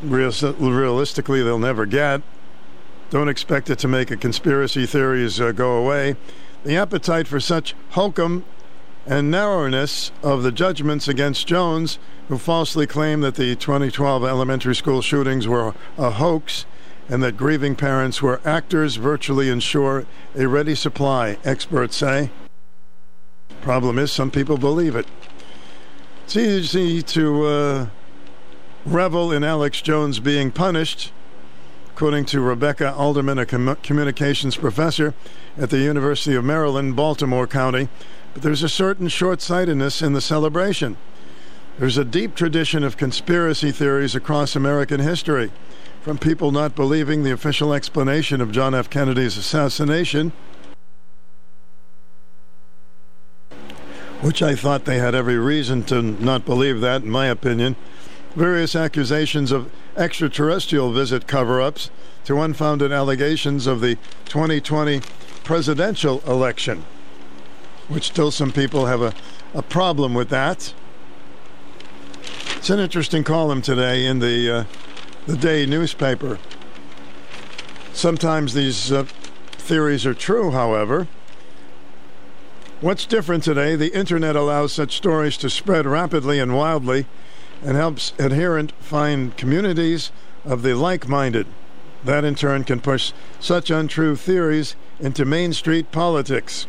[0.00, 2.22] real- realistically they'll never get.
[3.10, 6.14] Don't expect it to make a conspiracy theories uh, go away.
[6.62, 8.44] The appetite for such hokum
[9.04, 11.98] and narrowness of the judgments against Jones,
[12.28, 16.64] who falsely claimed that the 2012 elementary school shootings were a hoax
[17.08, 22.30] and that grieving parents were actors, virtually ensure a ready supply, experts say.
[23.60, 25.06] Problem is, some people believe it.
[26.24, 27.86] It's easy to uh,
[28.86, 31.12] revel in Alex Jones being punished,
[31.94, 35.14] according to Rebecca Adelman, a com- communications professor
[35.58, 37.88] at the University of Maryland, Baltimore County.
[38.32, 40.96] But there's a certain short sightedness in the celebration.
[41.78, 45.50] There's a deep tradition of conspiracy theories across American history
[46.04, 48.90] from people not believing the official explanation of John F.
[48.90, 50.32] Kennedy's assassination,
[54.20, 57.74] which I thought they had every reason to not believe that, in my opinion.
[58.36, 61.88] Various accusations of extraterrestrial visit cover ups
[62.24, 63.94] to unfounded allegations of the
[64.26, 65.00] 2020
[65.42, 66.84] presidential election,
[67.88, 69.14] which still some people have a,
[69.54, 70.74] a problem with that.
[72.56, 74.64] It's an interesting column today in the uh,
[75.26, 76.38] the day newspaper.
[77.92, 79.04] Sometimes these uh,
[79.52, 81.08] theories are true, however.
[82.80, 83.76] What's different today?
[83.76, 87.06] The internet allows such stories to spread rapidly and wildly
[87.62, 90.10] and helps adherent find communities
[90.44, 91.46] of the like minded.
[92.04, 96.66] That in turn can push such untrue theories into Main Street politics.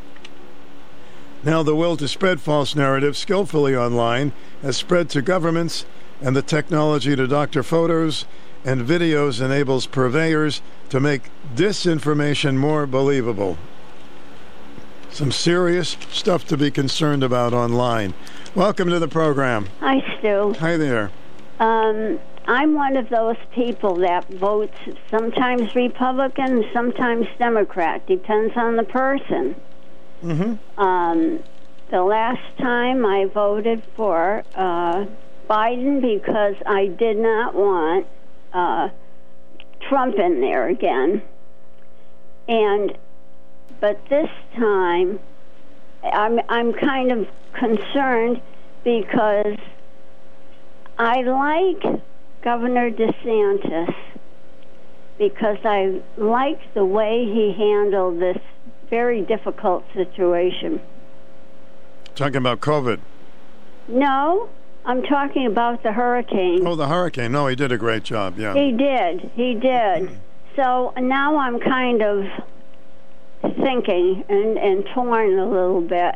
[1.44, 5.86] Now, the will to spread false narratives skillfully online has spread to governments,
[6.22, 8.26] and the technology to doctor photos
[8.66, 13.58] and videos enables purveyors to make disinformation more believable.
[15.12, 18.16] Some serious stuff to be concerned about online.
[18.56, 19.68] Welcome to the program.
[19.80, 20.56] Hi, Stu.
[20.60, 21.12] Hi there.
[21.60, 24.78] Um, I'm one of those people that votes
[25.10, 28.06] sometimes Republican, sometimes Democrat.
[28.08, 29.56] Depends on the person.
[30.24, 30.82] Mm-hmm.
[30.82, 31.40] Um,
[31.92, 35.06] the last time I voted for uh,
[35.48, 38.08] Biden because I did not want
[38.56, 38.90] uh,
[39.90, 41.22] Trump in there again.
[42.48, 42.98] And
[43.80, 45.20] but this time
[46.04, 48.42] I'm I'm kind of concerned
[48.84, 49.58] because
[50.98, 52.02] I like
[52.42, 53.94] Governor DeSantis
[55.18, 58.38] because I like the way he handled this
[58.90, 60.80] very difficult situation.
[62.14, 63.00] Talking about COVID.
[63.88, 64.50] No,
[64.86, 66.66] I'm talking about the hurricane.
[66.66, 67.32] Oh, the hurricane.
[67.32, 68.38] No, he did a great job.
[68.38, 68.54] Yeah.
[68.54, 69.32] He did.
[69.36, 70.20] He did.
[70.56, 72.26] So now I'm kind of
[73.62, 76.16] thinking and, and torn a little bit.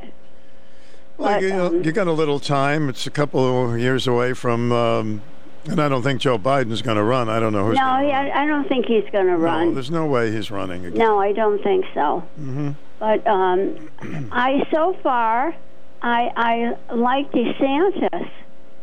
[1.17, 2.87] Well, you, know, you got a little time.
[2.87, 5.21] It's a couple of years away from, um,
[5.65, 7.27] and I don't think Joe Biden's going to run.
[7.27, 7.75] I don't know who's.
[7.75, 9.73] no, gonna I, I don't think he's going to No, run.
[9.73, 10.97] there's no way he's running again.
[10.97, 12.19] No, I don't think so.
[12.37, 13.89] hmm But um,
[14.31, 15.53] I so far,
[16.01, 18.29] I I like DeSantis.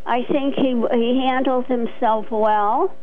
[0.06, 2.94] I think he he handles himself well,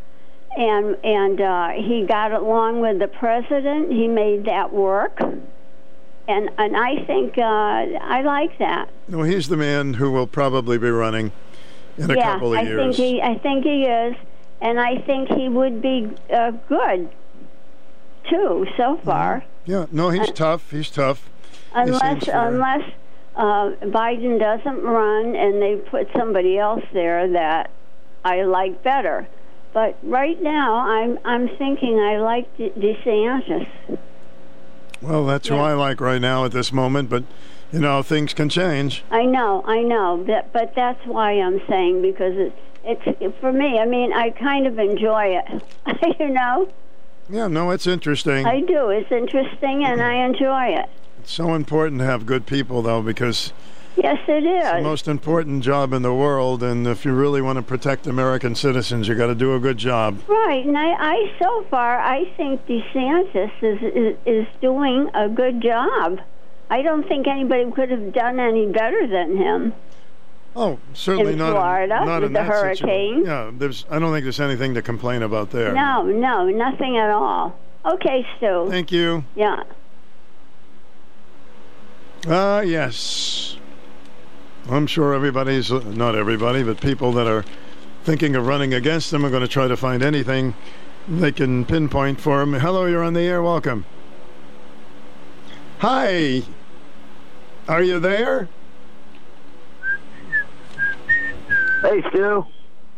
[0.58, 3.92] and and uh, he got along with the president.
[3.92, 8.90] He made that work, and and I think uh, I like that.
[9.08, 11.32] No, he's the man who will probably be running
[11.98, 12.96] in a yeah, couple of I years.
[12.98, 14.16] think he I think he is,
[14.62, 17.10] and I think he would be uh, good
[18.30, 19.44] too so far.
[19.66, 20.72] yeah, no, he's tough.
[20.72, 21.30] He's tough.
[21.74, 22.48] He unless fair.
[22.48, 22.90] unless
[23.36, 27.72] uh, Biden doesn't run and they put somebody else there that
[28.24, 29.28] I like better.
[29.74, 33.68] But right now, I'm I'm thinking I like De- DeSantis.
[35.02, 37.24] Well, that's who I like right now at this moment, but
[37.72, 39.04] you know things can change.
[39.10, 42.54] I know, I know, but but that's why I'm saying because it,
[42.86, 43.80] it's for me.
[43.80, 45.64] I mean, I kind of enjoy it,
[46.20, 46.70] you know.
[47.30, 48.46] Yeah, no, it's interesting.
[48.46, 48.90] I do.
[48.90, 50.90] It's interesting, and I enjoy it.
[51.24, 53.54] It's so important to have good people, though, because
[53.96, 56.64] Yes, it it's the most important job in the world.
[56.64, 59.78] And if you really want to protect American citizens, you got to do a good
[59.78, 60.20] job.
[60.28, 65.62] Right, and I, I so far I think DeSantis is, is is doing a good
[65.62, 66.20] job.
[66.70, 69.74] I don't think anybody could have done any better than him.
[70.58, 71.52] Oh, certainly In not.
[71.52, 73.24] Florida, not with in the hurricane.
[73.26, 73.86] Yeah, there's.
[73.90, 75.74] I don't think there's anything to complain about there.
[75.74, 77.58] No, no, nothing at all.
[77.86, 78.68] Okay, Stu.
[78.70, 79.24] Thank you.
[79.36, 79.64] Yeah.
[82.28, 83.58] Ah, yes.
[84.70, 87.44] I'm sure everybody's, uh, not everybody, but people that are
[88.06, 90.54] thinking of running against them are going to try to find anything
[91.08, 92.54] they can pinpoint for him.
[92.54, 93.44] Hello, you're on the air.
[93.44, 93.86] Welcome.
[95.80, 96.44] Hi.
[97.68, 98.48] Are you there?
[101.82, 102.46] Hey, Stu.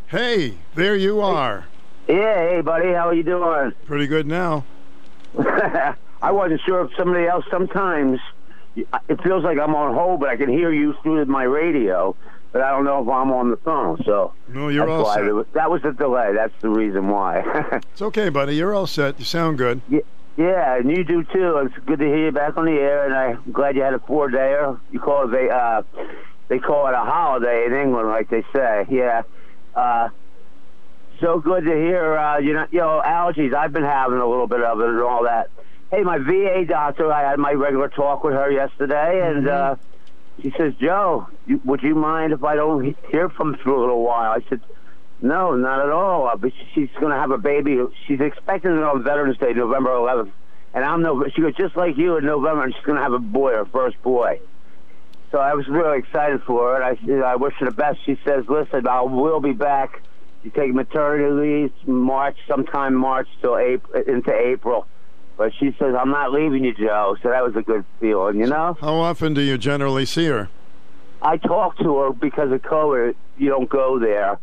[0.07, 1.65] Hey, there you are.
[2.07, 2.89] Yeah, hey, buddy.
[2.89, 3.73] How are you doing?
[3.87, 4.65] Pretty good now.
[5.39, 7.45] I wasn't sure if somebody else.
[7.49, 8.19] Sometimes
[8.75, 12.15] it feels like I'm on hold, but I can hear you through my radio.
[12.51, 14.01] But I don't know if I'm on the phone.
[14.05, 15.23] So No, you're all set.
[15.33, 16.33] was- that was the delay.
[16.33, 17.43] That's the reason why.
[17.91, 18.55] It's okay, buddy.
[18.55, 19.19] You're all set.
[19.19, 19.81] You sound good.
[20.37, 21.57] yeah, and you do too.
[21.57, 23.99] It's good to hear you back on the air, and I'm glad you had a
[23.99, 24.79] four dayer.
[24.91, 25.81] You call it a uh,
[26.47, 28.85] they call it a holiday in England, like they say.
[28.89, 29.23] Yeah.
[29.75, 30.09] Uh,
[31.19, 32.17] so good to hear.
[32.17, 33.53] Uh, you know, you know, allergies.
[33.53, 35.49] I've been having a little bit of it and all that.
[35.95, 37.09] Hey, my VA doctor.
[37.09, 39.75] I had my regular talk with her yesterday, and uh,
[40.41, 43.79] she says, "Joe, you, would you mind if I don't hear from you for a
[43.79, 44.59] little while?" I said,
[45.21, 46.27] "No, not at all.
[46.27, 47.79] Uh, But she's going to have a baby.
[48.07, 50.31] She's expecting it on Veterans Day, November 11th,
[50.73, 51.29] and I'm no.
[51.33, 53.63] She goes just like you in November, and she's going to have a boy, her
[53.63, 54.41] first boy."
[55.31, 57.99] So I was really excited for her, and I said, I wish her the best.
[58.05, 60.01] She says, listen, I will be back.
[60.43, 64.87] You take maternity leave March, sometime March till April, into April.
[65.37, 67.17] But she says, I'm not leaving you, Joe.
[67.21, 68.77] So that was a good feeling, you know?
[68.79, 70.49] How often do you generally see her?
[71.21, 73.15] I talk to her because of COVID.
[73.37, 74.39] You don't go there.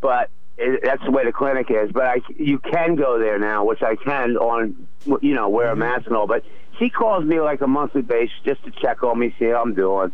[0.00, 1.90] But it, that's the way the clinic is.
[1.92, 4.86] But I, you can go there now, which I can on,
[5.20, 6.26] you know, wear a mask and all.
[6.28, 6.44] But
[6.78, 9.74] she calls me like a monthly basis just to check on me, see how I'm
[9.74, 10.12] doing,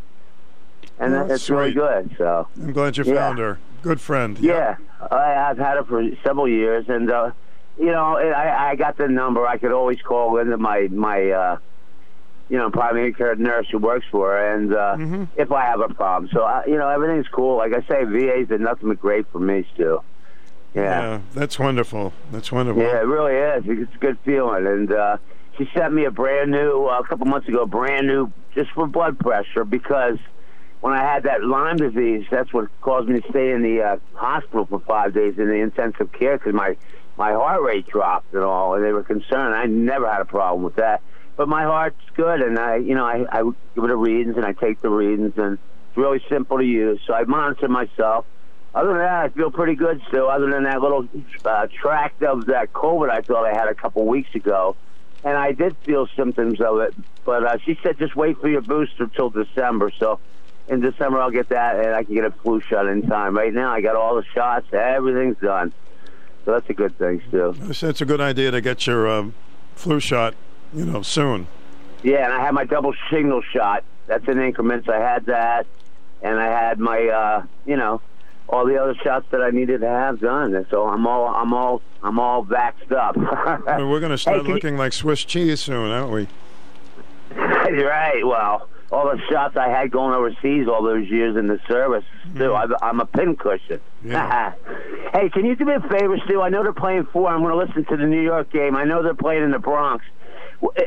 [0.98, 2.14] and Well, that's that's really good.
[2.18, 3.14] So I'm glad you Yeah.
[3.14, 3.58] found her.
[3.82, 4.36] Good friend.
[4.40, 4.76] yeah,
[5.10, 7.30] I, I've had her for several years, and uh,
[7.78, 9.46] you know, I, I got the number.
[9.46, 11.30] I could always call into my my.
[11.30, 11.58] Uh,
[12.48, 15.92] you know, primary care nurse who works for her, and uh, if I have a
[15.92, 16.30] problem.
[16.32, 17.56] So, uh, you know, everything's cool.
[17.56, 20.00] Like I say, VA's did nothing but great for me, Stu.
[20.72, 21.20] Yeah.
[21.34, 22.12] that's wonderful.
[22.30, 22.82] That's wonderful.
[22.82, 23.64] Yeah, it really is.
[23.66, 24.66] It's a good feeling.
[24.66, 25.16] And uh,
[25.56, 28.86] she sent me a brand new, uh, a couple months ago, brand new, just for
[28.86, 30.18] blood pressure, because
[30.82, 33.96] when I had that Lyme disease, that's what caused me to stay in the uh,
[34.14, 36.76] hospital for five days in the intensive care because my,
[37.16, 39.54] my heart rate dropped and all, and they were concerned.
[39.54, 41.02] I never had a problem with that.
[41.36, 43.42] But my heart's good, and I, you know, I, I
[43.74, 47.00] give it a readings, and I take the readings, and it's really simple to use.
[47.06, 48.24] So I monitor myself.
[48.74, 50.28] Other than that, I feel pretty good still.
[50.28, 51.08] Other than that little
[51.44, 54.76] uh, tract of that COVID I thought I had a couple weeks ago,
[55.24, 56.94] and I did feel symptoms of it.
[57.24, 59.90] But uh, she said just wait for your booster till December.
[59.98, 60.20] So
[60.68, 63.34] in December I'll get that, and I can get a flu shot in time.
[63.34, 65.72] Right now I got all the shots, everything's done.
[66.46, 67.56] So that's a good thing still.
[67.68, 69.34] It's, a good idea to get your um,
[69.74, 70.34] flu shot,
[70.72, 71.48] you know, soon.
[72.04, 73.82] Yeah, and I had my double signal shot.
[74.06, 74.88] That's in increments.
[74.88, 75.66] I had that,
[76.22, 78.00] and I had my, uh, you know,
[78.48, 80.54] all the other shots that I needed to have done.
[80.54, 83.16] And so I'm all, I'm all, I'm all vaxxed up.
[83.66, 86.28] Well, we're going to start Hey, can you- looking like Swiss cheese soon, aren't we?
[87.34, 88.24] You're right.
[88.24, 92.54] Well, all the shots I had going overseas all those years in the service, Stu,
[92.54, 93.80] I'm, I'm a pincushion.
[94.02, 96.40] hey, can you do me a favor, Stu?
[96.40, 97.28] I know they're playing four.
[97.28, 98.76] I'm going to listen to the New York game.
[98.76, 100.04] I know they're playing in the Bronx.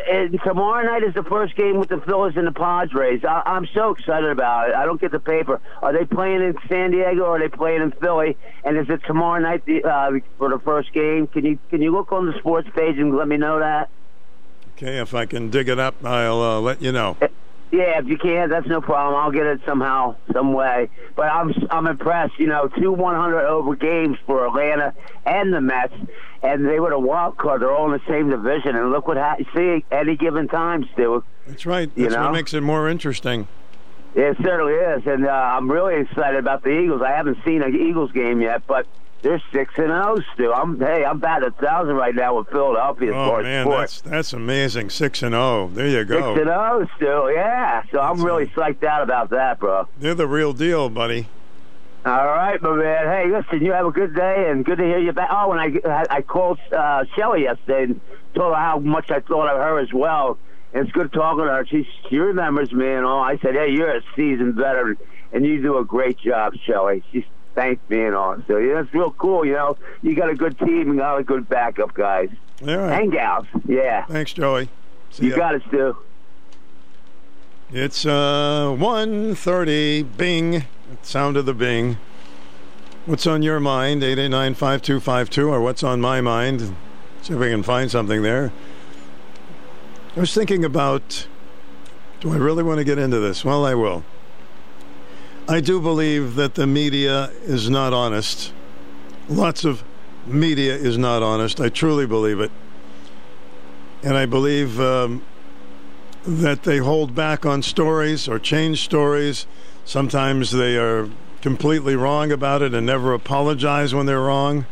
[0.09, 3.23] And tomorrow night is the first game with the Phillies and the Padres.
[3.23, 4.75] I, I'm so excited about it.
[4.75, 5.61] I don't get the paper.
[5.81, 8.35] Are they playing in San Diego or are they playing in Philly?
[8.63, 11.27] And is it tomorrow night the, uh, for the first game?
[11.27, 13.89] Can you can you look on the sports page and let me know that?
[14.75, 17.17] Okay, if I can dig it up, I'll uh, let you know.
[17.71, 19.15] Yeah, if you can't, that's no problem.
[19.21, 20.89] I'll get it somehow, some way.
[21.15, 22.39] But I'm I'm impressed.
[22.39, 24.93] You know, two 100 over games for Atlanta
[25.25, 25.93] and the Mets,
[26.41, 27.61] and they were a wild card.
[27.61, 31.23] They're all in the same division, and look what ha- see any given time, Stu.
[31.45, 31.91] That's right.
[31.95, 32.23] You That's know?
[32.23, 33.47] what makes it more interesting.
[34.15, 37.03] It certainly is, and uh, I'm really excited about the Eagles.
[37.03, 38.87] I haven't seen an Eagles game yet, but
[39.21, 40.53] they're six and zero, Stu.
[40.53, 43.13] I'm hey, I'm batting a thousand right now with Philadelphia.
[43.13, 44.01] Oh man, sports.
[44.01, 44.89] that's that's amazing.
[44.89, 45.69] Six and zero.
[45.73, 46.35] There you go.
[46.35, 47.31] Six and zero, Stu.
[47.33, 49.87] Yeah, so I'm really psyched out about that, bro.
[49.99, 51.27] They're the real deal, buddy.
[52.05, 53.05] All right, my man.
[53.07, 55.29] Hey, listen, you have a good day and good to hear you back.
[55.31, 58.01] Oh, and I I called uh, Shelly yesterday and
[58.33, 60.37] told her how much I thought of her as well.
[60.73, 61.65] And it's good talking to her.
[61.65, 63.21] She she remembers me and all.
[63.21, 64.97] I said, hey, you're a seasoned veteran
[65.31, 67.03] and you do a great job, Shelly.
[67.11, 67.25] She
[67.89, 68.37] me and all.
[68.47, 69.45] So yeah, it's real cool.
[69.45, 72.29] You know, you got a good team and got a good backup, guys
[72.61, 73.01] All right.
[73.03, 73.45] and gals.
[73.67, 74.69] Yeah, Thanks, Joey.
[75.11, 75.37] See you ya.
[75.37, 75.95] got it, Stu.
[77.71, 80.17] It's uh, 1.30.
[80.17, 80.63] Bing.
[81.03, 81.97] Sound of the bing.
[83.05, 84.01] What's on your mind?
[84.01, 86.75] 889-5252 or what's on my mind?
[87.21, 88.51] See if we can find something there.
[90.15, 91.27] I was thinking about
[92.21, 93.45] do I really want to get into this?
[93.45, 94.03] Well, I will.
[95.49, 98.53] I do believe that the media is not honest.
[99.27, 99.83] Lots of
[100.27, 101.59] media is not honest.
[101.59, 102.51] I truly believe it.
[104.03, 105.23] And I believe um,
[106.23, 109.47] that they hold back on stories or change stories.
[109.85, 111.09] Sometimes they are
[111.41, 114.67] completely wrong about it and never apologize when they're wrong.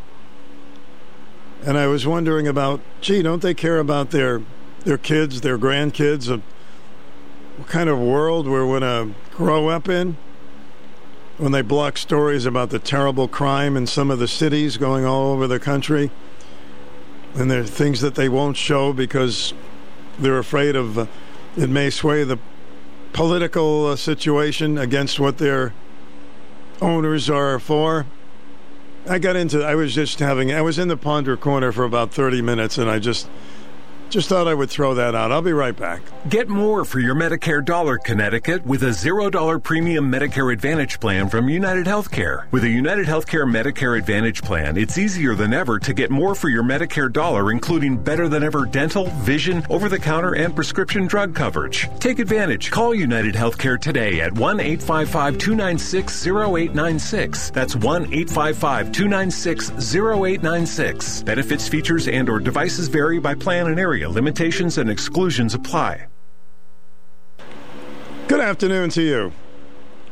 [1.66, 4.42] And I was wondering about, gee, don't they care about their
[4.84, 6.30] their kids, their grandkids,
[7.56, 10.16] what kind of world we're going to grow up in?
[11.38, 15.30] When they block stories about the terrible crime in some of the cities going all
[15.30, 16.10] over the country,
[17.34, 19.54] and there are things that they won't show because
[20.18, 21.06] they're afraid of uh,
[21.56, 22.40] it may sway the
[23.12, 25.72] political uh, situation against what their
[26.82, 28.06] owners are for.
[29.08, 32.12] I got into I was just having I was in the ponder corner for about
[32.12, 33.28] 30 minutes and I just
[34.10, 35.32] just thought I would throw that out.
[35.32, 36.00] I'll be right back.
[36.28, 41.48] Get more for your Medicare dollar, Connecticut, with a $0 premium Medicare Advantage plan from
[41.48, 42.50] United Healthcare.
[42.50, 46.48] With a United Healthcare Medicare Advantage plan, it's easier than ever to get more for
[46.48, 51.34] your Medicare dollar, including better than ever dental, vision, over the counter, and prescription drug
[51.34, 51.88] coverage.
[51.98, 52.70] Take advantage.
[52.70, 57.50] Call United Healthcare today at 1 855 296 0896.
[57.50, 61.22] That's 1 855 296 0896.
[61.22, 63.97] Benefits, features, and or devices vary by plan and area.
[64.06, 66.06] Limitations and exclusions apply.
[68.28, 69.32] Good afternoon to you.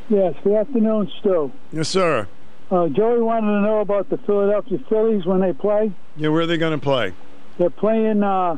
[0.08, 1.52] Yes, good afternoon, Stu.
[1.73, 2.28] Yes, sir.
[2.70, 5.92] Uh, Joey wanted to know about the Philadelphia Phillies when they play.
[6.16, 7.12] Yeah, where are they going to play?
[7.58, 8.56] They're playing uh,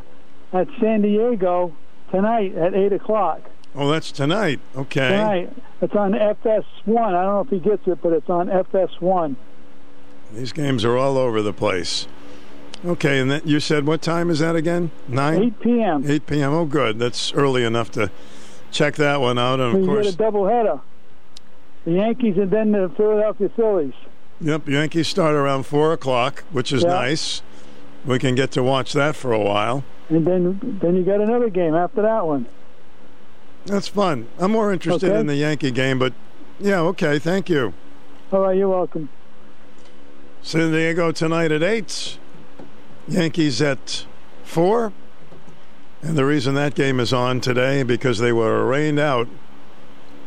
[0.52, 1.74] at San Diego
[2.10, 3.42] tonight at 8 o'clock.
[3.74, 4.60] Oh, that's tonight.
[4.76, 5.08] Okay.
[5.08, 5.52] Tonight.
[5.82, 6.58] It's on FS1.
[6.86, 9.36] I don't know if he gets it, but it's on FS1.
[10.32, 12.06] These games are all over the place.
[12.84, 14.90] Okay, and then you said what time is that again?
[15.08, 15.42] Nine.
[15.42, 16.04] 8 p.m.
[16.10, 16.52] 8 p.m.
[16.52, 16.98] Oh, good.
[16.98, 18.10] That's early enough to
[18.70, 19.58] check that one out.
[19.60, 20.80] And of you course, get a doubleheader.
[21.84, 23.94] The Yankees and then the Philadelphia Phillies.
[24.40, 26.90] yep, Yankees start around four o'clock, which is Yeah.
[26.90, 27.42] nice.
[28.06, 29.82] We can get to watch that for a while.
[30.08, 32.46] And then then you got another game after that one.
[33.66, 34.28] That's fun.
[34.38, 35.18] I'm more interested Okay.
[35.20, 36.12] in the Yankee game, but
[36.60, 37.18] yeah, okay.
[37.18, 37.74] Thank you.
[38.32, 39.08] All right, you're welcome.
[40.42, 42.18] San Diego tonight at 8.
[43.08, 44.06] Yankees at
[44.44, 44.92] 4.
[46.02, 49.28] And the reason that game is on today because they were rained out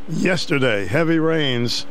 [0.10, 0.86] yesterday.
[0.86, 1.86] Heavy rains.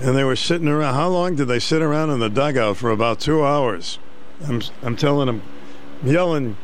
[0.00, 0.94] And they were sitting around.
[0.94, 3.98] How long did they sit around in the dugout for about two hours?
[4.46, 5.42] I'm, I'm telling them,
[6.02, 6.56] yelling,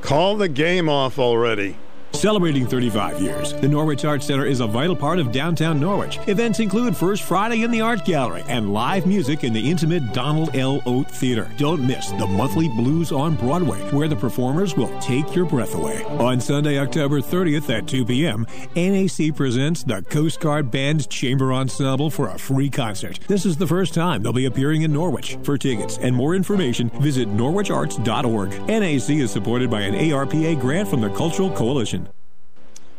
[0.00, 1.76] call the game off already.
[2.12, 6.18] Celebrating 35 years, the Norwich Art Center is a vital part of downtown Norwich.
[6.26, 10.56] Events include First Friday in the Art Gallery and live music in the intimate Donald
[10.56, 10.82] L.
[10.86, 11.48] Oat Theater.
[11.58, 16.02] Don't miss the monthly Blues on Broadway, where the performers will take your breath away.
[16.18, 22.10] On Sunday, October 30th at 2 p.m., NAC presents the Coast Guard Band Chamber Ensemble
[22.10, 23.20] for a free concert.
[23.28, 25.38] This is the first time they'll be appearing in Norwich.
[25.44, 28.50] For tickets and more information, visit norwicharts.org.
[28.66, 32.07] NAC is supported by an ARPA grant from the Cultural Coalition.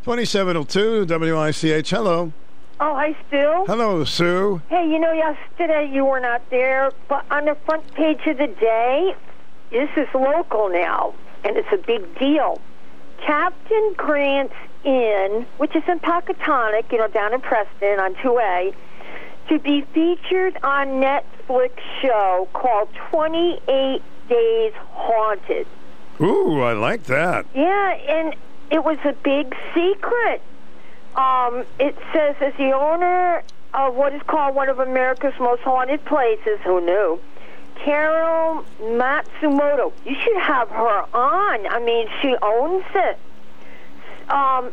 [0.09, 1.91] 2702 WICH.
[1.91, 2.33] Hello.
[2.79, 3.65] Oh, hi, Stu.
[3.67, 4.59] Hello, Sue.
[4.67, 8.47] Hey, you know, yesterday you were not there, but on the front page of the
[8.47, 9.15] day,
[9.69, 11.13] this is local now,
[11.43, 12.59] and it's a big deal.
[13.23, 18.73] Captain Grant's Inn, which is in Poquetanuck, you know, down in Preston on 2A,
[19.49, 25.67] to be featured on Netflix show called 28 Days Haunted.
[26.19, 27.45] Ooh, I like that.
[27.53, 28.33] Yeah, and
[28.71, 30.41] it was a big secret.
[31.15, 36.03] Um, it says, as the owner of what is called one of America's most haunted
[36.05, 37.19] places, who knew?
[37.75, 39.91] Carol Matsumoto.
[40.05, 41.67] You should have her on.
[41.67, 43.17] I mean, she owns it.
[44.29, 44.71] Um,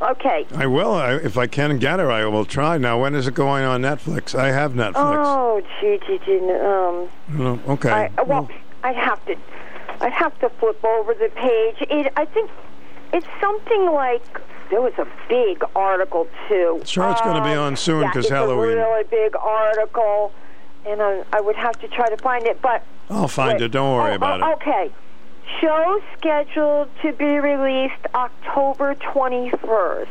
[0.00, 0.46] okay.
[0.54, 0.92] I will.
[0.92, 2.78] I, if I can get her, I will try.
[2.78, 4.34] Now, when is it going on Netflix?
[4.38, 4.92] I have Netflix.
[4.96, 6.38] Oh, gee, gee, gee.
[7.40, 8.10] Um, okay.
[8.16, 8.48] I, well,
[8.82, 9.36] I have to.
[9.98, 11.76] I have to flip over the page.
[11.90, 12.50] It, I think
[13.16, 14.22] it's something like
[14.70, 16.82] there was a big article too.
[16.84, 18.72] Sure, it's gonna be Um, on soon because it's Halloween.
[18.72, 20.32] A really big article,
[20.84, 22.60] and I, I would have to try to find it.
[22.60, 23.68] But I'll find it.
[23.68, 24.54] Don't worry oh, about oh, it.
[24.56, 24.92] Okay.
[25.60, 30.10] Show scheduled to be released October twenty first,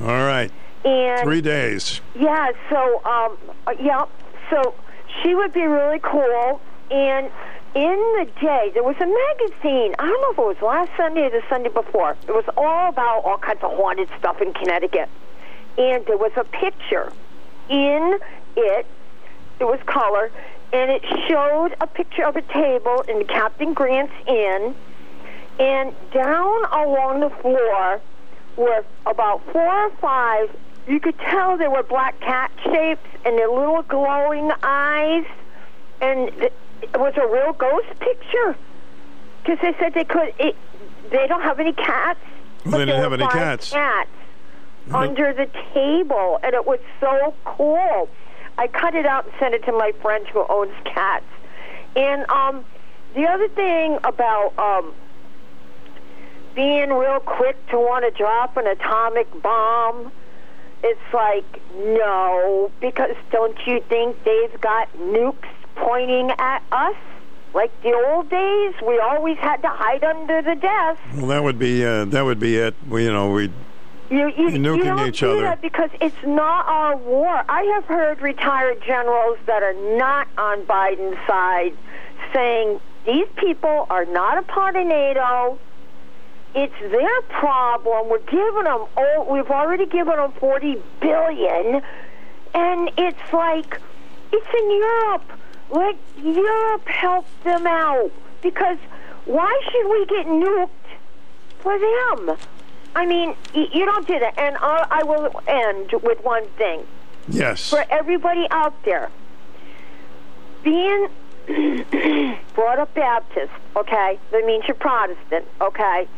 [0.00, 0.50] All right.
[0.84, 2.00] and Three days.
[2.14, 3.36] yeah, so um
[3.66, 4.04] uh, yeah,
[4.48, 4.74] so
[5.22, 6.60] she would be really cool
[6.90, 7.30] and
[7.74, 9.94] in the day there was a magazine.
[9.98, 12.16] I don't know if it was last Sunday or the Sunday before.
[12.26, 15.08] It was all about all kinds of haunted stuff in Connecticut.
[15.78, 17.12] And there was a picture
[17.68, 18.18] in
[18.56, 18.86] it.
[19.60, 20.30] It was color
[20.72, 24.74] and it showed a picture of a table in Captain Grant's Inn
[25.58, 28.00] and down along the floor
[28.56, 30.50] were about four or five.
[30.86, 35.24] You could tell they were black cat shapes and their little glowing eyes,
[36.00, 36.52] and th- it
[36.94, 38.56] was a real ghost picture.
[39.42, 40.34] Because they said they could.
[40.38, 40.56] It,
[41.10, 42.20] they don't have any cats.
[42.64, 43.70] They didn't have any cats.
[43.70, 44.10] Cats
[44.92, 48.08] under the table, and it was so cool.
[48.58, 51.24] I cut it out and sent it to my friend who owns cats.
[51.96, 52.64] And um,
[53.14, 54.94] the other thing about um,
[56.54, 60.12] being real quick to want to drop an atomic bomb,
[60.82, 61.44] it's like,
[61.76, 66.96] no, because don't you think they've got nukes pointing at us?
[67.52, 71.00] Like the old days, we always had to hide under the desk.
[71.16, 72.74] Well, that would be uh, that would be it.
[72.88, 73.50] We, you know, we
[74.08, 75.40] You, you, nuking don't each do other.
[75.42, 77.42] that because it's not our war.
[77.48, 81.72] I have heard retired generals that are not on Biden's side
[82.32, 85.58] saying these people are not a part of NATO.
[86.54, 88.08] It's their problem.
[88.10, 88.86] We're giving them.
[88.96, 91.82] Oh, we've already given them forty billion,
[92.54, 93.80] and it's like
[94.32, 95.22] it's in Europe.
[95.70, 98.10] Let Europe help them out
[98.42, 98.78] because
[99.24, 100.68] why should we get nuked
[101.60, 102.36] for them?
[102.94, 104.36] I mean, you don't do that.
[104.38, 106.86] And I, I will end with one thing
[107.28, 107.68] yes.
[107.70, 109.10] for everybody out there.
[110.62, 111.08] Being
[112.54, 116.08] brought up Baptist, okay, that means you're Protestant, okay.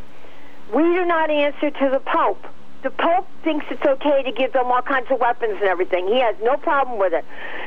[0.72, 2.44] We do not answer to the Pope.
[2.82, 6.08] the Pope thinks it's okay to give them all kinds of weapons and everything.
[6.08, 7.24] He has no problem with it.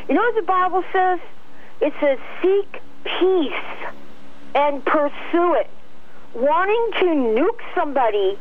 [0.09, 1.19] You know what the Bible says?
[1.81, 3.53] It says, seek peace
[4.55, 5.69] and pursue it.
[6.33, 8.37] Wanting to nuke somebody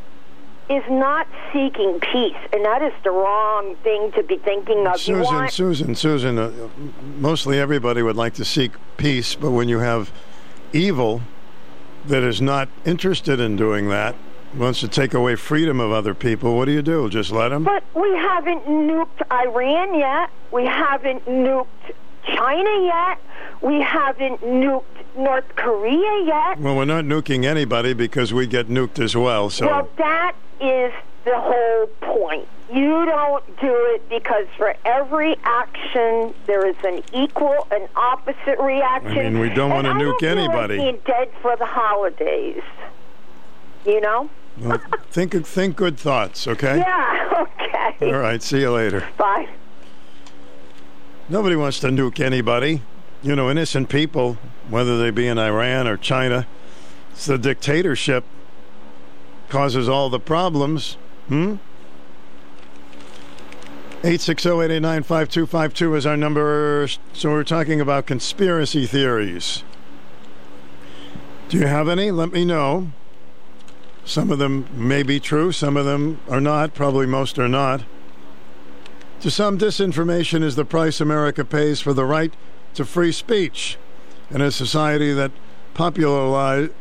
[0.71, 4.99] is not seeking peace, and that is the wrong thing to be thinking of.
[4.99, 6.51] Susan, want Susan, Susan, uh,
[7.19, 10.11] mostly everybody would like to seek peace, but when you have
[10.73, 11.21] evil
[12.07, 14.15] that is not interested in doing that,
[14.57, 17.11] wants to take away freedom of other people, what do you do?
[17.11, 17.65] Just let them?
[17.65, 20.31] But we haven't nuked Iran yet.
[20.51, 21.67] We haven't nuked
[22.27, 23.20] China yet.
[23.61, 24.85] We haven't nuked
[25.17, 26.59] North Korea yet.
[26.61, 29.67] Well, we're not nuking anybody because we get nuked as well, so.
[29.67, 30.93] Well, that is
[31.25, 32.47] the whole point.
[32.73, 39.19] You don't do it because for every action there is an equal and opposite reaction.
[39.19, 40.78] I mean, we don't wanna I nuke anybody.
[40.78, 42.62] being dead for the holidays.
[43.86, 44.31] You know?
[44.59, 44.81] Well,
[45.11, 46.78] think think good thoughts, okay?
[46.86, 47.47] Yeah.
[47.61, 48.12] Okay.
[48.12, 49.07] All right, see you later.
[49.19, 49.49] Bye.
[51.28, 52.83] Nobody wants to nuke anybody.
[53.23, 54.36] You know, innocent people,
[54.69, 56.47] whether they be in Iran or China.
[57.12, 58.25] It's the dictatorship
[59.49, 60.99] causes all the problems.
[61.28, 61.57] Hmm?
[64.03, 66.86] 860-889-5252 is our number.
[67.15, 69.65] So we're talking about conspiracy theories.
[71.49, 72.11] Do you have any?
[72.11, 72.91] Let me know.
[74.05, 77.85] Some of them may be true, some of them are not, probably most are not.
[79.25, 82.35] To some, disinformation is the price America pays for the right
[82.75, 83.78] to free speech.
[84.31, 85.33] In a society that
[85.73, 86.73] popularized,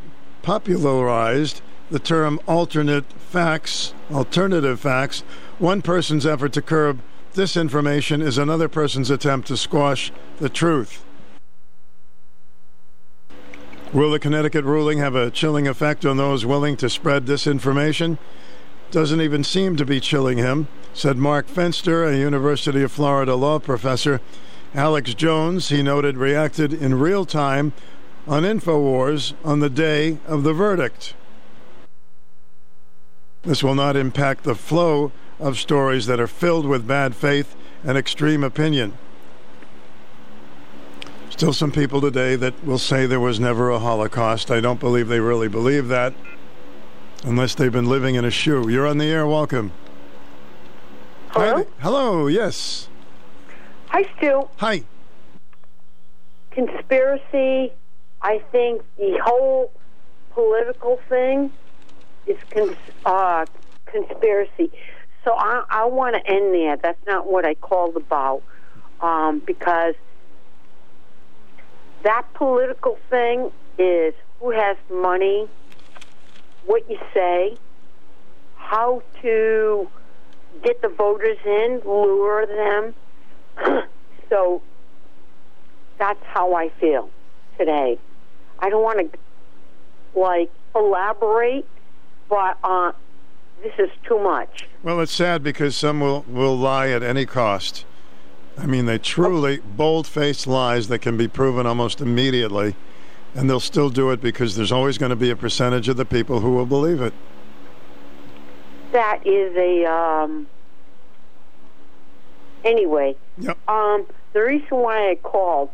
[1.90, 5.22] the term alternate facts, alternative facts,
[5.58, 7.00] one person's effort to curb
[7.34, 11.06] disinformation is another person's attempt to squash the truth.
[13.94, 18.18] Will the Connecticut ruling have a chilling effect on those willing to spread disinformation?
[18.94, 23.58] Doesn't even seem to be chilling him, said Mark Fenster, a University of Florida law
[23.58, 24.22] professor.
[24.76, 27.74] Alex Jones, he noted, reacted in real time
[28.28, 31.16] on InfoWars on the day of the verdict.
[33.42, 37.98] This will not impact the flow of stories that are filled with bad faith and
[37.98, 38.96] extreme opinion.
[41.32, 44.52] Still, some people today that will say there was never a Holocaust.
[44.52, 46.14] I don't believe they really believe that
[47.24, 48.70] unless they've been living in a shoe.
[48.70, 49.26] You're on the air.
[49.26, 49.72] Welcome.
[51.30, 51.58] Hello?
[51.58, 51.66] Hi.
[51.80, 52.28] Hello.
[52.28, 52.90] Yes.
[53.88, 54.48] Hi, Stu.
[54.58, 54.84] Hi.
[56.52, 57.74] Conspiracy.
[58.22, 59.72] I think the whole
[60.32, 61.52] political thing
[62.28, 63.46] is cons- uh,
[63.86, 64.72] conspiracy.
[65.24, 66.78] So I, I want to end there.
[66.78, 68.44] That's not what I called about
[69.02, 69.96] um, because
[72.04, 75.48] that political thing is who has money,
[76.66, 77.58] what you say,
[78.56, 79.90] how to
[80.64, 82.96] get the voters in, lure them.
[84.30, 84.62] so
[85.98, 87.10] that's how I feel
[87.58, 88.00] today.
[88.60, 91.66] I don't want to like elaborate,
[92.30, 92.92] but uh,
[93.62, 94.68] this is too much.
[94.84, 97.86] Well, it's sad because some will, will lie at any cost.
[98.58, 102.76] I mean, they truly bold faced lies that can be proven almost immediately,
[103.36, 106.06] and they'll still do it because there's always going to be a percentage of the
[106.06, 107.14] people who will believe it.
[108.92, 110.48] That is a um.
[112.64, 113.58] Anyway, Yep.
[113.68, 115.70] um, the reason why I called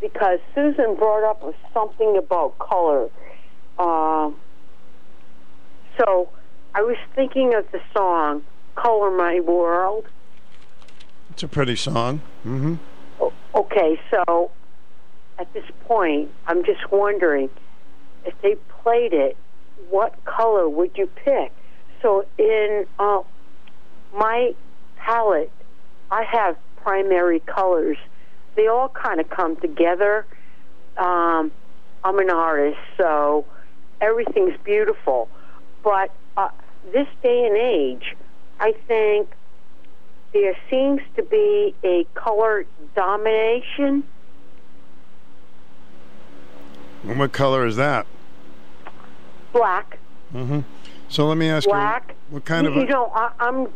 [0.00, 3.08] because Susan brought up something about color.
[3.78, 4.36] Um,
[5.96, 6.28] so
[6.74, 8.42] I was thinking of the song
[8.74, 10.06] "Color My World."
[11.30, 12.20] It's a pretty song.
[12.44, 12.74] Mm-hmm.
[13.54, 14.50] Okay, so
[15.38, 17.50] at this point, I'm just wondering
[18.24, 19.36] if they played it,
[19.90, 21.52] what color would you pick?
[22.02, 23.20] So in uh,
[24.16, 24.54] my
[24.96, 25.50] palette,
[26.10, 27.96] I have primary colors.
[28.56, 30.26] They all kind of come together.
[30.96, 31.50] Um,
[32.04, 33.46] I'm an artist, so
[34.00, 35.28] everything's beautiful.
[35.82, 36.50] But uh,
[36.92, 38.16] this day and age,
[38.60, 39.28] I think
[40.32, 44.04] there seems to be a color domination.
[47.06, 48.06] And what color is that?
[49.52, 49.98] Black,
[50.34, 50.60] Mm-hmm.
[51.08, 52.08] So let me ask you black.
[52.08, 53.68] you, what kind you, of a, you know, I, I'm.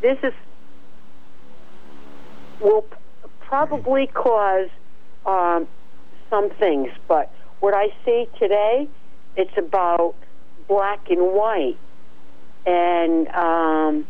[0.00, 0.32] This is
[2.60, 2.86] will
[3.40, 4.70] probably cause
[5.26, 5.68] um,
[6.30, 8.88] some things, but what I see today,
[9.36, 10.14] it's about
[10.66, 11.76] black and white,
[12.66, 14.06] and um,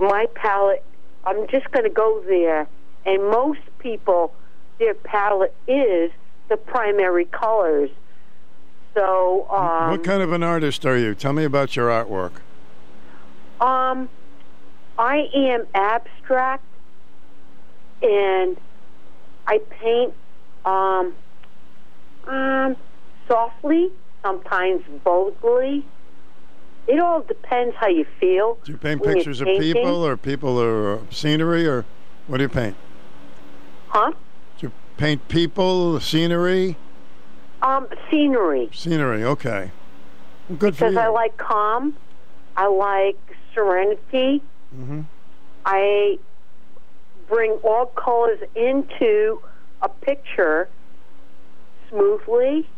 [0.00, 0.84] my palette.
[1.24, 2.66] I'm just going to go there,
[3.06, 4.34] and most people,
[4.80, 6.10] their palette is
[6.48, 7.90] the primary colors.
[8.94, 11.14] So, um, what kind of an artist are you?
[11.14, 12.32] Tell me about your artwork.
[13.60, 14.08] Um,
[14.98, 16.64] I am abstract,
[18.02, 18.56] and
[19.46, 20.12] I paint
[20.64, 21.14] um,
[22.26, 22.76] um,
[23.26, 23.90] softly,
[24.22, 25.86] sometimes boldly.
[26.86, 28.58] It all depends how you feel.
[28.64, 31.84] Do you paint pictures of people or people or scenery or
[32.26, 32.76] what do you paint?
[33.88, 34.12] Huh?
[35.02, 36.76] Paint people, scenery?
[37.60, 38.70] Um, scenery.
[38.72, 39.72] Scenery, okay.
[40.48, 40.96] Well, good for because.
[40.96, 41.96] I like calm.
[42.56, 43.18] I like
[43.52, 44.44] serenity.
[44.72, 45.00] Mm-hmm.
[45.66, 46.20] I
[47.26, 49.42] bring all colors into
[49.82, 50.68] a picture
[51.90, 52.68] smoothly.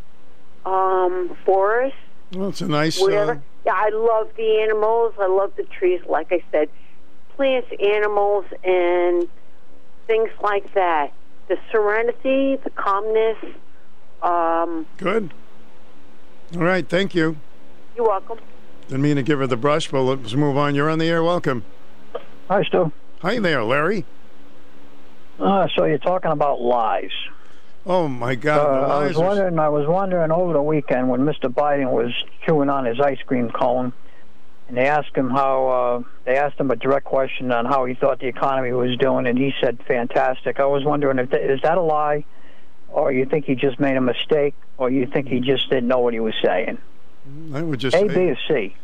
[0.65, 1.95] Um, forest,
[2.33, 2.99] Well, it's a nice.
[2.99, 3.33] whatever.
[3.33, 5.13] Uh, Yeah, I love the animals.
[5.21, 6.01] I love the trees.
[6.09, 6.71] Like I said,
[7.37, 9.29] plants, animals, and
[10.07, 11.13] things like that.
[11.49, 13.37] The serenity, the calmness.
[14.23, 15.33] Um, good.
[16.57, 17.37] All right, thank you.
[17.97, 18.39] you're welcome.
[18.89, 20.75] Didn't mean to give her the brush, but let's move on.
[20.75, 21.23] You're on the air.
[21.23, 21.65] Welcome.
[22.49, 22.93] Hi, Stu.
[23.21, 24.05] Hi there, Larry.
[25.39, 27.11] Uh, so you're talking about lies.
[27.87, 29.59] Oh my God, Uh, I lies was are- wondering.
[29.59, 31.53] I was wondering over the weekend when Mr.
[31.53, 32.13] Biden was
[32.47, 33.93] chewing on his ice cream cone,
[34.69, 35.69] and they asked him how.
[35.69, 39.27] Uh, they asked him a direct question on how he thought the economy was doing,
[39.27, 40.59] and he said fantastic.
[40.59, 42.25] I was wondering if th- is that a lie,
[42.89, 45.99] or you think he just made a mistake, or you think he just didn't know
[45.99, 46.79] what he was saying?
[47.53, 48.75] I would just A, B, or C.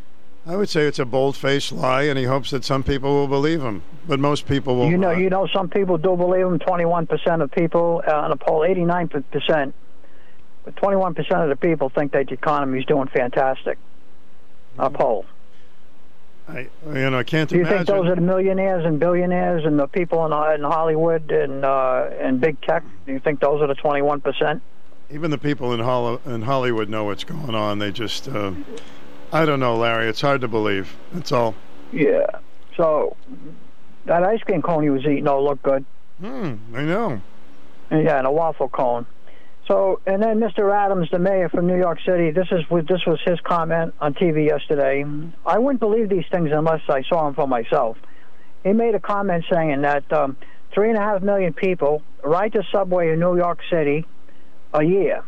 [0.47, 3.61] I would say it's a bold-faced lie, and he hopes that some people will believe
[3.61, 4.91] him, but most people will.
[4.91, 5.21] You know, not.
[5.21, 6.59] you know, some people do believe him.
[6.59, 9.75] Twenty-one percent of people uh, on a poll, eighty-nine percent,
[10.65, 13.79] but twenty-one percent of the people think that the economy is doing fantastic.
[14.79, 15.27] A poll.
[16.51, 17.87] I, you know, I can't Do you imagine.
[17.87, 22.09] think those are the millionaires and billionaires and the people in, in Hollywood and uh,
[22.19, 22.83] and big tech?
[23.07, 24.63] Do you think those are the twenty-one percent?
[25.11, 27.79] Even the people in, Hol- in Hollywood know what's going on.
[27.81, 28.53] They just, uh,
[29.33, 30.07] I don't know, Larry.
[30.09, 30.97] It's hard to believe.
[31.13, 31.55] That's all.
[31.93, 32.27] Yeah.
[32.77, 33.17] So
[34.07, 35.85] that ice cream cone he was eating, oh, looked good.
[36.21, 36.55] Hmm.
[36.75, 37.21] I know.
[37.91, 39.05] Yeah, and a waffle cone.
[39.71, 40.75] So, and then Mr.
[40.77, 44.47] Adams, the mayor from New York City, this is this was his comment on TV
[44.49, 45.05] yesterday.
[45.47, 47.97] I wouldn't believe these things unless I saw them for myself.
[48.65, 50.37] He made a comment saying that um,
[50.75, 54.05] three and a half million people ride the subway in New York City
[54.75, 55.23] a year.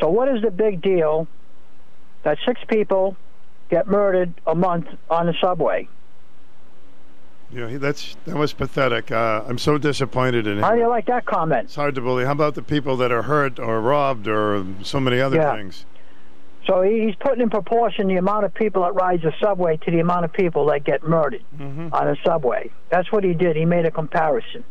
[0.00, 1.26] So, what is the big deal
[2.24, 3.16] that six people
[3.70, 5.88] get murdered a month on the subway?
[7.52, 9.10] Yeah, he- that's that was pathetic.
[9.12, 10.62] Uh, I'm so disappointed in him.
[10.62, 11.64] How do you like that comment?
[11.64, 12.26] It's hard to believe.
[12.26, 15.54] How about the people that are hurt or robbed or so many other Yeah.
[15.56, 15.84] things?
[16.66, 19.98] So he's putting in proportion the amount of people that rides the subway to the
[19.98, 21.88] amount of people that get murdered Mm-hmm.
[21.92, 22.70] on the subway.
[22.88, 23.56] That's what he did.
[23.56, 24.62] He made a comparison.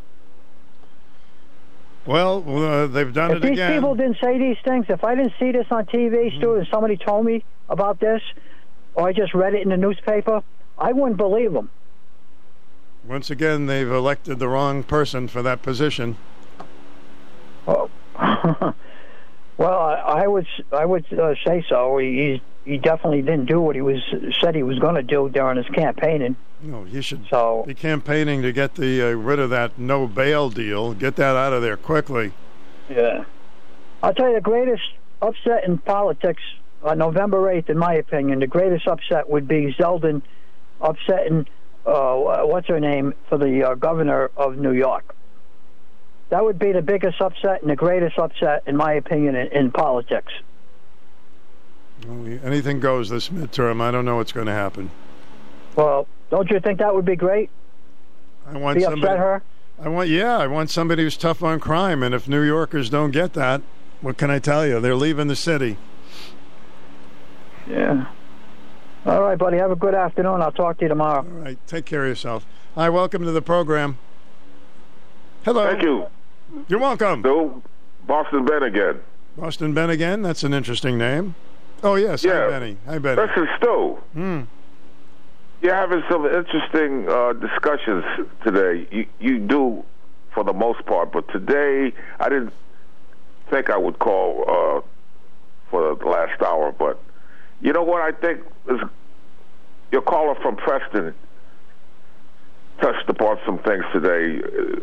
[2.06, 3.74] Well, uh, they've done if it these again.
[3.74, 6.98] people didn't say these things, if I didn't see this on TV, Stu, and somebody
[6.98, 8.22] told me about this,
[8.95, 10.42] or I just read it in the newspaper,
[10.80, 11.69] I wouldn't believe them.
[13.07, 16.17] Once again, they've elected the wrong person for that position.
[17.65, 18.73] well,
[19.57, 21.97] I, I would I would uh, say so.
[21.97, 24.01] He he definitely didn't do what he was
[24.39, 26.35] said he was going to do during his campaigning.
[26.61, 30.49] No, he should so, be campaigning to get the uh, rid of that no bail
[30.49, 30.93] deal.
[30.93, 32.33] Get that out of there quickly.
[32.89, 33.25] Yeah.
[34.03, 34.83] I'll tell you the greatest
[35.21, 36.41] upset in politics
[36.83, 40.21] on November 8th, in my opinion, the greatest upset would be Zeldin
[40.80, 41.47] upsetting,
[41.85, 45.16] uh, what's her name, for the uh, governor of New York.
[46.30, 49.72] That would be the biggest upset and the greatest upset, in my opinion, in, in
[49.72, 50.32] politics.
[52.08, 53.82] Well, Anything goes this midterm.
[53.82, 54.90] I don't know what's going to happen.
[55.76, 57.50] Well, don't you think that would be great?
[58.48, 59.03] I want Be somebody.
[59.03, 59.43] upset her?
[59.82, 60.38] I want yeah.
[60.38, 62.03] I want somebody who's tough on crime.
[62.03, 63.61] And if New Yorkers don't get that,
[64.01, 64.80] what can I tell you?
[64.80, 65.77] They're leaving the city.
[67.68, 68.06] Yeah.
[69.05, 69.57] All right, buddy.
[69.57, 70.41] Have a good afternoon.
[70.41, 71.19] I'll talk to you tomorrow.
[71.19, 71.57] All right.
[71.67, 72.45] Take care of yourself.
[72.75, 72.89] Hi.
[72.89, 73.97] Welcome to the program.
[75.43, 75.65] Hello.
[75.69, 76.05] Thank you.
[76.67, 77.21] You're welcome.
[77.21, 77.63] Bill,
[78.05, 78.99] Boston Ben again.
[79.38, 80.21] Boston Ben again.
[80.21, 81.35] That's an interesting name.
[81.83, 82.23] Oh yes.
[82.23, 82.43] Yeah.
[82.43, 82.77] Hi Benny.
[82.85, 83.21] Hi Benny.
[83.21, 84.41] Listen, Stu, Hmm.
[85.61, 88.03] you're having some interesting uh, discussions
[88.45, 88.85] today.
[88.91, 89.83] You, you do,
[90.31, 92.53] for the most part, but today I didn't
[93.49, 94.81] think I would call uh,
[95.71, 96.71] for the last hour.
[96.71, 96.99] But
[97.61, 98.80] you know what I think is
[99.91, 101.14] your caller from Preston
[102.81, 104.41] touched upon some things today.
[104.43, 104.80] uh,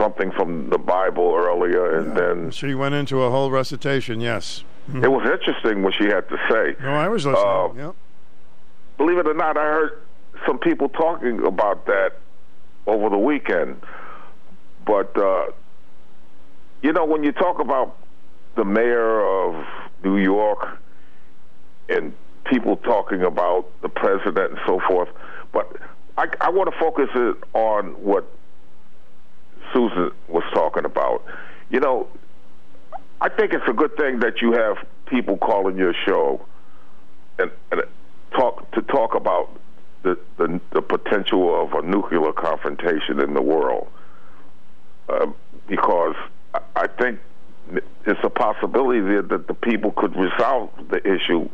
[0.00, 4.18] Something from the Bible earlier, and then She went into a whole recitation.
[4.18, 4.64] Yes.
[4.88, 6.74] it was interesting what she had to say.
[6.82, 7.46] No, I was listening.
[7.46, 7.94] Uh, yep.
[8.96, 10.00] believe it or not, I heard
[10.46, 12.12] some people talking about that
[12.86, 13.80] over the weekend.
[14.86, 15.50] But uh,
[16.80, 17.98] you know, when you talk about
[18.56, 19.66] the mayor of
[20.02, 20.78] New York
[21.90, 22.14] and
[22.44, 25.08] people talking about the president and so forth.
[25.52, 25.76] But
[26.16, 28.26] I, I want to focus it on what
[29.72, 31.24] Susan was talking about.
[31.70, 32.08] You know,
[33.20, 36.44] I think it's a good thing that you have people calling your show
[37.38, 37.82] and, and
[38.32, 39.48] talk to talk about
[40.02, 43.88] the, the the potential of a nuclear confrontation in the world,
[45.08, 45.26] uh,
[45.68, 46.16] because
[46.54, 47.20] I, I think
[48.06, 51.48] it's a possibility that, that the people could resolve the issue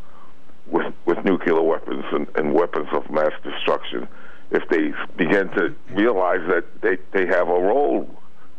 [0.71, 4.09] with with nuclear weapons and, and weapons of mass destruction
[4.51, 8.09] if they begin to realize that they they have a role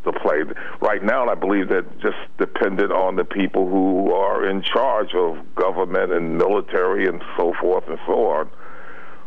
[0.04, 0.44] to play.
[0.82, 5.38] Right now, I believe that just dependent on the people who are in charge of
[5.56, 8.50] government and military and so forth and so on.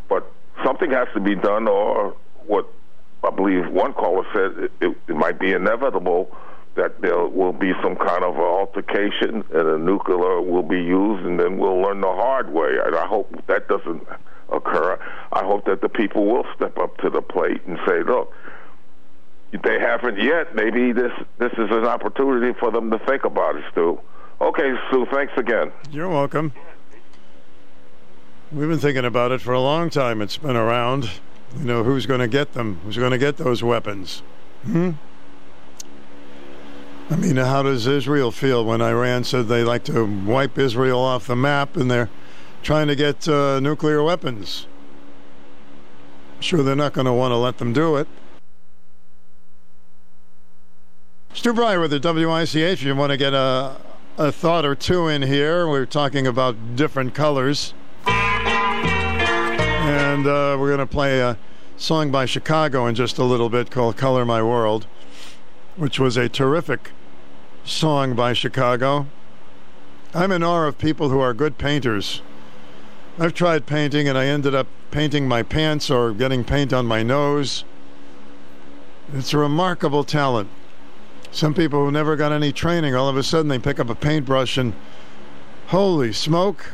[0.09, 0.31] But
[0.65, 2.67] something has to be done, or what
[3.23, 6.35] I believe one caller said, it, it might be inevitable
[6.75, 11.39] that there will be some kind of altercation and a nuclear will be used, and
[11.39, 12.78] then we'll learn the hard way.
[12.84, 14.07] And I hope that doesn't
[14.51, 14.99] occur.
[15.33, 18.33] I hope that the people will step up to the plate and say, look,
[19.65, 20.55] they haven't yet.
[20.55, 24.01] Maybe this this is an opportunity for them to think about it, Stu.
[24.41, 25.07] Okay, Stu.
[25.12, 25.70] Thanks again.
[25.91, 26.52] You're welcome.
[28.51, 30.20] We've been thinking about it for a long time.
[30.23, 31.10] It's been around.
[31.59, 32.81] You know, who's going to get them?
[32.84, 34.23] Who's going to get those weapons?
[34.65, 34.92] Hmm?
[37.12, 41.26] I mean, how does Israel feel when Iran said they like to wipe Israel off
[41.26, 42.08] the map and they're
[42.62, 44.66] trying to get uh, nuclear weapons?
[46.41, 48.08] Sure they're not going to want to let them do it.
[51.34, 52.57] Stu Bryer with the WICH.
[52.57, 53.76] If you want to get a,
[54.16, 57.74] a thought or two in here, we're talking about different colors.
[58.07, 58.16] And
[60.26, 61.36] uh, we're going to play a
[61.76, 64.86] song by Chicago in just a little bit called Color My World,
[65.76, 66.92] which was a terrific
[67.65, 69.07] song by Chicago.
[70.15, 72.23] I'm in awe of people who are good painters.
[73.18, 77.02] I've tried painting and I ended up painting my pants or getting paint on my
[77.02, 77.65] nose.
[79.15, 80.49] It's a remarkable talent.
[81.31, 83.94] Some people who never got any training, all of a sudden they pick up a
[83.94, 84.74] paintbrush and
[85.68, 86.73] holy smoke,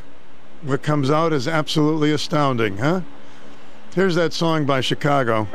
[0.63, 3.03] what comes out is absolutely astounding, huh?
[3.95, 5.47] Here's that song by Chicago.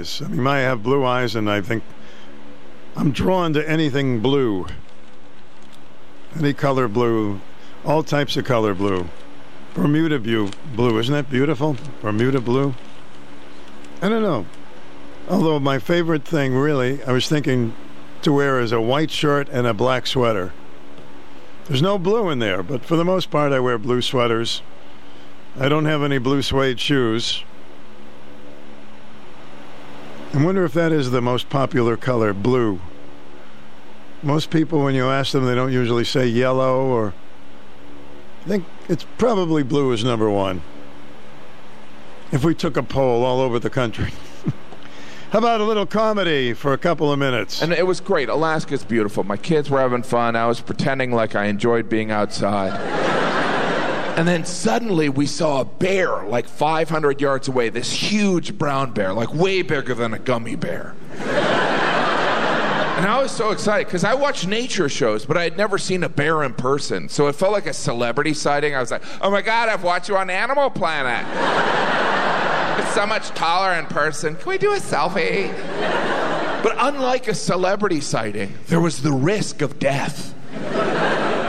[0.00, 0.22] Eyes.
[0.22, 1.82] I mean, I have blue eyes, and I think
[2.96, 4.66] I'm drawn to anything blue.
[6.38, 7.40] Any color blue,
[7.84, 9.08] all types of color blue.
[9.74, 11.76] Bermuda blue, blue, isn't that beautiful?
[12.02, 12.74] Bermuda blue.
[14.02, 14.46] I don't know.
[15.28, 17.74] Although my favorite thing, really, I was thinking
[18.22, 20.52] to wear is a white shirt and a black sweater.
[21.66, 24.62] There's no blue in there, but for the most part, I wear blue sweaters.
[25.58, 27.44] I don't have any blue suede shoes.
[30.40, 32.80] I wonder if that is the most popular color, blue.
[34.22, 37.12] Most people, when you ask them, they don't usually say yellow or.
[38.46, 40.62] I think it's probably blue is number one.
[42.32, 44.14] If we took a poll all over the country.
[45.30, 47.60] How about a little comedy for a couple of minutes?
[47.60, 48.30] And it was great.
[48.30, 49.24] Alaska's beautiful.
[49.24, 50.36] My kids were having fun.
[50.36, 53.09] I was pretending like I enjoyed being outside.
[54.16, 59.12] And then suddenly we saw a bear like 500 yards away, this huge brown bear,
[59.12, 60.94] like way bigger than a gummy bear.
[63.00, 66.02] And I was so excited because I watch nature shows, but I had never seen
[66.04, 67.08] a bear in person.
[67.08, 68.74] So it felt like a celebrity sighting.
[68.74, 71.26] I was like, oh my God, I've watched you on Animal Planet.
[72.78, 74.36] it's so much taller in person.
[74.36, 75.50] Can we do a selfie?
[76.62, 80.34] But unlike a celebrity sighting, there was the risk of death.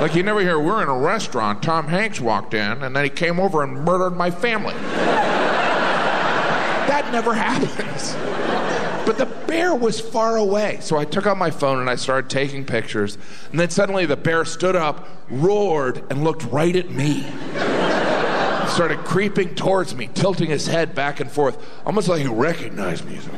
[0.01, 3.09] Like you never hear, we're in a restaurant, Tom Hanks walked in, and then he
[3.11, 4.73] came over and murdered my family.
[6.87, 8.15] that never happens.
[9.05, 10.79] But the bear was far away.
[10.81, 13.19] So I took out my phone and I started taking pictures.
[13.51, 17.21] And then suddenly the bear stood up, roared, and looked right at me.
[18.73, 23.19] started creeping towards me, tilting his head back and forth, almost like he recognized me.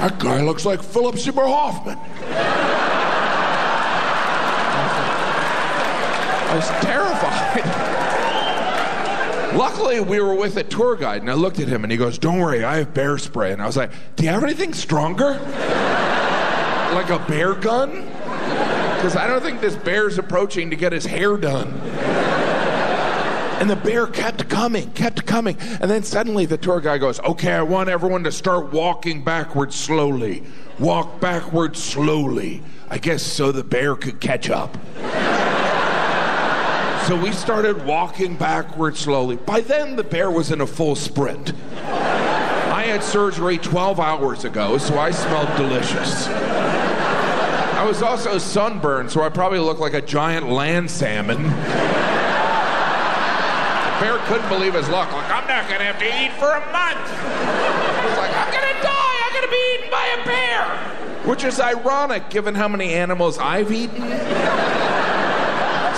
[0.00, 1.98] That guy looks like Philip Seymour Hoffman.
[6.50, 7.96] I was terrified.
[9.56, 12.18] Luckily, we were with a tour guide, and I looked at him, and he goes,
[12.18, 15.30] "Don't worry, I have bear spray." And I was like, "Do you have anything stronger,
[16.92, 18.04] like a bear gun?"
[18.96, 21.68] Because I don't think this bear's approaching to get his hair done.
[23.60, 25.56] And the bear kept coming, kept coming.
[25.80, 29.76] And then suddenly the tour guide goes, Okay, I want everyone to start walking backwards
[29.76, 30.42] slowly.
[30.78, 32.62] Walk backwards slowly.
[32.88, 34.76] I guess so the bear could catch up.
[37.10, 39.34] So we started walking backwards slowly.
[39.34, 41.52] By then, the bear was in a full sprint.
[41.82, 46.28] I had surgery 12 hours ago, so I smelled delicious.
[46.28, 51.42] I was also sunburned, so I probably looked like a giant land salmon.
[51.42, 51.50] The
[53.98, 55.10] bear couldn't believe his luck.
[55.12, 57.10] Like, I'm not gonna have to eat for a month.
[57.10, 59.18] I was like, I'm gonna die.
[59.26, 60.64] I'm gonna be eaten by a bear.
[61.28, 64.89] Which is ironic given how many animals I've eaten.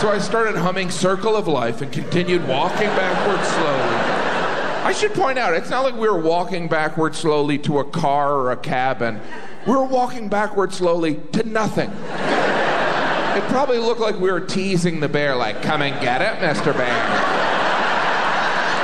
[0.02, 4.82] So I started humming Circle of Life and continued walking backwards slowly.
[4.84, 8.32] I should point out, it's not like we were walking backwards slowly to a car
[8.32, 9.20] or a cabin.
[9.64, 11.88] We were walking backwards slowly to nothing.
[11.88, 16.76] It probably looked like we were teasing the bear, like, come and get it, Mr.
[16.76, 16.90] Bear.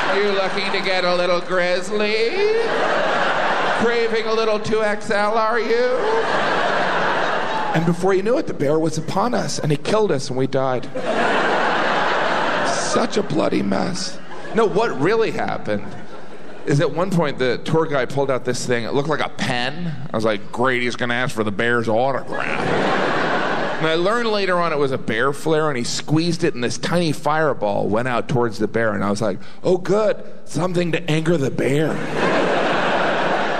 [0.06, 2.26] Are You looking to get a little grizzly?
[3.82, 6.77] Craving a little 2XL, are you?
[7.78, 10.36] And before you knew it, the bear was upon us and he killed us and
[10.36, 10.84] we died.
[12.68, 14.18] Such a bloody mess.
[14.56, 15.86] No, what really happened
[16.66, 18.82] is at one point the tour guide pulled out this thing.
[18.82, 19.94] It looked like a pen.
[20.12, 23.78] I was like, great, he's going to ask for the bear's autograph.
[23.78, 26.64] And I learned later on it was a bear flare, and he squeezed it, and
[26.64, 28.92] this tiny fireball went out towards the bear.
[28.92, 31.90] And I was like, oh, good, something to anger the bear.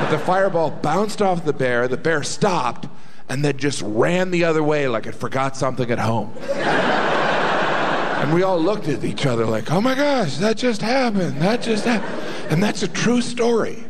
[0.00, 2.88] but the fireball bounced off the bear, the bear stopped,
[3.28, 6.32] and then just ran the other way like it forgot something at home.
[6.52, 11.40] and we all looked at each other like, oh my gosh, that just happened.
[11.40, 12.23] That just happened.
[12.50, 13.84] And that's a true story.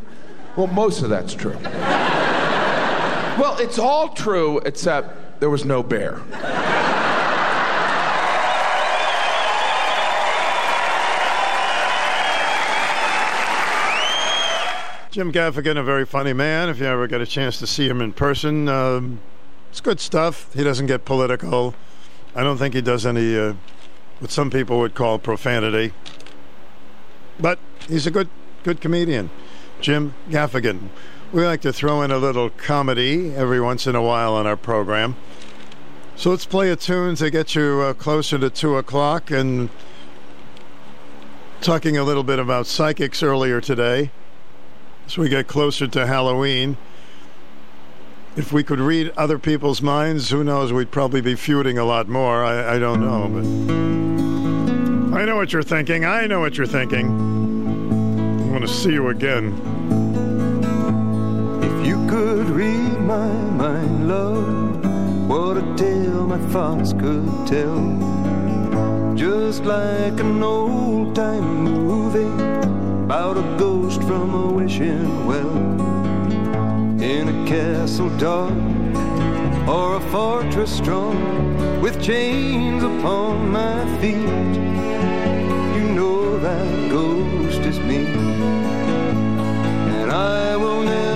[0.57, 1.57] Well, most of that's true.
[3.39, 6.21] well, it's all true except there was no bear.
[15.11, 16.69] Jim Gaffigan, a very funny man.
[16.69, 19.21] If you ever get a chance to see him in person, um,
[19.71, 20.53] it's good stuff.
[20.53, 21.75] He doesn't get political.
[22.35, 23.55] I don't think he does any uh,
[24.19, 25.95] what some people would call profanity.
[27.41, 28.29] But he's a good
[28.65, 29.31] good comedian.
[29.81, 30.91] Jim Gaffigan.
[31.33, 34.57] We like to throw in a little comedy every once in a while on our
[34.59, 35.17] program.
[36.17, 39.71] So let's play a tune to get you uh, closer to 2 o'clock and
[41.63, 44.11] talking a little bit about psychics earlier today
[45.09, 46.77] as we get closer to Halloween.
[48.37, 50.71] If we could read other people's minds, who knows?
[50.71, 52.45] We'd probably be feuding a lot more.
[52.45, 53.27] I, I don't know,
[55.11, 56.05] but I know what you're thinking.
[56.05, 57.07] I know what you're thinking.
[57.09, 59.55] I want to see you again.
[61.63, 69.15] If you could read my mind, love, what a tale my thoughts could tell.
[69.17, 72.78] Just like an old time movie
[73.09, 75.57] about a ghost from a wishing well
[77.01, 78.53] in a castle dark
[79.67, 81.17] or a fortress strong
[81.81, 84.53] with chains upon my feet.
[85.77, 88.05] You know that ghost is me,
[89.95, 91.08] and I will never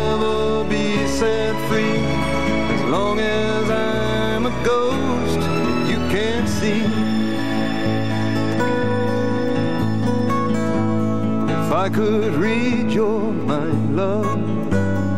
[11.83, 14.39] I could read your mind, love,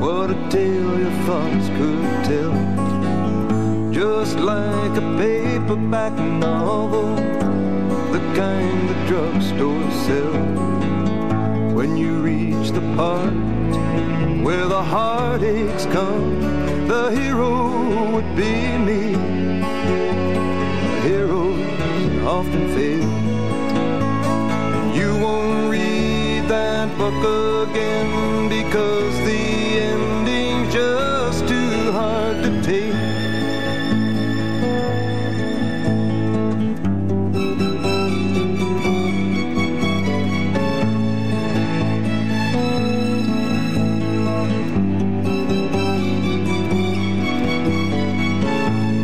[0.00, 3.92] what a tale your thoughts could tell.
[3.92, 7.16] Just like a paperback novel,
[8.14, 10.32] the kind the drugstore sell.
[11.74, 13.34] When you reach the part
[14.42, 16.40] where the heartaches come,
[16.88, 19.12] the hero would be me.
[21.02, 23.23] Heroes often fail.
[26.86, 32.92] That book again because the ending's just too hard to take.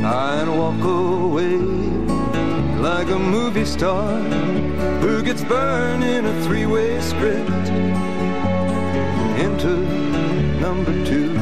[0.04, 1.56] I'd walk away
[2.78, 4.20] like a movie star
[5.00, 7.59] who gets burned in a three-way script
[9.60, 9.76] into
[10.58, 11.36] number two.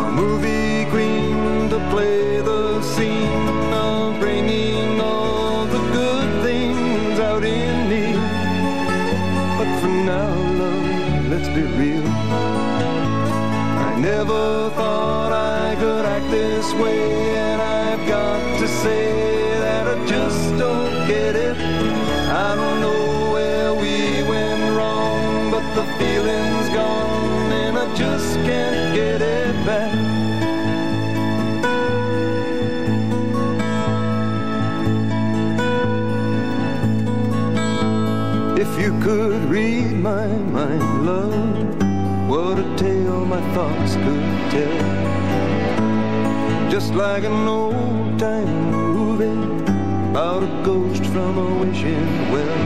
[0.00, 7.88] A movie queen to play the scene of bringing all the good things out in
[7.88, 8.12] me.
[9.58, 12.06] But for now, love, let's be real.
[13.88, 15.23] I never thought
[39.54, 44.80] read my mind, love, what a tale my thoughts could tell.
[46.68, 49.70] Just like an old time movie
[50.10, 52.62] about a ghost from a wishing well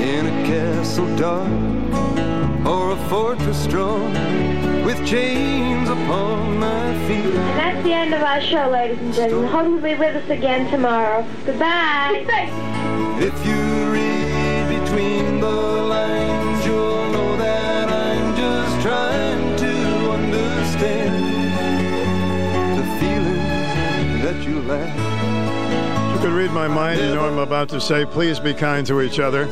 [0.00, 4.10] in a castle dark or a fortress strong
[4.86, 7.26] with chains upon my feet.
[7.26, 9.50] And that's the end of our show, ladies and gentlemen.
[9.50, 11.26] Hope you'll be with us again tomorrow.
[11.44, 12.24] Goodbye.
[13.20, 14.21] If you read
[15.02, 21.24] between the lines, you'll know that I'm just trying to understand
[22.78, 24.96] the feelings that you lack.
[26.14, 29.00] You could read my mind, you know I'm about to say, please be kind to
[29.00, 29.48] each other.